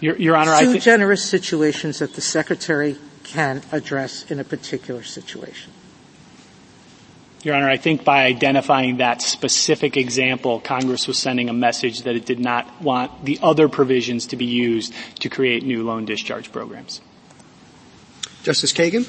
Your, 0.00 0.16
Your 0.16 0.36
Honor, 0.36 0.54
Sui 0.56 0.68
I 0.68 0.72
th- 0.72 0.84
generis 0.84 1.24
situations 1.24 2.00
that 2.00 2.14
the 2.14 2.20
Secretary 2.20 2.96
can 3.24 3.62
address 3.72 4.30
in 4.30 4.38
a 4.38 4.44
particular 4.44 5.02
situation. 5.02 5.72
Your 7.42 7.54
Honor, 7.54 7.68
I 7.68 7.76
think 7.76 8.04
by 8.04 8.24
identifying 8.24 8.98
that 8.98 9.22
specific 9.22 9.96
example, 9.96 10.60
Congress 10.60 11.06
was 11.06 11.18
sending 11.18 11.48
a 11.48 11.52
message 11.52 12.02
that 12.02 12.16
it 12.16 12.26
did 12.26 12.40
not 12.40 12.82
want 12.82 13.24
the 13.24 13.38
other 13.42 13.68
provisions 13.68 14.26
to 14.28 14.36
be 14.36 14.44
used 14.44 14.92
to 15.20 15.28
create 15.28 15.62
new 15.62 15.84
loan 15.84 16.04
discharge 16.04 16.52
programs. 16.52 17.00
Justice 18.42 18.72
Kagan? 18.72 19.08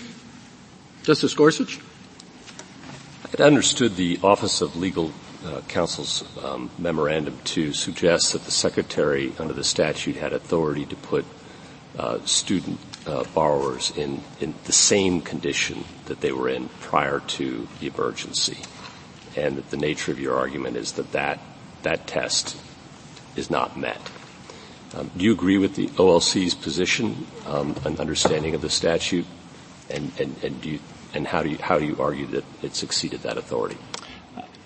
Justice 1.04 1.34
Gorsuch? 1.34 1.80
I 3.38 3.44
understood 3.44 3.96
the 3.96 4.20
Office 4.24 4.62
of 4.62 4.76
Legal 4.76 5.12
uh, 5.48 5.62
Counsel's 5.68 6.24
um, 6.44 6.70
memorandum 6.78 7.38
to 7.46 7.74
suggest 7.74 8.34
that 8.34 8.44
the 8.44 8.52
Secretary, 8.52 9.32
under 9.40 9.54
the 9.54 9.64
statute, 9.64 10.18
had 10.18 10.34
authority 10.34 10.86
to 10.86 10.96
put 10.96 11.26
uh, 11.98 12.20
student 12.26 12.80
uh, 13.06 13.24
borrowers 13.34 13.92
in, 13.98 14.22
in 14.42 14.54
the 14.66 14.74
same 14.74 15.22
condition 15.22 15.84
that 16.06 16.20
they 16.22 16.32
were 16.32 16.50
in 16.50 16.70
prior 16.82 17.22
to 17.22 17.68
the 17.80 17.88
emergency, 17.88 18.58
and 19.36 19.58
that 19.58 19.70
the 19.72 19.78
nature 19.78 20.12
of 20.12 20.20
your 20.20 20.36
argument 20.36 20.76
is 20.76 20.94
that 20.94 21.12
that, 21.14 21.40
that 21.84 22.06
test 22.08 22.58
is 23.36 23.50
not 23.50 23.78
met. 23.78 24.00
Um, 24.96 25.12
do 25.16 25.24
you 25.24 25.32
agree 25.32 25.58
with 25.58 25.76
the 25.76 25.88
OLC's 25.88 26.56
position 26.56 27.28
um, 27.46 27.76
and 27.86 28.00
understanding 28.00 28.56
of 28.56 28.62
the 28.62 28.70
statute, 28.70 29.26
and, 29.90 30.12
and, 30.20 30.36
and, 30.44 30.62
do 30.62 30.70
you, 30.72 30.80
and 31.14 31.28
how 31.28 31.44
do 31.44 31.50
you 31.50 31.58
how 31.58 31.78
do 31.80 31.86
you 31.86 31.96
argue 32.00 32.26
that 32.28 32.44
it 32.62 32.76
succeeded 32.76 33.22
that 33.22 33.38
authority? 33.38 33.78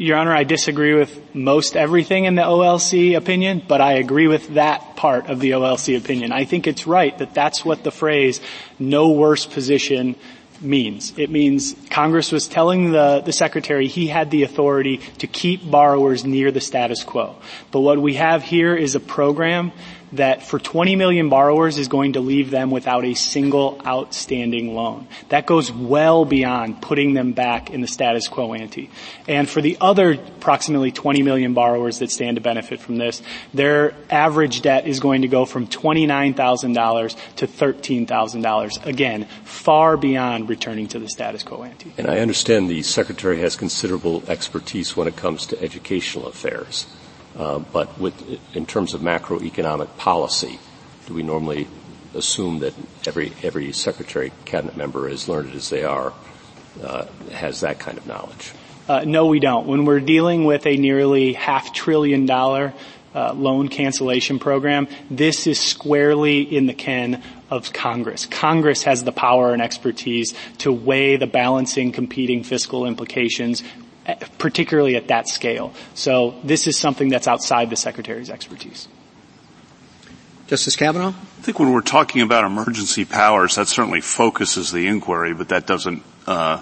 Your 0.02 0.18
Honor, 0.18 0.34
I 0.34 0.46
disagree 0.46 0.96
with 0.96 1.36
most 1.36 1.78
everything 1.78 2.26
in 2.26 2.34
the 2.34 2.42
OLC 2.42 3.16
opinion, 3.16 3.62
but 3.68 3.82
I 3.82 3.94
agree 3.94 4.26
with 4.26 4.56
that 4.56 4.96
part 4.96 5.28
of 5.28 5.40
the 5.40 5.52
OLC 5.52 5.96
opinion. 5.96 6.32
I 6.32 6.44
think 6.44 6.66
it's 6.66 6.88
right 6.88 7.16
that 7.20 7.36
that's 7.36 7.64
what 7.64 7.84
the 7.84 7.92
phrase 7.92 8.42
no 8.80 9.12
worse 9.12 9.46
position 9.46 10.16
means. 10.60 11.14
It 11.20 11.30
means 11.30 11.76
Congress 11.92 12.32
was 12.32 12.48
telling 12.48 12.90
the, 12.90 13.22
the 13.24 13.32
Secretary 13.32 13.86
he 13.88 14.08
had 14.08 14.32
the 14.32 14.42
authority 14.42 15.02
to 15.20 15.28
keep 15.28 15.70
borrowers 15.70 16.26
near 16.26 16.52
the 16.52 16.62
status 16.62 17.04
quo. 17.04 17.36
But 17.70 17.82
what 17.82 18.02
we 18.02 18.16
have 18.16 18.42
here 18.42 18.76
is 18.76 18.96
a 18.96 19.00
program 19.00 19.72
that 20.14 20.44
for 20.44 20.60
20 20.60 20.96
million 20.96 21.30
borrowers 21.30 21.78
is 21.78 21.88
going 21.88 22.14
to 22.14 22.20
leave 22.20 22.52
them 22.52 22.72
without 22.72 23.06
a 23.06 23.14
single 23.14 23.82
outstanding 23.86 24.76
loan. 24.76 25.08
That 25.30 25.46
goes 25.46 25.72
well 25.72 26.26
beyond 26.26 26.82
putting 26.82 27.14
them 27.14 27.34
back 27.34 27.70
in 27.70 27.82
the 27.82 27.88
status 27.88 28.28
quo 28.28 28.54
ante. 28.54 28.90
And 29.28 29.50
for 29.50 29.62
the 29.62 29.78
other 29.80 30.14
approximately 30.14 30.92
20 30.92 31.24
million 31.24 31.54
borrowers 31.54 32.00
that 32.00 32.12
stand 32.12 32.36
to 32.36 32.42
benefit 32.42 32.80
from 32.80 32.98
this, 32.98 33.22
their 33.54 33.94
average 34.10 34.62
debt 34.62 34.88
is 34.88 35.00
going 35.00 35.22
to 35.22 35.28
go 35.28 35.46
from 35.46 35.68
$29,000 35.68 37.16
to 37.38 37.48
$13,000. 37.48 38.86
Again, 38.86 39.26
far 39.44 39.98
beyond 39.98 40.50
returning 40.50 40.88
to 40.90 41.00
the 41.00 41.10
status 41.10 41.44
quo 41.44 41.64
ante. 41.64 41.94
And 41.98 42.08
I 42.08 42.20
understand 42.20 42.70
the 42.70 42.84
Secretary 42.84 43.40
has 43.40 43.56
considerable 43.56 44.24
expertise 44.28 44.98
when 44.98 45.08
it 45.08 45.16
comes 45.16 45.46
to 45.48 45.62
educational 45.62 46.28
affairs. 46.28 46.88
Uh, 47.36 47.60
but 47.60 47.98
with, 48.00 48.40
in 48.56 48.66
terms 48.66 48.94
of 48.94 49.02
macroeconomic 49.02 49.96
policy, 49.98 50.60
do 51.08 51.14
we 51.14 51.24
normally 51.24 51.68
assume 52.14 52.60
that 52.60 52.74
every 53.08 53.32
every 53.42 53.72
secretary 53.72 54.32
cabinet 54.46 54.76
member, 54.76 55.08
as 55.08 55.30
learned 55.30 55.54
as 55.56 55.70
they 55.70 55.84
are, 55.84 56.14
uh, 56.84 57.06
has 57.32 57.62
that 57.62 57.80
kind 57.80 57.98
of 57.98 58.06
knowledge? 58.06 58.52
Uh, 58.88 59.04
no, 59.06 59.28
we 59.28 59.40
don't. 59.40 59.68
When 59.68 59.86
we're 59.86 60.00
dealing 60.00 60.46
with 60.46 60.66
a 60.66 60.76
nearly 60.76 61.34
half 61.34 61.74
trillion 61.74 62.26
dollar 62.26 62.74
uh, 63.16 63.34
loan 63.34 63.70
cancellation 63.70 64.40
program, 64.40 64.88
this 65.10 65.48
is 65.48 65.60
squarely 65.60 66.42
in 66.42 66.66
the 66.66 66.74
ken 66.74 67.24
of 67.50 67.72
Congress. 67.74 68.26
Congress 68.26 68.84
has 68.84 69.04
the 69.04 69.12
power 69.12 69.54
and 69.54 69.62
expertise 69.62 70.34
to 70.60 70.72
weigh 70.72 71.18
the 71.18 71.28
balancing 71.28 71.92
competing 71.92 72.44
fiscal 72.44 72.86
implications 72.86 73.64
particularly 74.38 74.96
at 74.96 75.08
that 75.08 75.28
scale. 75.28 75.74
So 75.94 76.36
this 76.44 76.68
is 76.68 76.78
something 76.78 77.10
that's 77.10 77.28
outside 77.28 77.70
the 77.70 77.76
Secretary's 77.76 78.30
expertise. 78.30 78.88
Justice 80.48 80.76
Kavanaugh? 80.76 81.10
I 81.10 81.42
think 81.42 81.60
when 81.60 81.72
we're 81.72 81.82
talking 81.82 82.22
about 82.22 82.44
emergency 82.44 83.06
powers, 83.06 83.56
that 83.56 83.70
certainly 83.70 84.02
focuses 84.02 84.72
the 84.72 84.88
inquiry, 84.88 85.34
but 85.34 85.50
that 85.50 85.66
doesn't 85.66 86.04
uh, 86.28 86.62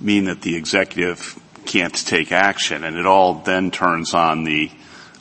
mean 0.00 0.24
that 0.24 0.42
the 0.42 0.56
executive 0.56 1.38
can't 1.64 1.94
take 1.94 2.32
action. 2.32 2.82
And 2.82 2.96
it 2.96 3.06
all 3.06 3.34
then 3.34 3.70
turns 3.70 4.14
on 4.14 4.42
the, 4.42 4.70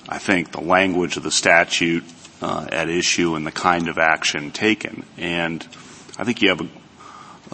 I 0.08 0.18
think, 0.18 0.52
the 0.52 0.62
language 0.62 1.18
of 1.18 1.24
the 1.24 1.30
statute 1.30 2.04
uh, 2.41 2.68
at 2.72 2.90
issue 2.90 3.36
and 3.36 3.46
the 3.46 3.52
kind 3.52 3.88
of 3.88 3.98
action 4.00 4.50
taken. 4.52 5.06
And 5.18 5.62
I 6.18 6.24
think 6.24 6.41
you 6.41 6.50
have 6.50 6.62
a, 6.62 6.70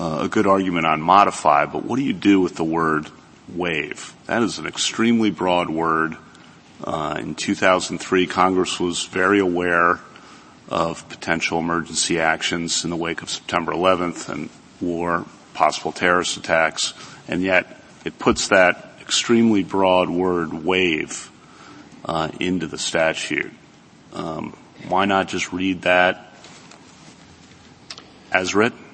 uh, 0.01 0.23
a 0.23 0.29
good 0.29 0.47
argument 0.47 0.85
on 0.85 1.01
modify, 1.01 1.65
but 1.65 1.83
what 1.83 1.97
do 1.97 2.03
you 2.03 2.13
do 2.13 2.39
with 2.39 2.55
the 2.55 2.63
word 2.63 3.09
waive. 3.53 4.13
That 4.25 4.43
is 4.43 4.59
an 4.59 4.65
extremely 4.65 5.31
broad 5.31 5.69
word. 5.69 6.17
Uh, 6.83 7.17
in 7.19 7.35
2003, 7.35 8.27
Congress 8.27 8.79
was 8.79 9.05
very 9.05 9.39
aware 9.39 9.99
of 10.69 11.07
potential 11.09 11.59
emergency 11.59 12.19
actions 12.19 12.83
in 12.83 12.89
the 12.89 12.95
wake 12.95 13.21
of 13.21 13.29
September 13.29 13.71
11th 13.71 14.29
and 14.29 14.49
war, 14.81 15.25
possible 15.53 15.91
terrorist 15.91 16.37
attacks, 16.37 16.93
and 17.27 17.41
yet 17.41 17.81
it 18.03 18.19
puts 18.19 18.49
that 18.49 18.93
extremely 19.01 19.63
broad 19.63 20.09
word 20.09 20.51
waive 20.53 21.31
uh, 22.03 22.29
into 22.39 22.67
the 22.67 22.77
statute. 22.77 23.51
Um, 24.13 24.55
why 24.87 25.05
not 25.05 25.27
just 25.27 25.53
read 25.53 25.83
that 25.83 26.33
as 28.31 28.55
written? 28.55 28.84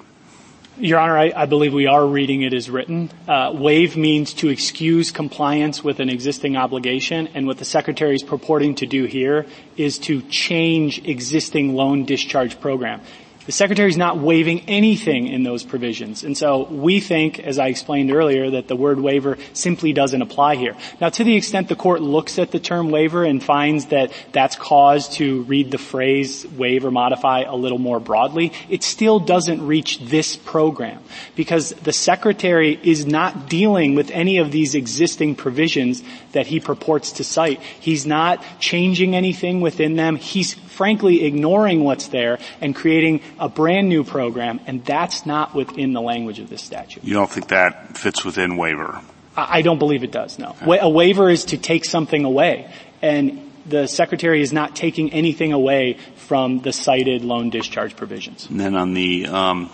Your 0.78 0.98
Honor, 0.98 1.18
I, 1.18 1.32
I, 1.36 1.44
believe 1.44 1.74
we 1.74 1.86
are 1.86 2.06
reading 2.06 2.40
it 2.40 2.54
as 2.54 2.70
written. 2.70 3.10
Uh, 3.28 3.52
waive 3.54 3.94
means 3.94 4.32
to 4.34 4.48
excuse 4.48 5.10
compliance 5.10 5.84
with 5.84 6.00
an 6.00 6.08
existing 6.08 6.56
obligation, 6.56 7.28
and 7.34 7.46
what 7.46 7.58
the 7.58 7.66
Secretary 7.66 8.14
is 8.14 8.22
purporting 8.22 8.74
to 8.76 8.86
do 8.86 9.04
here 9.04 9.44
is 9.76 9.98
to 9.98 10.22
change 10.22 11.06
existing 11.06 11.74
loan 11.74 12.06
discharge 12.06 12.58
program. 12.58 13.02
The 13.46 13.52
Secretary 13.52 13.88
is 13.88 13.96
not 13.96 14.18
waiving 14.18 14.60
anything 14.68 15.26
in 15.26 15.42
those 15.42 15.64
provisions. 15.64 16.22
And 16.22 16.38
so 16.38 16.64
we 16.64 17.00
think, 17.00 17.40
as 17.40 17.58
I 17.58 17.68
explained 17.68 18.12
earlier, 18.12 18.50
that 18.50 18.68
the 18.68 18.76
word 18.76 19.00
waiver 19.00 19.36
simply 19.52 19.92
doesn't 19.92 20.22
apply 20.22 20.56
here. 20.56 20.76
Now 21.00 21.08
to 21.08 21.24
the 21.24 21.36
extent 21.36 21.68
the 21.68 21.74
court 21.74 22.02
looks 22.02 22.38
at 22.38 22.52
the 22.52 22.60
term 22.60 22.90
waiver 22.90 23.24
and 23.24 23.42
finds 23.42 23.86
that 23.86 24.12
that's 24.30 24.54
cause 24.54 25.08
to 25.16 25.42
read 25.42 25.72
the 25.72 25.78
phrase 25.78 26.46
waive 26.46 26.84
or 26.84 26.92
modify 26.92 27.40
a 27.40 27.56
little 27.56 27.78
more 27.78 27.98
broadly, 27.98 28.52
it 28.68 28.84
still 28.84 29.18
doesn't 29.18 29.66
reach 29.66 29.98
this 29.98 30.36
program 30.36 31.02
because 31.34 31.70
the 31.70 31.92
Secretary 31.92 32.78
is 32.82 33.06
not 33.06 33.48
dealing 33.48 33.96
with 33.96 34.10
any 34.12 34.38
of 34.38 34.52
these 34.52 34.76
existing 34.76 35.34
provisions 35.34 36.02
that 36.30 36.46
he 36.46 36.60
purports 36.60 37.12
to 37.12 37.24
cite. 37.24 37.60
He's 37.80 38.06
not 38.06 38.44
changing 38.60 39.16
anything 39.16 39.60
within 39.60 39.96
them. 39.96 40.16
He's 40.16 40.54
frankly 40.72 41.24
ignoring 41.24 41.84
what's 41.84 42.08
there 42.08 42.38
and 42.60 42.74
creating 42.74 43.20
a 43.38 43.48
brand 43.48 43.88
new 43.88 44.04
program, 44.04 44.60
and 44.66 44.84
that's 44.84 45.24
not 45.26 45.54
within 45.54 45.92
the 45.92 46.00
language 46.00 46.38
of 46.38 46.48
this 46.48 46.62
statute. 46.62 47.04
You 47.04 47.14
don't 47.14 47.30
think 47.30 47.48
that 47.48 47.96
fits 47.96 48.24
within 48.24 48.56
waiver? 48.56 49.00
I 49.36 49.62
don't 49.62 49.78
believe 49.78 50.04
it 50.04 50.12
does, 50.12 50.38
no. 50.38 50.50
Okay. 50.62 50.78
A 50.80 50.88
waiver 50.88 51.30
is 51.30 51.46
to 51.46 51.58
take 51.58 51.84
something 51.84 52.24
away, 52.24 52.70
and 53.00 53.50
the 53.66 53.86
Secretary 53.86 54.42
is 54.42 54.52
not 54.52 54.76
taking 54.76 55.12
anything 55.12 55.52
away 55.52 55.98
from 56.16 56.60
the 56.60 56.72
cited 56.72 57.22
loan 57.24 57.50
discharge 57.50 57.96
provisions. 57.96 58.48
And 58.50 58.60
then 58.60 58.74
on 58.74 58.94
the 58.94 59.26
um, 59.26 59.70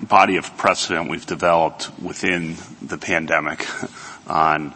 body 0.00 0.36
of 0.36 0.56
precedent 0.56 1.10
we've 1.10 1.26
developed 1.26 1.90
within 2.00 2.56
the 2.82 2.98
pandemic 2.98 3.66
on 4.26 4.74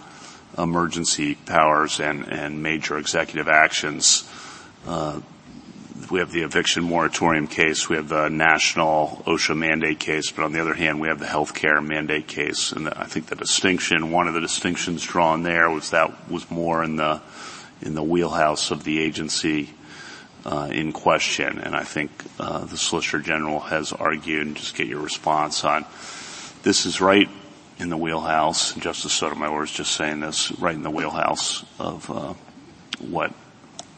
emergency 0.56 1.34
powers 1.34 2.00
and, 2.00 2.26
and 2.26 2.62
major 2.62 2.98
executive 2.98 3.48
actions, 3.48 4.28
we 4.86 6.20
have 6.20 6.32
the 6.32 6.42
eviction 6.42 6.84
moratorium 6.84 7.46
case, 7.46 7.88
we 7.88 7.96
have 7.96 8.08
the 8.08 8.28
national 8.28 9.22
OSHA 9.26 9.56
mandate 9.56 10.00
case, 10.00 10.30
but 10.30 10.44
on 10.44 10.52
the 10.52 10.60
other 10.60 10.74
hand, 10.74 11.00
we 11.00 11.08
have 11.08 11.18
the 11.18 11.26
healthcare 11.26 11.84
mandate 11.84 12.26
case. 12.26 12.72
And 12.72 12.88
I 12.88 13.04
think 13.04 13.26
the 13.26 13.36
distinction, 13.36 14.10
one 14.10 14.28
of 14.28 14.34
the 14.34 14.40
distinctions 14.40 15.02
drawn 15.02 15.42
there 15.42 15.70
was 15.70 15.90
that 15.90 16.30
was 16.30 16.50
more 16.50 16.82
in 16.82 16.96
the 16.96 17.20
in 17.80 17.94
the 17.94 18.02
wheelhouse 18.02 18.72
of 18.72 18.82
the 18.82 18.98
agency 19.00 19.70
uh, 20.44 20.68
in 20.72 20.92
question. 20.92 21.58
And 21.58 21.76
I 21.76 21.84
think 21.84 22.10
uh, 22.40 22.64
the 22.64 22.76
Solicitor 22.76 23.20
General 23.20 23.60
has 23.60 23.92
argued, 23.92 24.46
and 24.46 24.56
just 24.56 24.74
get 24.74 24.88
your 24.88 25.00
response 25.00 25.64
on 25.64 25.84
this 26.62 26.86
is 26.86 27.00
right 27.00 27.28
in 27.78 27.88
the 27.88 27.96
wheelhouse. 27.96 28.74
Justice 28.74 29.12
Sotomayor 29.12 29.64
is 29.64 29.70
just 29.70 29.92
saying 29.92 30.20
this 30.20 30.50
right 30.52 30.74
in 30.74 30.82
the 30.82 30.90
wheelhouse 30.90 31.64
of 31.78 32.10
uh, 32.10 32.34
what 32.98 33.32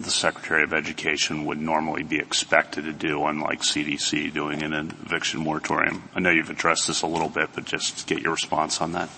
the 0.01 0.10
Secretary 0.10 0.62
of 0.62 0.72
Education 0.72 1.44
would 1.44 1.60
normally 1.60 2.02
be 2.02 2.18
expected 2.18 2.85
to 2.85 2.93
do, 2.93 3.24
unlike 3.27 3.60
CDC 3.60 4.32
doing 4.32 4.62
an 4.62 4.72
eviction 4.72 5.40
moratorium. 5.40 6.09
I 6.14 6.20
know 6.20 6.31
you've 6.31 6.51
addressed 6.51 6.86
this 6.86 7.02
a 7.02 7.06
little 7.06 7.28
bit, 7.28 7.51
but 7.55 7.66
just 7.66 8.06
get 8.06 8.20
your 8.20 8.32
response 8.32 8.81
on 8.81 8.93
that. 8.93 9.10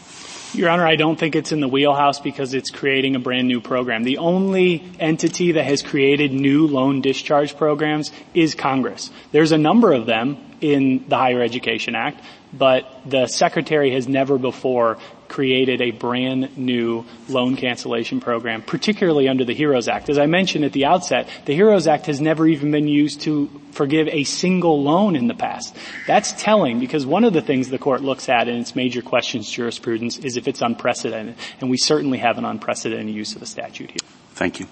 Your 0.54 0.68
Honor, 0.68 0.86
I 0.86 0.96
don't 0.96 1.18
think 1.18 1.34
it's 1.34 1.52
in 1.52 1.60
the 1.60 1.68
wheelhouse 1.68 2.20
because 2.20 2.52
it's 2.52 2.70
creating 2.70 3.16
a 3.16 3.18
brand 3.18 3.48
new 3.48 3.60
program. 3.60 4.02
The 4.02 4.18
only 4.18 4.84
entity 5.00 5.52
that 5.52 5.64
has 5.64 5.82
created 5.82 6.32
new 6.32 6.66
loan 6.66 7.00
discharge 7.00 7.56
programs 7.56 8.10
is 8.34 8.54
Congress. 8.54 9.10
There's 9.30 9.52
a 9.52 9.58
number 9.58 9.92
of 9.92 10.04
them 10.04 10.36
in 10.60 11.06
the 11.08 11.16
Higher 11.16 11.42
Education 11.42 11.94
Act, 11.94 12.22
but 12.52 13.00
the 13.06 13.26
Secretary 13.26 13.92
has 13.92 14.08
never 14.08 14.38
before 14.38 14.98
created 15.28 15.80
a 15.80 15.90
brand 15.92 16.58
new 16.58 17.06
loan 17.28 17.56
cancellation 17.56 18.20
program, 18.20 18.60
particularly 18.60 19.28
under 19.28 19.44
the 19.44 19.54
HEROES 19.54 19.88
Act. 19.88 20.10
As 20.10 20.18
I 20.18 20.26
mentioned 20.26 20.64
at 20.66 20.72
the 20.72 20.84
outset, 20.84 21.26
the 21.46 21.54
HEROES 21.54 21.86
Act 21.86 22.06
has 22.06 22.20
never 22.20 22.46
even 22.46 22.70
been 22.70 22.86
used 22.86 23.22
to 23.22 23.48
forgive 23.70 24.08
a 24.08 24.24
single 24.24 24.82
loan 24.82 25.16
in 25.16 25.28
the 25.28 25.34
past. 25.34 25.74
That's 26.06 26.32
telling 26.32 26.80
because 26.80 27.06
one 27.06 27.24
of 27.24 27.32
the 27.32 27.40
things 27.40 27.70
the 27.70 27.78
court 27.78 28.02
looks 28.02 28.28
at 28.28 28.46
in 28.46 28.56
its 28.56 28.76
major 28.76 29.00
questions 29.00 29.50
jurisprudence 29.50 30.18
is 30.18 30.36
if 30.36 30.46
it's 30.46 30.60
unprecedented, 30.60 31.36
and 31.60 31.70
we 31.70 31.78
certainly 31.78 32.18
have 32.18 32.36
an 32.36 32.44
unprecedented 32.44 33.14
use 33.14 33.34
of 33.34 33.40
a 33.40 33.46
statute 33.46 33.90
here. 33.90 34.08
Thank 34.34 34.60
you. 34.60 34.66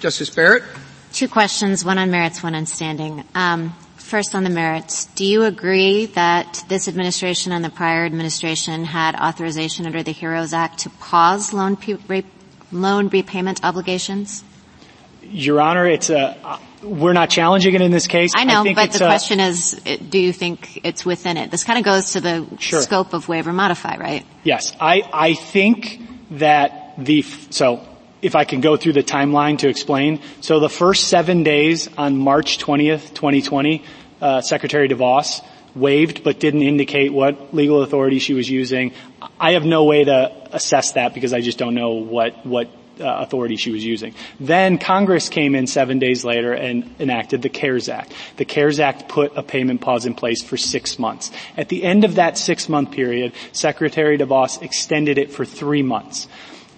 Justice 0.00 0.28
Barrett? 0.28 0.64
Two 1.12 1.28
questions, 1.28 1.84
one 1.84 1.96
on 1.96 2.10
merits, 2.10 2.42
one 2.42 2.54
on 2.54 2.66
standing. 2.66 3.24
Um, 3.34 3.74
First 4.12 4.34
on 4.34 4.44
the 4.44 4.50
merits, 4.50 5.06
do 5.14 5.24
you 5.24 5.44
agree 5.44 6.04
that 6.04 6.66
this 6.68 6.86
administration 6.86 7.50
and 7.50 7.64
the 7.64 7.70
prior 7.70 8.04
administration 8.04 8.84
had 8.84 9.14
authorization 9.14 9.86
under 9.86 10.02
the 10.02 10.12
HEROES 10.12 10.52
Act 10.52 10.80
to 10.80 10.90
pause 10.90 11.54
loan, 11.54 11.78
re- 12.08 12.26
loan 12.70 13.08
repayment 13.08 13.64
obligations? 13.64 14.44
Your 15.22 15.62
Honor, 15.62 15.86
it's 15.86 16.10
a, 16.10 16.60
we're 16.82 17.14
not 17.14 17.30
challenging 17.30 17.72
it 17.72 17.80
in 17.80 17.90
this 17.90 18.06
case. 18.06 18.32
I 18.36 18.44
know, 18.44 18.60
I 18.66 18.74
but 18.74 18.92
the 18.92 19.02
a, 19.02 19.08
question 19.08 19.40
is, 19.40 19.80
do 20.10 20.18
you 20.18 20.34
think 20.34 20.84
it's 20.84 21.06
within 21.06 21.38
it? 21.38 21.50
This 21.50 21.64
kind 21.64 21.78
of 21.78 21.84
goes 21.86 22.12
to 22.12 22.20
the 22.20 22.46
sure. 22.58 22.82
scope 22.82 23.14
of 23.14 23.28
waiver 23.28 23.54
modify, 23.54 23.96
right? 23.96 24.26
Yes. 24.44 24.76
I, 24.78 25.08
I 25.10 25.32
think 25.32 26.02
that 26.32 26.96
the, 26.98 27.22
so 27.22 27.88
if 28.22 28.36
I 28.36 28.44
can 28.44 28.60
go 28.60 28.76
through 28.76 28.92
the 28.92 29.02
timeline 29.02 29.58
to 29.58 29.68
explain. 29.68 30.20
So 30.40 30.60
the 30.60 30.68
first 30.68 31.08
seven 31.08 31.42
days 31.42 31.88
on 31.98 32.16
March 32.16 32.58
20th, 32.58 33.14
2020, 33.14 33.82
uh, 34.22 34.40
Secretary 34.40 34.88
DeVos 34.88 35.44
waived 35.74 36.22
but 36.22 36.38
didn't 36.38 36.62
indicate 36.62 37.12
what 37.12 37.54
legal 37.54 37.82
authority 37.82 38.18
she 38.18 38.34
was 38.34 38.48
using. 38.48 38.92
I 39.38 39.52
have 39.52 39.64
no 39.64 39.84
way 39.84 40.04
to 40.04 40.32
assess 40.52 40.92
that 40.92 41.14
because 41.14 41.32
I 41.32 41.40
just 41.40 41.58
don't 41.58 41.74
know 41.74 41.90
what, 41.90 42.46
what 42.46 42.70
uh, 43.00 43.04
authority 43.04 43.56
she 43.56 43.70
was 43.70 43.84
using. 43.84 44.14
Then 44.38 44.78
Congress 44.78 45.28
came 45.28 45.54
in 45.54 45.66
seven 45.66 45.98
days 45.98 46.24
later 46.24 46.52
and 46.52 46.94
enacted 47.00 47.42
the 47.42 47.48
CARES 47.48 47.88
Act. 47.88 48.12
The 48.36 48.44
CARES 48.44 48.80
Act 48.80 49.08
put 49.08 49.32
a 49.36 49.42
payment 49.42 49.80
pause 49.80 50.06
in 50.06 50.14
place 50.14 50.42
for 50.42 50.56
six 50.56 50.98
months. 50.98 51.30
At 51.56 51.68
the 51.68 51.82
end 51.84 52.04
of 52.04 52.16
that 52.16 52.38
six 52.38 52.68
month 52.68 52.90
period, 52.92 53.32
Secretary 53.52 54.18
DeVos 54.18 54.62
extended 54.62 55.18
it 55.18 55.32
for 55.32 55.44
three 55.44 55.82
months. 55.82 56.28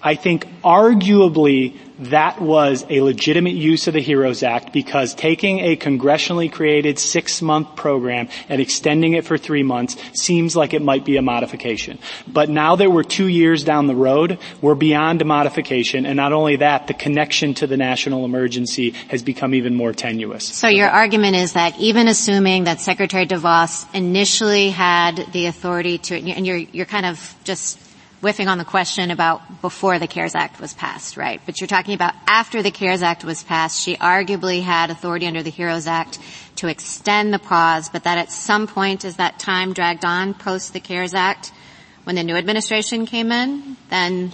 I 0.02 0.14
think 0.14 0.46
arguably 0.62 1.78
that 1.98 2.40
was 2.40 2.84
a 2.90 3.00
legitimate 3.00 3.54
use 3.54 3.86
of 3.86 3.94
the 3.94 4.00
HEROES 4.00 4.42
Act 4.42 4.72
because 4.72 5.14
taking 5.14 5.60
a 5.60 5.76
congressionally 5.76 6.50
created 6.50 6.98
six 6.98 7.40
month 7.40 7.76
program 7.76 8.28
and 8.48 8.60
extending 8.60 9.14
it 9.14 9.24
for 9.24 9.38
three 9.38 9.62
months 9.62 9.96
seems 10.14 10.56
like 10.56 10.74
it 10.74 10.82
might 10.82 11.04
be 11.04 11.16
a 11.16 11.22
modification. 11.22 11.98
But 12.26 12.50
now 12.50 12.76
that 12.76 12.90
we're 12.90 13.04
two 13.04 13.28
years 13.28 13.62
down 13.62 13.86
the 13.86 13.94
road, 13.94 14.38
we're 14.60 14.74
beyond 14.74 15.24
modification 15.24 16.06
and 16.06 16.16
not 16.16 16.32
only 16.32 16.56
that, 16.56 16.86
the 16.88 16.94
connection 16.94 17.54
to 17.54 17.66
the 17.66 17.76
national 17.76 18.24
emergency 18.24 18.90
has 19.08 19.22
become 19.22 19.54
even 19.54 19.74
more 19.74 19.92
tenuous. 19.92 20.44
So 20.44 20.68
your 20.68 20.88
argument 20.88 21.36
is 21.36 21.52
that 21.52 21.78
even 21.78 22.08
assuming 22.08 22.64
that 22.64 22.80
Secretary 22.80 23.26
DeVos 23.26 23.92
initially 23.94 24.70
had 24.70 25.16
the 25.32 25.46
authority 25.46 25.98
to, 25.98 26.16
and 26.16 26.46
you're, 26.46 26.56
you're 26.56 26.86
kind 26.86 27.06
of 27.06 27.34
just 27.44 27.78
whiffing 28.24 28.48
on 28.48 28.56
the 28.56 28.64
question 28.64 29.10
about 29.10 29.60
before 29.60 29.98
the 29.98 30.06
CARES 30.06 30.34
Act 30.34 30.58
was 30.58 30.72
passed, 30.72 31.18
right? 31.18 31.42
But 31.44 31.60
you're 31.60 31.68
talking 31.68 31.92
about 31.92 32.14
after 32.26 32.62
the 32.62 32.70
CARES 32.70 33.02
Act 33.02 33.22
was 33.22 33.42
passed, 33.42 33.78
she 33.78 33.96
arguably 33.96 34.62
had 34.62 34.88
authority 34.88 35.26
under 35.26 35.42
the 35.42 35.50
HEROES 35.50 35.86
Act 35.86 36.18
to 36.56 36.68
extend 36.68 37.34
the 37.34 37.38
pause, 37.38 37.90
but 37.90 38.04
that 38.04 38.16
at 38.16 38.32
some 38.32 38.66
point 38.66 39.04
as 39.04 39.16
that 39.16 39.38
time 39.38 39.74
dragged 39.74 40.06
on 40.06 40.32
post 40.32 40.72
the 40.72 40.80
CARES 40.80 41.12
Act, 41.12 41.52
when 42.04 42.16
the 42.16 42.24
new 42.24 42.34
administration 42.34 43.04
came 43.04 43.30
in, 43.30 43.76
then 43.90 44.32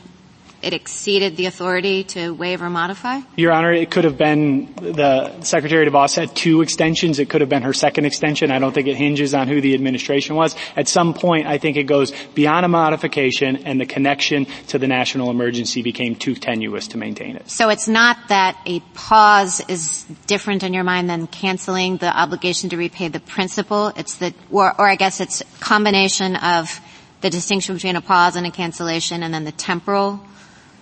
it 0.62 0.74
exceeded 0.74 1.36
the 1.36 1.46
authority 1.46 2.04
to 2.04 2.30
waive 2.30 2.62
or 2.62 2.70
modify? 2.70 3.20
Your 3.36 3.52
Honor, 3.52 3.72
it 3.72 3.90
could 3.90 4.04
have 4.04 4.18
been 4.18 4.72
the 4.74 5.42
Secretary 5.42 5.86
DeVos 5.86 6.14
had 6.14 6.34
two 6.34 6.62
extensions. 6.62 7.18
It 7.18 7.30
could 7.30 7.40
have 7.40 7.48
been 7.48 7.62
her 7.62 7.72
second 7.72 8.04
extension. 8.04 8.50
I 8.50 8.58
don't 8.58 8.72
think 8.72 8.86
it 8.86 8.96
hinges 8.96 9.34
on 9.34 9.48
who 9.48 9.60
the 9.60 9.74
administration 9.74 10.36
was. 10.36 10.54
At 10.76 10.88
some 10.88 11.14
point, 11.14 11.46
I 11.46 11.58
think 11.58 11.76
it 11.76 11.84
goes 11.84 12.12
beyond 12.34 12.66
a 12.66 12.68
modification 12.68 13.56
and 13.58 13.80
the 13.80 13.86
connection 13.86 14.46
to 14.68 14.78
the 14.78 14.86
national 14.86 15.30
emergency 15.30 15.82
became 15.82 16.14
too 16.14 16.34
tenuous 16.34 16.88
to 16.88 16.98
maintain 16.98 17.36
it. 17.36 17.50
So 17.50 17.68
it's 17.70 17.88
not 17.88 18.16
that 18.28 18.58
a 18.66 18.80
pause 18.94 19.60
is 19.68 20.04
different 20.26 20.62
in 20.62 20.74
your 20.74 20.84
mind 20.84 21.08
than 21.08 21.26
canceling 21.26 21.96
the 21.96 22.14
obligation 22.14 22.70
to 22.70 22.76
repay 22.76 23.08
the 23.08 23.20
principal. 23.20 23.92
It's 23.96 24.16
the, 24.16 24.34
or, 24.50 24.78
or 24.78 24.88
I 24.88 24.96
guess 24.96 25.20
it's 25.20 25.42
combination 25.60 26.36
of 26.36 26.80
the 27.20 27.30
distinction 27.30 27.74
between 27.74 27.96
a 27.96 28.00
pause 28.00 28.36
and 28.36 28.46
a 28.46 28.50
cancellation 28.50 29.22
and 29.22 29.32
then 29.32 29.44
the 29.44 29.52
temporal 29.52 30.20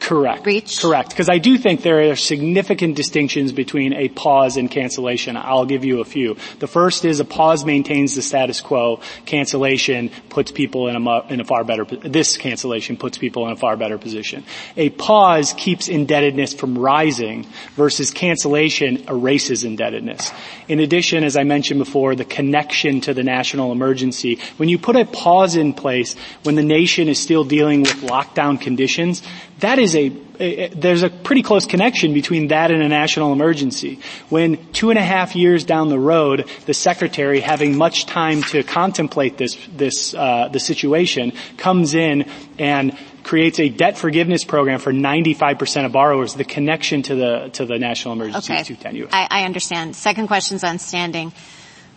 Correct. 0.01 0.47
Reach? 0.47 0.81
Correct. 0.81 1.11
Because 1.11 1.29
I 1.29 1.39
do 1.39 1.59
think 1.59 1.83
there 1.83 2.11
are 2.11 2.17
significant 2.17 2.97
distinctions 2.97 3.53
between 3.53 3.93
a 3.93 4.09
pause 4.09 4.57
and 4.57 4.71
cancellation. 4.71 5.37
I'll 5.37 5.67
give 5.67 5.85
you 5.85 6.01
a 6.01 6.05
few. 6.05 6.37
The 6.61 6.67
first 6.67 7.05
is 7.05 7.21
a 7.21 7.25
pause 7.25 7.65
maintains 7.65 8.15
the 8.15 8.23
status 8.23 8.61
quo. 8.61 9.01
Cancellation 9.27 10.11
puts 10.29 10.51
people 10.51 10.89
in 10.89 10.97
a, 10.97 11.27
in 11.29 11.41
a 11.41 11.45
far 11.45 11.65
better, 11.65 11.85
this 11.85 12.37
cancellation 12.37 12.97
puts 12.97 13.19
people 13.19 13.47
in 13.47 13.53
a 13.53 13.57
far 13.57 13.77
better 13.77 13.99
position. 13.99 14.45
A 14.77 14.91
pause 14.91 15.53
keeps 15.57 15.89
indebtedness 15.89 16.55
from 16.55 16.79
rising 16.79 17.47
versus 17.75 18.11
cancellation 18.11 19.09
erases 19.09 19.65
indebtedness. 19.65 20.33
In 20.69 20.81
addition, 20.81 21.25
as 21.25 21.37
I 21.37 21.45
mentioned 21.45 21.79
before, 21.79 22.15
the 22.15 22.25
connection 22.25 23.01
to 23.03 23.15
the 23.15 23.23
national 23.23 23.73
emergency. 23.73 24.39
When 24.57 24.69
you 24.69 24.79
put 24.79 24.97
a 24.97 25.05
pause 25.05 25.57
in 25.57 25.73
place 25.73 26.15
when 26.45 26.55
the 26.55 26.63
nation 26.63 27.09
is 27.09 27.19
still 27.21 27.45
dealing 27.45 27.83
with 27.83 27.97
lockdown 28.03 28.61
conditions, 28.61 29.23
that 29.61 29.79
is 29.79 29.97
a, 29.97 30.13
a, 30.39 30.69
there's 30.69 31.03
a 31.03 31.11
pretty 31.11 31.43
close 31.43 31.67
connection 31.67 32.15
between 32.15 32.49
that 32.49 32.71
and 32.71 32.83
a 32.83 32.89
national 32.89 33.33
emergency. 33.33 34.01
When 34.29 34.73
two 34.73 34.91
and 34.91 34.99
a 34.99 35.03
half 35.03 35.35
years 35.35 35.65
down 35.65 35.89
the 35.89 35.99
road, 35.99 36.49
the 36.67 36.75
secretary, 36.75 37.41
having 37.41 37.77
much 37.77 38.07
time 38.07 38.43
to 38.45 38.63
contemplate 38.63 39.37
this 39.37 39.57
this 39.75 40.15
uh, 40.15 40.49
the 40.49 40.61
situation, 40.61 41.33
comes 41.57 41.95
in 41.95 42.31
and 42.59 42.97
creates 43.25 43.61
a 43.61 43.69
debt 43.69 43.99
forgiveness 43.99 44.43
program 44.45 44.79
for 44.79 44.91
95% 44.93 45.85
of 45.85 45.93
borrowers, 45.93 46.35
the 46.35 46.45
connection 46.45 47.03
to 47.03 47.15
the 47.15 47.49
to 47.55 47.67
the 47.67 47.79
national 47.79 48.15
emergency 48.15 48.53
okay. 48.53 48.63
is 48.63 48.67
too 48.67 48.77
tenuous. 48.77 49.13
I, 49.13 49.27
I 49.31 49.45
understand. 49.45 49.97
Second 49.97 50.29
question's 50.29 50.65
on 50.65 50.79
standing. 50.79 51.33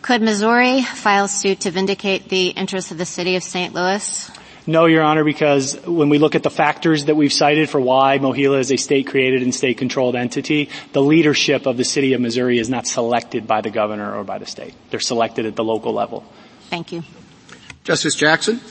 Could 0.02 0.24
Missouri 0.24 0.82
file 0.82 1.28
suit 1.28 1.62
to 1.62 1.72
vindicate 1.72 2.28
the 2.28 2.48
interests 2.48 2.92
of 2.92 2.98
the 2.98 3.06
city 3.06 3.36
of 3.36 3.44
St. 3.44 3.72
Louis? 3.74 4.32
No, 4.68 4.86
Your 4.86 5.02
Honor, 5.02 5.24
because 5.24 5.76
when 5.88 6.10
we 6.10 6.20
look 6.20 6.36
at 6.36 6.44
the 6.44 6.52
factors 6.52 7.06
that 7.06 7.16
we've 7.16 7.34
cited 7.34 7.70
for 7.70 7.82
why 7.82 8.20
MOHELA 8.20 8.60
is 8.60 8.72
a 8.72 8.78
state-created 8.78 9.42
and 9.42 9.54
state-controlled 9.56 10.16
entity, 10.16 10.70
the 10.94 11.02
leadership 11.02 11.66
of 11.66 11.78
the 11.78 11.84
city 11.84 12.14
of 12.14 12.22
Missouri 12.22 12.60
is 12.60 12.70
not 12.70 12.86
selected 12.86 13.48
by 13.48 13.62
the 13.62 13.72
governor 13.72 14.16
or 14.16 14.24
by 14.24 14.38
the 14.38 14.46
state. 14.46 14.76
They're 14.92 15.00
selected 15.00 15.48
at 15.48 15.56
the 15.56 15.64
local 15.64 15.94
level. 15.94 16.24
Thank 16.70 16.92
you. 16.92 17.04
Justice 17.84 18.14
Jackson? 18.14 18.62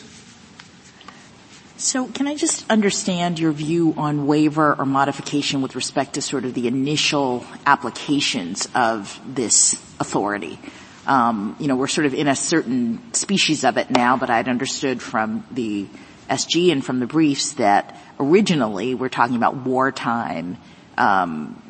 So 1.77 2.07
can 2.07 2.29
I 2.29 2.37
just 2.37 2.71
understand 2.71 3.41
your 3.41 3.53
view 3.53 3.95
on 3.97 4.27
waiver 4.27 4.75
or 4.79 4.85
modification 4.85 5.63
with 5.63 5.75
respect 5.75 6.15
to 6.15 6.23
sort 6.23 6.45
of 6.45 6.55
the 6.55 6.69
initial 6.69 7.45
applications 7.67 8.69
of 8.75 9.19
this 9.27 9.73
authority? 9.99 10.61
Um, 11.07 11.57
you 11.59 11.67
know, 11.67 11.77
we're 11.77 11.87
sort 11.87 12.07
of 12.07 12.15
in 12.15 12.29
a 12.29 12.37
certain 12.37 13.15
species 13.15 13.65
of 13.65 13.79
it 13.79 13.91
now, 13.91 14.17
but 14.17 14.31
I'd 14.31 14.49
understood 14.49 15.01
from 15.01 15.45
the 15.51 15.87
SG 16.29 16.71
and 16.71 16.85
from 16.85 17.01
the 17.01 17.07
briefs 17.07 17.53
that 17.55 17.99
originally 18.19 18.95
we're 18.95 19.09
talking 19.09 19.37
about 19.37 19.57
wartime. 19.57 20.59
Um, 20.97 21.61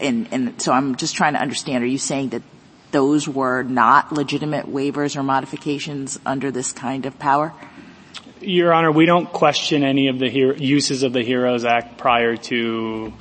and, 0.00 0.28
and 0.32 0.60
so 0.60 0.72
I'm 0.72 0.96
just 0.96 1.14
trying 1.14 1.34
to 1.34 1.40
understand, 1.40 1.84
are 1.84 1.86
you 1.86 1.98
saying 1.98 2.30
that 2.30 2.42
those 2.90 3.26
were 3.26 3.62
not 3.62 4.12
legitimate 4.12 4.66
waivers 4.66 5.16
or 5.16 5.22
modifications 5.22 6.18
under 6.26 6.50
this 6.50 6.72
kind 6.72 7.06
of 7.06 7.18
power? 7.18 7.52
Your 8.40 8.72
Honor, 8.72 8.90
we 8.90 9.06
don't 9.06 9.32
question 9.32 9.84
any 9.84 10.08
of 10.08 10.18
the 10.18 10.28
uses 10.28 11.04
of 11.04 11.12
the 11.12 11.22
HEROES 11.22 11.64
Act 11.64 11.96
prior 11.96 12.36
to 12.36 13.12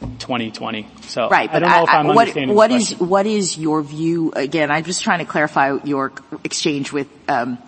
2020. 0.00 0.88
So 1.02 1.28
right, 1.28 1.48
I 1.50 1.58
don't 1.58 1.70
know 1.70 1.82
if 1.84 1.88
I'm 1.88 2.06
what, 2.08 2.18
understanding 2.18 2.56
what 2.56 2.70
is 2.70 2.98
what 2.98 3.26
is 3.26 3.56
your 3.56 3.82
view? 3.82 4.32
Again, 4.34 4.70
I'm 4.70 4.84
just 4.84 5.02
trying 5.02 5.20
to 5.20 5.24
clarify 5.24 5.78
your 5.84 6.12
exchange 6.44 6.92
with 6.92 7.08
um, 7.28 7.58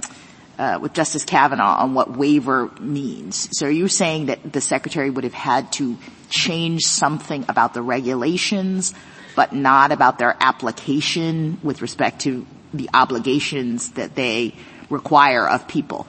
uh, 0.59 0.79
with 0.81 0.93
Justice 0.93 1.25
Kavanaugh 1.25 1.79
on 1.79 1.95
what 1.95 2.17
waiver 2.17 2.71
means. 2.81 3.57
So, 3.57 3.67
are 3.67 3.71
you 3.71 3.89
saying 3.89 4.27
that 4.27 4.53
the 4.53 4.61
Secretary 4.61 5.09
would 5.09 5.25
have 5.25 5.35
had 5.35 5.73
to 5.75 5.97
change 6.29 6.83
something 6.83 7.45
about 7.49 7.75
the 7.75 7.83
regulations, 7.83 8.95
but 9.37 9.53
not 9.53 9.93
about 9.93 10.19
their 10.19 10.37
application 10.41 11.59
with 11.63 11.81
respect 11.81 12.23
to 12.23 12.47
the 12.75 12.91
obligations 12.93 13.93
that 13.93 14.15
they 14.15 14.55
require 14.91 15.49
of 15.49 15.69
people? 15.69 16.07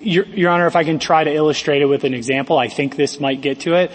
Your, 0.00 0.24
Your 0.26 0.50
Honor, 0.50 0.66
if 0.66 0.76
I 0.76 0.84
can 0.84 0.98
try 0.98 1.24
to 1.24 1.32
illustrate 1.32 1.82
it 1.82 1.86
with 1.86 2.04
an 2.04 2.14
example, 2.14 2.58
I 2.58 2.68
think 2.68 2.96
this 2.96 3.18
might 3.18 3.40
get 3.40 3.60
to 3.60 3.74
it 3.74 3.90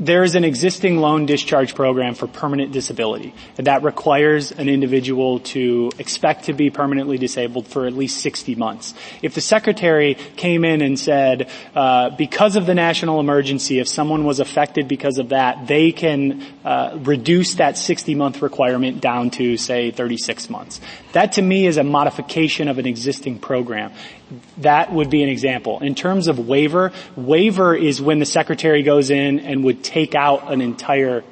there 0.00 0.24
is 0.24 0.34
an 0.34 0.44
existing 0.44 0.96
loan 0.96 1.26
discharge 1.26 1.74
program 1.74 2.14
for 2.14 2.26
permanent 2.26 2.72
disability 2.72 3.34
that 3.56 3.82
requires 3.82 4.50
an 4.50 4.68
individual 4.68 5.40
to 5.40 5.90
expect 5.98 6.44
to 6.44 6.54
be 6.54 6.70
permanently 6.70 7.18
disabled 7.18 7.66
for 7.66 7.86
at 7.86 7.92
least 7.92 8.18
60 8.22 8.54
months. 8.54 8.94
If 9.20 9.34
the 9.34 9.42
secretary 9.42 10.14
came 10.14 10.64
in 10.64 10.80
and 10.80 10.98
said, 10.98 11.50
uh, 11.74 12.10
because 12.16 12.56
of 12.56 12.64
the 12.64 12.74
national 12.74 13.20
emergency, 13.20 13.78
if 13.78 13.88
someone 13.88 14.24
was 14.24 14.40
affected 14.40 14.88
because 14.88 15.18
of 15.18 15.28
that, 15.28 15.66
they 15.66 15.92
can 15.92 16.46
uh, 16.64 16.98
reduce 17.02 17.54
that 17.54 17.76
60 17.76 18.14
month 18.14 18.40
requirement 18.40 19.02
down 19.02 19.30
to 19.32 19.58
say 19.58 19.90
36 19.90 20.48
months. 20.48 20.80
That 21.12 21.32
to 21.32 21.42
me 21.42 21.66
is 21.66 21.76
a 21.76 21.84
modification 21.84 22.68
of 22.68 22.78
an 22.78 22.86
existing 22.86 23.38
program. 23.38 23.92
That 24.58 24.92
would 24.92 25.10
be 25.10 25.22
an 25.22 25.28
example. 25.28 25.80
In 25.80 25.94
terms 25.94 26.28
of 26.28 26.38
waiver, 26.38 26.92
waiver 27.16 27.74
is 27.74 28.00
when 28.00 28.20
the 28.20 28.26
secretary 28.26 28.82
goes 28.82 29.10
in 29.10 29.40
and 29.40 29.64
would 29.64 29.82
take 29.90 30.14
out 30.14 30.52
an 30.52 30.60
entire 30.60 31.24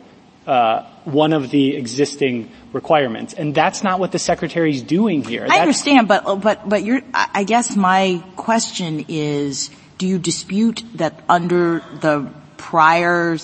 uh, 0.46 0.84
one 1.04 1.32
of 1.32 1.50
the 1.50 1.76
existing 1.76 2.50
requirements, 2.72 3.34
and 3.34 3.54
that's 3.54 3.84
not 3.84 4.00
what 4.00 4.12
the 4.12 4.18
secretary 4.18 4.70
is 4.70 4.82
doing 4.82 5.22
here. 5.22 5.46
I 5.48 5.60
understand, 5.60 6.08
but 6.08 6.40
but 6.40 6.68
but 6.68 6.84
you're. 6.84 7.02
I 7.14 7.44
guess 7.44 7.76
my 7.76 8.22
question 8.36 9.04
is: 9.08 9.70
Do 9.98 10.06
you 10.06 10.18
dispute 10.18 10.82
that 10.94 11.22
under 11.28 11.80
the 12.00 12.30
prior 12.56 13.36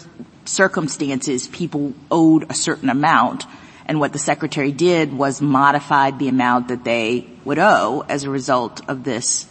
circumstances, 0.44 1.46
people 1.46 1.94
owed 2.10 2.50
a 2.50 2.54
certain 2.54 2.90
amount, 2.90 3.44
and 3.86 4.00
what 4.00 4.12
the 4.12 4.18
secretary 4.18 4.72
did 4.72 5.12
was 5.12 5.40
modified 5.40 6.18
the 6.18 6.28
amount 6.28 6.68
that 6.68 6.84
they 6.84 7.26
would 7.44 7.58
owe 7.58 8.04
as 8.08 8.24
a 8.24 8.30
result 8.30 8.80
of 8.88 9.04
this 9.04 9.46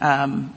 um, 0.00 0.54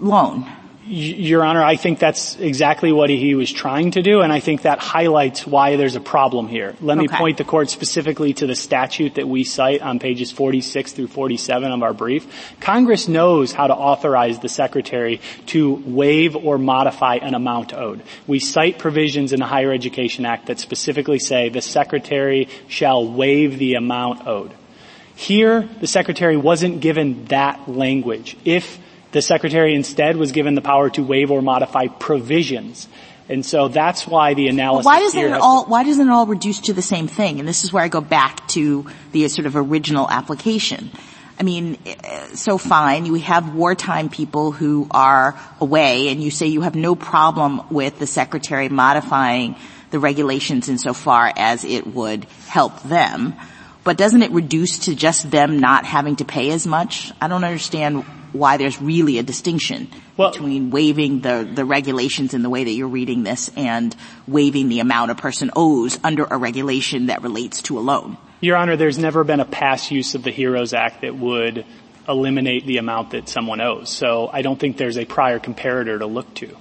loan? 0.00 0.50
Your 0.86 1.42
Honor, 1.42 1.62
I 1.62 1.76
think 1.76 1.98
that's 1.98 2.38
exactly 2.38 2.92
what 2.92 3.08
he 3.08 3.34
was 3.34 3.50
trying 3.50 3.92
to 3.92 4.02
do, 4.02 4.20
and 4.20 4.30
I 4.30 4.40
think 4.40 4.62
that 4.62 4.80
highlights 4.80 5.46
why 5.46 5.76
there's 5.76 5.96
a 5.96 6.00
problem 6.00 6.46
here. 6.46 6.76
Let 6.82 6.98
me 6.98 7.06
okay. 7.06 7.16
point 7.16 7.38
the 7.38 7.44
court 7.44 7.70
specifically 7.70 8.34
to 8.34 8.46
the 8.46 8.54
statute 8.54 9.14
that 9.14 9.26
we 9.26 9.44
cite 9.44 9.80
on 9.80 9.98
pages 9.98 10.30
46 10.30 10.92
through 10.92 11.06
47 11.06 11.72
of 11.72 11.82
our 11.82 11.94
brief. 11.94 12.26
Congress 12.60 13.08
knows 13.08 13.50
how 13.50 13.66
to 13.66 13.74
authorize 13.74 14.40
the 14.40 14.50
Secretary 14.50 15.22
to 15.46 15.82
waive 15.86 16.36
or 16.36 16.58
modify 16.58 17.14
an 17.14 17.34
amount 17.34 17.72
owed. 17.72 18.02
We 18.26 18.38
cite 18.38 18.78
provisions 18.78 19.32
in 19.32 19.40
the 19.40 19.46
Higher 19.46 19.72
Education 19.72 20.26
Act 20.26 20.46
that 20.46 20.58
specifically 20.58 21.18
say 21.18 21.48
the 21.48 21.62
Secretary 21.62 22.48
shall 22.68 23.08
waive 23.08 23.58
the 23.58 23.74
amount 23.74 24.26
owed. 24.26 24.52
Here, 25.16 25.66
the 25.80 25.86
Secretary 25.86 26.36
wasn't 26.36 26.80
given 26.80 27.24
that 27.26 27.68
language. 27.68 28.36
If 28.44 28.80
the 29.14 29.22
Secretary 29.22 29.76
instead 29.76 30.16
was 30.16 30.32
given 30.32 30.56
the 30.56 30.60
power 30.60 30.90
to 30.90 31.02
waive 31.02 31.30
or 31.30 31.40
modify 31.40 31.86
provisions. 31.86 32.88
And 33.28 33.46
so 33.46 33.68
that's 33.68 34.08
why 34.08 34.34
the 34.34 34.48
analysis 34.48 34.84
why 34.84 34.98
doesn't 34.98 35.20
it 35.20 35.32
all 35.32 35.64
why 35.66 35.84
doesn't 35.84 36.08
it 36.08 36.10
all 36.10 36.26
reduce 36.26 36.60
to 36.62 36.72
the 36.74 36.82
same 36.82 37.06
thing? 37.06 37.38
And 37.38 37.48
this 37.48 37.62
is 37.62 37.72
where 37.72 37.82
I 37.82 37.88
go 37.88 38.00
back 38.00 38.46
to 38.48 38.84
the 39.12 39.28
sort 39.28 39.46
of 39.46 39.56
original 39.56 40.10
application. 40.10 40.90
I 41.38 41.44
mean, 41.44 41.78
so 42.34 42.58
fine, 42.58 43.10
we 43.10 43.20
have 43.20 43.54
wartime 43.54 44.08
people 44.08 44.50
who 44.50 44.88
are 44.90 45.38
away 45.60 46.08
and 46.08 46.20
you 46.20 46.32
say 46.32 46.48
you 46.48 46.62
have 46.62 46.74
no 46.74 46.96
problem 46.96 47.62
with 47.70 47.98
the 48.00 48.06
secretary 48.08 48.68
modifying 48.68 49.56
the 49.90 50.00
regulations 50.00 50.68
insofar 50.68 51.32
as 51.36 51.64
it 51.64 51.86
would 51.86 52.24
help 52.48 52.82
them. 52.82 53.34
But 53.84 53.96
doesn't 53.96 54.22
it 54.22 54.32
reduce 54.32 54.86
to 54.86 54.94
just 54.96 55.30
them 55.30 55.60
not 55.60 55.86
having 55.86 56.16
to 56.16 56.24
pay 56.24 56.50
as 56.50 56.66
much? 56.66 57.12
I 57.20 57.28
don't 57.28 57.44
understand 57.44 58.04
why 58.34 58.56
there's 58.56 58.80
really 58.82 59.18
a 59.18 59.22
distinction 59.22 59.88
well, 60.16 60.32
between 60.32 60.70
waiving 60.70 61.20
the, 61.20 61.48
the 61.54 61.64
regulations 61.64 62.34
in 62.34 62.42
the 62.42 62.50
way 62.50 62.64
that 62.64 62.70
you're 62.70 62.88
reading 62.88 63.22
this 63.22 63.50
and 63.56 63.94
waiving 64.26 64.68
the 64.68 64.80
amount 64.80 65.10
a 65.10 65.14
person 65.14 65.50
owes 65.54 65.98
under 66.02 66.24
a 66.24 66.36
regulation 66.36 67.06
that 67.06 67.22
relates 67.22 67.62
to 67.62 67.78
a 67.78 67.80
loan. 67.80 68.16
Your 68.40 68.56
Honor, 68.56 68.76
there's 68.76 68.98
never 68.98 69.24
been 69.24 69.40
a 69.40 69.44
past 69.44 69.90
use 69.90 70.14
of 70.14 70.22
the 70.22 70.30
HEROES 70.30 70.74
Act 70.74 71.02
that 71.02 71.16
would 71.16 71.64
eliminate 72.08 72.66
the 72.66 72.78
amount 72.78 73.10
that 73.10 73.28
someone 73.28 73.60
owes. 73.60 73.90
So 73.90 74.28
I 74.32 74.42
don't 74.42 74.58
think 74.58 74.76
there's 74.76 74.98
a 74.98 75.04
prior 75.04 75.38
comparator 75.38 75.98
to 75.98 76.06
look 76.06 76.34
to. 76.34 76.56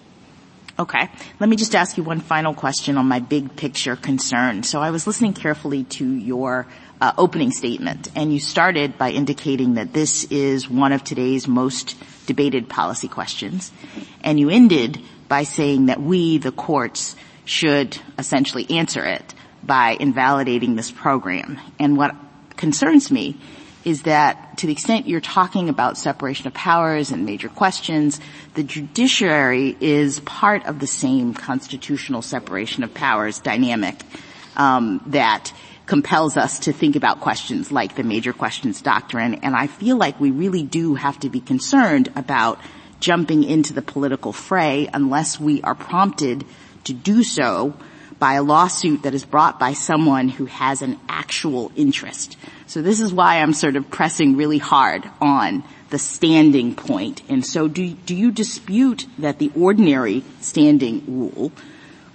Okay. 0.80 1.10
Let 1.40 1.50
me 1.50 1.56
just 1.56 1.76
ask 1.76 1.98
you 1.98 2.04
one 2.04 2.20
final 2.20 2.54
question 2.54 2.98
on 2.98 3.08
my 3.08 3.20
big 3.20 3.56
picture 3.56 3.96
concern. 3.96 4.64
So 4.64 4.82
I 4.82 4.90
was 4.92 5.06
listening 5.06 5.34
carefully 5.34 5.84
to 5.86 6.06
your 6.06 6.68
uh, 7.04 7.12
opening 7.18 7.52
statement, 7.52 8.08
and 8.16 8.34
you 8.34 8.40
started 8.40 8.98
by 8.98 9.12
indicating 9.12 9.74
that 9.74 9.92
this 9.92 10.24
is 10.32 10.70
one 10.70 10.94
of 10.94 11.04
today's 11.04 11.50
most 11.50 11.98
debated 12.26 12.70
policy 12.70 13.10
questions, 13.10 13.74
and 14.24 14.40
you 14.40 14.50
ended 14.50 15.02
by 15.28 15.44
saying 15.44 15.88
that 15.88 16.02
we, 16.02 16.38
the 16.38 16.54
courts, 16.54 17.18
should 17.44 17.98
essentially 18.18 18.66
answer 18.70 19.04
it 19.04 19.34
by 19.62 19.98
invalidating 20.00 20.78
this 20.78 20.92
program. 20.92 21.60
And 21.78 21.98
what 21.98 22.16
concerns 22.56 23.12
me 23.12 23.38
is 23.84 24.04
that 24.04 24.58
to 24.60 24.68
the 24.68 24.72
extent 24.72 25.06
you're 25.06 25.20
talking 25.20 25.68
about 25.68 25.98
separation 25.98 26.48
of 26.48 26.54
powers 26.54 27.12
and 27.12 27.26
major 27.26 27.50
questions, 27.50 28.22
the 28.54 28.64
judiciary 28.64 29.76
is 29.82 30.22
part 30.22 30.66
of 30.68 30.80
the 30.80 30.88
same 30.88 31.34
constitutional 31.34 32.22
separation 32.22 32.82
of 32.82 32.94
powers 32.94 33.40
dynamic 33.40 34.02
um, 34.56 35.02
that 35.08 35.52
compels 35.86 36.38
us 36.38 36.60
to 36.60 36.74
think 36.74 36.96
about 36.96 37.20
questions 37.20 37.72
like 37.72 37.96
the 37.96 38.04
major 38.04 38.34
questions 38.34 38.82
doctrine. 38.82 39.36
And 39.36 39.56
I 39.56 39.68
feel 39.68 39.98
like 39.98 40.20
we 40.20 40.32
really 40.32 40.64
do 40.64 40.96
have 40.96 41.20
to 41.22 41.30
be 41.30 41.42
concerned 41.42 42.12
about 42.16 42.60
jumping 43.00 43.44
into 43.44 43.74
the 43.74 43.82
political 43.82 44.32
fray 44.32 44.90
unless 44.94 45.40
we 45.40 45.62
are 45.62 45.76
prompted 45.76 46.46
to 46.86 46.94
do 46.94 47.24
so 47.24 47.74
by 48.18 48.36
a 48.36 48.44
lawsuit 48.44 49.04
that 49.04 49.14
is 49.14 49.26
brought 49.26 49.60
by 49.60 49.74
someone 49.74 50.30
who 50.30 50.46
has 50.46 50.82
an 50.82 50.98
actual 51.10 51.72
interest. 51.76 52.38
So 52.68 52.82
this 52.82 53.02
is 53.02 53.14
why 53.14 53.42
I'm 53.42 53.52
sort 53.52 53.76
of 53.76 53.90
pressing 53.90 54.38
really 54.38 54.60
hard 54.60 55.04
on 55.20 55.64
the 55.90 56.00
standing 56.00 56.74
point. 56.76 57.22
And 57.28 57.46
so 57.46 57.68
do, 57.68 57.90
do 57.90 58.16
you 58.16 58.32
dispute 58.32 59.06
that 59.18 59.40
the 59.40 59.52
ordinary 59.56 60.24
standing 60.40 61.04
rule 61.06 61.52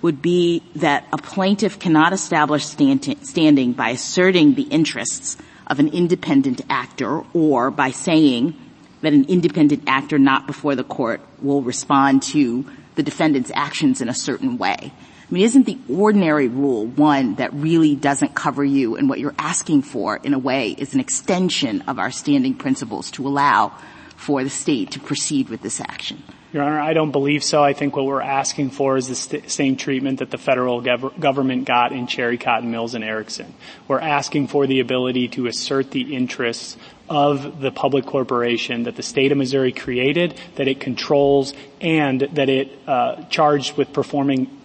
would 0.02 0.22
be 0.22 0.62
that 0.76 1.06
a 1.12 1.18
plaintiff 1.18 1.78
cannot 1.78 2.12
establish 2.12 2.64
standing 2.64 3.72
by 3.72 3.90
asserting 3.90 4.54
the 4.54 4.62
interests 4.62 5.36
of 5.66 5.80
an 5.80 5.88
independent 5.88 6.60
actor 6.70 7.22
or 7.34 7.70
by 7.70 7.90
saying 7.90 8.54
that 9.00 9.12
an 9.12 9.24
independent 9.26 9.82
actor 9.86 10.18
not 10.18 10.46
before 10.46 10.74
the 10.74 10.84
court 10.84 11.20
will 11.40 11.62
respond 11.62 12.22
to 12.22 12.64
the 12.94 13.02
defendant's 13.02 13.50
actions 13.54 14.00
in 14.00 14.08
a 14.08 14.14
certain 14.14 14.58
way. 14.58 14.76
I 14.82 15.34
mean, 15.34 15.44
isn't 15.44 15.66
the 15.66 15.78
ordinary 15.90 16.48
rule 16.48 16.86
one 16.86 17.34
that 17.34 17.52
really 17.52 17.94
doesn't 17.94 18.34
cover 18.34 18.64
you 18.64 18.96
and 18.96 19.08
what 19.08 19.18
you're 19.18 19.34
asking 19.38 19.82
for 19.82 20.16
in 20.16 20.32
a 20.32 20.38
way 20.38 20.70
is 20.70 20.94
an 20.94 21.00
extension 21.00 21.82
of 21.82 21.98
our 21.98 22.10
standing 22.10 22.54
principles 22.54 23.10
to 23.12 23.28
allow 23.28 23.78
for 24.18 24.42
the 24.42 24.50
state 24.50 24.90
to 24.90 25.00
proceed 25.00 25.48
with 25.48 25.62
this 25.62 25.80
action? 25.80 26.22
Your 26.52 26.64
Honor, 26.64 26.80
I 26.80 26.92
don't 26.92 27.12
believe 27.12 27.44
so. 27.44 27.62
I 27.62 27.72
think 27.72 27.94
what 27.94 28.06
we're 28.06 28.20
asking 28.20 28.70
for 28.70 28.96
is 28.96 29.06
the 29.06 29.14
st- 29.14 29.50
same 29.50 29.76
treatment 29.76 30.18
that 30.18 30.30
the 30.30 30.38
federal 30.38 30.82
gov- 30.82 31.18
government 31.20 31.66
got 31.66 31.92
in 31.92 32.06
Cherry 32.06 32.36
Cotton 32.36 32.70
Mills 32.70 32.94
and 32.94 33.04
Erickson. 33.04 33.54
We're 33.86 34.00
asking 34.00 34.48
for 34.48 34.66
the 34.66 34.80
ability 34.80 35.28
to 35.28 35.46
assert 35.46 35.90
the 35.92 36.16
interests 36.16 36.76
of 37.08 37.60
the 37.60 37.70
public 37.70 38.06
corporation 38.06 38.84
that 38.84 38.96
the 38.96 39.02
state 39.02 39.30
of 39.30 39.38
Missouri 39.38 39.72
created, 39.72 40.34
that 40.56 40.68
it 40.68 40.80
controls, 40.80 41.52
and 41.80 42.22
that 42.22 42.48
it 42.48 42.76
uh, 42.86 43.22
charged 43.24 43.76
with 43.76 43.92
performing 43.92 44.57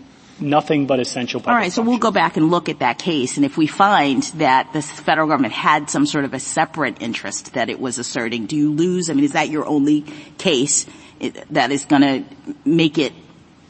nothing 0.44 0.86
but 0.86 1.00
essential 1.00 1.42
All 1.46 1.56
right, 1.56 1.72
so 1.72 1.82
we'll 1.82 1.98
go 1.98 2.12
back 2.12 2.38
and 2.38 2.52
look 2.52 2.70
at 2.70 2.80
that 2.80 3.00
case, 3.00 3.38
and 3.38 3.46
if 3.46 3.58
we 3.58 3.68
find 3.68 4.24
that 4.36 4.72
the 4.74 4.82
federal 4.82 5.28
government 5.28 5.54
had 5.54 5.90
some 5.90 6.06
sort 6.06 6.26
of 6.26 6.34
a 6.34 6.40
separate 6.40 7.02
interest 7.02 7.54
that 7.54 7.70
it 7.70 7.80
was 7.80 7.98
asserting, 7.98 8.46
do 8.46 8.56
you 8.56 8.72
lose? 8.72 9.10
I 9.10 9.14
mean, 9.14 9.26
is 9.26 9.34
that 9.34 9.50
your 9.50 9.66
only 9.66 10.02
case? 10.38 10.86
that 11.52 11.72
is 11.72 11.86
going 11.86 12.02
to 12.02 12.24
make 12.66 12.98
it 12.98 13.14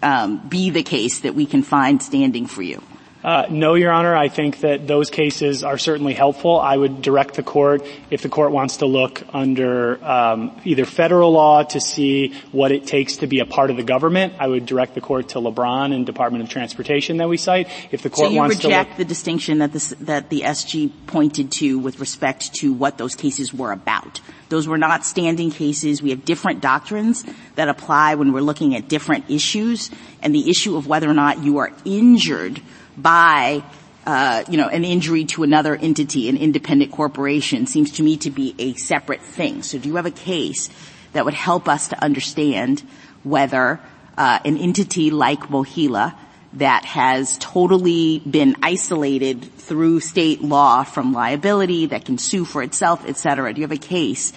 um, 0.02 0.48
be 0.48 0.70
the 0.70 0.84
case 0.84 1.20
that 1.20 1.36
we 1.36 1.46
can 1.46 1.64
find 1.64 2.02
standing 2.02 2.48
for 2.48 2.62
you? 2.62 2.82
Uh, 3.24 3.46
no, 3.50 3.76
Your 3.76 3.92
Honor. 3.92 4.16
I 4.16 4.28
think 4.28 4.60
that 4.60 4.86
those 4.86 5.10
cases 5.10 5.64
are 5.64 5.78
certainly 5.78 6.14
helpful. 6.14 6.60
I 6.60 6.76
would 6.76 7.02
direct 7.02 7.36
the 7.36 7.44
court, 7.44 7.86
if 8.10 8.22
the 8.22 8.28
court 8.28 8.52
wants 8.52 8.78
to 8.78 8.86
look 8.86 9.24
under 9.34 10.04
um, 10.04 10.60
either 10.66 10.84
federal 10.84 11.32
law 11.32 11.64
to 11.64 11.80
see 11.80 12.34
what 12.52 12.74
it 12.74 12.86
takes 12.86 13.18
to 13.18 13.28
be 13.28 13.40
a 13.40 13.46
part 13.46 13.72
of 13.72 13.78
the 13.78 13.84
government, 13.84 14.34
I 14.40 14.48
would 14.48 14.66
direct 14.66 14.94
the 14.94 15.00
court 15.00 15.30
to 15.30 15.40
LeBron 15.40 15.94
and 15.94 16.06
Department 16.06 16.44
of 16.44 16.50
Transportation 16.50 17.18
that 17.18 17.30
we 17.30 17.38
cite. 17.38 17.70
If 17.92 18.02
the 18.02 18.10
court 18.10 18.28
so 18.28 18.32
you 18.32 18.40
wants 18.40 18.58
reject 18.58 18.90
to 18.90 18.92
look, 18.92 18.98
the 18.98 19.06
distinction 19.06 19.60
that, 19.60 19.72
this, 19.72 19.90
that 20.02 20.30
the 20.30 20.42
SG 20.42 20.92
pointed 21.08 21.50
to 21.54 21.80
with 21.80 22.02
respect 22.02 22.54
to 22.56 22.74
what 22.74 22.98
those 22.98 23.16
cases 23.16 23.54
were 23.54 23.72
about. 23.72 24.20
Those 24.50 24.68
were 24.68 24.78
not 24.78 25.06
standing 25.06 25.50
cases. 25.50 26.04
We 26.04 26.10
have 26.10 26.26
different 26.26 26.60
doctrines 26.60 27.24
that 27.56 27.70
apply 27.70 28.16
when 28.16 28.34
we're 28.34 28.42
looking 28.42 28.76
at 28.76 28.90
different 28.90 29.30
issues, 29.32 29.90
and 30.22 30.36
the 30.36 30.50
issue 30.50 30.76
of 30.76 30.88
whether 30.88 31.10
or 31.10 31.14
not 31.14 31.42
you 31.42 31.60
are 31.60 31.72
injured 31.86 32.62
by 32.98 33.64
uh, 34.06 34.44
you 34.50 34.58
know, 34.58 34.68
an 34.68 34.84
injury 34.84 35.26
to 35.26 35.44
another 35.44 35.76
entity, 35.76 36.28
an 36.28 36.38
independent 36.38 36.92
corporation, 36.92 37.66
seems 37.68 37.92
to 37.92 38.04
me 38.04 38.18
to 38.18 38.30
be 38.30 38.54
a 38.60 38.74
separate 38.74 39.22
thing. 39.22 39.64
So 39.64 39.78
do 39.78 39.88
you 39.88 39.96
have 39.96 40.06
a 40.06 40.12
case 40.12 40.70
that 41.14 41.24
would 41.26 41.34
help 41.34 41.70
us 41.70 41.88
to 41.90 42.04
understand 42.04 42.84
whether 43.24 43.80
uh, 44.18 44.40
an 44.44 44.58
entity 44.58 45.10
like 45.10 45.50
MOHELA 45.50 46.16
that 46.54 46.86
has 46.86 47.38
totally 47.40 48.20
been 48.20 48.58
isolated 48.62 49.44
through 49.58 50.00
state 50.02 50.42
law 50.42 50.84
from 50.84 51.14
liability, 51.14 51.88
that 51.88 52.06
can 52.06 52.18
sue 52.18 52.46
for 52.46 52.62
itself, 52.62 53.06
et 53.08 53.18
cetera. 53.18 53.54
Do 53.54 53.62
you 53.62 53.68
have 53.68 53.72
a 53.72 53.78
case 53.78 54.34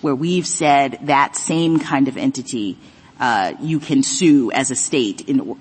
where 0.00 0.14
we've 0.14 0.46
said 0.46 0.98
that 1.02 1.36
same 1.36 1.80
kind 1.80 2.08
of 2.08 2.16
entity 2.16 2.78
uh, 3.18 3.54
you 3.60 3.80
can 3.80 4.02
sue 4.02 4.52
as 4.52 4.70
a 4.70 4.76
state 4.76 5.28
in, 5.28 5.58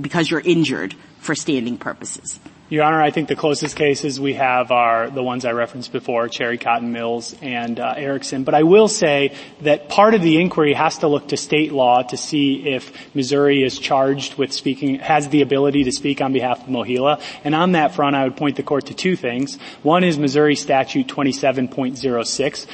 because 0.00 0.30
you're 0.30 0.40
injured 0.40 0.94
for 1.24 1.34
standing 1.34 1.78
purposes? 1.78 2.38
Your 2.70 2.82
Honor, 2.84 3.02
I 3.02 3.10
think 3.10 3.28
the 3.28 3.36
closest 3.36 3.76
cases 3.76 4.18
we 4.18 4.34
have 4.34 4.70
are 4.70 5.10
the 5.10 5.22
ones 5.22 5.44
I 5.44 5.52
referenced 5.52 5.92
before, 5.92 6.28
Cherry 6.28 6.56
Cotton 6.56 6.92
Mills 6.92 7.34
and 7.42 7.78
uh, 7.78 7.94
Erickson. 7.96 8.42
But 8.44 8.54
I 8.54 8.62
will 8.62 8.88
say 8.88 9.36
that 9.60 9.90
part 9.90 10.14
of 10.14 10.22
the 10.22 10.40
inquiry 10.40 10.72
has 10.72 10.98
to 10.98 11.08
look 11.08 11.28
to 11.28 11.36
state 11.36 11.72
law 11.72 12.02
to 12.04 12.16
see 12.16 12.66
if 12.66 13.14
Missouri 13.14 13.62
is 13.62 13.78
charged 13.78 14.36
with 14.36 14.50
speaking, 14.52 14.98
has 14.98 15.28
the 15.28 15.42
ability 15.42 15.84
to 15.84 15.92
speak 15.92 16.22
on 16.22 16.32
behalf 16.32 16.62
of 16.62 16.68
MOHELA. 16.68 17.20
And 17.44 17.54
on 17.54 17.72
that 17.72 17.94
front, 17.94 18.16
I 18.16 18.24
would 18.24 18.36
point 18.36 18.56
the 18.56 18.62
court 18.62 18.86
to 18.86 18.94
two 18.94 19.14
things. 19.14 19.58
One 19.82 20.02
is 20.02 20.18
Missouri 20.18 20.56
Statute 20.56 21.06
27.06, 21.06 22.66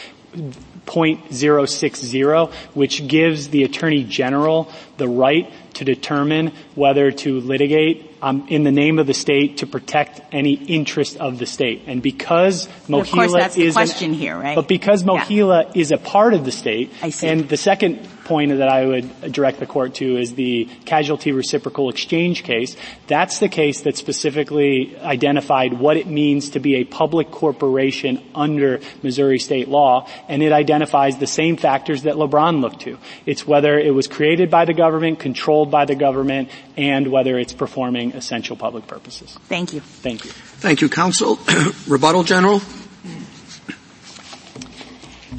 0.060, 0.86 2.52
which 2.74 3.08
gives 3.08 3.48
the 3.48 3.64
Attorney 3.64 4.04
General 4.04 4.70
the 4.98 5.08
right 5.08 5.52
to 5.74 5.84
determine 5.84 6.52
whether 6.74 7.10
to 7.10 7.40
litigate 7.40 8.09
um, 8.22 8.46
in 8.48 8.64
the 8.64 8.72
name 8.72 8.98
of 8.98 9.06
the 9.06 9.14
state 9.14 9.58
to 9.58 9.66
protect 9.66 10.20
any 10.32 10.54
interest 10.54 11.16
of 11.18 11.38
the 11.38 11.46
state. 11.46 11.82
And 11.86 12.02
because 12.02 12.68
MOHELA 12.88 13.56
is 13.56 13.74
question 13.74 14.12
an, 14.12 14.18
here, 14.18 14.38
right? 14.38 14.54
But 14.54 14.68
because 14.68 15.04
MOHELA 15.04 15.74
yeah. 15.74 15.80
is 15.80 15.92
a 15.92 15.98
part 15.98 16.34
of 16.34 16.44
the 16.44 16.52
state, 16.52 16.92
and 17.22 17.48
the 17.48 17.56
second 17.56 18.06
point 18.30 18.56
that 18.58 18.68
I 18.68 18.86
would 18.86 19.32
direct 19.32 19.58
the 19.58 19.66
court 19.66 19.94
to 19.96 20.16
is 20.16 20.34
the 20.34 20.68
casualty 20.84 21.32
reciprocal 21.32 21.90
exchange 21.90 22.44
case. 22.44 22.76
That's 23.08 23.40
the 23.40 23.48
case 23.48 23.80
that 23.80 23.96
specifically 23.96 24.96
identified 25.00 25.72
what 25.72 25.96
it 25.96 26.06
means 26.06 26.50
to 26.50 26.60
be 26.60 26.76
a 26.76 26.84
public 26.84 27.32
corporation 27.32 28.22
under 28.32 28.78
Missouri 29.02 29.40
state 29.40 29.66
law, 29.66 30.06
and 30.28 30.44
it 30.44 30.52
identifies 30.52 31.18
the 31.18 31.26
same 31.26 31.56
factors 31.56 32.04
that 32.04 32.14
LeBron 32.14 32.60
looked 32.60 32.82
to. 32.82 32.98
It's 33.26 33.48
whether 33.48 33.76
it 33.76 33.92
was 33.92 34.06
created 34.06 34.48
by 34.48 34.64
the 34.64 34.74
government, 34.74 35.18
controlled 35.18 35.72
by 35.72 35.86
the 35.86 35.96
government, 35.96 36.50
and 36.76 37.08
whether 37.08 37.36
it's 37.36 37.52
performing 37.52 38.09
essential 38.14 38.56
public 38.56 38.86
purposes. 38.86 39.36
Thank 39.48 39.72
you. 39.72 39.80
Thank 39.80 40.24
you. 40.24 40.30
Thank 40.30 40.80
you, 40.80 40.88
counsel. 40.88 41.38
Rebuttal, 41.88 42.24
General. 42.24 42.60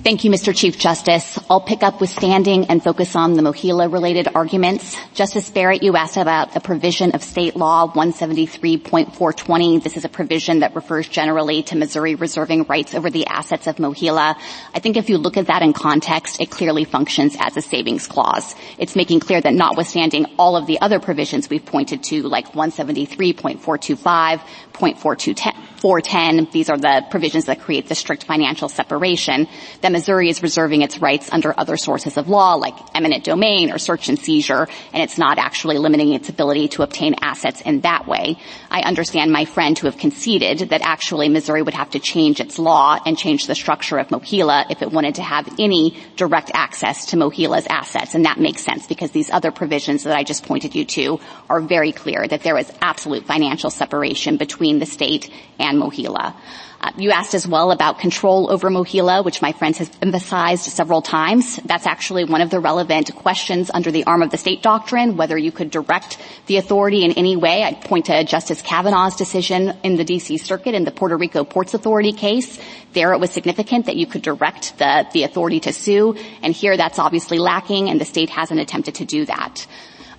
Thank 0.04 0.24
you, 0.24 0.32
Mr. 0.32 0.56
Chief 0.56 0.80
Justice. 0.80 1.38
I'll 1.48 1.62
pick 1.62 1.84
up 1.84 2.02
with 2.02 2.10
standing 2.10 2.66
and 2.72 2.84
focus 2.84 3.16
on 3.16 3.36
the 3.36 3.44
MOHELA 3.44 3.94
related 3.94 4.30
arguments. 4.34 4.98
Justice 5.14 5.48
Barrett, 5.52 5.84
you 5.84 5.96
asked 5.96 6.18
about 6.18 6.56
a 6.56 6.60
provision 6.60 7.12
of 7.12 7.22
state 7.22 7.56
law 7.56 7.88
173.420. 7.94 9.84
This 9.84 9.98
is 9.98 10.06
a 10.06 10.10
provision 10.10 10.62
that 10.62 10.74
refers 10.74 11.08
generally 11.08 11.62
to 11.62 11.76
Missouri 11.76 12.16
reserving 12.16 12.64
rights 12.64 12.96
over 12.96 13.12
the 13.12 13.28
assets 13.28 13.68
of 13.68 13.76
MOHELA. 13.76 14.36
I 14.74 14.80
think 14.80 14.98
if 14.98 15.08
you 15.08 15.20
look 15.20 15.38
at 15.38 15.46
that 15.46 15.62
in 15.62 15.72
context, 15.72 16.42
it 16.42 16.50
clearly 16.50 16.84
functions 16.84 17.38
as 17.40 17.56
a 17.56 17.62
savings 17.62 18.08
clause. 18.08 18.56
It's 18.80 18.96
making 18.96 19.20
clear 19.20 19.40
that 19.40 19.54
notwithstanding 19.54 20.26
all 20.40 20.58
of 20.58 20.66
the 20.66 20.82
other 20.82 21.00
provisions 21.00 21.48
we've 21.48 21.64
pointed 21.64 22.02
to, 22.06 22.24
like 22.24 22.54
173.425, 22.54 24.42
0.410, 24.74 26.52
these 26.52 26.70
are 26.72 26.78
the 26.78 27.06
provisions 27.12 27.46
that 27.46 27.60
create 27.62 27.88
the 27.88 27.94
strict 27.94 28.24
financial 28.24 28.68
separation, 28.68 29.48
that 29.82 29.91
Missouri 29.92 30.30
is 30.30 30.42
reserving 30.42 30.82
its 30.82 31.00
rights 31.00 31.30
under 31.32 31.54
other 31.58 31.78
sources 31.78 32.18
of 32.18 32.30
law 32.30 32.56
like 32.56 32.76
eminent 32.96 33.24
domain 33.24 33.72
or 33.72 33.78
search 33.78 34.10
and 34.10 34.18
seizure, 34.18 34.68
and 34.94 35.04
it's 35.04 35.18
not 35.18 35.38
actually 35.38 35.78
limiting 35.78 36.14
its 36.14 36.30
ability 36.30 36.70
to 36.70 36.84
obtain 36.84 37.16
assets 37.22 37.62
in 37.62 37.82
that 37.82 38.08
way. 38.08 38.38
I 38.70 38.82
understand 38.82 39.32
my 39.32 39.46
friend 39.46 39.76
to 39.78 39.86
have 39.86 39.98
conceded 39.98 40.70
that 40.70 40.82
actually 40.82 41.30
Missouri 41.30 41.62
would 41.62 41.74
have 41.74 41.92
to 41.92 42.00
change 42.00 42.40
its 42.40 42.58
law 42.58 43.00
and 43.06 43.18
change 43.18 43.48
the 43.48 43.56
structure 43.56 43.98
of 43.98 44.10
MOHELA 44.10 44.68
if 44.70 44.82
it 44.82 44.92
wanted 44.92 45.16
to 45.16 45.24
have 45.24 45.48
any 45.60 45.98
direct 46.16 46.52
access 46.54 47.08
to 47.08 47.18
MOHELA's 47.18 47.68
assets, 47.70 48.16
and 48.16 48.26
that 48.26 48.40
makes 48.40 48.64
sense 48.64 48.88
because 48.88 49.12
these 49.12 49.30
other 49.30 49.52
provisions 49.52 50.04
that 50.04 50.18
I 50.18 50.24
just 50.24 50.46
pointed 50.46 50.76
you 50.76 50.86
to 50.86 51.20
are 51.50 51.62
very 51.62 51.92
clear 51.92 52.28
that 52.28 52.44
there 52.44 52.58
is 52.58 52.72
absolute 52.82 53.26
financial 53.26 53.70
separation 53.70 54.38
between 54.38 54.80
the 54.80 54.86
state 54.86 55.30
and 55.60 55.78
MOHELA. 55.78 56.36
Uh, 56.82 56.92
you 56.98 57.12
asked 57.12 57.36
as 57.36 57.48
well 57.48 57.72
about 57.72 58.00
control 58.00 58.52
over 58.52 58.68
MOHELA, 58.70 59.24
which 59.24 59.40
my 59.40 59.52
friend 59.52 59.76
has 59.78 59.92
emphasized 60.02 60.64
several 60.64 61.04
times. 61.04 61.58
That's 61.58 61.86
actually 61.86 62.24
one 62.24 62.42
of 62.42 62.50
the 62.50 62.60
relevant 62.60 63.14
questions 63.14 63.70
under 63.72 63.92
the 63.92 64.06
arm 64.06 64.24
of 64.24 64.32
the 64.32 64.38
state 64.38 64.64
doctrine, 64.64 65.16
whether 65.16 65.38
you 65.38 65.52
could 65.52 65.70
direct 65.70 66.18
the 66.48 66.58
authority 66.58 67.06
in 67.06 67.12
any 67.12 67.36
way. 67.36 67.64
I'd 67.64 67.82
point 67.82 68.06
to 68.06 68.24
Justice 68.24 68.64
Kavanaugh's 68.64 69.16
decision 69.16 69.78
in 69.84 69.96
the 69.96 70.04
D.C. 70.04 70.40
Circuit 70.40 70.74
in 70.74 70.84
the 70.84 70.92
Puerto 70.92 71.16
Rico 71.18 71.44
Ports 71.44 71.76
Authority 71.76 72.14
case. 72.14 72.60
There 72.94 73.14
it 73.14 73.20
was 73.20 73.30
significant 73.30 73.86
that 73.86 73.96
you 73.96 74.08
could 74.08 74.24
direct 74.24 74.80
the, 74.80 75.08
the 75.14 75.24
authority 75.24 75.60
to 75.62 75.74
sue, 75.74 76.16
and 76.42 76.52
here 76.52 76.78
that's 76.78 76.98
obviously 76.98 77.38
lacking, 77.38 77.90
and 77.90 78.02
the 78.02 78.06
state 78.06 78.32
hasn't 78.32 78.60
attempted 78.60 78.96
to 78.96 79.06
do 79.06 79.26
that. 79.26 79.68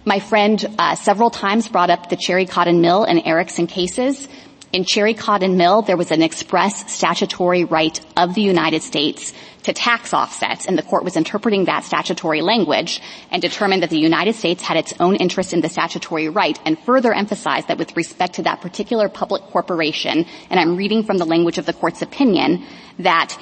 My 0.04 0.20
friend 0.20 0.64
uh, 0.78 0.94
several 0.94 1.30
times 1.30 1.68
brought 1.68 1.90
up 1.90 2.08
the 2.08 2.16
Cherry 2.16 2.46
Cotton 2.46 2.80
Mill 2.80 3.04
and 3.04 3.22
Erickson 3.24 3.66
cases. 3.66 4.28
In 4.72 4.84
Cherry 4.86 5.12
Cotton 5.12 5.58
Mill, 5.58 5.82
there 5.82 5.98
was 5.98 6.10
an 6.12 6.22
express 6.22 6.90
statutory 6.90 7.64
right 7.64 8.00
of 8.16 8.34
the 8.34 8.40
United 8.40 8.82
States 8.82 9.34
to 9.64 9.74
tax 9.74 10.14
offsets, 10.14 10.64
and 10.64 10.78
the 10.78 10.82
court 10.82 11.04
was 11.04 11.14
interpreting 11.14 11.66
that 11.66 11.84
statutory 11.84 12.40
language 12.40 12.98
and 13.30 13.42
determined 13.42 13.82
that 13.82 13.90
the 13.90 13.98
United 13.98 14.34
States 14.34 14.62
had 14.62 14.78
its 14.78 14.94
own 14.98 15.16
interest 15.16 15.52
in 15.52 15.60
the 15.60 15.68
statutory 15.68 16.30
right 16.30 16.58
and 16.64 16.78
further 16.78 17.12
emphasized 17.12 17.68
that 17.68 17.76
with 17.76 17.94
respect 17.98 18.36
to 18.36 18.44
that 18.44 18.62
particular 18.62 19.10
public 19.10 19.42
corporation, 19.42 20.24
and 20.48 20.58
I'm 20.58 20.76
reading 20.76 21.02
from 21.02 21.18
the 21.18 21.26
language 21.26 21.58
of 21.58 21.66
the 21.66 21.74
court's 21.74 22.00
opinion, 22.00 22.64
that 22.98 23.36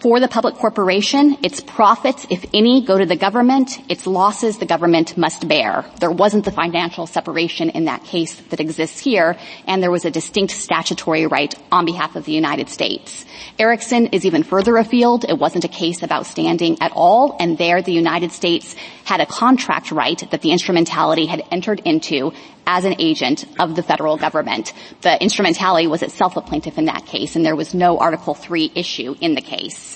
for 0.00 0.20
the 0.20 0.28
public 0.28 0.54
corporation, 0.56 1.38
its 1.42 1.60
profits, 1.60 2.26
if 2.28 2.44
any, 2.52 2.84
go 2.84 2.98
to 2.98 3.06
the 3.06 3.16
government. 3.16 3.78
Its 3.90 4.06
losses, 4.06 4.58
the 4.58 4.66
government 4.66 5.16
must 5.16 5.48
bear. 5.48 5.84
There 6.00 6.10
wasn't 6.10 6.44
the 6.44 6.52
financial 6.52 7.06
separation 7.06 7.70
in 7.70 7.86
that 7.86 8.04
case 8.04 8.34
that 8.50 8.60
exists 8.60 8.98
here, 8.98 9.38
and 9.66 9.82
there 9.82 9.90
was 9.90 10.04
a 10.04 10.10
distinct 10.10 10.52
statutory 10.52 11.26
right 11.26 11.54
on 11.72 11.86
behalf 11.86 12.14
of 12.14 12.24
the 12.24 12.32
United 12.32 12.68
States. 12.68 13.24
Erickson 13.58 14.06
is 14.08 14.26
even 14.26 14.42
further 14.42 14.76
afield. 14.76 15.24
It 15.24 15.38
wasn't 15.38 15.64
a 15.64 15.68
case 15.68 16.02
about 16.02 16.26
standing 16.26 16.76
at 16.80 16.92
all, 16.94 17.36
and 17.40 17.56
there 17.56 17.80
the 17.80 17.92
United 17.92 18.32
States 18.32 18.76
had 19.04 19.20
a 19.20 19.26
contract 19.26 19.92
right 19.92 20.18
that 20.30 20.42
the 20.42 20.52
instrumentality 20.52 21.26
had 21.26 21.42
entered 21.50 21.80
into 21.84 22.32
as 22.66 22.84
an 22.84 22.96
agent 22.98 23.44
of 23.60 23.76
the 23.76 23.82
federal 23.82 24.16
government. 24.16 24.72
The 25.02 25.22
instrumentality 25.22 25.86
was 25.86 26.02
itself 26.02 26.36
a 26.36 26.40
plaintiff 26.40 26.78
in 26.78 26.86
that 26.86 27.06
case, 27.06 27.36
and 27.36 27.44
there 27.44 27.56
was 27.56 27.74
no 27.74 27.98
Article 27.98 28.34
3 28.34 28.72
issue 28.74 29.14
in 29.20 29.34
the 29.34 29.40
case. 29.40 29.95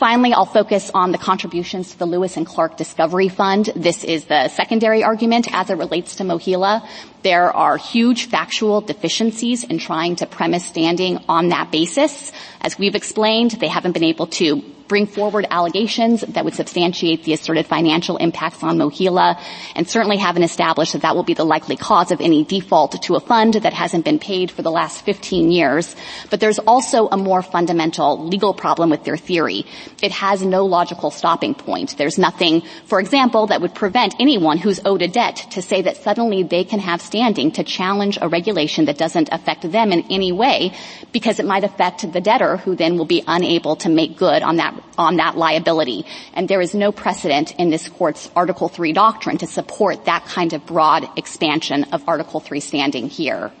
Finally, 0.00 0.32
I'll 0.32 0.46
focus 0.46 0.90
on 0.94 1.12
the 1.12 1.18
contributions 1.18 1.90
to 1.90 1.98
the 1.98 2.06
Lewis 2.06 2.38
and 2.38 2.46
Clark 2.46 2.78
Discovery 2.78 3.28
Fund. 3.28 3.66
This 3.76 4.02
is 4.02 4.24
the 4.24 4.48
secondary 4.48 5.04
argument 5.04 5.46
as 5.52 5.68
it 5.68 5.74
relates 5.74 6.16
to 6.16 6.24
MOHELA. 6.24 6.88
There 7.22 7.54
are 7.54 7.76
huge 7.76 8.24
factual 8.24 8.80
deficiencies 8.80 9.62
in 9.62 9.76
trying 9.76 10.16
to 10.16 10.26
premise 10.26 10.64
standing 10.64 11.18
on 11.28 11.50
that 11.50 11.70
basis. 11.70 12.32
As 12.62 12.78
we've 12.78 12.94
explained, 12.94 13.50
they 13.50 13.68
haven't 13.68 13.92
been 13.92 14.04
able 14.04 14.28
to 14.28 14.62
bring 14.90 15.06
forward 15.06 15.46
allegations 15.50 16.22
that 16.22 16.44
would 16.44 16.52
substantiate 16.52 17.22
the 17.22 17.32
asserted 17.32 17.64
financial 17.64 18.16
impacts 18.16 18.60
on 18.64 18.76
MOHELA, 18.76 19.40
and 19.76 19.88
certainly 19.88 20.16
haven't 20.16 20.42
established 20.42 20.94
that 20.94 21.02
that 21.02 21.14
will 21.14 21.22
be 21.22 21.32
the 21.32 21.44
likely 21.44 21.76
cause 21.76 22.10
of 22.10 22.20
any 22.20 22.42
default 22.42 23.00
to 23.00 23.14
a 23.14 23.20
fund 23.20 23.54
that 23.54 23.72
hasn't 23.72 24.04
been 24.04 24.18
paid 24.18 24.50
for 24.50 24.62
the 24.62 24.70
last 24.70 25.04
15 25.04 25.52
years. 25.52 25.94
But 26.28 26.40
there's 26.40 26.58
also 26.58 27.06
a 27.06 27.16
more 27.16 27.40
fundamental 27.40 28.26
legal 28.26 28.52
problem 28.52 28.90
with 28.90 29.04
their 29.04 29.16
theory. 29.16 29.64
It 30.02 30.10
has 30.10 30.42
no 30.44 30.66
logical 30.66 31.12
stopping 31.12 31.54
point. 31.54 31.96
There's 31.96 32.18
nothing, 32.18 32.62
for 32.86 32.98
example, 32.98 33.46
that 33.46 33.60
would 33.60 33.76
prevent 33.76 34.16
anyone 34.18 34.58
who's 34.58 34.80
owed 34.84 35.02
a 35.02 35.08
debt 35.08 35.36
to 35.52 35.62
say 35.62 35.82
that 35.82 35.98
suddenly 35.98 36.42
they 36.42 36.64
can 36.64 36.80
have 36.80 37.00
standing 37.00 37.52
to 37.52 37.62
challenge 37.62 38.18
a 38.20 38.28
regulation 38.28 38.86
that 38.86 38.98
doesn't 38.98 39.28
affect 39.30 39.70
them 39.70 39.92
in 39.92 40.02
any 40.10 40.32
way 40.32 40.72
because 41.12 41.38
it 41.38 41.46
might 41.46 41.62
affect 41.62 42.10
the 42.12 42.20
debtor 42.20 42.56
who 42.56 42.74
then 42.74 42.98
will 42.98 43.06
be 43.06 43.22
unable 43.28 43.76
to 43.76 43.88
make 43.88 44.16
good 44.16 44.42
on 44.42 44.56
that 44.56 44.79
on 44.98 45.16
that 45.16 45.36
liability. 45.36 46.06
And 46.34 46.48
there 46.48 46.60
is 46.60 46.74
no 46.74 46.92
precedent 46.92 47.54
in 47.58 47.70
this 47.70 47.88
court's 47.88 48.30
Article 48.36 48.68
3 48.68 48.92
doctrine 48.92 49.38
to 49.38 49.46
support 49.46 50.04
that 50.04 50.24
kind 50.24 50.52
of 50.52 50.66
broad 50.66 51.08
expansion 51.18 51.84
of 51.92 52.08
Article 52.08 52.40
3 52.40 52.60
standing 52.60 53.08
here. 53.08 53.52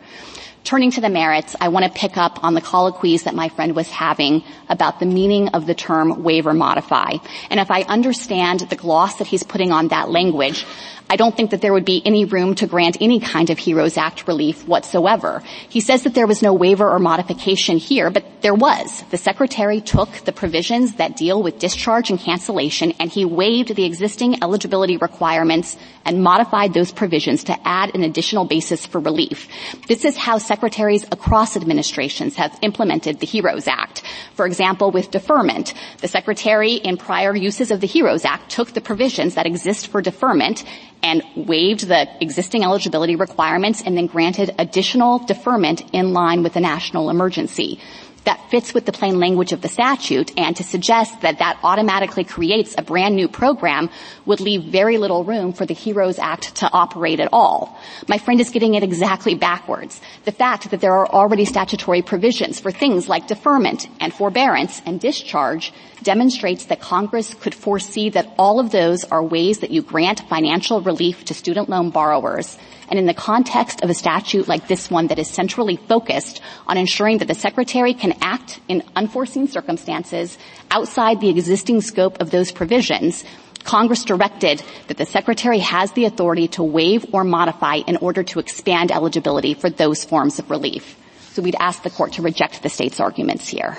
Turning 0.62 0.90
to 0.90 1.00
the 1.00 1.08
merits, 1.08 1.56
I 1.58 1.68
want 1.68 1.86
to 1.86 1.90
pick 1.90 2.18
up 2.18 2.44
on 2.44 2.52
the 2.52 2.60
colloquies 2.60 3.22
that 3.22 3.34
my 3.34 3.48
friend 3.48 3.74
was 3.74 3.88
having 3.88 4.44
about 4.68 5.00
the 5.00 5.06
meaning 5.06 5.48
of 5.48 5.66
the 5.66 5.74
term 5.74 6.22
waiver 6.22 6.52
modify. 6.52 7.14
And 7.48 7.58
if 7.58 7.70
I 7.70 7.82
understand 7.82 8.60
the 8.60 8.76
gloss 8.76 9.16
that 9.16 9.26
he's 9.26 9.42
putting 9.42 9.72
on 9.72 9.88
that 9.88 10.10
language, 10.10 10.66
I 11.10 11.16
don't 11.16 11.36
think 11.36 11.50
that 11.50 11.60
there 11.60 11.72
would 11.72 11.84
be 11.84 12.00
any 12.06 12.24
room 12.24 12.54
to 12.54 12.68
grant 12.68 12.96
any 13.00 13.18
kind 13.18 13.50
of 13.50 13.58
HEROES 13.58 13.96
Act 13.96 14.28
relief 14.28 14.64
whatsoever. 14.68 15.42
He 15.68 15.80
says 15.80 16.04
that 16.04 16.14
there 16.14 16.28
was 16.28 16.40
no 16.40 16.54
waiver 16.54 16.88
or 16.88 17.00
modification 17.00 17.78
here, 17.78 18.10
but 18.10 18.24
there 18.42 18.54
was. 18.54 19.02
The 19.10 19.18
Secretary 19.18 19.80
took 19.80 20.08
the 20.24 20.30
provisions 20.30 20.94
that 20.94 21.16
deal 21.16 21.42
with 21.42 21.58
discharge 21.58 22.10
and 22.10 22.18
cancellation 22.18 22.92
and 23.00 23.10
he 23.10 23.24
waived 23.24 23.74
the 23.74 23.84
existing 23.84 24.40
eligibility 24.40 24.98
requirements 24.98 25.76
and 26.04 26.22
modified 26.22 26.74
those 26.74 26.92
provisions 26.92 27.42
to 27.44 27.68
add 27.68 27.92
an 27.94 28.04
additional 28.04 28.44
basis 28.44 28.86
for 28.86 29.00
relief. 29.00 29.48
This 29.88 30.04
is 30.04 30.16
how 30.16 30.38
secretaries 30.38 31.02
across 31.10 31.56
administrations 31.56 32.36
have 32.36 32.56
implemented 32.62 33.18
the 33.18 33.26
HEROES 33.26 33.66
Act. 33.66 34.02
For 34.34 34.46
example, 34.46 34.92
with 34.92 35.10
deferment, 35.10 35.74
the 35.98 36.08
Secretary 36.08 36.74
in 36.74 36.96
prior 36.96 37.34
uses 37.34 37.72
of 37.72 37.80
the 37.80 37.88
HEROES 37.88 38.24
Act 38.24 38.50
took 38.50 38.72
the 38.72 38.80
provisions 38.80 39.34
that 39.34 39.46
exist 39.46 39.88
for 39.88 40.00
deferment 40.00 40.64
and 41.02 41.22
waived 41.34 41.86
the 41.86 42.08
existing 42.22 42.64
eligibility 42.64 43.16
requirements 43.16 43.82
and 43.82 43.96
then 43.96 44.06
granted 44.06 44.54
additional 44.58 45.18
deferment 45.18 45.82
in 45.92 46.12
line 46.12 46.42
with 46.42 46.54
the 46.54 46.60
national 46.60 47.10
emergency. 47.10 47.80
that 48.24 48.50
fits 48.50 48.74
with 48.74 48.84
the 48.84 48.92
plain 48.92 49.18
language 49.18 49.52
of 49.52 49.62
the 49.62 49.68
statute 49.68 50.30
and 50.38 50.56
to 50.56 50.62
suggest 50.62 51.20
that 51.22 51.38
that 51.38 51.58
automatically 51.62 52.24
creates 52.24 52.74
a 52.76 52.82
brand 52.82 53.16
new 53.16 53.28
program 53.28 53.88
would 54.26 54.40
leave 54.40 54.64
very 54.64 54.98
little 54.98 55.24
room 55.24 55.52
for 55.52 55.64
the 55.64 55.74
HEROES 55.74 56.18
Act 56.18 56.54
to 56.56 56.70
operate 56.70 57.20
at 57.20 57.30
all. 57.32 57.78
My 58.08 58.18
friend 58.18 58.40
is 58.40 58.50
getting 58.50 58.74
it 58.74 58.82
exactly 58.82 59.34
backwards. 59.34 60.00
The 60.24 60.32
fact 60.32 60.70
that 60.70 60.80
there 60.80 60.92
are 60.92 61.08
already 61.08 61.44
statutory 61.44 62.02
provisions 62.02 62.60
for 62.60 62.70
things 62.70 63.08
like 63.08 63.26
deferment 63.26 63.88
and 64.00 64.12
forbearance 64.12 64.82
and 64.84 65.00
discharge 65.00 65.72
demonstrates 66.02 66.66
that 66.66 66.80
Congress 66.80 67.34
could 67.34 67.54
foresee 67.54 68.10
that 68.10 68.32
all 68.38 68.60
of 68.60 68.70
those 68.70 69.04
are 69.04 69.22
ways 69.22 69.60
that 69.60 69.70
you 69.70 69.82
grant 69.82 70.20
financial 70.28 70.80
relief 70.80 71.24
to 71.26 71.34
student 71.34 71.68
loan 71.68 71.90
borrowers 71.90 72.56
and 72.90 72.98
in 72.98 73.06
the 73.06 73.14
context 73.14 73.82
of 73.82 73.90
a 73.90 73.94
statute 73.94 74.48
like 74.48 74.66
this 74.66 74.90
one 74.90 75.06
that 75.06 75.18
is 75.18 75.28
centrally 75.28 75.76
focused 75.76 76.40
on 76.66 76.76
ensuring 76.76 77.18
that 77.18 77.28
the 77.28 77.34
Secretary 77.34 77.94
can 77.94 78.14
act 78.20 78.60
in 78.68 78.82
unforeseen 78.96 79.46
circumstances 79.46 80.36
outside 80.70 81.20
the 81.20 81.28
existing 81.28 81.80
scope 81.80 82.20
of 82.20 82.30
those 82.30 82.50
provisions, 82.50 83.24
Congress 83.62 84.04
directed 84.04 84.62
that 84.88 84.96
the 84.96 85.06
Secretary 85.06 85.60
has 85.60 85.92
the 85.92 86.04
authority 86.04 86.48
to 86.48 86.62
waive 86.62 87.06
or 87.12 87.22
modify 87.22 87.76
in 87.76 87.96
order 87.98 88.24
to 88.24 88.40
expand 88.40 88.90
eligibility 88.90 89.54
for 89.54 89.70
those 89.70 90.04
forms 90.04 90.38
of 90.38 90.50
relief. 90.50 90.96
So 91.32 91.42
we'd 91.42 91.56
ask 91.60 91.82
the 91.82 91.90
court 91.90 92.14
to 92.14 92.22
reject 92.22 92.62
the 92.62 92.68
state's 92.68 92.98
arguments 92.98 93.46
here. 93.46 93.78